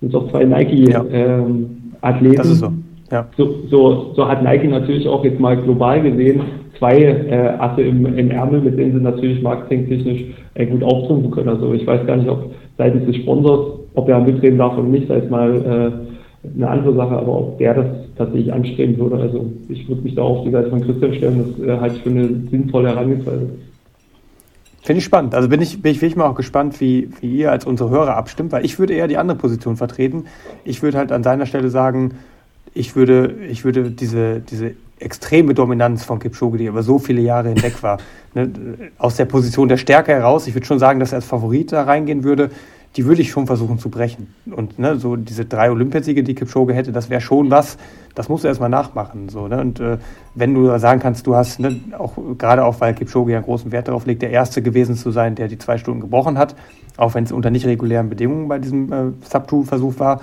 Sind 0.00 0.14
auch 0.14 0.30
zwei 0.30 0.44
Nike-Athleten? 0.44 0.90
Ja. 0.90 1.04
Ähm, 1.10 1.66
das 2.02 2.46
ist 2.46 2.58
so. 2.58 2.68
Ja. 3.14 3.28
So, 3.36 3.62
so, 3.70 4.12
so 4.16 4.28
hat 4.28 4.42
Nike 4.42 4.66
natürlich 4.66 5.06
auch 5.06 5.24
jetzt 5.24 5.38
mal 5.38 5.56
global 5.56 6.02
gesehen 6.02 6.40
zwei 6.80 7.00
äh, 7.00 7.48
Asse 7.60 7.82
im, 7.82 8.04
im 8.18 8.30
Ärmel, 8.32 8.60
mit 8.60 8.76
denen 8.76 8.92
sie 8.92 9.00
natürlich 9.00 9.40
marketingtechnisch 9.40 10.24
äh, 10.54 10.66
gut 10.66 10.82
auftrumpfen 10.82 11.30
können. 11.30 11.50
Also 11.50 11.72
ich 11.74 11.86
weiß 11.86 12.04
gar 12.08 12.16
nicht, 12.16 12.28
ob 12.28 12.50
seitens 12.76 13.06
des 13.06 13.14
Sponsors, 13.18 13.78
ob 13.94 14.08
er 14.08 14.18
mitreden 14.18 14.58
darf 14.58 14.76
oder 14.76 14.88
nicht, 14.88 15.06
sei 15.06 15.18
es 15.18 15.30
mal 15.30 15.54
äh, 15.54 16.56
eine 16.56 16.68
andere 16.68 16.92
Sache, 16.96 17.16
aber 17.16 17.38
ob 17.38 17.58
der 17.58 17.74
das 17.74 17.86
tatsächlich 18.18 18.52
anstreben 18.52 18.98
würde. 18.98 19.16
Also 19.16 19.46
ich 19.68 19.88
würde 19.88 20.02
mich 20.02 20.16
da 20.16 20.22
auf 20.22 20.44
die 20.44 20.50
Seite 20.50 20.70
von 20.70 20.80
Christian 20.80 21.14
stellen, 21.14 21.54
das 21.56 21.68
äh, 21.68 21.78
halte 21.80 21.94
ich 21.94 22.02
für 22.02 22.10
eine 22.10 22.28
sinnvolle 22.50 22.88
Herangehensweise. 22.88 23.48
Finde 24.82 24.98
ich 24.98 25.04
spannend. 25.04 25.36
Also 25.36 25.48
bin 25.48 25.62
ich, 25.62 25.80
bin 25.80 25.92
ich 25.92 26.02
wirklich 26.02 26.16
mal 26.16 26.26
auch 26.26 26.34
gespannt, 26.34 26.80
wie, 26.80 27.08
wie 27.20 27.38
ihr 27.38 27.52
als 27.52 27.64
unsere 27.64 27.90
Hörer 27.90 28.16
abstimmt, 28.16 28.50
weil 28.50 28.64
ich 28.64 28.80
würde 28.80 28.92
eher 28.92 29.06
die 29.06 29.18
andere 29.18 29.38
Position 29.38 29.76
vertreten. 29.76 30.24
Ich 30.64 30.82
würde 30.82 30.98
halt 30.98 31.12
an 31.12 31.22
seiner 31.22 31.46
Stelle 31.46 31.70
sagen, 31.70 32.16
ich 32.74 32.96
würde, 32.96 33.34
ich 33.48 33.64
würde 33.64 33.90
diese, 33.90 34.40
diese 34.40 34.72
extreme 34.98 35.54
Dominanz 35.54 36.04
von 36.04 36.18
Kipchoge, 36.18 36.58
die 36.58 36.66
über 36.66 36.82
so 36.82 36.98
viele 36.98 37.20
Jahre 37.20 37.48
hinweg 37.48 37.82
war, 37.82 37.98
ne, 38.34 38.50
aus 38.98 39.16
der 39.16 39.24
Position 39.24 39.68
der 39.68 39.76
Stärke 39.76 40.12
heraus, 40.12 40.46
ich 40.46 40.54
würde 40.54 40.66
schon 40.66 40.78
sagen, 40.78 41.00
dass 41.00 41.12
er 41.12 41.16
als 41.16 41.24
Favorit 41.24 41.72
da 41.72 41.84
reingehen 41.84 42.24
würde, 42.24 42.50
die 42.96 43.06
würde 43.06 43.22
ich 43.22 43.30
schon 43.30 43.46
versuchen 43.46 43.78
zu 43.78 43.90
brechen. 43.90 44.34
Und 44.46 44.78
ne, 44.78 44.96
so 44.96 45.16
diese 45.16 45.44
drei 45.44 45.70
Olympiasiege, 45.70 46.22
die 46.22 46.34
Kipchoge 46.34 46.74
hätte, 46.74 46.92
das 46.92 47.10
wäre 47.10 47.20
schon 47.20 47.50
was, 47.50 47.76
das 48.14 48.28
musst 48.28 48.44
du 48.44 48.48
erstmal 48.48 48.68
nachmachen. 48.68 49.28
So, 49.28 49.48
ne? 49.48 49.60
Und 49.60 49.80
äh, 49.80 49.98
wenn 50.36 50.54
du 50.54 50.78
sagen 50.78 51.00
kannst, 51.00 51.26
du 51.26 51.34
hast, 51.34 51.58
ne, 51.58 51.80
auch 51.98 52.12
gerade 52.38 52.64
auch, 52.64 52.80
weil 52.80 52.94
Kipchoge 52.94 53.32
ja 53.32 53.40
großen 53.40 53.72
Wert 53.72 53.88
darauf 53.88 54.06
legt, 54.06 54.22
der 54.22 54.30
Erste 54.30 54.62
gewesen 54.62 54.94
zu 54.96 55.10
sein, 55.10 55.34
der 55.34 55.48
die 55.48 55.58
zwei 55.58 55.76
Stunden 55.76 56.00
gebrochen 56.00 56.38
hat, 56.38 56.54
auch 56.96 57.14
wenn 57.14 57.24
es 57.24 57.32
unter 57.32 57.50
nicht 57.50 57.66
regulären 57.66 58.08
Bedingungen 58.08 58.46
bei 58.46 58.60
diesem 58.60 58.92
äh, 58.92 59.10
Sub-2-Versuch 59.28 59.98
war. 59.98 60.20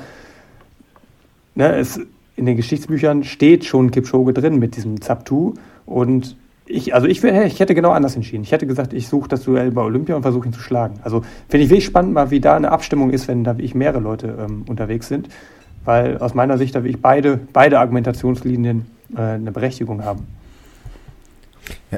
Ne, 1.56 1.76
es, 1.76 2.00
in 2.36 2.46
den 2.46 2.56
Geschichtsbüchern 2.56 3.24
steht 3.24 3.66
schon 3.66 3.92
Kipchoge 3.92 4.34
drin 4.34 4.60
mit 4.60 4.76
diesem 4.76 5.02
Sub-2 5.02 5.54
und 5.86 6.36
ich, 6.66 6.94
also 6.94 7.08
ich, 7.08 7.24
ich 7.24 7.60
hätte 7.60 7.76
genau 7.76 7.92
anders 7.92 8.16
entschieden. 8.16 8.44
Ich 8.44 8.52
hätte 8.52 8.66
gesagt, 8.66 8.94
ich 8.94 9.08
suche 9.08 9.28
das 9.28 9.44
Duell 9.44 9.72
bei 9.72 9.82
Olympia 9.82 10.16
und 10.16 10.22
versuche 10.22 10.48
ihn 10.48 10.54
zu 10.54 10.62
schlagen. 10.62 11.00
Also 11.04 11.22
finde 11.50 11.66
ich 11.66 11.70
wirklich 11.70 11.86
spannend, 11.86 12.14
mal 12.14 12.32
wie 12.32 12.40
da 12.40 12.56
eine 12.56 12.72
Abstimmung 12.72 13.10
ist, 13.12 13.28
wenn 13.28 13.44
da 13.44 13.56
ich 13.58 13.76
mehrere 13.76 14.00
Leute 14.00 14.38
ähm, 14.40 14.64
unterwegs 14.68 15.08
sind, 15.08 15.28
weil 15.84 16.18
aus 16.20 16.34
meiner 16.34 16.58
Sicht 16.58 16.76
da 16.76 16.84
ich 16.84 17.02
beide, 17.02 17.40
beide 17.52 17.80
Argumentationslinien 17.80 18.86
äh, 19.16 19.22
eine 19.22 19.52
Berechtigung 19.52 20.06
haben. 20.06 20.28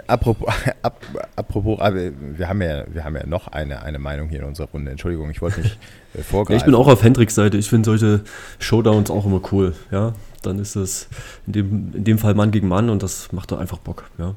Apropos, 0.07 0.51
ap, 0.81 1.01
apropos 1.35 1.79
wir 1.79 2.49
haben 2.49 2.61
ja, 2.61 2.83
wir 2.91 3.03
haben 3.03 3.15
ja 3.15 3.25
noch 3.25 3.47
eine, 3.47 3.81
eine 3.83 3.99
Meinung 3.99 4.29
hier 4.29 4.39
in 4.39 4.45
unserer 4.45 4.67
Runde. 4.67 4.91
Entschuldigung, 4.91 5.29
ich 5.29 5.41
wollte 5.41 5.61
nicht 5.61 5.77
äh, 6.13 6.21
vorgreifen. 6.23 6.57
Ich 6.57 6.65
bin 6.65 6.75
auch 6.75 6.87
auf 6.87 7.03
Hendricks 7.03 7.35
Seite. 7.35 7.57
Ich 7.57 7.69
finde 7.69 7.85
solche 7.85 8.21
Showdowns 8.59 9.11
auch 9.11 9.25
immer 9.25 9.41
cool. 9.51 9.73
Ja, 9.91 10.13
dann 10.41 10.59
ist 10.59 10.75
es 10.75 11.07
in 11.47 11.53
dem, 11.53 11.93
in 11.93 12.03
dem 12.03 12.17
Fall 12.17 12.33
Mann 12.33 12.51
gegen 12.51 12.67
Mann 12.67 12.89
und 12.89 13.03
das 13.03 13.31
macht 13.31 13.51
doch 13.51 13.59
einfach 13.59 13.79
Bock. 13.79 14.05
Ja. 14.17 14.33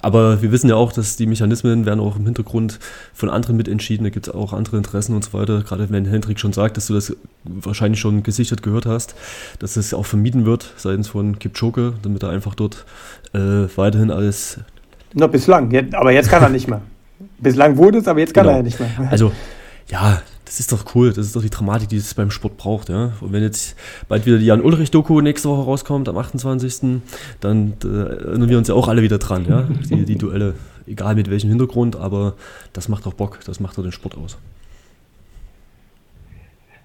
Aber 0.00 0.42
wir 0.42 0.52
wissen 0.52 0.68
ja 0.68 0.76
auch, 0.76 0.92
dass 0.92 1.16
die 1.16 1.26
Mechanismen 1.26 1.86
werden 1.86 2.00
auch 2.00 2.16
im 2.16 2.24
Hintergrund 2.24 2.78
von 3.12 3.28
anderen 3.28 3.56
mitentschieden. 3.56 4.04
Da 4.04 4.10
gibt 4.10 4.28
es 4.28 4.34
auch 4.34 4.52
andere 4.52 4.76
Interessen 4.76 5.14
und 5.14 5.24
so 5.24 5.32
weiter. 5.32 5.62
Gerade 5.62 5.90
wenn 5.90 6.06
Hendrik 6.06 6.40
schon 6.40 6.52
sagt, 6.52 6.76
dass 6.76 6.86
du 6.86 6.94
das 6.94 7.14
wahrscheinlich 7.44 8.00
schon 8.00 8.22
gesichert 8.22 8.62
gehört 8.62 8.86
hast, 8.86 9.14
dass 9.58 9.76
es 9.76 9.94
auch 9.94 10.06
vermieden 10.06 10.46
wird 10.46 10.72
seitens 10.76 11.08
von 11.08 11.38
Kipchoge, 11.38 11.94
damit 12.02 12.22
er 12.22 12.30
einfach 12.30 12.54
dort 12.54 12.84
äh, 13.34 13.66
weiterhin 13.76 14.10
als. 14.10 14.60
Na, 15.14 15.26
bislang, 15.28 15.72
aber 15.92 16.12
jetzt 16.12 16.28
kann 16.28 16.42
er 16.42 16.48
nicht 16.48 16.68
mehr. 16.68 16.82
Bislang 17.38 17.76
wurde 17.76 17.98
es, 17.98 18.08
aber 18.08 18.18
jetzt 18.18 18.34
kann 18.34 18.44
genau. 18.44 18.54
er 18.54 18.58
ja 18.58 18.62
nicht 18.64 18.80
mehr. 18.80 18.90
Also, 19.10 19.30
ja, 19.88 20.20
das 20.44 20.60
ist 20.60 20.72
doch 20.72 20.94
cool, 20.94 21.08
das 21.08 21.26
ist 21.26 21.36
doch 21.36 21.42
die 21.42 21.50
Dramatik, 21.50 21.88
die 21.88 21.96
es 21.96 22.14
beim 22.14 22.30
Sport 22.30 22.56
braucht. 22.56 22.88
Ja? 22.88 23.12
Und 23.20 23.32
wenn 23.32 23.42
jetzt 23.42 23.76
bald 24.08 24.26
wieder 24.26 24.38
die 24.38 24.46
Jan-Ulrich-Doku 24.46 25.20
nächste 25.20 25.48
Woche 25.48 25.62
rauskommt, 25.62 26.08
am 26.08 26.18
28., 26.18 27.00
dann 27.40 27.74
äh, 27.84 27.86
erinnern 27.86 28.48
wir 28.48 28.58
uns 28.58 28.68
ja 28.68 28.74
auch 28.74 28.88
alle 28.88 29.02
wieder 29.02 29.18
dran, 29.18 29.46
ja? 29.48 29.68
die, 29.90 30.04
die 30.04 30.16
Duelle. 30.16 30.54
Egal 30.86 31.14
mit 31.14 31.30
welchem 31.30 31.48
Hintergrund, 31.48 31.96
aber 31.96 32.34
das 32.72 32.88
macht 32.88 33.06
doch 33.06 33.14
Bock, 33.14 33.38
das 33.46 33.58
macht 33.58 33.78
doch 33.78 33.82
den 33.82 33.92
Sport 33.92 34.18
aus. 34.18 34.36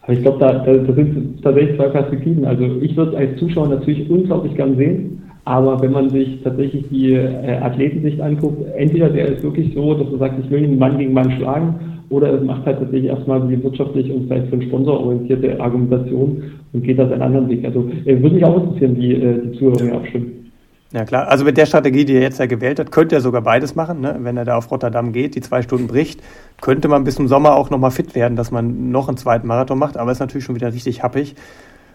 Aber 0.03 0.13
ich 0.13 0.21
glaube, 0.21 0.39
da, 0.39 0.53
da, 0.53 0.73
da, 0.73 0.93
sind 0.93 1.43
tatsächlich 1.43 1.75
zwei 1.75 1.89
Perspektiven. 1.89 2.45
Also 2.45 2.63
ich 2.81 2.95
würde 2.95 3.11
es 3.11 3.17
als 3.17 3.39
Zuschauer 3.39 3.67
natürlich 3.67 4.09
unglaublich 4.09 4.55
gern 4.55 4.77
sehen, 4.77 5.28
aber 5.49 5.81
wenn 5.81 5.93
man 5.93 6.11
sich 6.11 6.43
tatsächlich 6.43 6.85
die 6.91 7.13
äh, 7.13 7.57
Athletensicht 7.59 8.21
anguckt, 8.21 8.63
entweder 8.77 9.09
der 9.09 9.29
ist 9.29 9.41
wirklich 9.41 9.73
so, 9.73 9.95
dass 9.95 10.07
man 10.07 10.19
sagt, 10.19 10.35
ich 10.45 10.51
will 10.51 10.63
ihn 10.63 10.77
Mann 10.77 10.99
gegen 10.99 11.11
Mann 11.11 11.31
schlagen, 11.31 12.03
oder 12.11 12.31
es 12.35 12.43
macht 12.43 12.67
halt 12.67 12.77
tatsächlich 12.77 13.09
erstmal 13.09 13.41
die 13.47 13.63
wirtschaftlich 13.63 14.11
und 14.11 14.27
vielleicht 14.27 14.45
für 14.47 14.53
einen 14.53 14.61
Sponsor 14.61 14.99
orientierte 14.99 15.59
Argumentation 15.59 16.43
und 16.71 16.83
geht 16.83 16.99
das 16.99 17.11
einen 17.11 17.23
anderen 17.23 17.49
Weg. 17.49 17.65
Also 17.65 17.89
äh, 18.05 18.21
würde 18.21 18.35
mich 18.35 18.45
auch 18.45 18.63
interessieren, 18.63 18.95
wie 18.95 19.13
äh, 19.13 19.41
die 19.43 19.57
Zuhörer 19.57 19.95
abstimmen. 19.95 20.51
Ja 20.93 21.03
klar, 21.05 21.27
also 21.27 21.45
mit 21.45 21.57
der 21.57 21.65
Strategie, 21.65 22.05
die 22.05 22.13
er 22.13 22.21
jetzt 22.21 22.39
ja 22.39 22.45
gewählt 22.45 22.79
hat, 22.79 22.91
könnte 22.91 23.15
er 23.15 23.21
sogar 23.21 23.41
beides 23.41 23.73
machen. 23.73 24.01
Ne? 24.01 24.17
Wenn 24.19 24.37
er 24.37 24.45
da 24.45 24.55
auf 24.55 24.69
Rotterdam 24.69 25.13
geht, 25.13 25.33
die 25.33 25.41
zwei 25.41 25.63
Stunden 25.63 25.87
bricht, 25.87 26.21
könnte 26.61 26.87
man 26.87 27.05
bis 27.05 27.15
zum 27.15 27.27
Sommer 27.27 27.55
auch 27.55 27.71
nochmal 27.71 27.91
fit 27.91 28.13
werden, 28.13 28.35
dass 28.35 28.51
man 28.51 28.91
noch 28.91 29.07
einen 29.07 29.17
zweiten 29.17 29.47
Marathon 29.47 29.79
macht, 29.79 29.97
aber 29.97 30.11
ist 30.11 30.19
natürlich 30.19 30.45
schon 30.45 30.55
wieder 30.55 30.71
richtig 30.71 31.01
happig. 31.01 31.33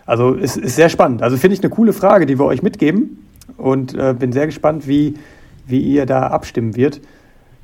Also 0.06 0.34
es 0.34 0.56
ist, 0.56 0.64
ist 0.64 0.76
sehr 0.76 0.88
spannend. 0.88 1.22
Also 1.22 1.36
finde 1.36 1.54
ich 1.54 1.62
eine 1.62 1.70
coole 1.70 1.92
Frage, 1.92 2.26
die 2.26 2.36
wir 2.36 2.46
euch 2.46 2.60
mitgeben 2.60 3.18
und 3.56 3.94
äh, 3.94 4.14
bin 4.18 4.32
sehr 4.32 4.46
gespannt, 4.46 4.86
wie, 4.86 5.14
wie 5.66 5.80
ihr 5.80 6.06
da 6.06 6.28
abstimmen 6.28 6.76
wird 6.76 7.00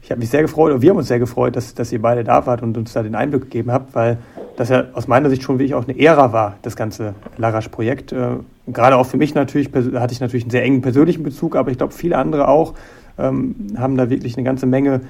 ich 0.02 0.10
habe 0.10 0.20
mich 0.20 0.30
sehr 0.30 0.42
gefreut, 0.42 0.72
und 0.72 0.82
wir 0.82 0.90
haben 0.90 0.96
uns 0.96 1.08
sehr 1.08 1.18
gefreut, 1.18 1.56
dass, 1.56 1.74
dass 1.74 1.92
ihr 1.92 2.00
beide 2.00 2.24
da 2.24 2.46
wart 2.46 2.62
und 2.62 2.76
uns 2.78 2.92
da 2.92 3.02
den 3.02 3.14
Einblick 3.14 3.42
gegeben 3.42 3.70
habt, 3.70 3.94
weil 3.94 4.18
das 4.56 4.68
ja 4.68 4.84
aus 4.94 5.08
meiner 5.08 5.28
Sicht 5.30 5.42
schon 5.42 5.58
wirklich 5.58 5.74
auch 5.74 5.86
eine 5.86 5.98
Ära 5.98 6.32
war, 6.32 6.56
das 6.62 6.74
ganze 6.74 7.14
Larasch-Projekt. 7.36 8.12
Äh, 8.12 8.36
gerade 8.66 8.96
auch 8.96 9.06
für 9.06 9.18
mich 9.18 9.34
natürlich, 9.34 9.70
hatte 9.72 10.12
ich 10.12 10.20
natürlich 10.20 10.44
einen 10.44 10.50
sehr 10.50 10.62
engen 10.62 10.80
persönlichen 10.80 11.22
Bezug, 11.22 11.54
aber 11.54 11.70
ich 11.70 11.78
glaube, 11.78 11.92
viele 11.92 12.16
andere 12.16 12.48
auch 12.48 12.74
ähm, 13.18 13.54
haben 13.76 13.96
da 13.96 14.10
wirklich 14.10 14.36
eine 14.36 14.44
ganze 14.44 14.66
Menge 14.66 15.02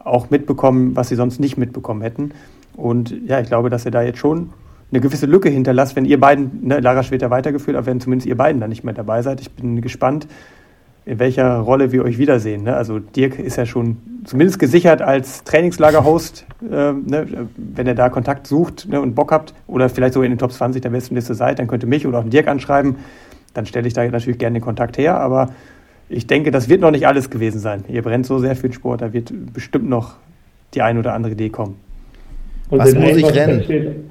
auch 0.00 0.30
mitbekommen, 0.30 0.96
was 0.96 1.08
sie 1.08 1.14
sonst 1.14 1.40
nicht 1.40 1.56
mitbekommen 1.56 2.02
hätten. 2.02 2.32
Und 2.76 3.14
ja, 3.26 3.40
ich 3.40 3.46
glaube, 3.46 3.70
dass 3.70 3.84
ihr 3.84 3.92
da 3.92 4.02
jetzt 4.02 4.18
schon 4.18 4.50
eine 4.94 5.00
gewisse 5.00 5.26
Lücke 5.26 5.48
hinterlasst, 5.48 5.96
wenn 5.96 6.04
ihr 6.04 6.20
beiden, 6.20 6.68
ne, 6.68 6.78
Larasch 6.78 7.10
wird 7.10 7.22
ja 7.22 7.30
weitergeführt, 7.30 7.76
aber 7.76 7.86
wenn 7.86 8.00
zumindest 8.00 8.26
ihr 8.28 8.36
beiden 8.36 8.60
da 8.60 8.68
nicht 8.68 8.84
mehr 8.84 8.94
dabei 8.94 9.22
seid. 9.22 9.40
Ich 9.40 9.50
bin 9.50 9.80
gespannt, 9.80 10.28
in 11.04 11.18
welcher 11.18 11.58
Rolle 11.58 11.92
wir 11.92 12.04
euch 12.04 12.16
wiedersehen. 12.16 12.62
Ne? 12.62 12.76
Also 12.76 12.98
Dirk 12.98 13.38
ist 13.38 13.56
ja 13.56 13.66
schon 13.66 13.96
zumindest 14.24 14.58
gesichert 14.58 15.02
als 15.02 15.44
Trainingslager-Host, 15.44 16.46
äh, 16.62 16.92
ne? 16.92 17.48
wenn 17.56 17.86
er 17.86 17.94
da 17.94 18.08
Kontakt 18.08 18.46
sucht 18.46 18.88
ne? 18.88 19.00
und 19.00 19.14
Bock 19.14 19.32
habt 19.32 19.52
oder 19.66 19.88
vielleicht 19.88 20.14
sogar 20.14 20.24
in 20.26 20.32
den 20.32 20.38
Top 20.38 20.52
20 20.52 20.80
der 20.80 20.90
Bestenliste 20.90 21.34
seid, 21.34 21.58
dann 21.58 21.66
könnt 21.66 21.82
ihr 21.82 21.88
mich 21.88 22.06
oder 22.06 22.20
auch 22.20 22.24
Dirk 22.24 22.46
anschreiben. 22.46 22.96
Dann 23.52 23.66
stelle 23.66 23.86
ich 23.86 23.94
da 23.94 24.06
natürlich 24.06 24.38
gerne 24.38 24.60
den 24.60 24.64
Kontakt 24.64 24.96
her, 24.96 25.18
aber 25.18 25.50
ich 26.08 26.26
denke, 26.26 26.50
das 26.50 26.68
wird 26.68 26.80
noch 26.80 26.90
nicht 26.90 27.06
alles 27.06 27.30
gewesen 27.30 27.58
sein. 27.58 27.84
Ihr 27.88 28.02
brennt 28.02 28.26
so 28.26 28.38
sehr 28.38 28.54
für 28.56 28.68
den 28.68 28.74
Sport, 28.74 29.02
da 29.02 29.12
wird 29.12 29.32
bestimmt 29.52 29.88
noch 29.88 30.14
die 30.72 30.82
ein 30.82 30.98
oder 30.98 31.14
andere 31.14 31.32
Idee 31.32 31.50
kommen. 31.50 31.76
Und 32.70 32.78
Was 32.78 32.94
muss 32.94 33.16
ich 33.16 33.34
rennen? 33.34 34.10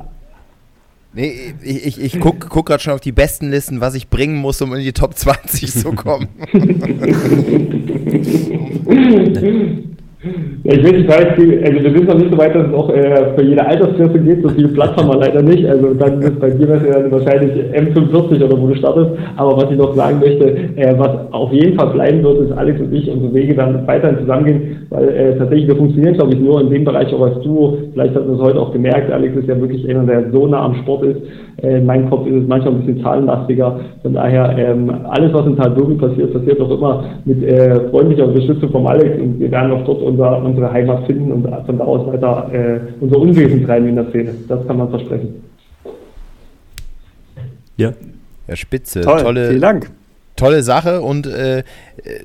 Nee, 1.15 1.53
ich, 1.61 1.85
ich, 1.85 2.01
ich 2.01 2.19
gucke 2.19 2.47
guck 2.49 2.65
gerade 2.65 2.81
schon 2.81 2.93
auf 2.93 2.99
die 2.99 3.11
besten 3.11 3.51
Listen, 3.51 3.81
was 3.81 3.93
ich 3.93 4.09
bringen 4.09 4.37
muss, 4.37 4.59
um 4.63 4.73
in 4.73 4.81
die 4.81 4.93
Top 4.93 5.15
20 5.15 5.71
zu 5.71 5.91
kommen. 5.91 6.27
Ich 10.63 10.83
weiß 10.83 11.37
nicht, 11.37 11.65
also 11.65 11.83
wir 11.83 11.91
sind 11.91 12.07
noch 12.07 12.15
nicht 12.15 12.31
so 12.31 12.37
weit, 12.37 12.55
dass 12.55 12.67
es 12.67 12.73
auch 12.73 12.89
äh, 12.89 13.35
für 13.35 13.43
jede 13.43 13.65
Altersklasse 13.65 14.19
geht. 14.19 14.41
So 14.41 14.49
viel 14.49 14.69
Platz 14.69 14.95
haben 14.95 15.09
wir 15.09 15.17
leider 15.17 15.41
nicht. 15.41 15.65
Also 15.65 15.93
dann 15.95 16.21
ist 16.21 16.39
bei 16.39 16.49
dir 16.49 16.67
ja 16.69 17.11
wahrscheinlich 17.11 17.51
M45 17.73 18.45
oder 18.45 18.61
wo 18.61 18.67
du 18.67 18.75
startest. 18.75 19.11
Aber 19.35 19.57
was 19.57 19.69
ich 19.69 19.77
noch 19.77 19.93
sagen 19.95 20.19
möchte, 20.21 20.45
äh, 20.77 20.97
was 20.97 21.09
auf 21.31 21.51
jeden 21.51 21.77
Fall 21.77 21.87
bleiben 21.87 22.23
wird, 22.23 22.39
ist 22.39 22.53
Alex 22.53 22.79
und 22.79 22.93
ich 22.93 23.11
unsere 23.11 23.33
Wege 23.33 23.53
dann 23.53 23.85
weiterhin 23.85 24.19
zusammengehen, 24.19 24.87
weil 24.91 25.09
äh, 25.09 25.37
tatsächlich 25.37 25.67
wir 25.67 25.75
funktionieren, 25.75 26.13
glaube 26.13 26.33
ich, 26.33 26.39
nur 26.39 26.61
in 26.61 26.69
dem 26.69 26.85
Bereich 26.85 27.13
auch 27.13 27.21
als 27.21 27.41
Duo. 27.41 27.77
Vielleicht 27.91 28.15
hat 28.15 28.25
man 28.25 28.35
es 28.37 28.41
heute 28.41 28.61
auch 28.61 28.71
gemerkt. 28.71 29.11
Alex 29.11 29.35
ist 29.35 29.49
ja 29.49 29.59
wirklich 29.59 29.89
einer, 29.89 30.05
der 30.05 30.31
so 30.31 30.47
nah 30.47 30.63
am 30.63 30.75
Sport 30.75 31.03
ist. 31.03 31.21
Äh, 31.61 31.79
in 31.79 31.85
meinem 31.85 32.09
Kopf 32.09 32.25
ist 32.27 32.43
es 32.43 32.47
manchmal 32.47 32.75
ein 32.75 32.85
bisschen 32.85 33.03
zahlenlastiger. 33.03 33.79
Von 34.01 34.13
daher, 34.13 34.55
ähm, 34.57 34.89
alles, 35.09 35.33
was 35.33 35.45
in 35.47 35.57
Talbürgen 35.57 35.97
passiert, 35.97 36.33
passiert 36.33 36.61
auch 36.61 36.71
immer 36.71 37.03
mit 37.25 37.43
äh, 37.43 37.89
freundlicher 37.89 38.25
Unterstützung 38.25 38.69
vom 38.69 38.87
Alex 38.87 39.19
und 39.19 39.39
wir 39.39 39.51
werden 39.51 39.71
auch 39.71 39.83
dort 39.85 40.01
unser, 40.13 40.43
unsere 40.43 40.71
Heimat 40.71 41.05
finden 41.05 41.31
und 41.31 41.47
von 41.65 41.77
da 41.77 41.83
aus 41.83 42.07
weiter 42.07 42.49
äh, 42.53 42.79
unser 42.99 43.17
Unwesen 43.17 43.65
treiben 43.65 43.87
in 43.89 43.95
der 43.95 44.09
Szene. 44.09 44.33
Das 44.47 44.65
kann 44.67 44.77
man 44.77 44.89
versprechen. 44.89 45.43
Ja. 47.77 47.93
Ja, 48.47 48.55
spitze. 48.55 49.01
Toll, 49.01 49.21
Tolle, 49.21 49.47
vielen 49.47 49.61
Dank. 49.61 49.91
Tolle 50.35 50.63
Sache 50.63 51.01
und 51.01 51.27
äh, 51.27 51.63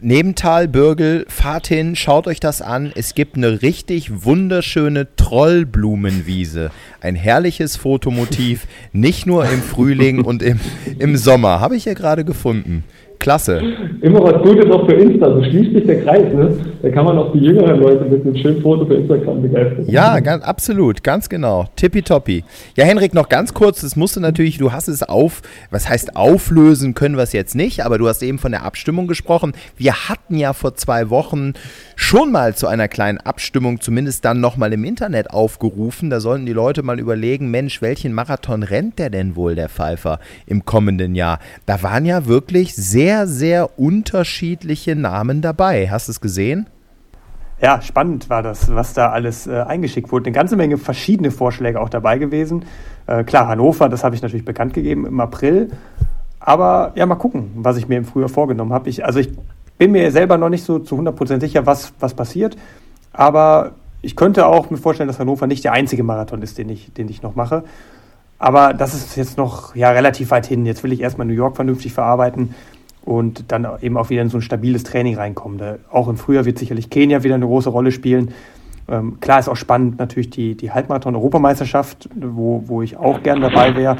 Nebental, 0.01 0.67
Bürgel, 0.67 1.27
fahrt 1.29 1.67
hin, 1.67 1.95
schaut 1.95 2.27
euch 2.27 2.41
das 2.41 2.63
an. 2.63 2.91
Es 2.97 3.15
gibt 3.15 3.37
eine 3.37 3.61
richtig 3.61 4.25
wunderschöne 4.25 5.09
Trollblumenwiese. 5.17 6.71
Ein 7.03 7.15
herrliches 7.15 7.77
Fotomotiv, 7.77 8.67
nicht 8.93 9.27
nur 9.27 9.45
im 9.45 9.61
Frühling 9.61 10.25
und 10.25 10.43
im, 10.43 10.59
im 10.99 11.17
Sommer. 11.17 11.61
Habe 11.61 11.77
ich 11.77 11.85
hier 11.85 11.95
gerade 11.95 12.25
gefunden. 12.25 12.85
Klasse. 13.19 13.61
Immer 14.01 14.23
was 14.23 14.43
Gutes 14.43 14.71
auch 14.71 14.87
für 14.87 14.95
Insta, 14.95 15.35
so 15.35 15.43
schließt 15.43 15.75
sich 15.75 15.87
der 15.87 16.03
Kreis, 16.03 16.33
ne? 16.33 16.57
Da 16.83 16.91
kann 16.91 17.05
man 17.05 17.19
auch 17.19 17.33
die 17.33 17.39
jüngeren 17.39 17.81
Leute 17.81 18.05
mit 18.05 18.25
einem 18.25 18.37
schönen 18.37 18.63
Foto 18.63 18.87
für 18.87 18.95
Instagram 18.95 19.43
begeistern. 19.43 19.85
Ja, 19.89 20.21
ganz, 20.21 20.45
absolut, 20.45 21.03
ganz 21.03 21.29
genau. 21.29 21.67
Tippitoppi. 21.77 22.45
Ja, 22.77 22.85
Henrik, 22.85 23.15
noch 23.15 23.29
ganz 23.29 23.55
kurz, 23.55 23.81
das 23.81 23.97
musst 23.97 24.17
du 24.17 24.21
natürlich, 24.21 24.59
du 24.59 24.73
hast 24.73 24.89
es 24.89 25.03
auf, 25.03 25.43
was 25.71 25.89
heißt 25.89 26.17
auflösen 26.17 26.95
können 26.95 27.17
wir 27.17 27.23
es 27.23 27.33
jetzt 27.33 27.55
nicht, 27.55 27.85
aber 27.85 27.99
du 27.99 28.09
hast 28.09 28.23
eben 28.23 28.39
von 28.39 28.53
der 28.53 28.65
Abstimmung 28.65 29.07
gesprochen. 29.07 29.53
Wir 29.77 30.09
hatten 30.09 30.37
ja 30.37 30.53
vor 30.53 30.75
zwei 30.75 31.11
Wochen 31.11 31.55
schon 31.97 32.31
mal 32.31 32.55
zu 32.55 32.67
einer 32.67 32.89
kleinen 32.89 33.19
Abstimmung, 33.19 33.81
zumindest 33.81 34.25
dann 34.25 34.41
nochmal 34.41 34.73
im 34.73 34.85
Internet 34.85 35.31
aufgerufen. 35.31 36.11
Da 36.11 36.21
sollten 36.21 36.47
die 36.47 36.53
Leute 36.53 36.83
mal 36.83 37.01
überlegen, 37.01 37.51
Mensch, 37.51 37.83
welchen 37.83 38.13
Marathon 38.13 38.63
rennt 38.63 38.99
der 38.99 39.11
denn 39.11 39.37
wohl, 39.37 39.55
der 39.55 39.69
Pfeifer, 39.69 40.21
im 40.47 40.65
kommenden 40.65 41.15
Jahr? 41.15 41.41
Da 41.67 41.83
waren 41.83 42.05
ja 42.05 42.27
wirklich 42.27 42.75
sehr 42.77 42.99
sehr, 42.99 43.27
sehr 43.27 43.79
unterschiedliche 43.79 44.97
Namen 44.97 45.41
dabei. 45.41 45.89
Hast 45.89 46.09
du 46.09 46.13
es 46.13 46.21
gesehen? 46.21 46.67
Ja, 47.61 47.83
spannend 47.83 48.31
war 48.31 48.43
das, 48.43 48.73
was 48.73 48.95
da 48.95 49.11
alles 49.11 49.49
äh, 49.49 49.61
eingeschickt 49.61 50.13
wurde. 50.13 50.27
Eine 50.27 50.35
ganze 50.35 50.57
Menge 50.57 50.79
verschiedene 50.79 51.33
Vorschläge 51.33 51.81
auch 51.81 51.89
dabei 51.89 52.19
gewesen. 52.19 52.65
Äh, 53.07 53.25
klar, 53.25 53.49
Hannover, 53.49 53.89
das 53.89 54.05
habe 54.05 54.15
ich 54.15 54.23
natürlich 54.23 54.45
bekannt 54.45 54.75
gegeben 54.75 55.07
im 55.07 55.19
April. 55.19 55.71
Aber 56.39 56.93
ja, 56.95 57.05
mal 57.05 57.17
gucken, 57.17 57.51
was 57.57 57.77
ich 57.77 57.89
mir 57.89 57.99
im 57.99 58.05
Frühjahr 58.05 58.29
vorgenommen 58.29 58.73
habe. 58.73 58.89
Ich, 58.89 59.05
also 59.05 59.19
ich 59.19 59.31
bin 59.77 59.91
mir 59.91 60.13
selber 60.13 60.39
noch 60.39 60.51
nicht 60.51 60.65
so 60.65 60.79
zu 60.79 60.97
100% 60.97 61.41
sicher, 61.41 61.67
was, 61.67 61.93
was 61.99 62.15
passiert. 62.15 62.57
Aber 63.13 63.73
ich 64.03 64.15
könnte 64.15 64.47
auch 64.47 64.71
mir 64.71 64.77
vorstellen, 64.77 65.09
dass 65.09 65.19
Hannover 65.19 65.49
nicht 65.49 65.65
der 65.65 65.73
einzige 65.73 66.05
Marathon 66.05 66.43
ist, 66.43 66.59
den 66.59 66.69
ich, 66.69 66.93
den 66.95 67.09
ich 67.09 67.23
noch 67.23 67.35
mache. 67.35 67.65
Aber 68.39 68.73
das 68.73 68.95
ist 68.95 69.17
jetzt 69.17 69.37
noch 69.37 69.75
ja, 69.75 69.91
relativ 69.91 70.31
weit 70.31 70.47
hin. 70.47 70.65
Jetzt 70.65 70.85
will 70.85 70.93
ich 70.93 71.01
erstmal 71.01 71.27
New 71.27 71.35
York 71.35 71.57
vernünftig 71.57 71.93
verarbeiten 71.93 72.55
und 73.09 73.51
dann 73.51 73.67
eben 73.81 73.97
auch 73.97 74.11
wieder 74.11 74.21
in 74.21 74.29
so 74.29 74.37
ein 74.37 74.43
stabiles 74.43 74.83
Training 74.85 75.17
reinkommen. 75.17 75.57
Da, 75.57 75.79
auch 75.91 76.09
im 76.09 76.19
Frühjahr 76.19 76.45
wird 76.45 76.59
sicherlich 76.59 76.91
Kenia 76.91 77.23
wieder 77.23 77.37
eine 77.37 77.47
große 77.47 77.71
Rolle 77.71 77.91
spielen. 77.91 78.33
Ähm, 78.87 79.19
klar 79.21 79.39
ist 79.39 79.49
auch 79.49 79.57
spannend 79.57 79.99
natürlich 79.99 80.29
die, 80.29 80.55
die 80.55 80.73
Halbmarathon-Europameisterschaft, 80.73 82.11
wo, 82.15 82.65
wo 82.67 82.83
ich 82.83 82.99
auch 82.99 83.23
gern 83.23 83.41
dabei 83.41 83.75
wäre. 83.77 83.97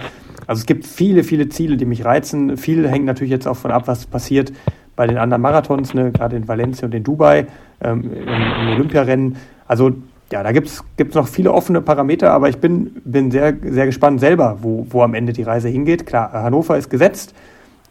Also 0.47 0.61
es 0.61 0.67
gibt 0.67 0.87
viele, 0.87 1.25
viele 1.25 1.49
Ziele, 1.49 1.79
die 1.79 1.87
mich 1.87 2.05
reizen. 2.05 2.59
Viel 2.59 2.87
hängt 2.87 3.07
natürlich 3.07 3.31
jetzt 3.31 3.49
auch 3.49 3.57
von 3.57 3.71
ab, 3.71 3.89
was 3.89 4.05
passiert 4.05 4.53
bei 4.95 5.07
den 5.07 5.17
anderen 5.17 5.41
Marathons, 5.41 5.95
ne? 5.95 6.13
gerade 6.13 6.37
in 6.37 6.47
Valencia 6.47 6.85
und 6.85 6.95
in 6.95 7.03
Dubai, 7.03 7.47
ähm, 7.81 8.11
im, 8.13 8.29
im 8.29 8.75
Olympiarennen. 8.75 9.37
Also 9.67 9.93
ja, 10.31 10.43
da 10.43 10.53
gibt 10.53 10.69
es 10.69 11.15
noch 11.15 11.29
viele 11.29 11.55
offene 11.55 11.81
Parameter, 11.81 12.31
aber 12.33 12.51
ich 12.51 12.59
bin, 12.59 13.01
bin 13.07 13.31
sehr, 13.31 13.57
sehr 13.63 13.87
gespannt 13.87 14.21
selber, 14.21 14.59
wo, 14.61 14.87
wo 14.91 15.03
am 15.03 15.15
Ende 15.15 15.33
die 15.33 15.45
Reise 15.45 15.71
hingeht. 15.71 16.05
Klar, 16.05 16.31
Hannover 16.35 16.77
ist 16.77 16.91
gesetzt. 16.91 17.35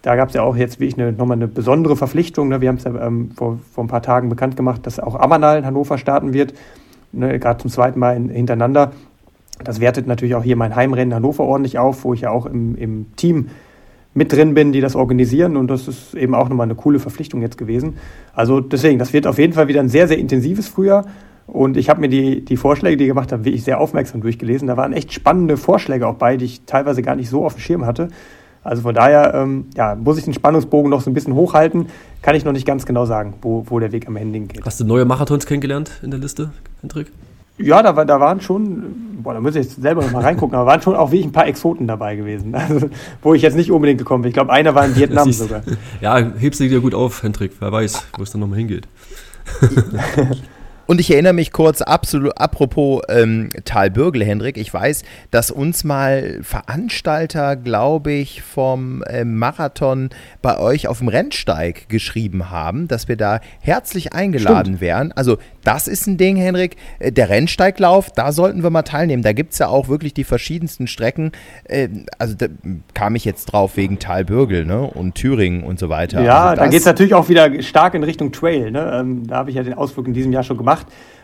Da 0.08 0.16
gab 0.16 0.30
es 0.30 0.36
ja 0.36 0.42
auch 0.42 0.56
jetzt 0.56 0.80
wirklich 0.80 0.98
eine, 0.98 1.12
nochmal 1.12 1.36
eine 1.36 1.50
besondere 1.50 1.98
Verpflichtung. 1.98 2.48
Ne? 2.48 2.62
Wir 2.62 2.70
haben 2.70 2.78
es 2.78 2.86
ja 2.86 2.96
ähm, 2.96 3.32
vor, 3.36 3.60
vor 3.74 3.84
ein 3.84 3.88
paar 3.88 4.02
Tagen 4.02 4.30
bekannt 4.30 4.56
gemacht, 4.56 4.86
dass 4.86 5.02
auch 5.02 5.16
Amanal 5.20 5.58
in 5.58 5.66
Hannover 5.66 5.98
starten 5.98 6.32
wird, 6.32 6.54
ne? 7.12 7.38
gerade 7.40 7.62
zum 7.62 7.70
zweiten 7.70 8.00
Mal 8.00 8.16
in, 8.16 8.30
hintereinander. 8.30 8.94
Das 9.66 9.82
wertet 9.82 10.08
natürlich 10.08 10.36
auch 10.36 10.44
hier 10.44 10.56
mein 10.56 10.78
Heimrennen 10.78 11.14
Hannover 11.14 11.44
ordentlich 11.44 11.78
auf, 11.78 12.06
wo 12.06 12.14
ich 12.14 12.22
ja 12.22 12.30
auch 12.30 12.46
im, 12.46 12.76
im 12.76 13.08
Team 13.18 13.50
mit 14.14 14.32
drin 14.32 14.54
bin, 14.54 14.72
die 14.72 14.80
das 14.80 14.96
organisieren. 14.96 15.58
Und 15.58 15.68
das 15.68 15.90
ist 15.90 16.14
eben 16.14 16.36
auch 16.36 16.48
nochmal 16.48 16.68
eine 16.68 16.76
coole 16.76 17.00
Verpflichtung 17.00 17.42
jetzt 17.42 17.58
gewesen. 17.58 17.98
Also 18.34 18.62
deswegen, 18.62 19.00
das 19.00 19.12
wird 19.12 19.28
auf 19.28 19.38
jeden 19.38 19.52
Fall 19.52 19.68
wieder 19.68 19.82
ein 19.82 19.90
sehr, 19.90 20.08
sehr 20.08 20.20
intensives 20.20 20.70
Frühjahr. 20.70 21.06
Und 21.48 21.76
ich 21.76 21.90
habe 21.90 22.00
mir 22.00 22.08
die, 22.08 22.46
die 22.46 22.56
Vorschläge, 22.56 22.96
die 22.96 23.04
ihr 23.04 23.10
gemacht 23.10 23.34
habt, 23.34 23.44
wirklich 23.44 23.66
sehr 23.66 23.82
aufmerksam 23.82 24.22
durchgelesen. 24.22 24.70
Da 24.70 24.78
waren 24.78 24.94
echt 24.94 25.12
spannende 25.12 25.58
Vorschläge 25.58 26.08
auch 26.08 26.16
bei, 26.16 26.38
die 26.38 26.46
ich 26.46 26.62
teilweise 26.66 27.02
gar 27.02 27.18
nicht 27.18 27.28
so 27.28 27.44
auf 27.44 27.56
dem 27.56 27.60
Schirm 27.60 27.86
hatte. 27.86 28.08
Also 28.68 28.82
von 28.82 28.94
daher 28.94 29.34
ähm, 29.34 29.66
ja, 29.78 29.96
muss 29.96 30.18
ich 30.18 30.26
den 30.26 30.34
Spannungsbogen 30.34 30.92
noch 30.92 31.00
so 31.00 31.10
ein 31.10 31.14
bisschen 31.14 31.34
hochhalten. 31.34 31.88
Kann 32.22 32.36
ich 32.36 32.44
noch 32.44 32.52
nicht 32.52 32.68
ganz 32.68 32.86
genau 32.86 33.06
sagen, 33.06 33.36
wo, 33.42 33.66
wo 33.70 33.80
der 33.80 33.94
Weg 33.94 34.08
am 34.10 34.18
Ende 34.18 34.42
geht. 34.42 34.66
Hast 34.66 34.82
du 34.82 34.84
neue 34.84 35.06
Marathons 35.06 35.46
kennengelernt 35.46 35.90
in 36.04 36.12
der 36.12 36.20
Liste, 36.20 36.52
Hendrik? 36.82 37.10
Ja, 37.58 37.82
da, 37.82 38.04
da 38.04 38.20
waren 38.20 38.42
schon, 38.42 39.24
boah, 39.24 39.34
da 39.34 39.40
muss 39.40 39.56
ich 39.56 39.64
jetzt 39.64 39.82
selber 39.82 40.04
noch 40.04 40.12
mal 40.12 40.22
reingucken, 40.22 40.54
aber 40.54 40.66
waren 40.66 40.82
schon 40.82 40.96
auch 40.96 41.12
wirklich 41.12 41.26
ein 41.26 41.32
paar 41.32 41.48
Exoten 41.48 41.88
dabei 41.88 42.18
gewesen, 42.18 42.54
also, 42.56 42.90
wo 43.24 43.34
ich 43.34 43.42
jetzt 43.42 43.56
nicht 43.56 43.72
unbedingt 43.72 44.00
gekommen 44.00 44.24
bin. 44.24 44.30
Ich 44.30 44.36
glaube, 44.36 44.52
einer 44.52 44.76
war 44.76 44.86
in 44.86 44.96
Vietnam 44.96 45.32
sogar. 45.32 45.64
Ja, 46.02 46.18
hebst 46.38 46.60
du 46.60 46.68
dir 46.68 46.82
gut 46.82 46.94
auf, 46.94 47.24
Hendrik, 47.24 47.54
wer 47.60 47.72
weiß, 47.72 48.06
wo 48.18 48.24
es 48.24 48.32
dann 48.32 48.42
nochmal 48.42 48.60
hingeht. 48.60 48.88
Und 50.88 51.02
ich 51.02 51.12
erinnere 51.12 51.34
mich 51.34 51.52
kurz, 51.52 51.82
absolut, 51.82 52.38
apropos 52.38 53.02
ähm, 53.10 53.50
Talbürgel, 53.66 54.24
Hendrik, 54.24 54.58
ich 54.58 54.74
weiß, 54.74 55.04
dass 55.32 55.52
uns 55.52 55.84
mal 55.84 56.40
Veranstalter, 56.42 57.58
glaube 57.58 58.14
ich, 58.14 58.42
vom 58.42 59.04
äh, 59.04 59.26
Marathon 59.26 60.10
bei 60.42 60.58
euch 60.58 60.88
auf 60.88 61.00
dem 61.00 61.10
Rennsteig 61.10 61.90
geschrieben 61.90 62.50
haben, 62.50 62.88
dass 62.88 63.10
wir 63.10 63.18
da 63.18 63.42
herzlich 63.60 64.14
eingeladen 64.14 64.78
Stimmt. 64.78 64.82
wären. 64.82 65.12
Also 65.12 65.38
das 65.66 65.90
ist 65.90 66.08
ein 66.08 66.18
Ding, 66.18 66.38
Henrik. 66.38 66.78
Äh, 67.00 67.12
der 67.12 67.28
Rennsteiglauf, 67.28 68.10
da 68.12 68.32
sollten 68.32 68.64
wir 68.64 68.70
mal 68.70 68.84
teilnehmen. 68.84 69.24
Da 69.24 69.34
gibt 69.34 69.52
es 69.52 69.60
ja 69.60 69.68
auch 69.68 69.90
wirklich 69.90 70.14
die 70.14 70.24
verschiedensten 70.24 70.88
Strecken. 70.88 71.34
Äh, 71.66 71.90
also 72.18 72.34
da 72.36 72.46
kam 72.94 73.16
ich 73.16 73.26
jetzt 73.26 73.48
drauf 73.48 73.76
wegen 73.76 74.00
Talbürgel 74.00 74.66
ne? 74.66 74.84
und 74.84 75.16
Thüringen 75.16 75.64
und 75.64 75.80
so 75.80 75.90
weiter. 75.90 76.24
Ja, 76.24 76.46
also 76.46 76.62
da 76.62 76.68
geht 76.70 76.80
es 76.80 76.86
natürlich 76.86 77.14
auch 77.14 77.28
wieder 77.28 77.62
stark 77.62 77.94
in 77.94 78.04
Richtung 78.04 78.32
Trail. 78.32 78.72
Ne? 78.72 79.00
Ähm, 79.02 79.28
da 79.28 79.38
habe 79.38 79.50
ich 79.50 79.58
ja 79.58 79.64
den 79.64 79.74
Ausflug 79.74 80.08
in 80.08 80.14
diesem 80.14 80.32
Jahr 80.32 80.44
schon 80.44 80.56
gemacht. 80.56 80.77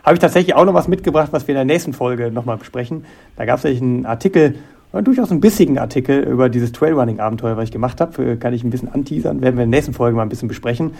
Habe 0.03 0.15
ich 0.15 0.19
tatsächlich 0.19 0.55
auch 0.55 0.65
noch 0.65 0.73
was 0.73 0.87
mitgebracht, 0.87 1.29
was 1.31 1.47
wir 1.47 1.53
in 1.53 1.57
der 1.57 1.65
nächsten 1.65 1.93
Folge 1.93 2.31
nochmal 2.31 2.57
besprechen. 2.57 3.05
Da 3.35 3.45
gab 3.45 3.63
es 3.63 3.65
einen 3.65 4.05
Artikel, 4.05 4.55
durchaus 4.91 5.31
einen 5.31 5.39
bissigen 5.39 5.79
Artikel 5.79 6.19
über 6.23 6.49
dieses 6.49 6.71
Trailrunning-Abenteuer, 6.73 7.55
was 7.57 7.65
ich 7.65 7.71
gemacht 7.71 8.01
habe. 8.01 8.37
Kann 8.37 8.53
ich 8.53 8.63
ein 8.63 8.69
bisschen 8.69 8.93
anteasern, 8.93 9.41
werden 9.41 9.57
wir 9.57 9.63
in 9.63 9.71
der 9.71 9.77
nächsten 9.77 9.93
Folge 9.93 10.15
mal 10.17 10.23
ein 10.23 10.29
bisschen 10.29 10.49
besprechen. 10.49 10.91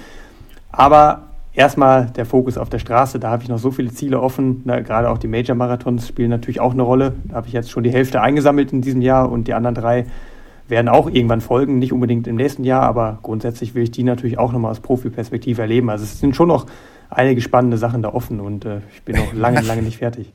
Aber 0.71 1.23
erstmal 1.53 2.07
der 2.07 2.25
Fokus 2.25 2.57
auf 2.57 2.69
der 2.69 2.79
Straße. 2.79 3.19
Da 3.19 3.29
habe 3.29 3.43
ich 3.43 3.49
noch 3.49 3.59
so 3.59 3.71
viele 3.71 3.91
Ziele 3.91 4.19
offen. 4.19 4.61
Na, 4.65 4.79
gerade 4.79 5.09
auch 5.09 5.17
die 5.17 5.27
Major-Marathons 5.27 6.07
spielen 6.07 6.29
natürlich 6.29 6.59
auch 6.59 6.73
eine 6.73 6.83
Rolle. 6.83 7.13
Da 7.25 7.35
habe 7.35 7.47
ich 7.47 7.53
jetzt 7.53 7.69
schon 7.69 7.83
die 7.83 7.91
Hälfte 7.91 8.21
eingesammelt 8.21 8.73
in 8.73 8.81
diesem 8.81 9.01
Jahr 9.01 9.31
und 9.31 9.47
die 9.47 9.53
anderen 9.53 9.75
drei 9.75 10.05
werden 10.67 10.87
auch 10.87 11.09
irgendwann 11.09 11.41
folgen. 11.41 11.77
Nicht 11.77 11.93
unbedingt 11.93 12.25
im 12.25 12.37
nächsten 12.37 12.63
Jahr, 12.63 12.83
aber 12.83 13.19
grundsätzlich 13.21 13.75
will 13.75 13.83
ich 13.83 13.91
die 13.91 14.03
natürlich 14.03 14.39
auch 14.39 14.51
nochmal 14.53 14.71
aus 14.71 14.79
Profiperspektive 14.79 15.61
erleben. 15.61 15.89
Also 15.89 16.05
es 16.05 16.19
sind 16.19 16.35
schon 16.35 16.47
noch 16.47 16.65
einige 17.17 17.41
spannende 17.41 17.77
Sachen 17.77 18.01
da 18.01 18.09
offen 18.09 18.39
und 18.39 18.65
äh, 18.65 18.77
ich 18.93 19.03
bin 19.03 19.15
noch 19.15 19.33
lange, 19.33 19.61
lange 19.67 19.81
nicht 19.81 19.97
fertig. 19.97 20.31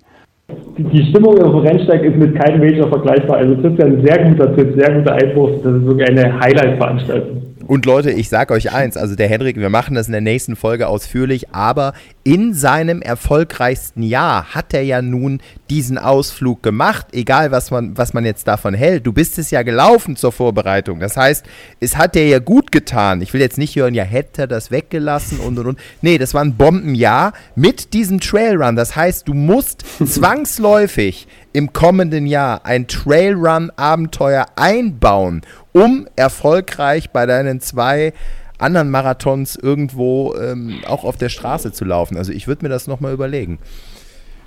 Die 0.78 1.05
Stimmung 1.10 1.38
auf 1.42 1.50
dem 1.50 1.59
Rennsteig 1.59 2.02
ist 2.02 2.16
mit 2.16 2.34
keinem 2.34 2.60
Major 2.60 2.88
vergleichbar. 2.88 3.38
Also 3.38 3.55
das 3.56 3.72
ist 3.72 3.78
ja 3.78 3.84
ein 3.84 4.02
sehr 4.02 4.24
guter 4.24 4.56
Tipp, 4.56 4.74
sehr 4.78 4.94
guter 4.94 5.14
Einwurf. 5.14 5.62
Das 5.62 5.74
ist 5.74 5.84
wirklich 5.84 6.09
eine 6.09 6.40
Highlight-Veranstaltung. 6.40 7.42
Und 7.69 7.85
Leute, 7.85 8.11
ich 8.11 8.31
sage 8.31 8.55
euch 8.55 8.73
eins, 8.73 8.97
also 8.97 9.15
der 9.15 9.28
Henrik, 9.28 9.57
wir 9.57 9.69
machen 9.69 9.95
das 9.95 10.07
in 10.07 10.12
der 10.12 10.23
nächsten 10.23 10.57
Folge 10.57 10.89
ausführlich, 10.89 11.51
aber 11.51 11.93
in 12.24 12.55
seinem 12.55 13.03
erfolgreichsten 13.03 14.03
Jahr 14.03 14.55
hat 14.55 14.73
er 14.73 14.81
ja 14.82 15.03
nun 15.03 15.43
diesen 15.69 15.99
Ausflug 15.99 16.62
gemacht, 16.62 17.09
egal 17.12 17.51
was 17.51 17.70
man, 17.70 17.95
was 17.99 18.15
man 18.15 18.24
jetzt 18.24 18.49
davon 18.49 18.73
hält. 18.73 19.07
Du 19.07 19.12
bist 19.12 19.39
es 19.39 19.51
ja 19.51 19.62
gelaufen 19.62 20.16
zur 20.16 20.32
Vorbereitung. 20.32 20.99
Das 20.99 21.19
heißt, 21.19 21.45
es 21.78 21.99
hat 21.99 22.15
dir 22.15 22.27
ja 22.27 22.39
gut 22.39 22.73
getan. 22.73 23.20
Ich 23.20 23.35
will 23.35 23.43
jetzt 23.43 23.59
nicht 23.59 23.77
hören, 23.77 23.93
ja, 23.93 24.05
hätte 24.05 24.43
er 24.43 24.47
das 24.47 24.70
weggelassen 24.70 25.39
und 25.39 25.59
und 25.59 25.66
und. 25.66 25.78
Nee, 26.01 26.16
das 26.16 26.32
war 26.32 26.43
ein 26.43 26.57
Bombenjahr 26.57 27.35
mit 27.55 27.93
diesem 27.93 28.19
Trailrun. 28.19 28.77
Das 28.77 28.97
heißt, 28.97 29.28
du 29.28 29.35
musst 29.35 29.85
zwangsläufig 30.07 31.28
im 31.53 31.73
kommenden 31.73 32.27
Jahr 32.27 32.65
ein 32.65 32.87
Trailrun-Abenteuer 32.89 34.47
einbauen, 34.57 35.43
um 35.73 36.07
erfolgreich 36.16 37.11
bei 37.11 37.27
deinen 37.27 37.61
zwei 37.61 38.12
anderen 38.59 38.91
Marathons 38.91 39.57
irgendwo 39.57 40.35
ähm, 40.35 40.81
auch 40.87 41.05
auf 41.05 41.16
der 41.16 41.29
Straße 41.29 41.73
zu 41.73 41.85
laufen. 41.85 42.16
Also 42.16 42.33
ich 42.33 42.49
würde 42.49 42.65
mir 42.65 42.69
das 42.69 42.87
nochmal 42.87 43.12
überlegen. 43.12 43.59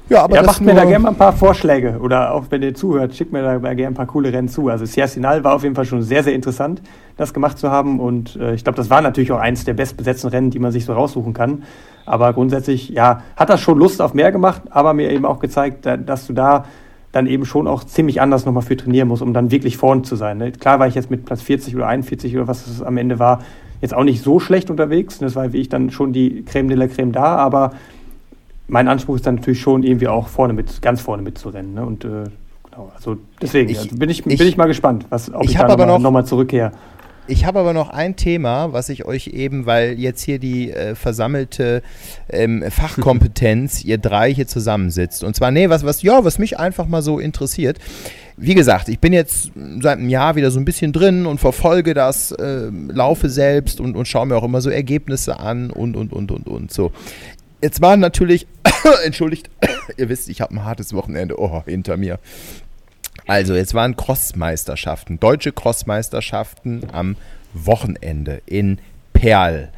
Ja, 0.09 0.23
aber 0.23 0.35
ja, 0.35 0.43
macht 0.43 0.59
mir 0.59 0.73
da 0.73 0.83
gerne 0.83 0.99
mal 0.99 1.09
ein 1.09 1.15
paar 1.15 1.31
Vorschläge 1.31 1.97
oder 1.99 2.33
auch 2.33 2.45
wenn 2.49 2.61
ihr 2.61 2.73
zuhört, 2.73 3.15
schickt 3.15 3.31
mir 3.31 3.43
da 3.43 3.57
gerne 3.57 3.87
ein 3.87 3.93
paar 3.93 4.07
coole 4.07 4.33
Rennen 4.33 4.49
zu. 4.49 4.67
Also 4.67 4.83
Siersinal 4.83 5.45
war 5.45 5.53
auf 5.53 5.63
jeden 5.63 5.73
Fall 5.73 5.85
schon 5.85 6.01
sehr, 6.01 6.21
sehr 6.21 6.33
interessant, 6.33 6.81
das 7.15 7.33
gemacht 7.33 7.57
zu 7.57 7.71
haben 7.71 8.01
und 8.01 8.35
äh, 8.35 8.53
ich 8.53 8.65
glaube, 8.65 8.75
das 8.75 8.89
war 8.89 9.01
natürlich 9.01 9.31
auch 9.31 9.39
eins 9.39 9.63
der 9.63 9.73
bestbesetzten 9.73 10.29
Rennen, 10.29 10.49
die 10.49 10.59
man 10.59 10.73
sich 10.73 10.83
so 10.83 10.91
raussuchen 10.91 11.33
kann. 11.33 11.63
Aber 12.05 12.33
grundsätzlich, 12.33 12.89
ja, 12.89 13.21
hat 13.37 13.49
das 13.49 13.61
schon 13.61 13.77
Lust 13.77 14.01
auf 14.01 14.13
mehr 14.13 14.33
gemacht, 14.33 14.63
aber 14.71 14.93
mir 14.93 15.11
eben 15.11 15.23
auch 15.23 15.39
gezeigt, 15.39 15.85
dass 15.85 16.27
du 16.27 16.33
da 16.33 16.65
dann 17.11 17.27
eben 17.27 17.45
schon 17.45 17.67
auch 17.67 17.83
ziemlich 17.83 18.21
anders 18.21 18.45
nochmal 18.45 18.63
für 18.63 18.77
trainieren 18.77 19.07
muss, 19.07 19.21
um 19.21 19.33
dann 19.33 19.51
wirklich 19.51 19.77
vorn 19.77 20.03
zu 20.03 20.15
sein. 20.15 20.37
Ne? 20.37 20.51
Klar 20.51 20.79
war 20.79 20.87
ich 20.87 20.95
jetzt 20.95 21.11
mit 21.11 21.25
Platz 21.25 21.41
40 21.41 21.75
oder 21.75 21.87
41 21.87 22.35
oder 22.35 22.47
was 22.47 22.67
es 22.67 22.81
am 22.81 22.97
Ende 22.97 23.19
war, 23.19 23.43
jetzt 23.81 23.93
auch 23.93 24.03
nicht 24.03 24.21
so 24.21 24.39
schlecht 24.39 24.69
unterwegs. 24.69 25.19
Das 25.19 25.35
war 25.35 25.51
wie 25.53 25.57
ich 25.57 25.69
dann 25.69 25.91
schon 25.91 26.13
die 26.13 26.43
Creme 26.43 26.69
de 26.69 26.77
la 26.77 26.87
Creme 26.87 27.11
da, 27.11 27.35
aber 27.35 27.73
mein 28.67 28.87
Anspruch 28.87 29.15
ist 29.15 29.27
dann 29.27 29.35
natürlich 29.35 29.59
schon 29.59 29.83
irgendwie 29.83 30.07
auch 30.07 30.29
vorne 30.29 30.53
mit, 30.53 30.81
ganz 30.81 31.01
vorne 31.01 31.23
mitzurennen. 31.23 31.73
Ne? 31.73 31.85
Und 31.85 32.05
äh, 32.05 32.23
genau, 32.69 32.91
also 32.95 33.17
deswegen 33.41 33.69
ich, 33.69 33.79
also 33.79 33.95
bin, 33.97 34.09
ich, 34.09 34.25
ich, 34.25 34.37
bin 34.37 34.47
ich 34.47 34.55
mal 34.55 34.67
gespannt, 34.67 35.05
was, 35.09 35.33
ob 35.33 35.43
ich, 35.43 35.51
ich 35.51 35.57
da 35.57 35.67
nochmal 35.67 35.99
noch, 35.99 36.11
noch 36.11 36.23
zurückkehre. 36.23 36.71
Ich 37.31 37.45
habe 37.45 37.59
aber 37.59 37.71
noch 37.71 37.89
ein 37.89 38.17
Thema, 38.17 38.73
was 38.73 38.89
ich 38.89 39.05
euch 39.05 39.27
eben, 39.27 39.65
weil 39.65 39.97
jetzt 39.97 40.21
hier 40.21 40.37
die 40.37 40.69
äh, 40.69 40.95
versammelte 40.95 41.81
ähm, 42.29 42.61
Fachkompetenz, 42.69 43.83
ihr 43.85 43.97
drei 43.99 44.33
hier 44.33 44.47
zusammensitzt. 44.47 45.23
Und 45.23 45.33
zwar, 45.33 45.49
nee, 45.49 45.69
was, 45.69 45.85
was, 45.85 46.01
ja, 46.01 46.25
was 46.25 46.39
mich 46.39 46.59
einfach 46.59 46.87
mal 46.87 47.01
so 47.01 47.19
interessiert. 47.19 47.79
Wie 48.35 48.53
gesagt, 48.53 48.89
ich 48.89 48.99
bin 48.99 49.13
jetzt 49.13 49.53
seit 49.79 49.97
einem 49.97 50.09
Jahr 50.09 50.35
wieder 50.35 50.51
so 50.51 50.59
ein 50.59 50.65
bisschen 50.65 50.91
drin 50.91 51.25
und 51.25 51.39
verfolge 51.39 51.93
das, 51.93 52.33
äh, 52.33 52.69
laufe 52.69 53.29
selbst 53.29 53.79
und, 53.79 53.95
und 53.95 54.09
schaue 54.09 54.25
mir 54.25 54.35
auch 54.35 54.43
immer 54.43 54.59
so 54.59 54.69
Ergebnisse 54.69 55.39
an 55.39 55.69
und, 55.69 55.95
und, 55.95 56.11
und, 56.11 56.33
und, 56.33 56.49
und. 56.49 56.73
So. 56.73 56.91
Jetzt 57.61 57.79
waren 57.81 58.01
natürlich, 58.01 58.45
entschuldigt, 59.05 59.49
ihr 59.95 60.09
wisst, 60.09 60.27
ich 60.27 60.41
habe 60.41 60.53
ein 60.55 60.65
hartes 60.65 60.93
Wochenende 60.93 61.39
oh, 61.39 61.63
hinter 61.65 61.95
mir. 61.95 62.19
Also, 63.27 63.55
jetzt 63.55 63.73
waren 63.73 63.95
Crossmeisterschaften, 63.95 65.19
deutsche 65.19 65.51
Crossmeisterschaften 65.51 66.83
am 66.91 67.15
Wochenende 67.53 68.41
in 68.45 68.79
Perl. 69.13 69.69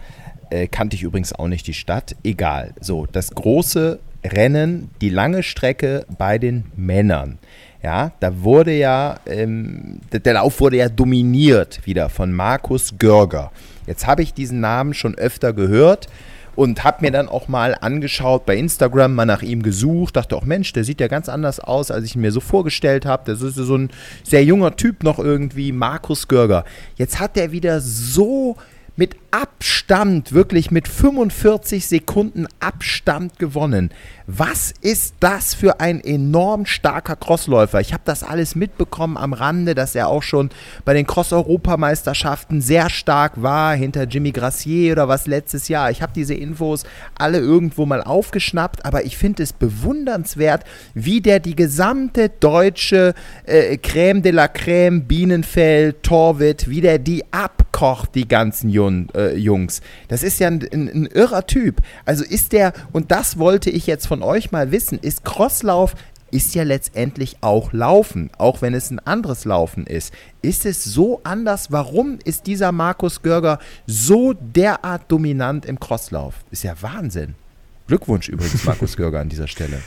Äh, 0.50 0.68
kannte 0.68 0.96
ich 0.96 1.04
übrigens 1.04 1.34
auch 1.34 1.48
nicht 1.48 1.68
die 1.68 1.74
Stadt. 1.74 2.16
Egal. 2.24 2.74
So, 2.80 3.06
das 3.12 3.32
große 3.32 4.00
Rennen, 4.24 4.90
die 5.02 5.10
lange 5.10 5.44
Strecke 5.44 6.06
bei 6.18 6.38
den 6.38 6.66
Männern. 6.76 7.40
Ja, 7.82 8.14
da 8.22 8.42
wurde 8.44 8.72
ja, 8.72 9.20
ähm, 9.26 10.00
der 10.12 10.34
Lauf 10.34 10.62
wurde 10.62 10.78
ja 10.78 10.88
dominiert 10.88 11.86
wieder 11.86 12.08
von 12.10 12.32
Markus 12.32 12.94
Görger. 12.98 13.52
Jetzt 13.86 14.08
habe 14.08 14.24
ich 14.24 14.34
diesen 14.34 14.62
Namen 14.62 14.94
schon 14.94 15.16
öfter 15.16 15.52
gehört 15.52 16.08
und 16.56 16.84
habe 16.84 16.98
mir 17.02 17.12
dann 17.12 17.28
auch 17.28 17.48
mal 17.48 17.76
angeschaut 17.80 18.46
bei 18.46 18.56
Instagram, 18.56 19.16
mal 19.16 19.26
nach 19.26 19.42
ihm 19.42 19.64
gesucht, 19.64 20.16
dachte 20.16 20.36
auch, 20.36 20.46
Mensch, 20.46 20.74
der 20.74 20.84
sieht 20.84 21.00
ja 21.00 21.08
ganz 21.08 21.30
anders 21.30 21.60
aus, 21.60 21.92
als 21.92 22.06
ich 22.06 22.16
ihn 22.16 22.22
mir 22.22 22.32
so 22.32 22.40
vorgestellt 22.40 23.06
habe. 23.06 23.24
Das 23.26 23.42
ist 23.42 23.56
so 23.56 23.76
ein 23.76 23.90
sehr 24.24 24.44
junger 24.44 24.76
Typ 24.76 25.04
noch 25.04 25.20
irgendwie, 25.20 25.72
Markus 25.72 26.28
Görger. 26.28 26.66
Jetzt 26.96 27.20
hat 27.20 27.38
er 27.38 27.52
wieder 27.52 27.82
so 27.82 28.58
mit 28.96 29.16
Abstand, 29.34 30.32
wirklich 30.32 30.70
mit 30.70 30.88
45 30.88 31.88
Sekunden 31.88 32.46
Abstand 32.60 33.40
gewonnen. 33.40 33.90
Was 34.28 34.72
ist 34.80 35.16
das 35.22 35.56
für 35.56 35.80
ein 35.80 36.00
enorm 36.00 36.68
starker 36.68 37.16
Crossläufer? 37.16 37.82
Ich 37.82 37.94
habe 37.94 38.04
das 38.06 38.22
alles 38.24 38.56
mitbekommen 38.56 39.18
am 39.18 39.34
Rande, 39.34 39.74
dass 39.74 39.96
er 39.96 40.08
auch 40.08 40.22
schon 40.22 40.52
bei 40.86 40.94
den 40.94 41.08
Cross-Europameisterschaften 41.08 42.62
sehr 42.62 42.92
stark 42.92 43.42
war, 43.42 43.76
hinter 43.76 44.04
Jimmy 44.04 44.32
Gracier 44.32 44.94
oder 44.94 45.08
was 45.08 45.26
letztes 45.26 45.68
Jahr. 45.68 45.90
Ich 45.90 46.04
habe 46.04 46.14
diese 46.16 46.36
Infos 46.36 46.86
alle 47.16 47.40
irgendwo 47.40 47.88
mal 47.88 48.04
aufgeschnappt, 48.04 48.86
aber 48.86 49.04
ich 49.04 49.18
finde 49.18 49.42
es 49.42 49.52
bewundernswert, 49.52 50.64
wie 50.94 51.22
der 51.22 51.40
die 51.40 51.56
gesamte 51.56 52.30
deutsche 52.30 53.16
äh, 53.46 53.78
Crème 53.78 54.22
de 54.22 54.32
la 54.32 54.46
Crème, 54.46 55.02
Bienenfeld, 55.02 56.04
Torwit, 56.04 56.70
wie 56.70 56.82
der 56.82 57.00
die 57.00 57.26
abkocht, 57.34 58.14
die 58.14 58.28
ganzen 58.28 58.70
Jun 58.70 59.10
äh, 59.14 59.23
Jungs. 59.32 59.82
Das 60.08 60.24
ist 60.24 60.40
ja 60.40 60.48
ein, 60.48 60.66
ein, 60.72 60.88
ein 60.88 61.06
irrer 61.08 61.46
Typ. 61.46 61.82
Also 62.06 62.24
ist 62.24 62.54
der, 62.54 62.74
und 62.94 63.12
das 63.12 63.38
wollte 63.38 63.70
ich 63.70 63.86
jetzt 63.86 64.08
von 64.08 64.14
von 64.14 64.22
euch 64.22 64.52
mal 64.52 64.72
wissen, 64.72 65.00
ist 65.00 65.26
Crosslauf 65.26 65.96
ist 66.30 66.54
ja 66.54 66.62
letztendlich 66.62 67.38
auch 67.42 67.74
Laufen, 67.74 68.30
auch 68.38 68.62
wenn 68.62 68.76
es 68.76 68.92
ein 68.92 69.00
anderes 69.00 69.44
Laufen 69.44 69.88
ist. 69.88 70.14
Ist 70.44 70.68
es 70.68 70.84
so 70.84 71.22
anders? 71.24 71.72
Warum 71.72 72.20
ist 72.24 72.46
dieser 72.46 72.72
Markus 72.72 73.24
Görger 73.24 73.58
so 73.88 74.34
derart 74.34 75.12
dominant 75.12 75.66
im 75.66 75.80
Crosslauf? 75.80 76.36
Ist 76.52 76.64
ja 76.64 76.76
Wahnsinn. 76.82 77.34
Glückwunsch 77.88 78.30
übrigens, 78.30 78.64
Markus 78.66 78.96
Görger, 78.96 79.22
an 79.22 79.30
dieser 79.30 79.48
Stelle. 79.48 79.82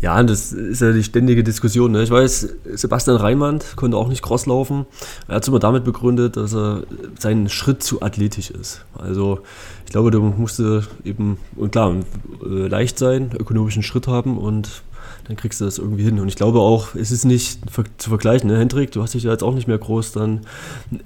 Ja, 0.00 0.22
das 0.22 0.52
ist 0.52 0.80
ja 0.80 0.92
die 0.92 1.04
ständige 1.04 1.44
Diskussion. 1.44 1.92
Ne? 1.92 2.02
Ich 2.02 2.10
weiß, 2.10 2.48
Sebastian 2.74 3.16
Reimann 3.16 3.60
konnte 3.76 3.98
auch 3.98 4.08
nicht 4.08 4.22
crosslaufen. 4.22 4.86
Er 5.28 5.36
hat 5.36 5.42
es 5.42 5.48
immer 5.48 5.58
damit 5.58 5.84
begründet, 5.84 6.36
dass 6.36 6.54
er 6.54 6.84
sein 7.18 7.50
Schritt 7.50 7.82
zu 7.82 8.00
athletisch 8.00 8.50
ist. 8.50 8.84
Also 8.96 9.40
ich 9.84 9.92
glaube, 9.92 10.10
du 10.10 10.20
musste 10.22 10.84
eben, 11.04 11.36
und 11.54 11.72
klar, 11.72 11.96
äh, 12.42 12.66
leicht 12.68 12.98
sein, 12.98 13.30
ökonomischen 13.38 13.82
Schritt 13.82 14.08
haben 14.08 14.38
und 14.38 14.82
dann 15.26 15.36
kriegst 15.36 15.60
du 15.60 15.66
das 15.66 15.78
irgendwie 15.78 16.04
hin. 16.04 16.18
Und 16.18 16.28
ich 16.28 16.36
glaube 16.36 16.60
auch, 16.60 16.94
es 16.94 17.10
ist 17.10 17.24
nicht 17.24 17.60
zu 17.98 18.08
vergleichen, 18.08 18.50
ne? 18.50 18.58
Hendrik, 18.58 18.92
du 18.92 19.02
hast 19.02 19.14
dich 19.14 19.24
ja 19.24 19.32
jetzt 19.32 19.42
auch 19.42 19.54
nicht 19.54 19.68
mehr 19.68 19.78
groß 19.78 20.12
dann 20.12 20.40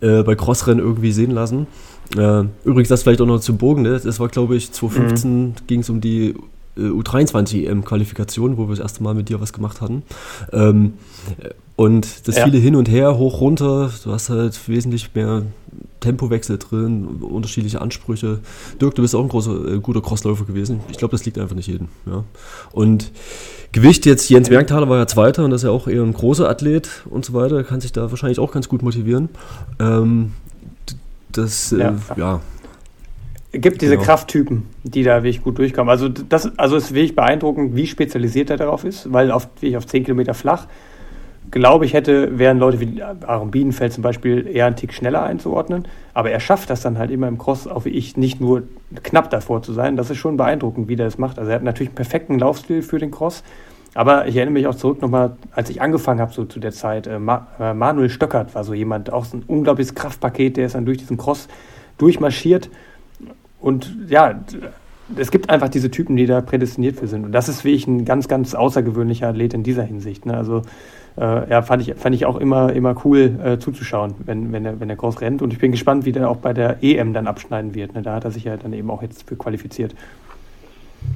äh, 0.00 0.22
bei 0.22 0.34
Crossrennen 0.36 0.82
irgendwie 0.82 1.12
sehen 1.12 1.32
lassen. 1.32 1.66
Äh, 2.16 2.44
übrigens, 2.64 2.88
das 2.88 3.02
vielleicht 3.02 3.20
auch 3.20 3.26
noch 3.26 3.40
zum 3.40 3.58
Bogen, 3.58 3.82
ne? 3.82 3.98
das 3.98 4.20
war 4.20 4.28
glaube 4.28 4.56
ich 4.56 4.70
2015 4.72 5.42
mhm. 5.42 5.54
ging 5.66 5.80
es 5.80 5.90
um 5.90 6.00
die 6.00 6.34
äh, 6.76 6.80
U23-EM-Qualifikation, 6.80 8.56
wo 8.56 8.64
wir 8.64 8.70
das 8.70 8.80
erste 8.80 9.02
Mal 9.02 9.14
mit 9.14 9.28
dir 9.28 9.40
was 9.40 9.52
gemacht 9.52 9.80
hatten. 9.80 10.02
Ähm, 10.52 10.94
und 11.76 12.28
das 12.28 12.36
ja. 12.36 12.44
viele 12.44 12.58
hin 12.58 12.76
und 12.76 12.88
her, 12.88 13.18
hoch, 13.18 13.40
runter, 13.40 13.90
du 14.04 14.12
hast 14.12 14.30
halt 14.30 14.68
wesentlich 14.68 15.14
mehr 15.14 15.42
Tempowechsel 16.00 16.58
drin, 16.58 17.06
unterschiedliche 17.20 17.80
Ansprüche. 17.80 18.40
Dirk, 18.80 18.94
du 18.94 19.02
bist 19.02 19.14
auch 19.14 19.22
ein 19.22 19.28
großer, 19.28 19.74
äh, 19.74 19.78
guter 19.78 20.00
Crossläufer 20.00 20.44
gewesen. 20.44 20.80
Ich 20.90 20.98
glaube, 20.98 21.12
das 21.12 21.24
liegt 21.24 21.38
einfach 21.38 21.56
nicht 21.56 21.66
jedem. 21.66 21.88
Ja. 22.06 22.24
Und 22.72 23.10
Gewicht 23.72 24.06
jetzt, 24.06 24.28
Jens 24.28 24.50
Merkthaler 24.50 24.88
war 24.88 24.98
ja 24.98 25.06
Zweiter 25.08 25.44
und 25.44 25.50
das 25.50 25.62
ist 25.62 25.66
ja 25.66 25.70
auch 25.70 25.88
eher 25.88 26.02
ein 26.02 26.12
großer 26.12 26.48
Athlet 26.48 26.88
und 27.10 27.24
so 27.24 27.32
weiter, 27.32 27.64
kann 27.64 27.80
sich 27.80 27.90
da 27.90 28.10
wahrscheinlich 28.10 28.38
auch 28.38 28.52
ganz 28.52 28.68
gut 28.68 28.82
motivieren. 28.82 29.30
Ähm, 29.80 30.32
das, 31.32 31.72
äh, 31.72 31.78
ja. 31.78 31.96
ja 32.16 32.40
gibt 33.60 33.82
diese 33.82 33.94
genau. 33.94 34.04
Krafttypen, 34.04 34.66
die 34.82 35.02
da 35.02 35.22
wirklich 35.22 35.42
gut 35.42 35.58
durchkommen. 35.58 35.90
Also 35.90 36.08
das 36.08 36.58
also 36.58 36.76
ist 36.76 36.94
wirklich 36.94 37.14
beeindruckend, 37.14 37.76
wie 37.76 37.86
spezialisiert 37.86 38.50
er 38.50 38.56
darauf 38.56 38.84
ist, 38.84 39.12
weil 39.12 39.30
auf, 39.30 39.48
wie 39.60 39.76
auf 39.76 39.86
10 39.86 40.04
Kilometer 40.04 40.34
flach, 40.34 40.66
glaube 41.50 41.84
ich, 41.84 41.92
hätte, 41.92 42.38
wären 42.38 42.58
Leute 42.58 42.80
wie 42.80 43.02
Aaron 43.02 43.50
Bienenfeld 43.50 43.92
zum 43.92 44.02
Beispiel 44.02 44.46
eher 44.46 44.66
einen 44.66 44.76
Tick 44.76 44.92
schneller 44.92 45.22
einzuordnen. 45.22 45.86
Aber 46.12 46.30
er 46.30 46.40
schafft 46.40 46.70
das 46.70 46.80
dann 46.80 46.98
halt 46.98 47.10
immer 47.10 47.28
im 47.28 47.38
Cross, 47.38 47.68
auch 47.68 47.84
wie 47.84 47.90
ich, 47.90 48.16
nicht 48.16 48.40
nur 48.40 48.64
knapp 49.02 49.30
davor 49.30 49.62
zu 49.62 49.72
sein. 49.72 49.96
Das 49.96 50.10
ist 50.10 50.18
schon 50.18 50.36
beeindruckend, 50.36 50.88
wie 50.88 50.96
der 50.96 51.06
das 51.06 51.18
macht. 51.18 51.38
Also 51.38 51.50
er 51.50 51.56
hat 51.56 51.62
natürlich 51.62 51.90
einen 51.90 51.96
perfekten 51.96 52.38
Laufstil 52.38 52.82
für 52.82 52.98
den 52.98 53.10
Cross. 53.10 53.44
Aber 53.94 54.26
ich 54.26 54.34
erinnere 54.34 54.54
mich 54.54 54.66
auch 54.66 54.74
zurück 54.74 55.00
nochmal, 55.00 55.36
als 55.52 55.70
ich 55.70 55.80
angefangen 55.80 56.20
habe, 56.20 56.32
so 56.32 56.44
zu 56.44 56.58
der 56.58 56.72
Zeit, 56.72 57.06
äh, 57.06 57.16
äh, 57.16 57.74
Manuel 57.74 58.10
Stöckert 58.10 58.54
war 58.54 58.64
so 58.64 58.74
jemand, 58.74 59.12
auch 59.12 59.24
so 59.24 59.36
ein 59.36 59.44
unglaubliches 59.46 59.94
Kraftpaket, 59.94 60.56
der 60.56 60.66
ist 60.66 60.74
dann 60.74 60.84
durch 60.84 60.98
diesen 60.98 61.16
Cross 61.16 61.46
durchmarschiert 61.98 62.70
und 63.64 63.96
ja, 64.08 64.40
es 65.16 65.30
gibt 65.30 65.48
einfach 65.48 65.70
diese 65.70 65.90
Typen, 65.90 66.16
die 66.16 66.26
da 66.26 66.42
prädestiniert 66.42 66.96
für 66.96 67.06
sind. 67.06 67.24
Und 67.24 67.32
das 67.32 67.48
ist 67.48 67.64
wirklich 67.64 67.86
ein 67.86 68.04
ganz, 68.04 68.28
ganz 68.28 68.54
außergewöhnlicher 68.54 69.28
Athlet 69.28 69.54
in 69.54 69.62
dieser 69.62 69.84
Hinsicht. 69.84 70.26
Ne? 70.26 70.36
Also 70.36 70.62
äh, 71.16 71.48
ja, 71.48 71.62
fand 71.62 71.80
ich, 71.80 71.94
fand 71.94 72.14
ich 72.14 72.26
auch 72.26 72.36
immer, 72.36 72.74
immer 72.74 72.94
cool 73.06 73.38
äh, 73.42 73.58
zuzuschauen, 73.58 74.14
wenn, 74.26 74.52
wenn, 74.52 74.66
er, 74.66 74.80
wenn 74.80 74.90
er 74.90 74.96
groß 74.96 75.22
rennt. 75.22 75.40
Und 75.40 75.54
ich 75.54 75.58
bin 75.60 75.70
gespannt, 75.70 76.04
wie 76.04 76.12
der 76.12 76.28
auch 76.28 76.36
bei 76.36 76.52
der 76.52 76.82
EM 76.82 77.14
dann 77.14 77.26
abschneiden 77.26 77.74
wird. 77.74 77.94
Ne? 77.94 78.02
Da 78.02 78.14
hat 78.16 78.24
er 78.24 78.30
sich 78.30 78.44
ja 78.44 78.58
dann 78.58 78.74
eben 78.74 78.90
auch 78.90 79.00
jetzt 79.00 79.26
für 79.26 79.36
qualifiziert. 79.36 79.94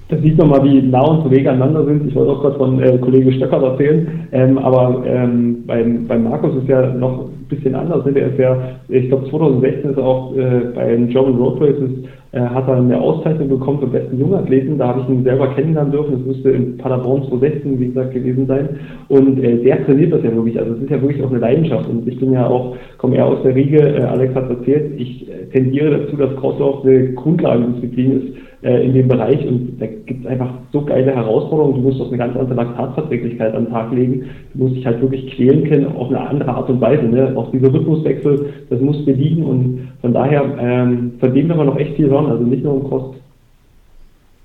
Das 0.08 0.20
sieht 0.22 0.38
man 0.38 0.48
mal, 0.48 0.64
wie 0.64 0.80
nah 0.80 1.02
unsere 1.02 1.30
Wege 1.30 1.50
aneinander 1.50 1.84
sind. 1.84 2.08
Ich 2.08 2.14
wollte 2.14 2.32
auch 2.32 2.40
gerade 2.40 2.56
von 2.56 2.82
äh, 2.82 2.96
Kollege 2.98 3.32
Stöcker 3.32 3.62
erzählen, 3.62 4.28
ähm, 4.32 4.58
aber 4.58 5.02
ähm, 5.06 5.66
beim, 5.66 6.06
beim 6.06 6.24
Markus 6.24 6.56
ist 6.56 6.68
ja 6.68 6.92
noch 6.94 7.28
bisschen 7.48 7.74
anders. 7.74 8.04
Ne? 8.04 8.12
Der 8.12 8.28
ist 8.28 8.38
ja, 8.38 8.56
ich 8.88 9.08
glaube 9.08 9.28
2016 9.30 9.90
ist 9.90 9.96
er 9.96 10.04
auch 10.04 10.36
äh, 10.36 10.60
bei 10.74 10.90
den 10.90 11.08
German 11.08 11.36
Road 11.36 11.60
Races 11.60 11.90
hat 12.32 12.68
er 12.68 12.76
eine 12.76 13.00
Auszeichnung 13.00 13.48
bekommen 13.48 13.80
für 13.80 13.86
besten 13.86 14.18
Jungathleten. 14.18 14.76
Da 14.76 14.88
habe 14.88 15.00
ich 15.00 15.09
ihn 15.09 15.24
selber 15.24 15.55
kennenlernen 15.55 15.92
dürfen. 15.92 16.12
Das 16.12 16.26
müsste 16.26 16.50
in 16.50 16.76
Paderborn 16.76 17.22
2016, 17.28 17.80
wie 17.80 17.88
gesagt, 17.88 18.12
gewesen 18.12 18.46
sein. 18.46 18.68
Und 19.09 19.42
äh, 19.42 19.62
der 19.62 19.84
trainiert 19.86 20.12
das 20.12 20.22
ja 20.22 20.34
wirklich. 20.34 20.59
Also 20.59 20.74
es 20.74 20.82
ist 20.82 20.90
ja 20.90 21.00
wirklich 21.00 21.24
auch 21.24 21.30
eine 21.30 21.38
Leidenschaft. 21.38 21.88
Und 21.88 22.06
ich 22.06 22.18
bin 22.20 22.32
ja 22.32 22.46
auch, 22.46 22.76
komme 22.98 23.16
eher 23.16 23.26
aus 23.26 23.42
der 23.42 23.55
Riege, 23.55 23.78
äh, 23.78 24.02
Alex 24.02 24.34
hat 24.34 24.50
erzählt, 24.50 25.00
ich 25.00 25.28
äh, 25.30 25.46
tendiere 25.52 25.98
dazu, 25.98 26.16
dass 26.16 26.36
Crosslauf 26.36 26.84
eine 26.84 27.12
Grundlagendisziplin 27.14 28.12
ist 28.12 28.47
äh, 28.62 28.85
in 28.85 28.94
dem 28.94 29.09
Bereich 29.09 29.47
und 29.47 29.78
da 29.78 29.86
gibt 29.86 30.24
es 30.24 30.26
einfach 30.26 30.51
so 30.72 30.85
geile 30.85 31.14
Herausforderungen. 31.14 31.82
Du 31.82 31.89
musst 31.89 32.01
auch 32.01 32.09
eine 32.09 32.18
ganz 32.18 32.36
andere 32.36 32.55
Laktatverträglichkeit 32.55 33.55
an 33.55 33.66
den 33.66 33.72
Tag 33.72 33.93
legen. 33.93 34.30
Du 34.52 34.64
musst 34.64 34.76
dich 34.76 34.86
halt 34.86 35.01
wirklich 35.01 35.35
quälen 35.36 35.64
können 35.68 35.86
auf 35.94 36.09
eine 36.09 36.20
andere 36.20 36.51
Art 36.51 36.68
und 36.68 36.80
Weise. 36.80 37.05
Ne? 37.05 37.36
Auch 37.36 37.51
dieser 37.52 37.72
Rhythmuswechsel, 37.72 38.52
das 38.68 38.80
muss 38.80 39.05
dir 39.05 39.14
liegen 39.14 39.44
und 39.44 39.89
von 40.01 40.12
daher, 40.12 40.44
ähm, 40.59 41.12
von 41.20 41.35
dem 41.35 41.48
kann 41.48 41.56
man 41.56 41.66
noch 41.66 41.76
echt 41.76 41.94
viel 41.97 42.09
hören, 42.09 42.26
also 42.26 42.43
nicht 42.43 42.64
nur 42.64 42.80
im 42.80 42.89
Cross. 42.89 43.14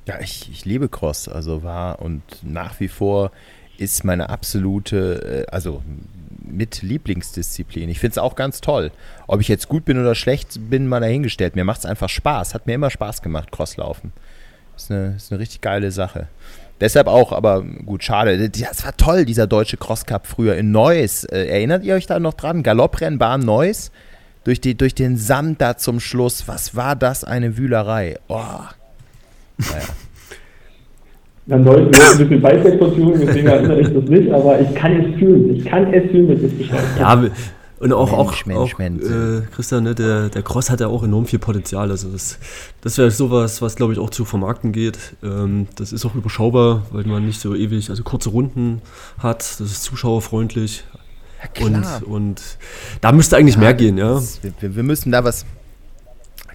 Ja, 0.07 0.15
ich, 0.21 0.49
ich 0.51 0.65
liebe 0.65 0.89
Cross, 0.89 1.27
also 1.27 1.63
war 1.63 2.01
und 2.01 2.21
nach 2.43 2.79
wie 2.79 2.89
vor 2.89 3.31
ist 3.77 4.03
meine 4.03 4.29
absolute, 4.29 5.45
äh, 5.47 5.51
also 5.51 5.81
mit 6.43 6.81
Lieblingsdisziplin. 6.81 7.89
Ich 7.89 7.99
finde 7.99 8.11
es 8.11 8.17
auch 8.17 8.35
ganz 8.35 8.61
toll. 8.61 8.91
Ob 9.27 9.41
ich 9.41 9.47
jetzt 9.47 9.67
gut 9.67 9.85
bin 9.85 9.99
oder 9.99 10.15
schlecht 10.15 10.69
bin, 10.69 10.87
mal 10.87 10.99
dahingestellt. 10.99 11.55
Mir 11.55 11.63
macht 11.63 11.79
es 11.79 11.85
einfach 11.85 12.09
Spaß. 12.09 12.53
Hat 12.53 12.67
mir 12.67 12.73
immer 12.73 12.89
Spaß 12.89 13.21
gemacht, 13.21 13.51
Crosslaufen. 13.51 14.11
Ist 14.75 14.91
eine, 14.91 15.15
ist 15.15 15.31
eine 15.31 15.39
richtig 15.39 15.61
geile 15.61 15.91
Sache. 15.91 16.27
Deshalb 16.81 17.07
auch, 17.07 17.31
aber 17.31 17.61
gut, 17.61 18.03
schade. 18.03 18.49
Das 18.49 18.83
war 18.83 18.97
toll, 18.97 19.25
dieser 19.25 19.47
deutsche 19.47 19.77
Cross 19.77 20.05
Cup 20.05 20.27
früher 20.27 20.55
in 20.55 20.71
Neuss. 20.71 21.23
Äh, 21.23 21.45
erinnert 21.45 21.83
ihr 21.83 21.95
euch 21.95 22.07
da 22.07 22.19
noch 22.19 22.33
dran? 22.33 22.63
Galopprennbahn 22.63 23.41
Neuss. 23.41 23.91
Durch, 24.43 24.59
die, 24.59 24.75
durch 24.75 24.93
den 24.93 25.15
Sand 25.15 25.61
da 25.61 25.77
zum 25.77 25.99
Schluss. 25.99 26.47
Was 26.47 26.75
war 26.75 26.95
das 26.95 27.23
eine 27.23 27.57
Wühlerei? 27.57 28.19
Oh. 28.27 28.41
Naja. 29.57 29.83
Dann 31.45 31.63
sollten 31.63 31.93
wir 31.93 32.11
ein 32.11 32.17
bisschen 32.17 32.43
weit 32.43 32.63
weg 32.63 32.79
von 32.79 32.93
Thüringen, 32.93 33.21
deswegen 33.25 33.47
erinnere 33.47 33.81
ich 33.81 33.93
das 33.93 34.03
nicht, 34.05 34.31
aber 34.31 34.61
ich 34.61 34.73
kann 34.75 34.93
es 34.93 35.19
fühlen. 35.19 35.55
Ich 35.55 35.65
kann 35.65 35.93
es 35.93 36.09
fühlen, 36.09 36.27
dass 36.29 36.41
es 36.41 36.57
beschreibt. 36.57 36.99
Ja, 36.99 37.21
und 37.83 37.91
auch, 37.91 38.11
Mensch, 38.11 38.17
auch, 38.17 38.45
Mensch, 38.45 38.73
auch 38.73 38.77
Mensch. 38.77 39.03
Äh, 39.03 39.41
Christian, 39.53 39.83
ne, 39.83 39.93
der, 39.93 40.29
der 40.29 40.41
Cross 40.41 40.69
hat 40.69 40.79
ja 40.79 40.87
auch 40.87 41.03
enorm 41.03 41.25
viel 41.25 41.39
Potenzial. 41.39 41.91
Also 41.91 42.09
das, 42.09 42.39
das 42.79 42.97
wäre 42.97 43.11
sowas, 43.11 43.61
was 43.61 43.75
glaube 43.75 43.91
ich 43.91 43.99
auch 43.99 44.09
zu 44.09 44.23
vermarkten 44.23 44.71
geht. 44.71 44.97
Ähm, 45.21 45.67
das 45.75 45.91
ist 45.91 46.05
auch 46.05 46.15
überschaubar, 46.15 46.85
weil 46.91 47.03
man 47.03 47.25
nicht 47.25 47.41
so 47.41 47.53
ewig, 47.53 47.89
also 47.89 48.03
kurze 48.03 48.29
Runden 48.29 48.81
hat. 49.17 49.39
Das 49.39 49.59
ist 49.59 49.83
zuschauerfreundlich. 49.83 50.85
Ja, 51.59 51.65
und, 51.65 52.03
und 52.07 52.41
da 53.01 53.11
müsste 53.11 53.35
eigentlich 53.35 53.55
ja, 53.55 53.61
mehr 53.61 53.73
gehen, 53.73 53.97
ja. 53.97 54.21
wir, 54.61 54.77
wir 54.77 54.83
müssen 54.83 55.11
da 55.11 55.25
was, 55.25 55.45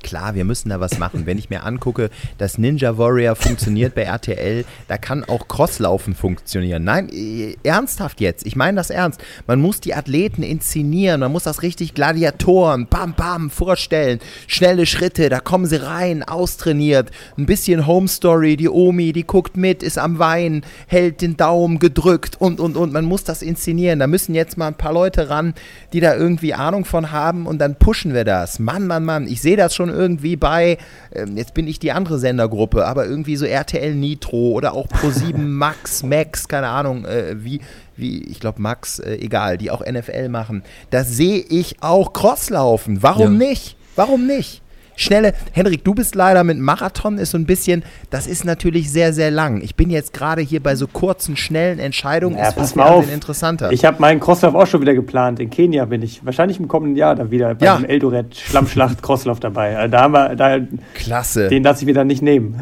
klar, 0.09 0.35
wir 0.35 0.47
müssen 0.47 0.71
da 0.71 0.81
was 0.81 0.99
machen. 0.99 1.27
Wenn 1.27 1.37
ich 1.37 1.51
mir 1.51 1.65
angucke, 1.65 2.09
dass 2.39 2.57
Ninja 2.57 2.97
Warrior 2.97 3.37
funktioniert 3.37 3.95
bei 3.95 4.05
RTL, 4.05 4.65
da 4.89 4.97
kann 4.97 5.23
auch 5.23 5.49
Crosslaufen 5.49 6.15
funktionieren. 6.15 6.83
Nein, 6.83 7.11
äh, 7.11 7.57
ernsthaft 7.63 8.23
jetzt. 8.23 8.47
Ich 8.47 8.57
meine 8.57 8.77
das 8.79 8.89
ernst. 8.89 9.21
Man 9.47 9.61
muss 9.61 9.81
die 9.81 9.95
Athleten 9.95 10.43
inszenieren, 10.43 11.21
man 11.21 11.31
muss 11.31 11.43
das 11.43 11.61
richtig 11.61 11.93
Gladiatoren, 11.93 12.87
bam, 12.87 13.13
bam, 13.13 13.51
vorstellen. 13.51 14.19
Schnelle 14.47 14.87
Schritte, 14.87 15.29
da 15.29 15.41
kommen 15.41 15.67
sie 15.67 15.83
rein, 15.83 16.23
austrainiert. 16.23 17.11
Ein 17.37 17.45
bisschen 17.45 17.87
Home 17.87 18.09
Story, 18.09 18.57
die 18.57 18.71
Omi, 18.71 19.13
die 19.13 19.27
guckt 19.27 19.59
mit, 19.59 19.83
ist 19.83 19.99
am 19.99 20.19
Weinen, 20.19 20.65
hält 20.87 21.21
den 21.21 21.37
Daumen 21.37 21.81
gedrückt 21.81 22.37
und, 22.39 22.61
und, 22.61 22.79
und. 22.79 22.95
Man 22.95 23.05
muss 23.05 23.25
das 23.25 23.43
inszenieren. 23.43 23.99
Da 23.99 24.07
müssen 24.07 24.35
jetzt 24.35 24.57
mal 24.57 24.69
ein 24.69 24.75
paar 24.75 24.95
Leute 24.95 25.29
ran, 25.29 25.53
die 25.93 26.01
da 26.01 26.15
irgendwie 26.15 26.55
Ahnung 26.55 26.87
von 26.87 27.13
haben 27.13 27.45
und 27.47 27.59
dann 27.59 27.75
pushen 27.75 28.15
wir 28.15 28.25
das. 28.25 28.59
Mann, 28.59 28.87
Mann, 28.87 29.05
Mann. 29.05 29.27
Ich 29.29 29.43
sehe 29.43 29.59
das 29.59 29.75
schon 29.75 29.98
irgendwie 29.99 30.37
bei, 30.37 30.79
ähm, 31.13 31.37
jetzt 31.37 31.55
bin 31.55 31.67
ich 31.67 31.79
die 31.79 31.93
andere 31.93 32.19
Sendergruppe, 32.19 32.87
aber 32.87 33.07
irgendwie 33.07 33.37
so 33.37 33.45
RTL 33.45 33.95
Nitro 33.95 34.53
oder 34.53 34.73
auch 34.73 34.87
Pro7 34.87 35.37
Max, 35.37 36.03
Max, 36.03 36.47
keine 36.49 36.69
Ahnung, 36.69 37.05
äh, 37.05 37.35
wie, 37.45 37.61
wie, 37.97 38.23
ich 38.25 38.39
glaube 38.41 38.63
Max, 38.63 39.01
äh, 39.01 39.17
egal, 39.17 39.59
die 39.59 39.71
auch 39.71 39.85
NFL 39.85 40.29
machen. 40.29 40.63
Da 40.91 41.05
sehe 41.05 41.41
ich 41.41 41.83
auch 41.83 42.13
Crosslaufen. 42.13 43.03
Warum 43.03 43.41
ja. 43.41 43.49
nicht? 43.49 43.77
Warum 43.97 44.27
nicht? 44.27 44.63
Schnelle. 44.99 45.33
Henrik, 45.53 45.85
du 45.85 45.95
bist 45.95 46.15
leider 46.15 46.45
mit 46.45 46.59
Marathon, 46.59 47.19
ist 47.19 47.31
so 47.31 47.39
ein 47.39 47.47
bisschen, 47.47 47.83
das 48.11 48.27
ist 48.27 48.45
natürlich 48.45 48.91
sehr, 48.91 49.13
sehr 49.13 49.31
lang. 49.31 49.63
Ich 49.63 49.75
bin 49.75 49.91
jetzt 49.91 50.13
gerade 50.13 50.43
hier 50.43 50.63
bei 50.63 50.75
so 50.75 50.87
kurzen, 50.87 51.37
schnellen 51.37 51.79
Entscheidungen. 51.79 52.37
Ja, 52.37 52.49
ist 52.49 52.57
pass 52.57 52.75
mal 52.75 52.89
auf. 52.89 53.13
interessanter. 53.13 53.73
Ich 53.73 53.85
habe 53.85 54.01
meinen 54.01 54.21
Crosslauf 54.21 54.55
auch 54.55 54.67
schon 54.67 54.81
wieder 54.81 54.95
geplant. 54.95 55.41
In 55.41 55.51
Kenia 55.51 55.85
bin 55.87 56.03
ich 56.03 56.25
wahrscheinlich 56.25 56.59
im 56.59 56.69
kommenden 56.69 56.97
Jahr 56.97 57.15
da 57.15 57.31
wieder 57.31 57.55
bei 57.55 57.67
ja. 57.67 57.77
dem 57.77 57.85
Eldoret 57.85 58.37
Schlammschlacht 58.37 59.03
Crosslauf 59.03 59.41
dabei. 59.41 59.77
Also 59.77 59.93
da 59.93 60.03
haben 60.03 60.13
wir, 60.13 60.37
da, 60.37 60.59
Klasse. 60.95 61.49
Den 61.49 61.63
lasse 61.63 61.83
ich 61.83 61.87
wieder 61.87 62.05
nicht 62.05 62.23
nehmen. 62.23 62.61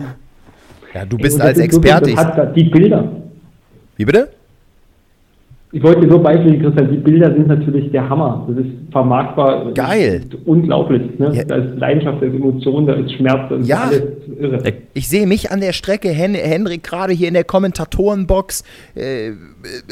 Ja, 0.94 1.04
du 1.04 1.18
bist 1.18 1.40
als 1.40 1.58
Experte. 1.58 2.14
die 2.54 2.64
Bilder. 2.64 3.12
Wie 3.96 4.04
bitte? 4.04 4.35
Ich 5.72 5.82
wollte 5.82 6.02
dir 6.02 6.10
so 6.12 6.20
beispielen, 6.20 6.62
Christian, 6.62 6.90
die 6.90 6.96
Bilder 6.96 7.32
sind 7.34 7.48
natürlich 7.48 7.90
der 7.90 8.08
Hammer. 8.08 8.46
Das 8.48 8.64
ist 8.64 8.70
vermarktbar. 8.92 9.72
Geil. 9.74 10.22
Ist 10.24 10.46
unglaublich. 10.46 11.18
Ne? 11.18 11.34
Ja. 11.34 11.44
Da 11.44 11.56
ist 11.56 11.78
Leidenschaft, 11.78 12.22
da 12.22 12.26
ist 12.26 12.34
Emotion, 12.34 12.86
da 12.86 12.94
ist 12.94 13.12
Schmerz, 13.12 13.48
da 13.48 13.56
ist 13.56 13.66
ja. 13.66 13.82
alles 13.82 14.02
irre. 14.38 14.62
Ich 14.94 15.08
sehe 15.08 15.26
mich 15.26 15.50
an 15.50 15.60
der 15.60 15.72
Strecke, 15.72 16.08
Hen 16.08 16.34
Henrik 16.34 16.84
gerade 16.84 17.12
hier 17.12 17.26
in 17.26 17.34
der 17.34 17.42
Kommentatorenbox, 17.42 18.62
äh, 18.94 19.32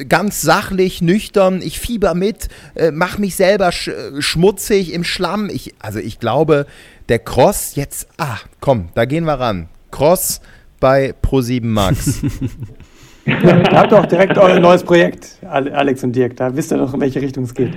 ganz 0.08 0.42
sachlich, 0.42 1.02
nüchtern. 1.02 1.60
Ich 1.60 1.80
fieber 1.80 2.14
mit, 2.14 2.48
äh, 2.76 2.92
mache 2.92 3.20
mich 3.20 3.34
selber 3.34 3.72
sch 3.72 3.90
schmutzig 4.20 4.94
im 4.94 5.02
Schlamm. 5.02 5.50
Ich, 5.52 5.74
also 5.80 5.98
ich 5.98 6.20
glaube, 6.20 6.66
der 7.08 7.18
Cross 7.18 7.74
jetzt, 7.74 8.08
ah, 8.16 8.38
komm, 8.60 8.90
da 8.94 9.06
gehen 9.06 9.24
wir 9.24 9.34
ran. 9.34 9.66
Cross 9.90 10.40
bei 10.78 11.14
Pro7 11.22 11.64
Max. 11.64 12.22
Ihr 13.26 13.62
habt 13.72 13.92
doch 13.92 14.06
direkt 14.06 14.36
euer 14.38 14.60
neues 14.60 14.82
Projekt, 14.82 15.38
Alex 15.48 16.04
und 16.04 16.14
Dirk. 16.14 16.36
Da 16.36 16.54
wisst 16.54 16.72
ihr 16.72 16.78
doch, 16.78 16.94
in 16.94 17.00
welche 17.00 17.20
Richtung 17.20 17.44
es 17.44 17.54
geht. 17.54 17.72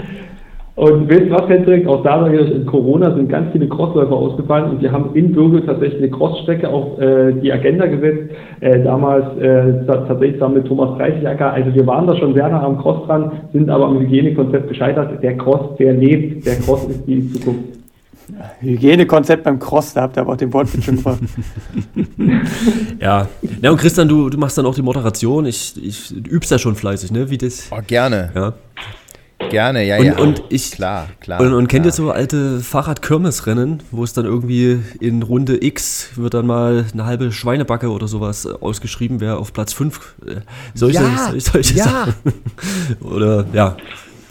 Und 0.78 1.10
wisst 1.10 1.32
was, 1.32 1.49
Hendrik? 1.49 1.88
Auch 1.88 2.03
da 2.03 2.28
in 2.28 2.65
Corona 2.68 3.11
sind 3.15 3.30
ganz 3.30 3.52
viele 3.52 3.68
Crossläufer 3.68 4.14
ausgefallen 4.14 4.69
und 4.69 4.82
wir 4.84 4.91
haben 4.91 5.10
in 5.15 5.32
Bürgel 5.32 5.65
tatsächlich 5.65 6.03
eine 6.03 6.11
Crossstrecke 6.11 6.69
auf 6.69 6.99
äh, 6.99 7.34
die 7.34 7.52
Agenda 7.52 7.88
gesetzt. 7.88 8.30
Äh, 8.60 8.84
damals 8.84 9.26
äh, 9.40 9.84
tatsächlich 9.88 10.34
zusammen 10.34 10.56
mit 10.56 10.68
Thomas 10.68 10.95
Preisjacker. 10.99 11.52
Also 11.52 11.74
wir 11.74 11.88
waren 11.88 12.06
da 12.06 12.15
schon 12.15 12.36
sehr 12.36 12.48
nah 12.48 12.61
am 12.61 12.78
Cross 12.78 13.07
dran, 13.07 13.32
sind 13.53 13.72
aber 13.72 13.88
am 13.88 13.99
Hygienekonzept 14.02 14.69
gescheitert. 14.69 15.24
Der 15.24 15.36
Cross, 15.38 15.78
der 15.80 15.94
lebt. 15.94 16.45
Der 16.45 16.57
Cross 16.57 16.88
ist 16.90 17.07
die 17.07 17.28
Zukunft. 17.32 17.78
Hygienekonzept 18.60 19.44
beim 19.44 19.60
Cross, 19.60 19.94
da 19.94 20.02
habt 20.02 20.18
ihr 20.18 20.22
aber 20.22 20.34
auch 20.34 20.38
den 20.38 20.52
Wortwitz 20.54 20.86
schon 20.86 20.98
vor. 20.98 21.18
ja. 22.99 23.28
ja, 23.62 23.72
und 23.72 23.78
Christian, 23.78 24.08
du, 24.08 24.30
du 24.30 24.38
machst 24.38 24.58
dann 24.58 24.66
auch 24.66 24.76
die 24.76 24.82
Moderation. 24.82 25.45
Ich, 25.45 25.82
ich 25.82 26.12
übst 26.12 26.52
ja 26.52 26.60
schon 26.60 26.76
fleißig, 26.76 27.12
ne? 27.12 27.30
Wie 27.30 27.38
das. 27.38 27.68
Oh, 27.72 27.80
gerne. 27.86 28.32
Ja. 28.36 28.54
Gerne, 29.49 29.86
ja, 29.86 29.98
und, 29.98 30.06
ja. 30.06 30.18
Und 30.18 30.44
ich, 30.49 30.72
klar, 30.72 31.08
klar. 31.20 31.40
Und, 31.40 31.54
und 31.54 31.68
kennt 31.68 31.86
ihr 31.86 31.91
so 31.91 32.12
alte 32.12 32.60
Fahrradkirmesrennen, 32.60 33.84
wo 33.91 34.04
es 34.04 34.12
dann 34.14 34.26
irgendwie 34.26 34.80
in 34.99 35.22
Runde 35.22 35.64
X 35.64 36.10
wird 36.16 36.34
dann 36.34 36.48
mal 36.48 36.86
eine 36.91 37.06
halbe 37.06 37.32
Schweinebacke 37.32 37.91
oder 37.91 38.08
sowas 38.08 38.48
ausgeschrieben, 38.48 39.20
wer 39.22 39.38
auf 39.38 39.54
Platz 39.54 39.74
5 39.74 40.16
äh, 40.26 40.36
solche, 40.74 41.04
ja, 41.04 41.34
solche 41.38 41.76
ja. 41.76 41.84
Sachen. 41.84 42.14
oder 43.02 43.45
ja. 43.54 43.78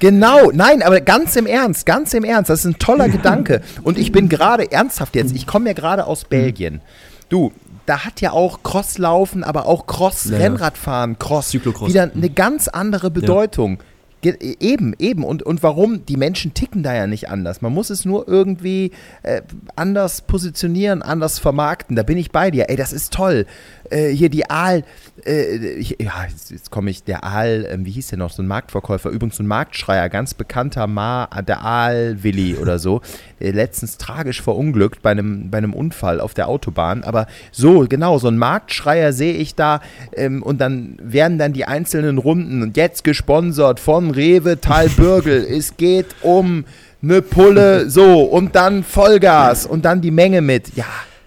Genau, 0.00 0.50
nein, 0.52 0.82
aber 0.82 1.00
ganz 1.00 1.36
im 1.36 1.46
Ernst, 1.46 1.86
ganz 1.86 2.12
im 2.14 2.24
Ernst, 2.24 2.50
das 2.50 2.60
ist 2.60 2.64
ein 2.66 2.78
toller 2.78 3.08
Gedanke. 3.10 3.62
Und 3.82 3.98
ich 3.98 4.12
bin 4.12 4.28
gerade 4.28 4.70
ernsthaft 4.70 5.16
jetzt, 5.16 5.34
ich 5.34 5.46
komme 5.46 5.68
ja 5.68 5.72
gerade 5.72 6.06
aus 6.06 6.24
Belgien. 6.24 6.80
Du, 7.28 7.52
da 7.86 8.04
hat 8.04 8.20
ja 8.20 8.32
auch 8.32 8.62
Crosslaufen, 8.62 9.44
aber 9.44 9.66
auch 9.66 9.86
Cross-Rennradfahren, 9.86 11.18
Cross, 11.18 11.50
Cyclocross. 11.50 11.88
wieder 11.88 12.10
eine 12.14 12.30
ganz 12.30 12.68
andere 12.68 13.10
Bedeutung. 13.10 13.78
Ja. 13.78 13.84
Eben, 14.32 14.94
eben. 14.98 15.22
Und, 15.22 15.44
und 15.44 15.62
warum? 15.62 16.04
Die 16.04 16.16
Menschen 16.16 16.52
ticken 16.52 16.82
da 16.82 16.92
ja 16.92 17.06
nicht 17.06 17.28
anders. 17.28 17.62
Man 17.62 17.72
muss 17.72 17.90
es 17.90 18.04
nur 18.04 18.26
irgendwie 18.26 18.90
äh, 19.22 19.42
anders 19.76 20.22
positionieren, 20.22 21.02
anders 21.02 21.38
vermarkten. 21.38 21.94
Da 21.94 22.02
bin 22.02 22.18
ich 22.18 22.32
bei 22.32 22.50
dir. 22.50 22.68
Ey, 22.68 22.74
das 22.74 22.92
ist 22.92 23.12
toll. 23.12 23.46
Äh, 23.88 24.08
hier 24.08 24.28
die 24.28 24.50
Aal, 24.50 24.82
äh, 25.26 25.80
ja, 25.98 26.26
jetzt, 26.28 26.50
jetzt 26.50 26.70
komme 26.70 26.90
ich, 26.90 27.02
der 27.04 27.24
Aal, 27.24 27.64
äh, 27.64 27.78
wie 27.80 27.90
hieß 27.90 28.08
der 28.08 28.18
noch, 28.18 28.30
so 28.30 28.42
ein 28.42 28.46
Marktverkäufer, 28.46 29.10
übrigens 29.10 29.36
so 29.36 29.42
ein 29.42 29.46
Marktschreier, 29.46 30.08
ganz 30.08 30.34
bekannter 30.34 30.86
Ma, 30.86 31.26
der 31.46 31.62
Aal 31.62 32.22
Willi 32.22 32.56
oder 32.56 32.78
so, 32.78 33.00
der 33.40 33.52
letztens 33.54 33.98
tragisch 33.98 34.42
verunglückt 34.42 35.02
bei 35.02 35.10
einem, 35.10 35.50
bei 35.50 35.58
einem 35.58 35.74
Unfall 35.74 36.20
auf 36.20 36.34
der 36.34 36.48
Autobahn. 36.48 37.04
Aber 37.04 37.26
so, 37.52 37.86
genau, 37.88 38.18
so 38.18 38.28
ein 38.28 38.38
Marktschreier 38.38 39.12
sehe 39.12 39.34
ich 39.34 39.54
da 39.54 39.80
ähm, 40.14 40.42
und 40.42 40.60
dann 40.60 40.96
werden 41.02 41.38
dann 41.38 41.52
die 41.52 41.64
einzelnen 41.64 42.18
Runden 42.18 42.62
und 42.62 42.76
jetzt 42.76 43.04
gesponsert 43.04 43.80
von 43.80 44.10
Rewe 44.10 44.60
Talbürgel. 44.60 45.44
es 45.50 45.76
geht 45.76 46.06
um 46.22 46.64
eine 47.02 47.22
Pulle, 47.22 47.90
so, 47.90 48.22
und 48.22 48.56
dann 48.56 48.82
Vollgas 48.82 49.66
und 49.66 49.84
dann 49.84 50.00
die 50.00 50.10
Menge 50.10 50.40
mit. 50.40 50.74
Ja, 50.76 50.86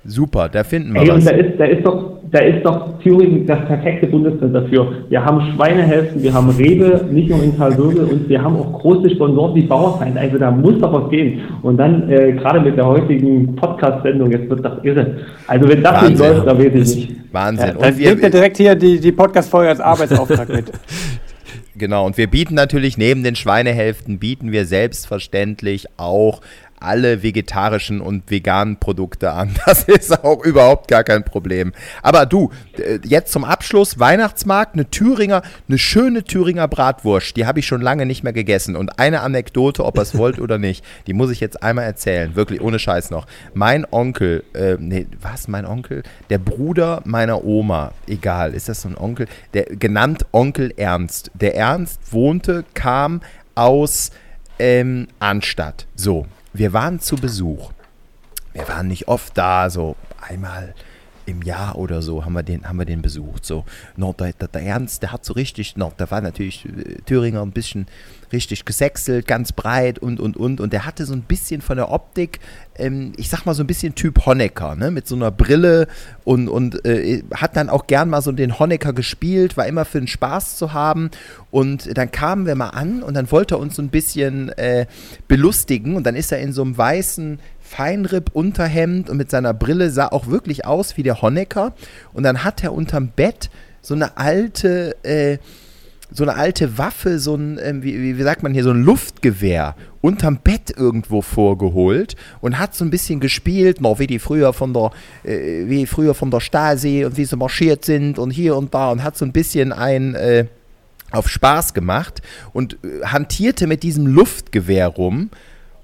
Super, 0.09 0.49
da 0.49 0.63
finden 0.63 0.93
wir 0.93 1.01
Ey, 1.01 1.07
was. 1.09 1.15
Und 1.17 1.25
da 1.27 1.31
ist, 1.31 1.59
da 1.59 1.65
ist 1.65 1.85
doch, 1.85 2.19
da 2.31 2.39
ist 2.39 2.65
doch 2.65 2.99
Thüringen 2.99 3.45
das 3.45 3.63
perfekte 3.67 4.07
Bundesland 4.07 4.55
dafür. 4.55 4.91
Wir 5.09 5.23
haben 5.23 5.53
Schweinehälften, 5.53 6.23
wir 6.23 6.33
haben 6.33 6.49
Rewe, 6.49 7.05
nicht 7.11 7.29
nur 7.29 7.43
in 7.43 7.55
Karlsruhe 7.55 8.05
und 8.05 8.27
wir 8.27 8.41
haben 8.41 8.55
auch 8.55 8.73
große 8.79 9.11
Sponsoren 9.11 9.53
wie 9.55 9.61
Bauerfeind. 9.61 10.17
Also 10.17 10.39
da 10.39 10.49
muss 10.49 10.79
doch 10.79 10.91
was 10.91 11.11
gehen. 11.11 11.41
Und 11.61 11.77
dann 11.77 12.09
äh, 12.09 12.33
gerade 12.33 12.59
mit 12.59 12.75
der 12.75 12.87
heutigen 12.87 13.55
Podcast-Sendung, 13.55 14.31
jetzt 14.31 14.49
wird 14.49 14.65
das 14.65 14.83
irre. 14.83 15.17
Also 15.47 15.69
wenn 15.69 15.83
das 15.83 15.93
Wahnsinn. 15.93 16.09
nicht 16.09 16.19
läuft, 16.19 16.47
dann 16.47 16.57
weiß 16.57 16.65
ich 16.65 16.95
nicht. 16.95 17.15
Wahnsinn. 17.31 17.67
Ja, 17.67 17.73
dann 17.73 17.91
und 17.91 17.99
wir, 17.99 18.09
bringt 18.09 18.23
er 18.23 18.29
direkt 18.31 18.57
hier 18.57 18.75
die, 18.75 18.99
die 18.99 19.11
Podcast-Folge 19.11 19.69
als 19.69 19.79
Arbeitsauftrag 19.79 20.49
mit. 20.49 20.71
Genau, 21.79 22.05
und 22.05 22.17
wir 22.17 22.27
bieten 22.27 22.55
natürlich 22.55 22.97
neben 22.97 23.23
den 23.23 23.37
Schweinehälften, 23.37 24.19
bieten 24.19 24.51
wir 24.51 24.65
selbstverständlich 24.65 25.85
auch 25.95 26.41
alle 26.79 27.23
vegetarischen 27.23 28.01
und 28.01 28.29
veganen 28.29 28.77
Produkte 28.77 29.31
an. 29.31 29.55
Das 29.69 29.83
ist 29.83 30.23
auch 30.23 30.43
überhaupt 30.43 30.87
gar 30.87 31.03
kein 31.03 31.23
Problem. 31.23 31.73
Aber 32.01 32.25
du, 32.25 32.49
jetzt 33.03 33.31
zum 33.31 33.43
Abschluss, 33.43 33.99
Weihnachtsmarkt, 33.99 34.73
eine 34.73 34.89
Thüringer, 34.89 35.43
eine 35.67 35.77
schöne 35.77 36.23
Thüringer 36.23 36.67
Bratwurst, 36.67 37.35
die 37.35 37.45
habe 37.45 37.59
ich 37.59 37.67
schon 37.67 37.81
lange 37.81 38.07
nicht 38.07 38.23
mehr 38.23 38.33
gegessen. 38.33 38.75
Und 38.75 38.97
eine 38.97 39.21
Anekdote, 39.21 39.85
ob 39.85 39.97
ihr 39.97 40.01
es 40.01 40.17
wollt 40.17 40.39
oder 40.39 40.57
nicht, 40.57 40.83
die 41.05 41.13
muss 41.13 41.29
ich 41.29 41.39
jetzt 41.39 41.61
einmal 41.61 41.85
erzählen, 41.85 42.35
wirklich 42.35 42.61
ohne 42.61 42.79
Scheiß 42.79 43.11
noch. 43.11 43.27
Mein 43.53 43.85
Onkel, 43.91 44.43
äh, 44.53 44.77
nee, 44.79 45.05
was, 45.21 45.47
mein 45.47 45.65
Onkel? 45.65 46.03
Der 46.29 46.39
Bruder 46.39 47.01
meiner 47.05 47.43
Oma, 47.43 47.91
egal, 48.07 48.53
ist 48.53 48.69
das 48.69 48.81
so 48.81 48.89
ein 48.89 48.97
Onkel? 48.97 49.27
Der 49.53 49.65
genannt 49.65 50.25
Onkel 50.31 50.73
Ernst. 50.77 51.31
Der 51.33 51.55
Ernst 51.55 52.11
wohnte, 52.11 52.63
kam 52.73 53.21
aus 53.55 54.11
ähm, 54.59 55.07
Arnstadt. 55.19 55.85
So, 55.95 56.25
wir 56.53 56.73
waren 56.73 56.99
zu 56.99 57.15
Besuch. 57.15 57.71
Wir 58.53 58.67
waren 58.67 58.87
nicht 58.87 59.07
oft 59.07 59.37
da, 59.37 59.69
so 59.69 59.95
einmal 60.21 60.73
im 61.29 61.41
Jahr 61.41 61.77
oder 61.77 62.01
so 62.01 62.25
haben 62.25 62.33
wir 62.33 62.43
den, 62.43 62.67
haben 62.67 62.77
wir 62.77 62.85
den 62.85 63.01
besucht. 63.01 63.45
So, 63.45 63.63
der, 63.97 64.33
der, 64.33 64.47
der 64.47 64.61
Ernst, 64.61 65.03
der 65.03 65.11
hat 65.11 65.23
so 65.23 65.33
richtig, 65.33 65.77
no, 65.77 65.93
da 65.97 66.09
war 66.11 66.21
natürlich 66.21 66.65
äh, 66.65 66.95
Thüringer 67.05 67.41
ein 67.41 67.51
bisschen 67.51 67.87
richtig 68.31 68.65
gesächselt, 68.65 69.27
ganz 69.27 69.51
breit 69.51 69.99
und 69.99 70.19
und 70.19 70.37
und. 70.37 70.61
Und 70.61 70.73
der 70.73 70.85
hatte 70.85 71.05
so 71.05 71.13
ein 71.13 71.21
bisschen 71.21 71.61
von 71.61 71.77
der 71.77 71.91
Optik, 71.91 72.39
ähm, 72.77 73.13
ich 73.17 73.29
sag 73.29 73.45
mal 73.45 73.53
so 73.53 73.63
ein 73.63 73.67
bisschen 73.67 73.95
Typ 73.95 74.25
Honecker, 74.25 74.75
ne? 74.75 74.91
Mit 74.91 75.07
so 75.07 75.15
einer 75.15 75.31
Brille 75.31 75.87
und, 76.23 76.47
und 76.47 76.85
äh, 76.85 77.23
hat 77.33 77.55
dann 77.55 77.69
auch 77.69 77.87
gern 77.87 78.09
mal 78.09 78.21
so 78.21 78.31
den 78.31 78.59
Honecker 78.59 78.93
gespielt, 78.93 79.57
war 79.57 79.67
immer 79.67 79.85
für 79.85 79.99
den 79.99 80.07
Spaß 80.07 80.57
zu 80.57 80.73
haben. 80.73 81.09
Und 81.51 81.97
dann 81.97 82.11
kamen 82.11 82.45
wir 82.45 82.55
mal 82.55 82.69
an 82.69 83.03
und 83.03 83.15
dann 83.15 83.31
wollte 83.31 83.55
er 83.55 83.59
uns 83.59 83.75
so 83.75 83.81
ein 83.81 83.89
bisschen 83.89 84.49
äh, 84.49 84.85
belustigen. 85.27 85.95
Und 85.95 86.03
dann 86.03 86.15
ist 86.15 86.31
er 86.31 86.39
in 86.39 86.53
so 86.53 86.61
einem 86.61 86.77
weißen 86.77 87.39
Feinripp-Unterhemd 87.69 89.09
und 89.09 89.17
mit 89.17 89.29
seiner 89.29 89.53
Brille 89.53 89.91
sah 89.91 90.07
auch 90.07 90.27
wirklich 90.27 90.65
aus 90.65 90.97
wie 90.97 91.03
der 91.03 91.21
Honecker. 91.21 91.73
Und 92.13 92.23
dann 92.23 92.43
hat 92.43 92.63
er 92.63 92.73
unterm 92.73 93.09
Bett 93.09 93.49
so 93.81 93.93
eine 93.93 94.17
alte, 94.17 94.95
äh, 95.03 95.37
so 96.11 96.23
eine 96.23 96.35
alte 96.35 96.77
Waffe, 96.79 97.19
so 97.19 97.35
ein, 97.35 97.59
ähm, 97.61 97.83
wie, 97.83 98.17
wie 98.17 98.23
sagt 98.23 98.41
man 98.41 98.53
hier, 98.53 98.63
so 98.63 98.71
ein 98.71 98.83
Luftgewehr 98.83 99.75
unterm 100.01 100.37
Bett 100.37 100.73
irgendwo 100.75 101.21
vorgeholt 101.21 102.15
und 102.41 102.57
hat 102.57 102.73
so 102.73 102.83
ein 102.83 102.89
bisschen 102.89 103.19
gespielt, 103.19 103.81
noch 103.81 103.99
wie 103.99 104.07
die 104.07 104.19
früher 104.19 104.51
von 104.53 104.73
der, 104.73 104.91
äh, 105.23 105.69
wie 105.69 105.85
früher 105.85 106.15
von 106.15 106.31
der 106.31 106.39
Stasi 106.39 107.05
und 107.05 107.17
wie 107.17 107.25
sie 107.25 107.37
marschiert 107.37 107.85
sind 107.85 108.17
und 108.17 108.31
hier 108.31 108.55
und 108.55 108.73
da 108.73 108.91
und 108.91 109.03
hat 109.03 109.15
so 109.15 109.25
ein 109.25 109.31
bisschen 109.31 109.71
ein, 109.71 110.15
äh, 110.15 110.45
auf 111.11 111.29
Spaß 111.29 111.73
gemacht 111.73 112.21
und 112.51 112.77
äh, 112.83 113.05
hantierte 113.05 113.67
mit 113.67 113.83
diesem 113.83 114.07
Luftgewehr 114.07 114.87
rum. 114.87 115.29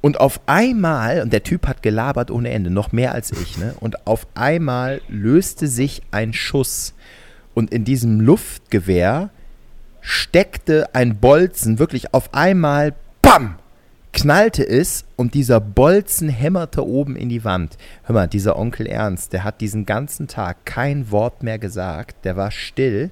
Und 0.06 0.20
auf 0.20 0.40
einmal, 0.46 1.24
und 1.24 1.34
der 1.34 1.42
Typ 1.42 1.66
hat 1.66 1.82
gelabert 1.82 2.30
ohne 2.30 2.52
Ende, 2.52 2.70
noch 2.70 2.92
mehr 2.92 3.14
als 3.14 3.32
ich, 3.32 3.58
ne? 3.58 3.74
Und 3.80 4.06
auf 4.06 4.28
einmal 4.36 5.02
löste 5.10 5.68
sich 5.68 6.04
ein 6.12 6.32
Schuss. 6.32 6.94
Und 7.56 7.72
in 7.72 7.86
diesem 7.86 8.22
Luftgewehr 8.22 9.32
steckte 10.02 10.94
ein 10.94 11.18
Bolzen 11.18 11.80
wirklich 11.80 12.14
auf 12.14 12.36
einmal, 12.36 12.94
bam, 13.24 13.56
knallte 14.14 14.64
es 14.64 15.06
und 15.16 15.34
dieser 15.34 15.60
Bolzen 15.60 16.30
hämmerte 16.30 16.86
oben 16.86 17.16
in 17.16 17.30
die 17.30 17.44
Wand. 17.44 17.76
Hör 18.04 18.14
mal, 18.14 18.28
dieser 18.28 18.60
Onkel 18.60 18.86
Ernst, 18.86 19.34
der 19.34 19.44
hat 19.44 19.60
diesen 19.60 19.88
ganzen 19.88 20.28
Tag 20.28 20.66
kein 20.66 21.10
Wort 21.10 21.42
mehr 21.42 21.58
gesagt, 21.58 22.26
der 22.26 22.36
war 22.36 22.52
still. 22.52 23.10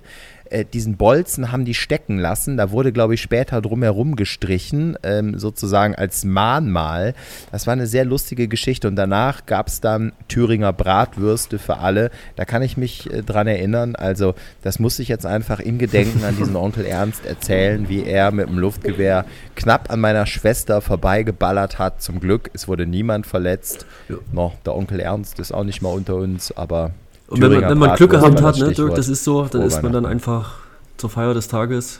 Äh, 0.49 0.65
diesen 0.65 0.97
Bolzen 0.97 1.51
haben 1.51 1.65
die 1.65 1.73
stecken 1.73 2.17
lassen, 2.17 2.57
da 2.57 2.71
wurde, 2.71 2.91
glaube 2.91 3.13
ich, 3.13 3.21
später 3.21 3.61
drumherum 3.61 4.15
gestrichen, 4.15 4.97
ähm, 5.03 5.39
sozusagen 5.39 5.95
als 5.95 6.25
Mahnmal. 6.25 7.13
Das 7.51 7.67
war 7.67 7.73
eine 7.73 7.87
sehr 7.87 8.05
lustige 8.05 8.47
Geschichte 8.47 8.87
und 8.87 8.95
danach 8.95 9.45
gab 9.45 9.67
es 9.67 9.81
dann 9.81 10.13
Thüringer 10.27 10.73
Bratwürste 10.73 11.59
für 11.59 11.77
alle. 11.77 12.11
Da 12.35 12.45
kann 12.45 12.61
ich 12.61 12.77
mich 12.77 13.11
äh, 13.11 13.21
dran 13.21 13.47
erinnern. 13.47 13.95
Also, 13.95 14.35
das 14.61 14.79
muss 14.79 14.99
ich 14.99 15.07
jetzt 15.07 15.25
einfach 15.25 15.59
im 15.59 15.77
Gedenken 15.77 16.23
an 16.23 16.37
diesen 16.37 16.55
Onkel 16.63 16.85
Ernst 16.85 17.25
erzählen, 17.25 17.89
wie 17.89 18.03
er 18.03 18.31
mit 18.31 18.47
dem 18.47 18.57
Luftgewehr 18.57 19.25
knapp 19.55 19.91
an 19.91 19.99
meiner 19.99 20.25
Schwester 20.25 20.81
vorbeigeballert 20.81 21.79
hat. 21.79 22.01
Zum 22.01 22.19
Glück, 22.19 22.49
es 22.53 22.67
wurde 22.67 22.85
niemand 22.85 23.27
verletzt. 23.27 23.85
Ja. 24.09 24.17
No, 24.31 24.53
der 24.65 24.75
Onkel 24.75 24.99
Ernst 24.99 25.39
ist 25.39 25.53
auch 25.53 25.63
nicht 25.63 25.81
mal 25.81 25.89
unter 25.89 26.15
uns, 26.15 26.51
aber. 26.51 26.91
Und 27.33 27.41
wenn 27.41 27.51
man, 27.51 27.69
wenn 27.69 27.77
man 27.77 27.95
Glück 27.95 28.11
gehabt 28.11 28.41
hat, 28.41 28.57
ne, 28.59 28.71
Dirk, 28.71 28.95
das 28.95 29.09
ist 29.09 29.23
so, 29.23 29.43
dann 29.45 29.63
isst 29.63 29.81
man 29.81 29.91
dann 29.91 30.05
einfach 30.05 30.55
zur 30.97 31.09
Feier 31.09 31.33
des 31.33 31.47
Tages 31.47 31.99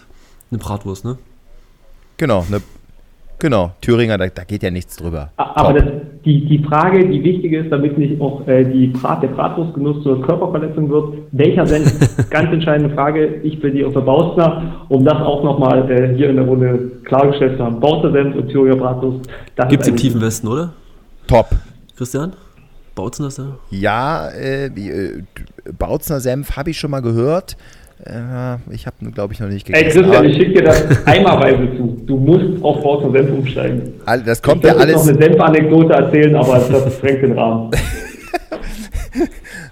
eine 0.51 0.59
Bratwurst, 0.59 1.03
ne? 1.03 1.17
Genau, 2.17 2.45
ne, 2.49 2.61
genau. 3.39 3.71
Thüringer, 3.81 4.17
da, 4.17 4.27
da 4.27 4.43
geht 4.43 4.61
ja 4.61 4.69
nichts 4.69 4.95
drüber. 4.95 5.31
Aber 5.35 5.73
das, 5.73 5.83
die, 6.23 6.45
die 6.45 6.63
Frage, 6.63 7.07
die 7.07 7.23
wichtig 7.23 7.51
ist, 7.53 7.71
damit 7.71 7.97
nicht 7.97 8.21
auch 8.21 8.47
äh, 8.47 8.63
die 8.63 8.87
Brat, 8.87 9.23
der 9.23 9.29
Bratwurstgenuss 9.29 10.03
zur 10.03 10.21
Körperverletzung 10.21 10.89
wird, 10.89 11.15
welcher 11.31 11.65
Senf? 11.65 11.91
Ganz 12.29 12.53
entscheidende 12.53 12.93
Frage. 12.93 13.41
Ich 13.43 13.59
plädiere 13.59 13.91
für 13.91 14.01
Baustner, 14.01 14.85
um 14.89 15.03
das 15.03 15.17
auch 15.17 15.43
nochmal 15.43 15.89
äh, 15.91 16.15
hier 16.15 16.29
in 16.29 16.35
der 16.37 16.45
Runde 16.45 16.91
klargestellt 17.03 17.57
zu 17.57 17.63
haben. 17.63 17.79
Baustner 17.79 18.11
Senf 18.11 18.35
und 18.35 18.49
Thüringer 18.49 18.77
Bratwurst. 18.77 19.27
Gibt's 19.69 19.87
ist 19.87 19.91
im 19.91 19.97
tiefen 19.97 20.21
Westen, 20.21 20.47
oder? 20.47 20.73
Top. 21.27 21.47
Christian? 21.97 22.33
Bautzen 22.95 23.25
das 23.25 23.35
da? 23.35 23.57
Ja, 23.71 24.29
äh, 24.29 24.65
äh, 24.67 25.23
Bautzner 25.77 26.19
Senf 26.19 26.55
habe 26.55 26.69
ich 26.69 26.79
schon 26.79 26.91
mal 26.91 27.01
gehört. 27.01 27.57
Äh, 28.05 28.55
ich 28.71 28.85
habe, 28.85 29.11
glaube 29.11 29.33
ich, 29.33 29.39
noch 29.39 29.47
nicht 29.47 29.67
Ey 29.69 29.83
gegessen. 29.83 30.01
Christian, 30.01 30.15
aber 30.17 30.25
ich 30.25 30.35
schicke 30.37 30.53
dir 30.53 30.63
das 30.63 30.83
eimerweise 31.07 31.77
zu. 31.77 32.03
Du 32.05 32.17
musst 32.17 32.63
auf 32.63 32.81
Baustner 32.83 33.11
Senf 33.11 33.31
umsteigen. 33.31 33.93
das 34.05 34.37
Ich 34.39 34.43
kommt 34.43 34.63
ja 34.63 34.73
könnte 34.73 34.89
jetzt 34.89 34.97
alles. 34.99 35.07
noch 35.07 35.21
eine 35.21 35.23
Senfanekdote 35.23 35.93
erzählen, 35.93 36.35
aber 36.35 36.59
das 36.59 36.93
sprengt 36.97 37.23
den 37.23 37.31
Rahmen. 37.37 37.71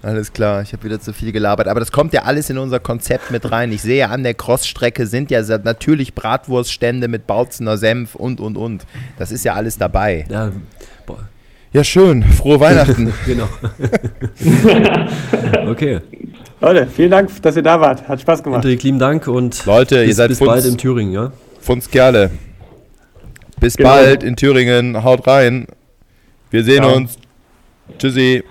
Alles 0.02 0.32
klar, 0.32 0.62
ich 0.62 0.72
habe 0.72 0.82
wieder 0.84 1.00
zu 1.00 1.12
viel 1.12 1.30
gelabert. 1.32 1.68
Aber 1.68 1.78
das 1.80 1.92
kommt 1.92 2.12
ja 2.12 2.22
alles 2.22 2.50
in 2.50 2.58
unser 2.58 2.80
Konzept 2.80 3.30
mit 3.30 3.50
rein. 3.50 3.70
Ich 3.72 3.82
sehe, 3.82 4.08
an 4.08 4.22
der 4.24 4.34
Crossstrecke 4.34 5.06
sind 5.06 5.30
ja 5.30 5.42
natürlich 5.58 6.14
Bratwurststände 6.14 7.06
mit 7.08 7.26
Bautzener 7.26 7.76
Senf 7.76 8.14
und, 8.16 8.40
und, 8.40 8.56
und. 8.56 8.84
Das 9.18 9.30
ist 9.30 9.44
ja 9.44 9.54
alles 9.54 9.78
dabei. 9.78 10.24
Ja, 10.28 10.50
Ja, 11.72 11.82
schön. 11.84 12.22
Frohe 12.22 12.60
Weihnachten. 12.60 13.12
genau. 13.26 13.48
okay. 15.70 16.00
Leute, 16.60 16.86
vielen 16.86 17.10
Dank, 17.10 17.30
dass 17.42 17.56
ihr 17.56 17.62
da 17.62 17.80
wart. 17.80 18.06
Hat 18.08 18.20
Spaß 18.20 18.42
gemacht. 18.42 18.62
Hendrik, 18.62 18.82
lieben 18.82 18.98
Dank 18.98 19.26
und 19.26 19.64
Leute, 19.66 20.00
ihr 20.00 20.06
bis, 20.06 20.16
seid 20.16 20.28
bis 20.28 20.38
Funds- 20.38 20.52
bald 20.52 20.64
in 20.66 20.76
Thüringen, 20.78 21.12
ja? 21.12 21.32
Funds 21.60 21.90
Kerle. 21.90 22.30
Bis 23.58 23.76
Genau. 23.76 23.88
bald 23.90 24.22
in 24.22 24.36
Thüringen. 24.36 25.02
Haut 25.02 25.26
rein. 25.26 25.66
Wir 26.50 26.62
sehen 26.64 26.82
Ciao. 26.82 26.94
uns. 26.96 27.16
Tschüssi. 27.98 28.44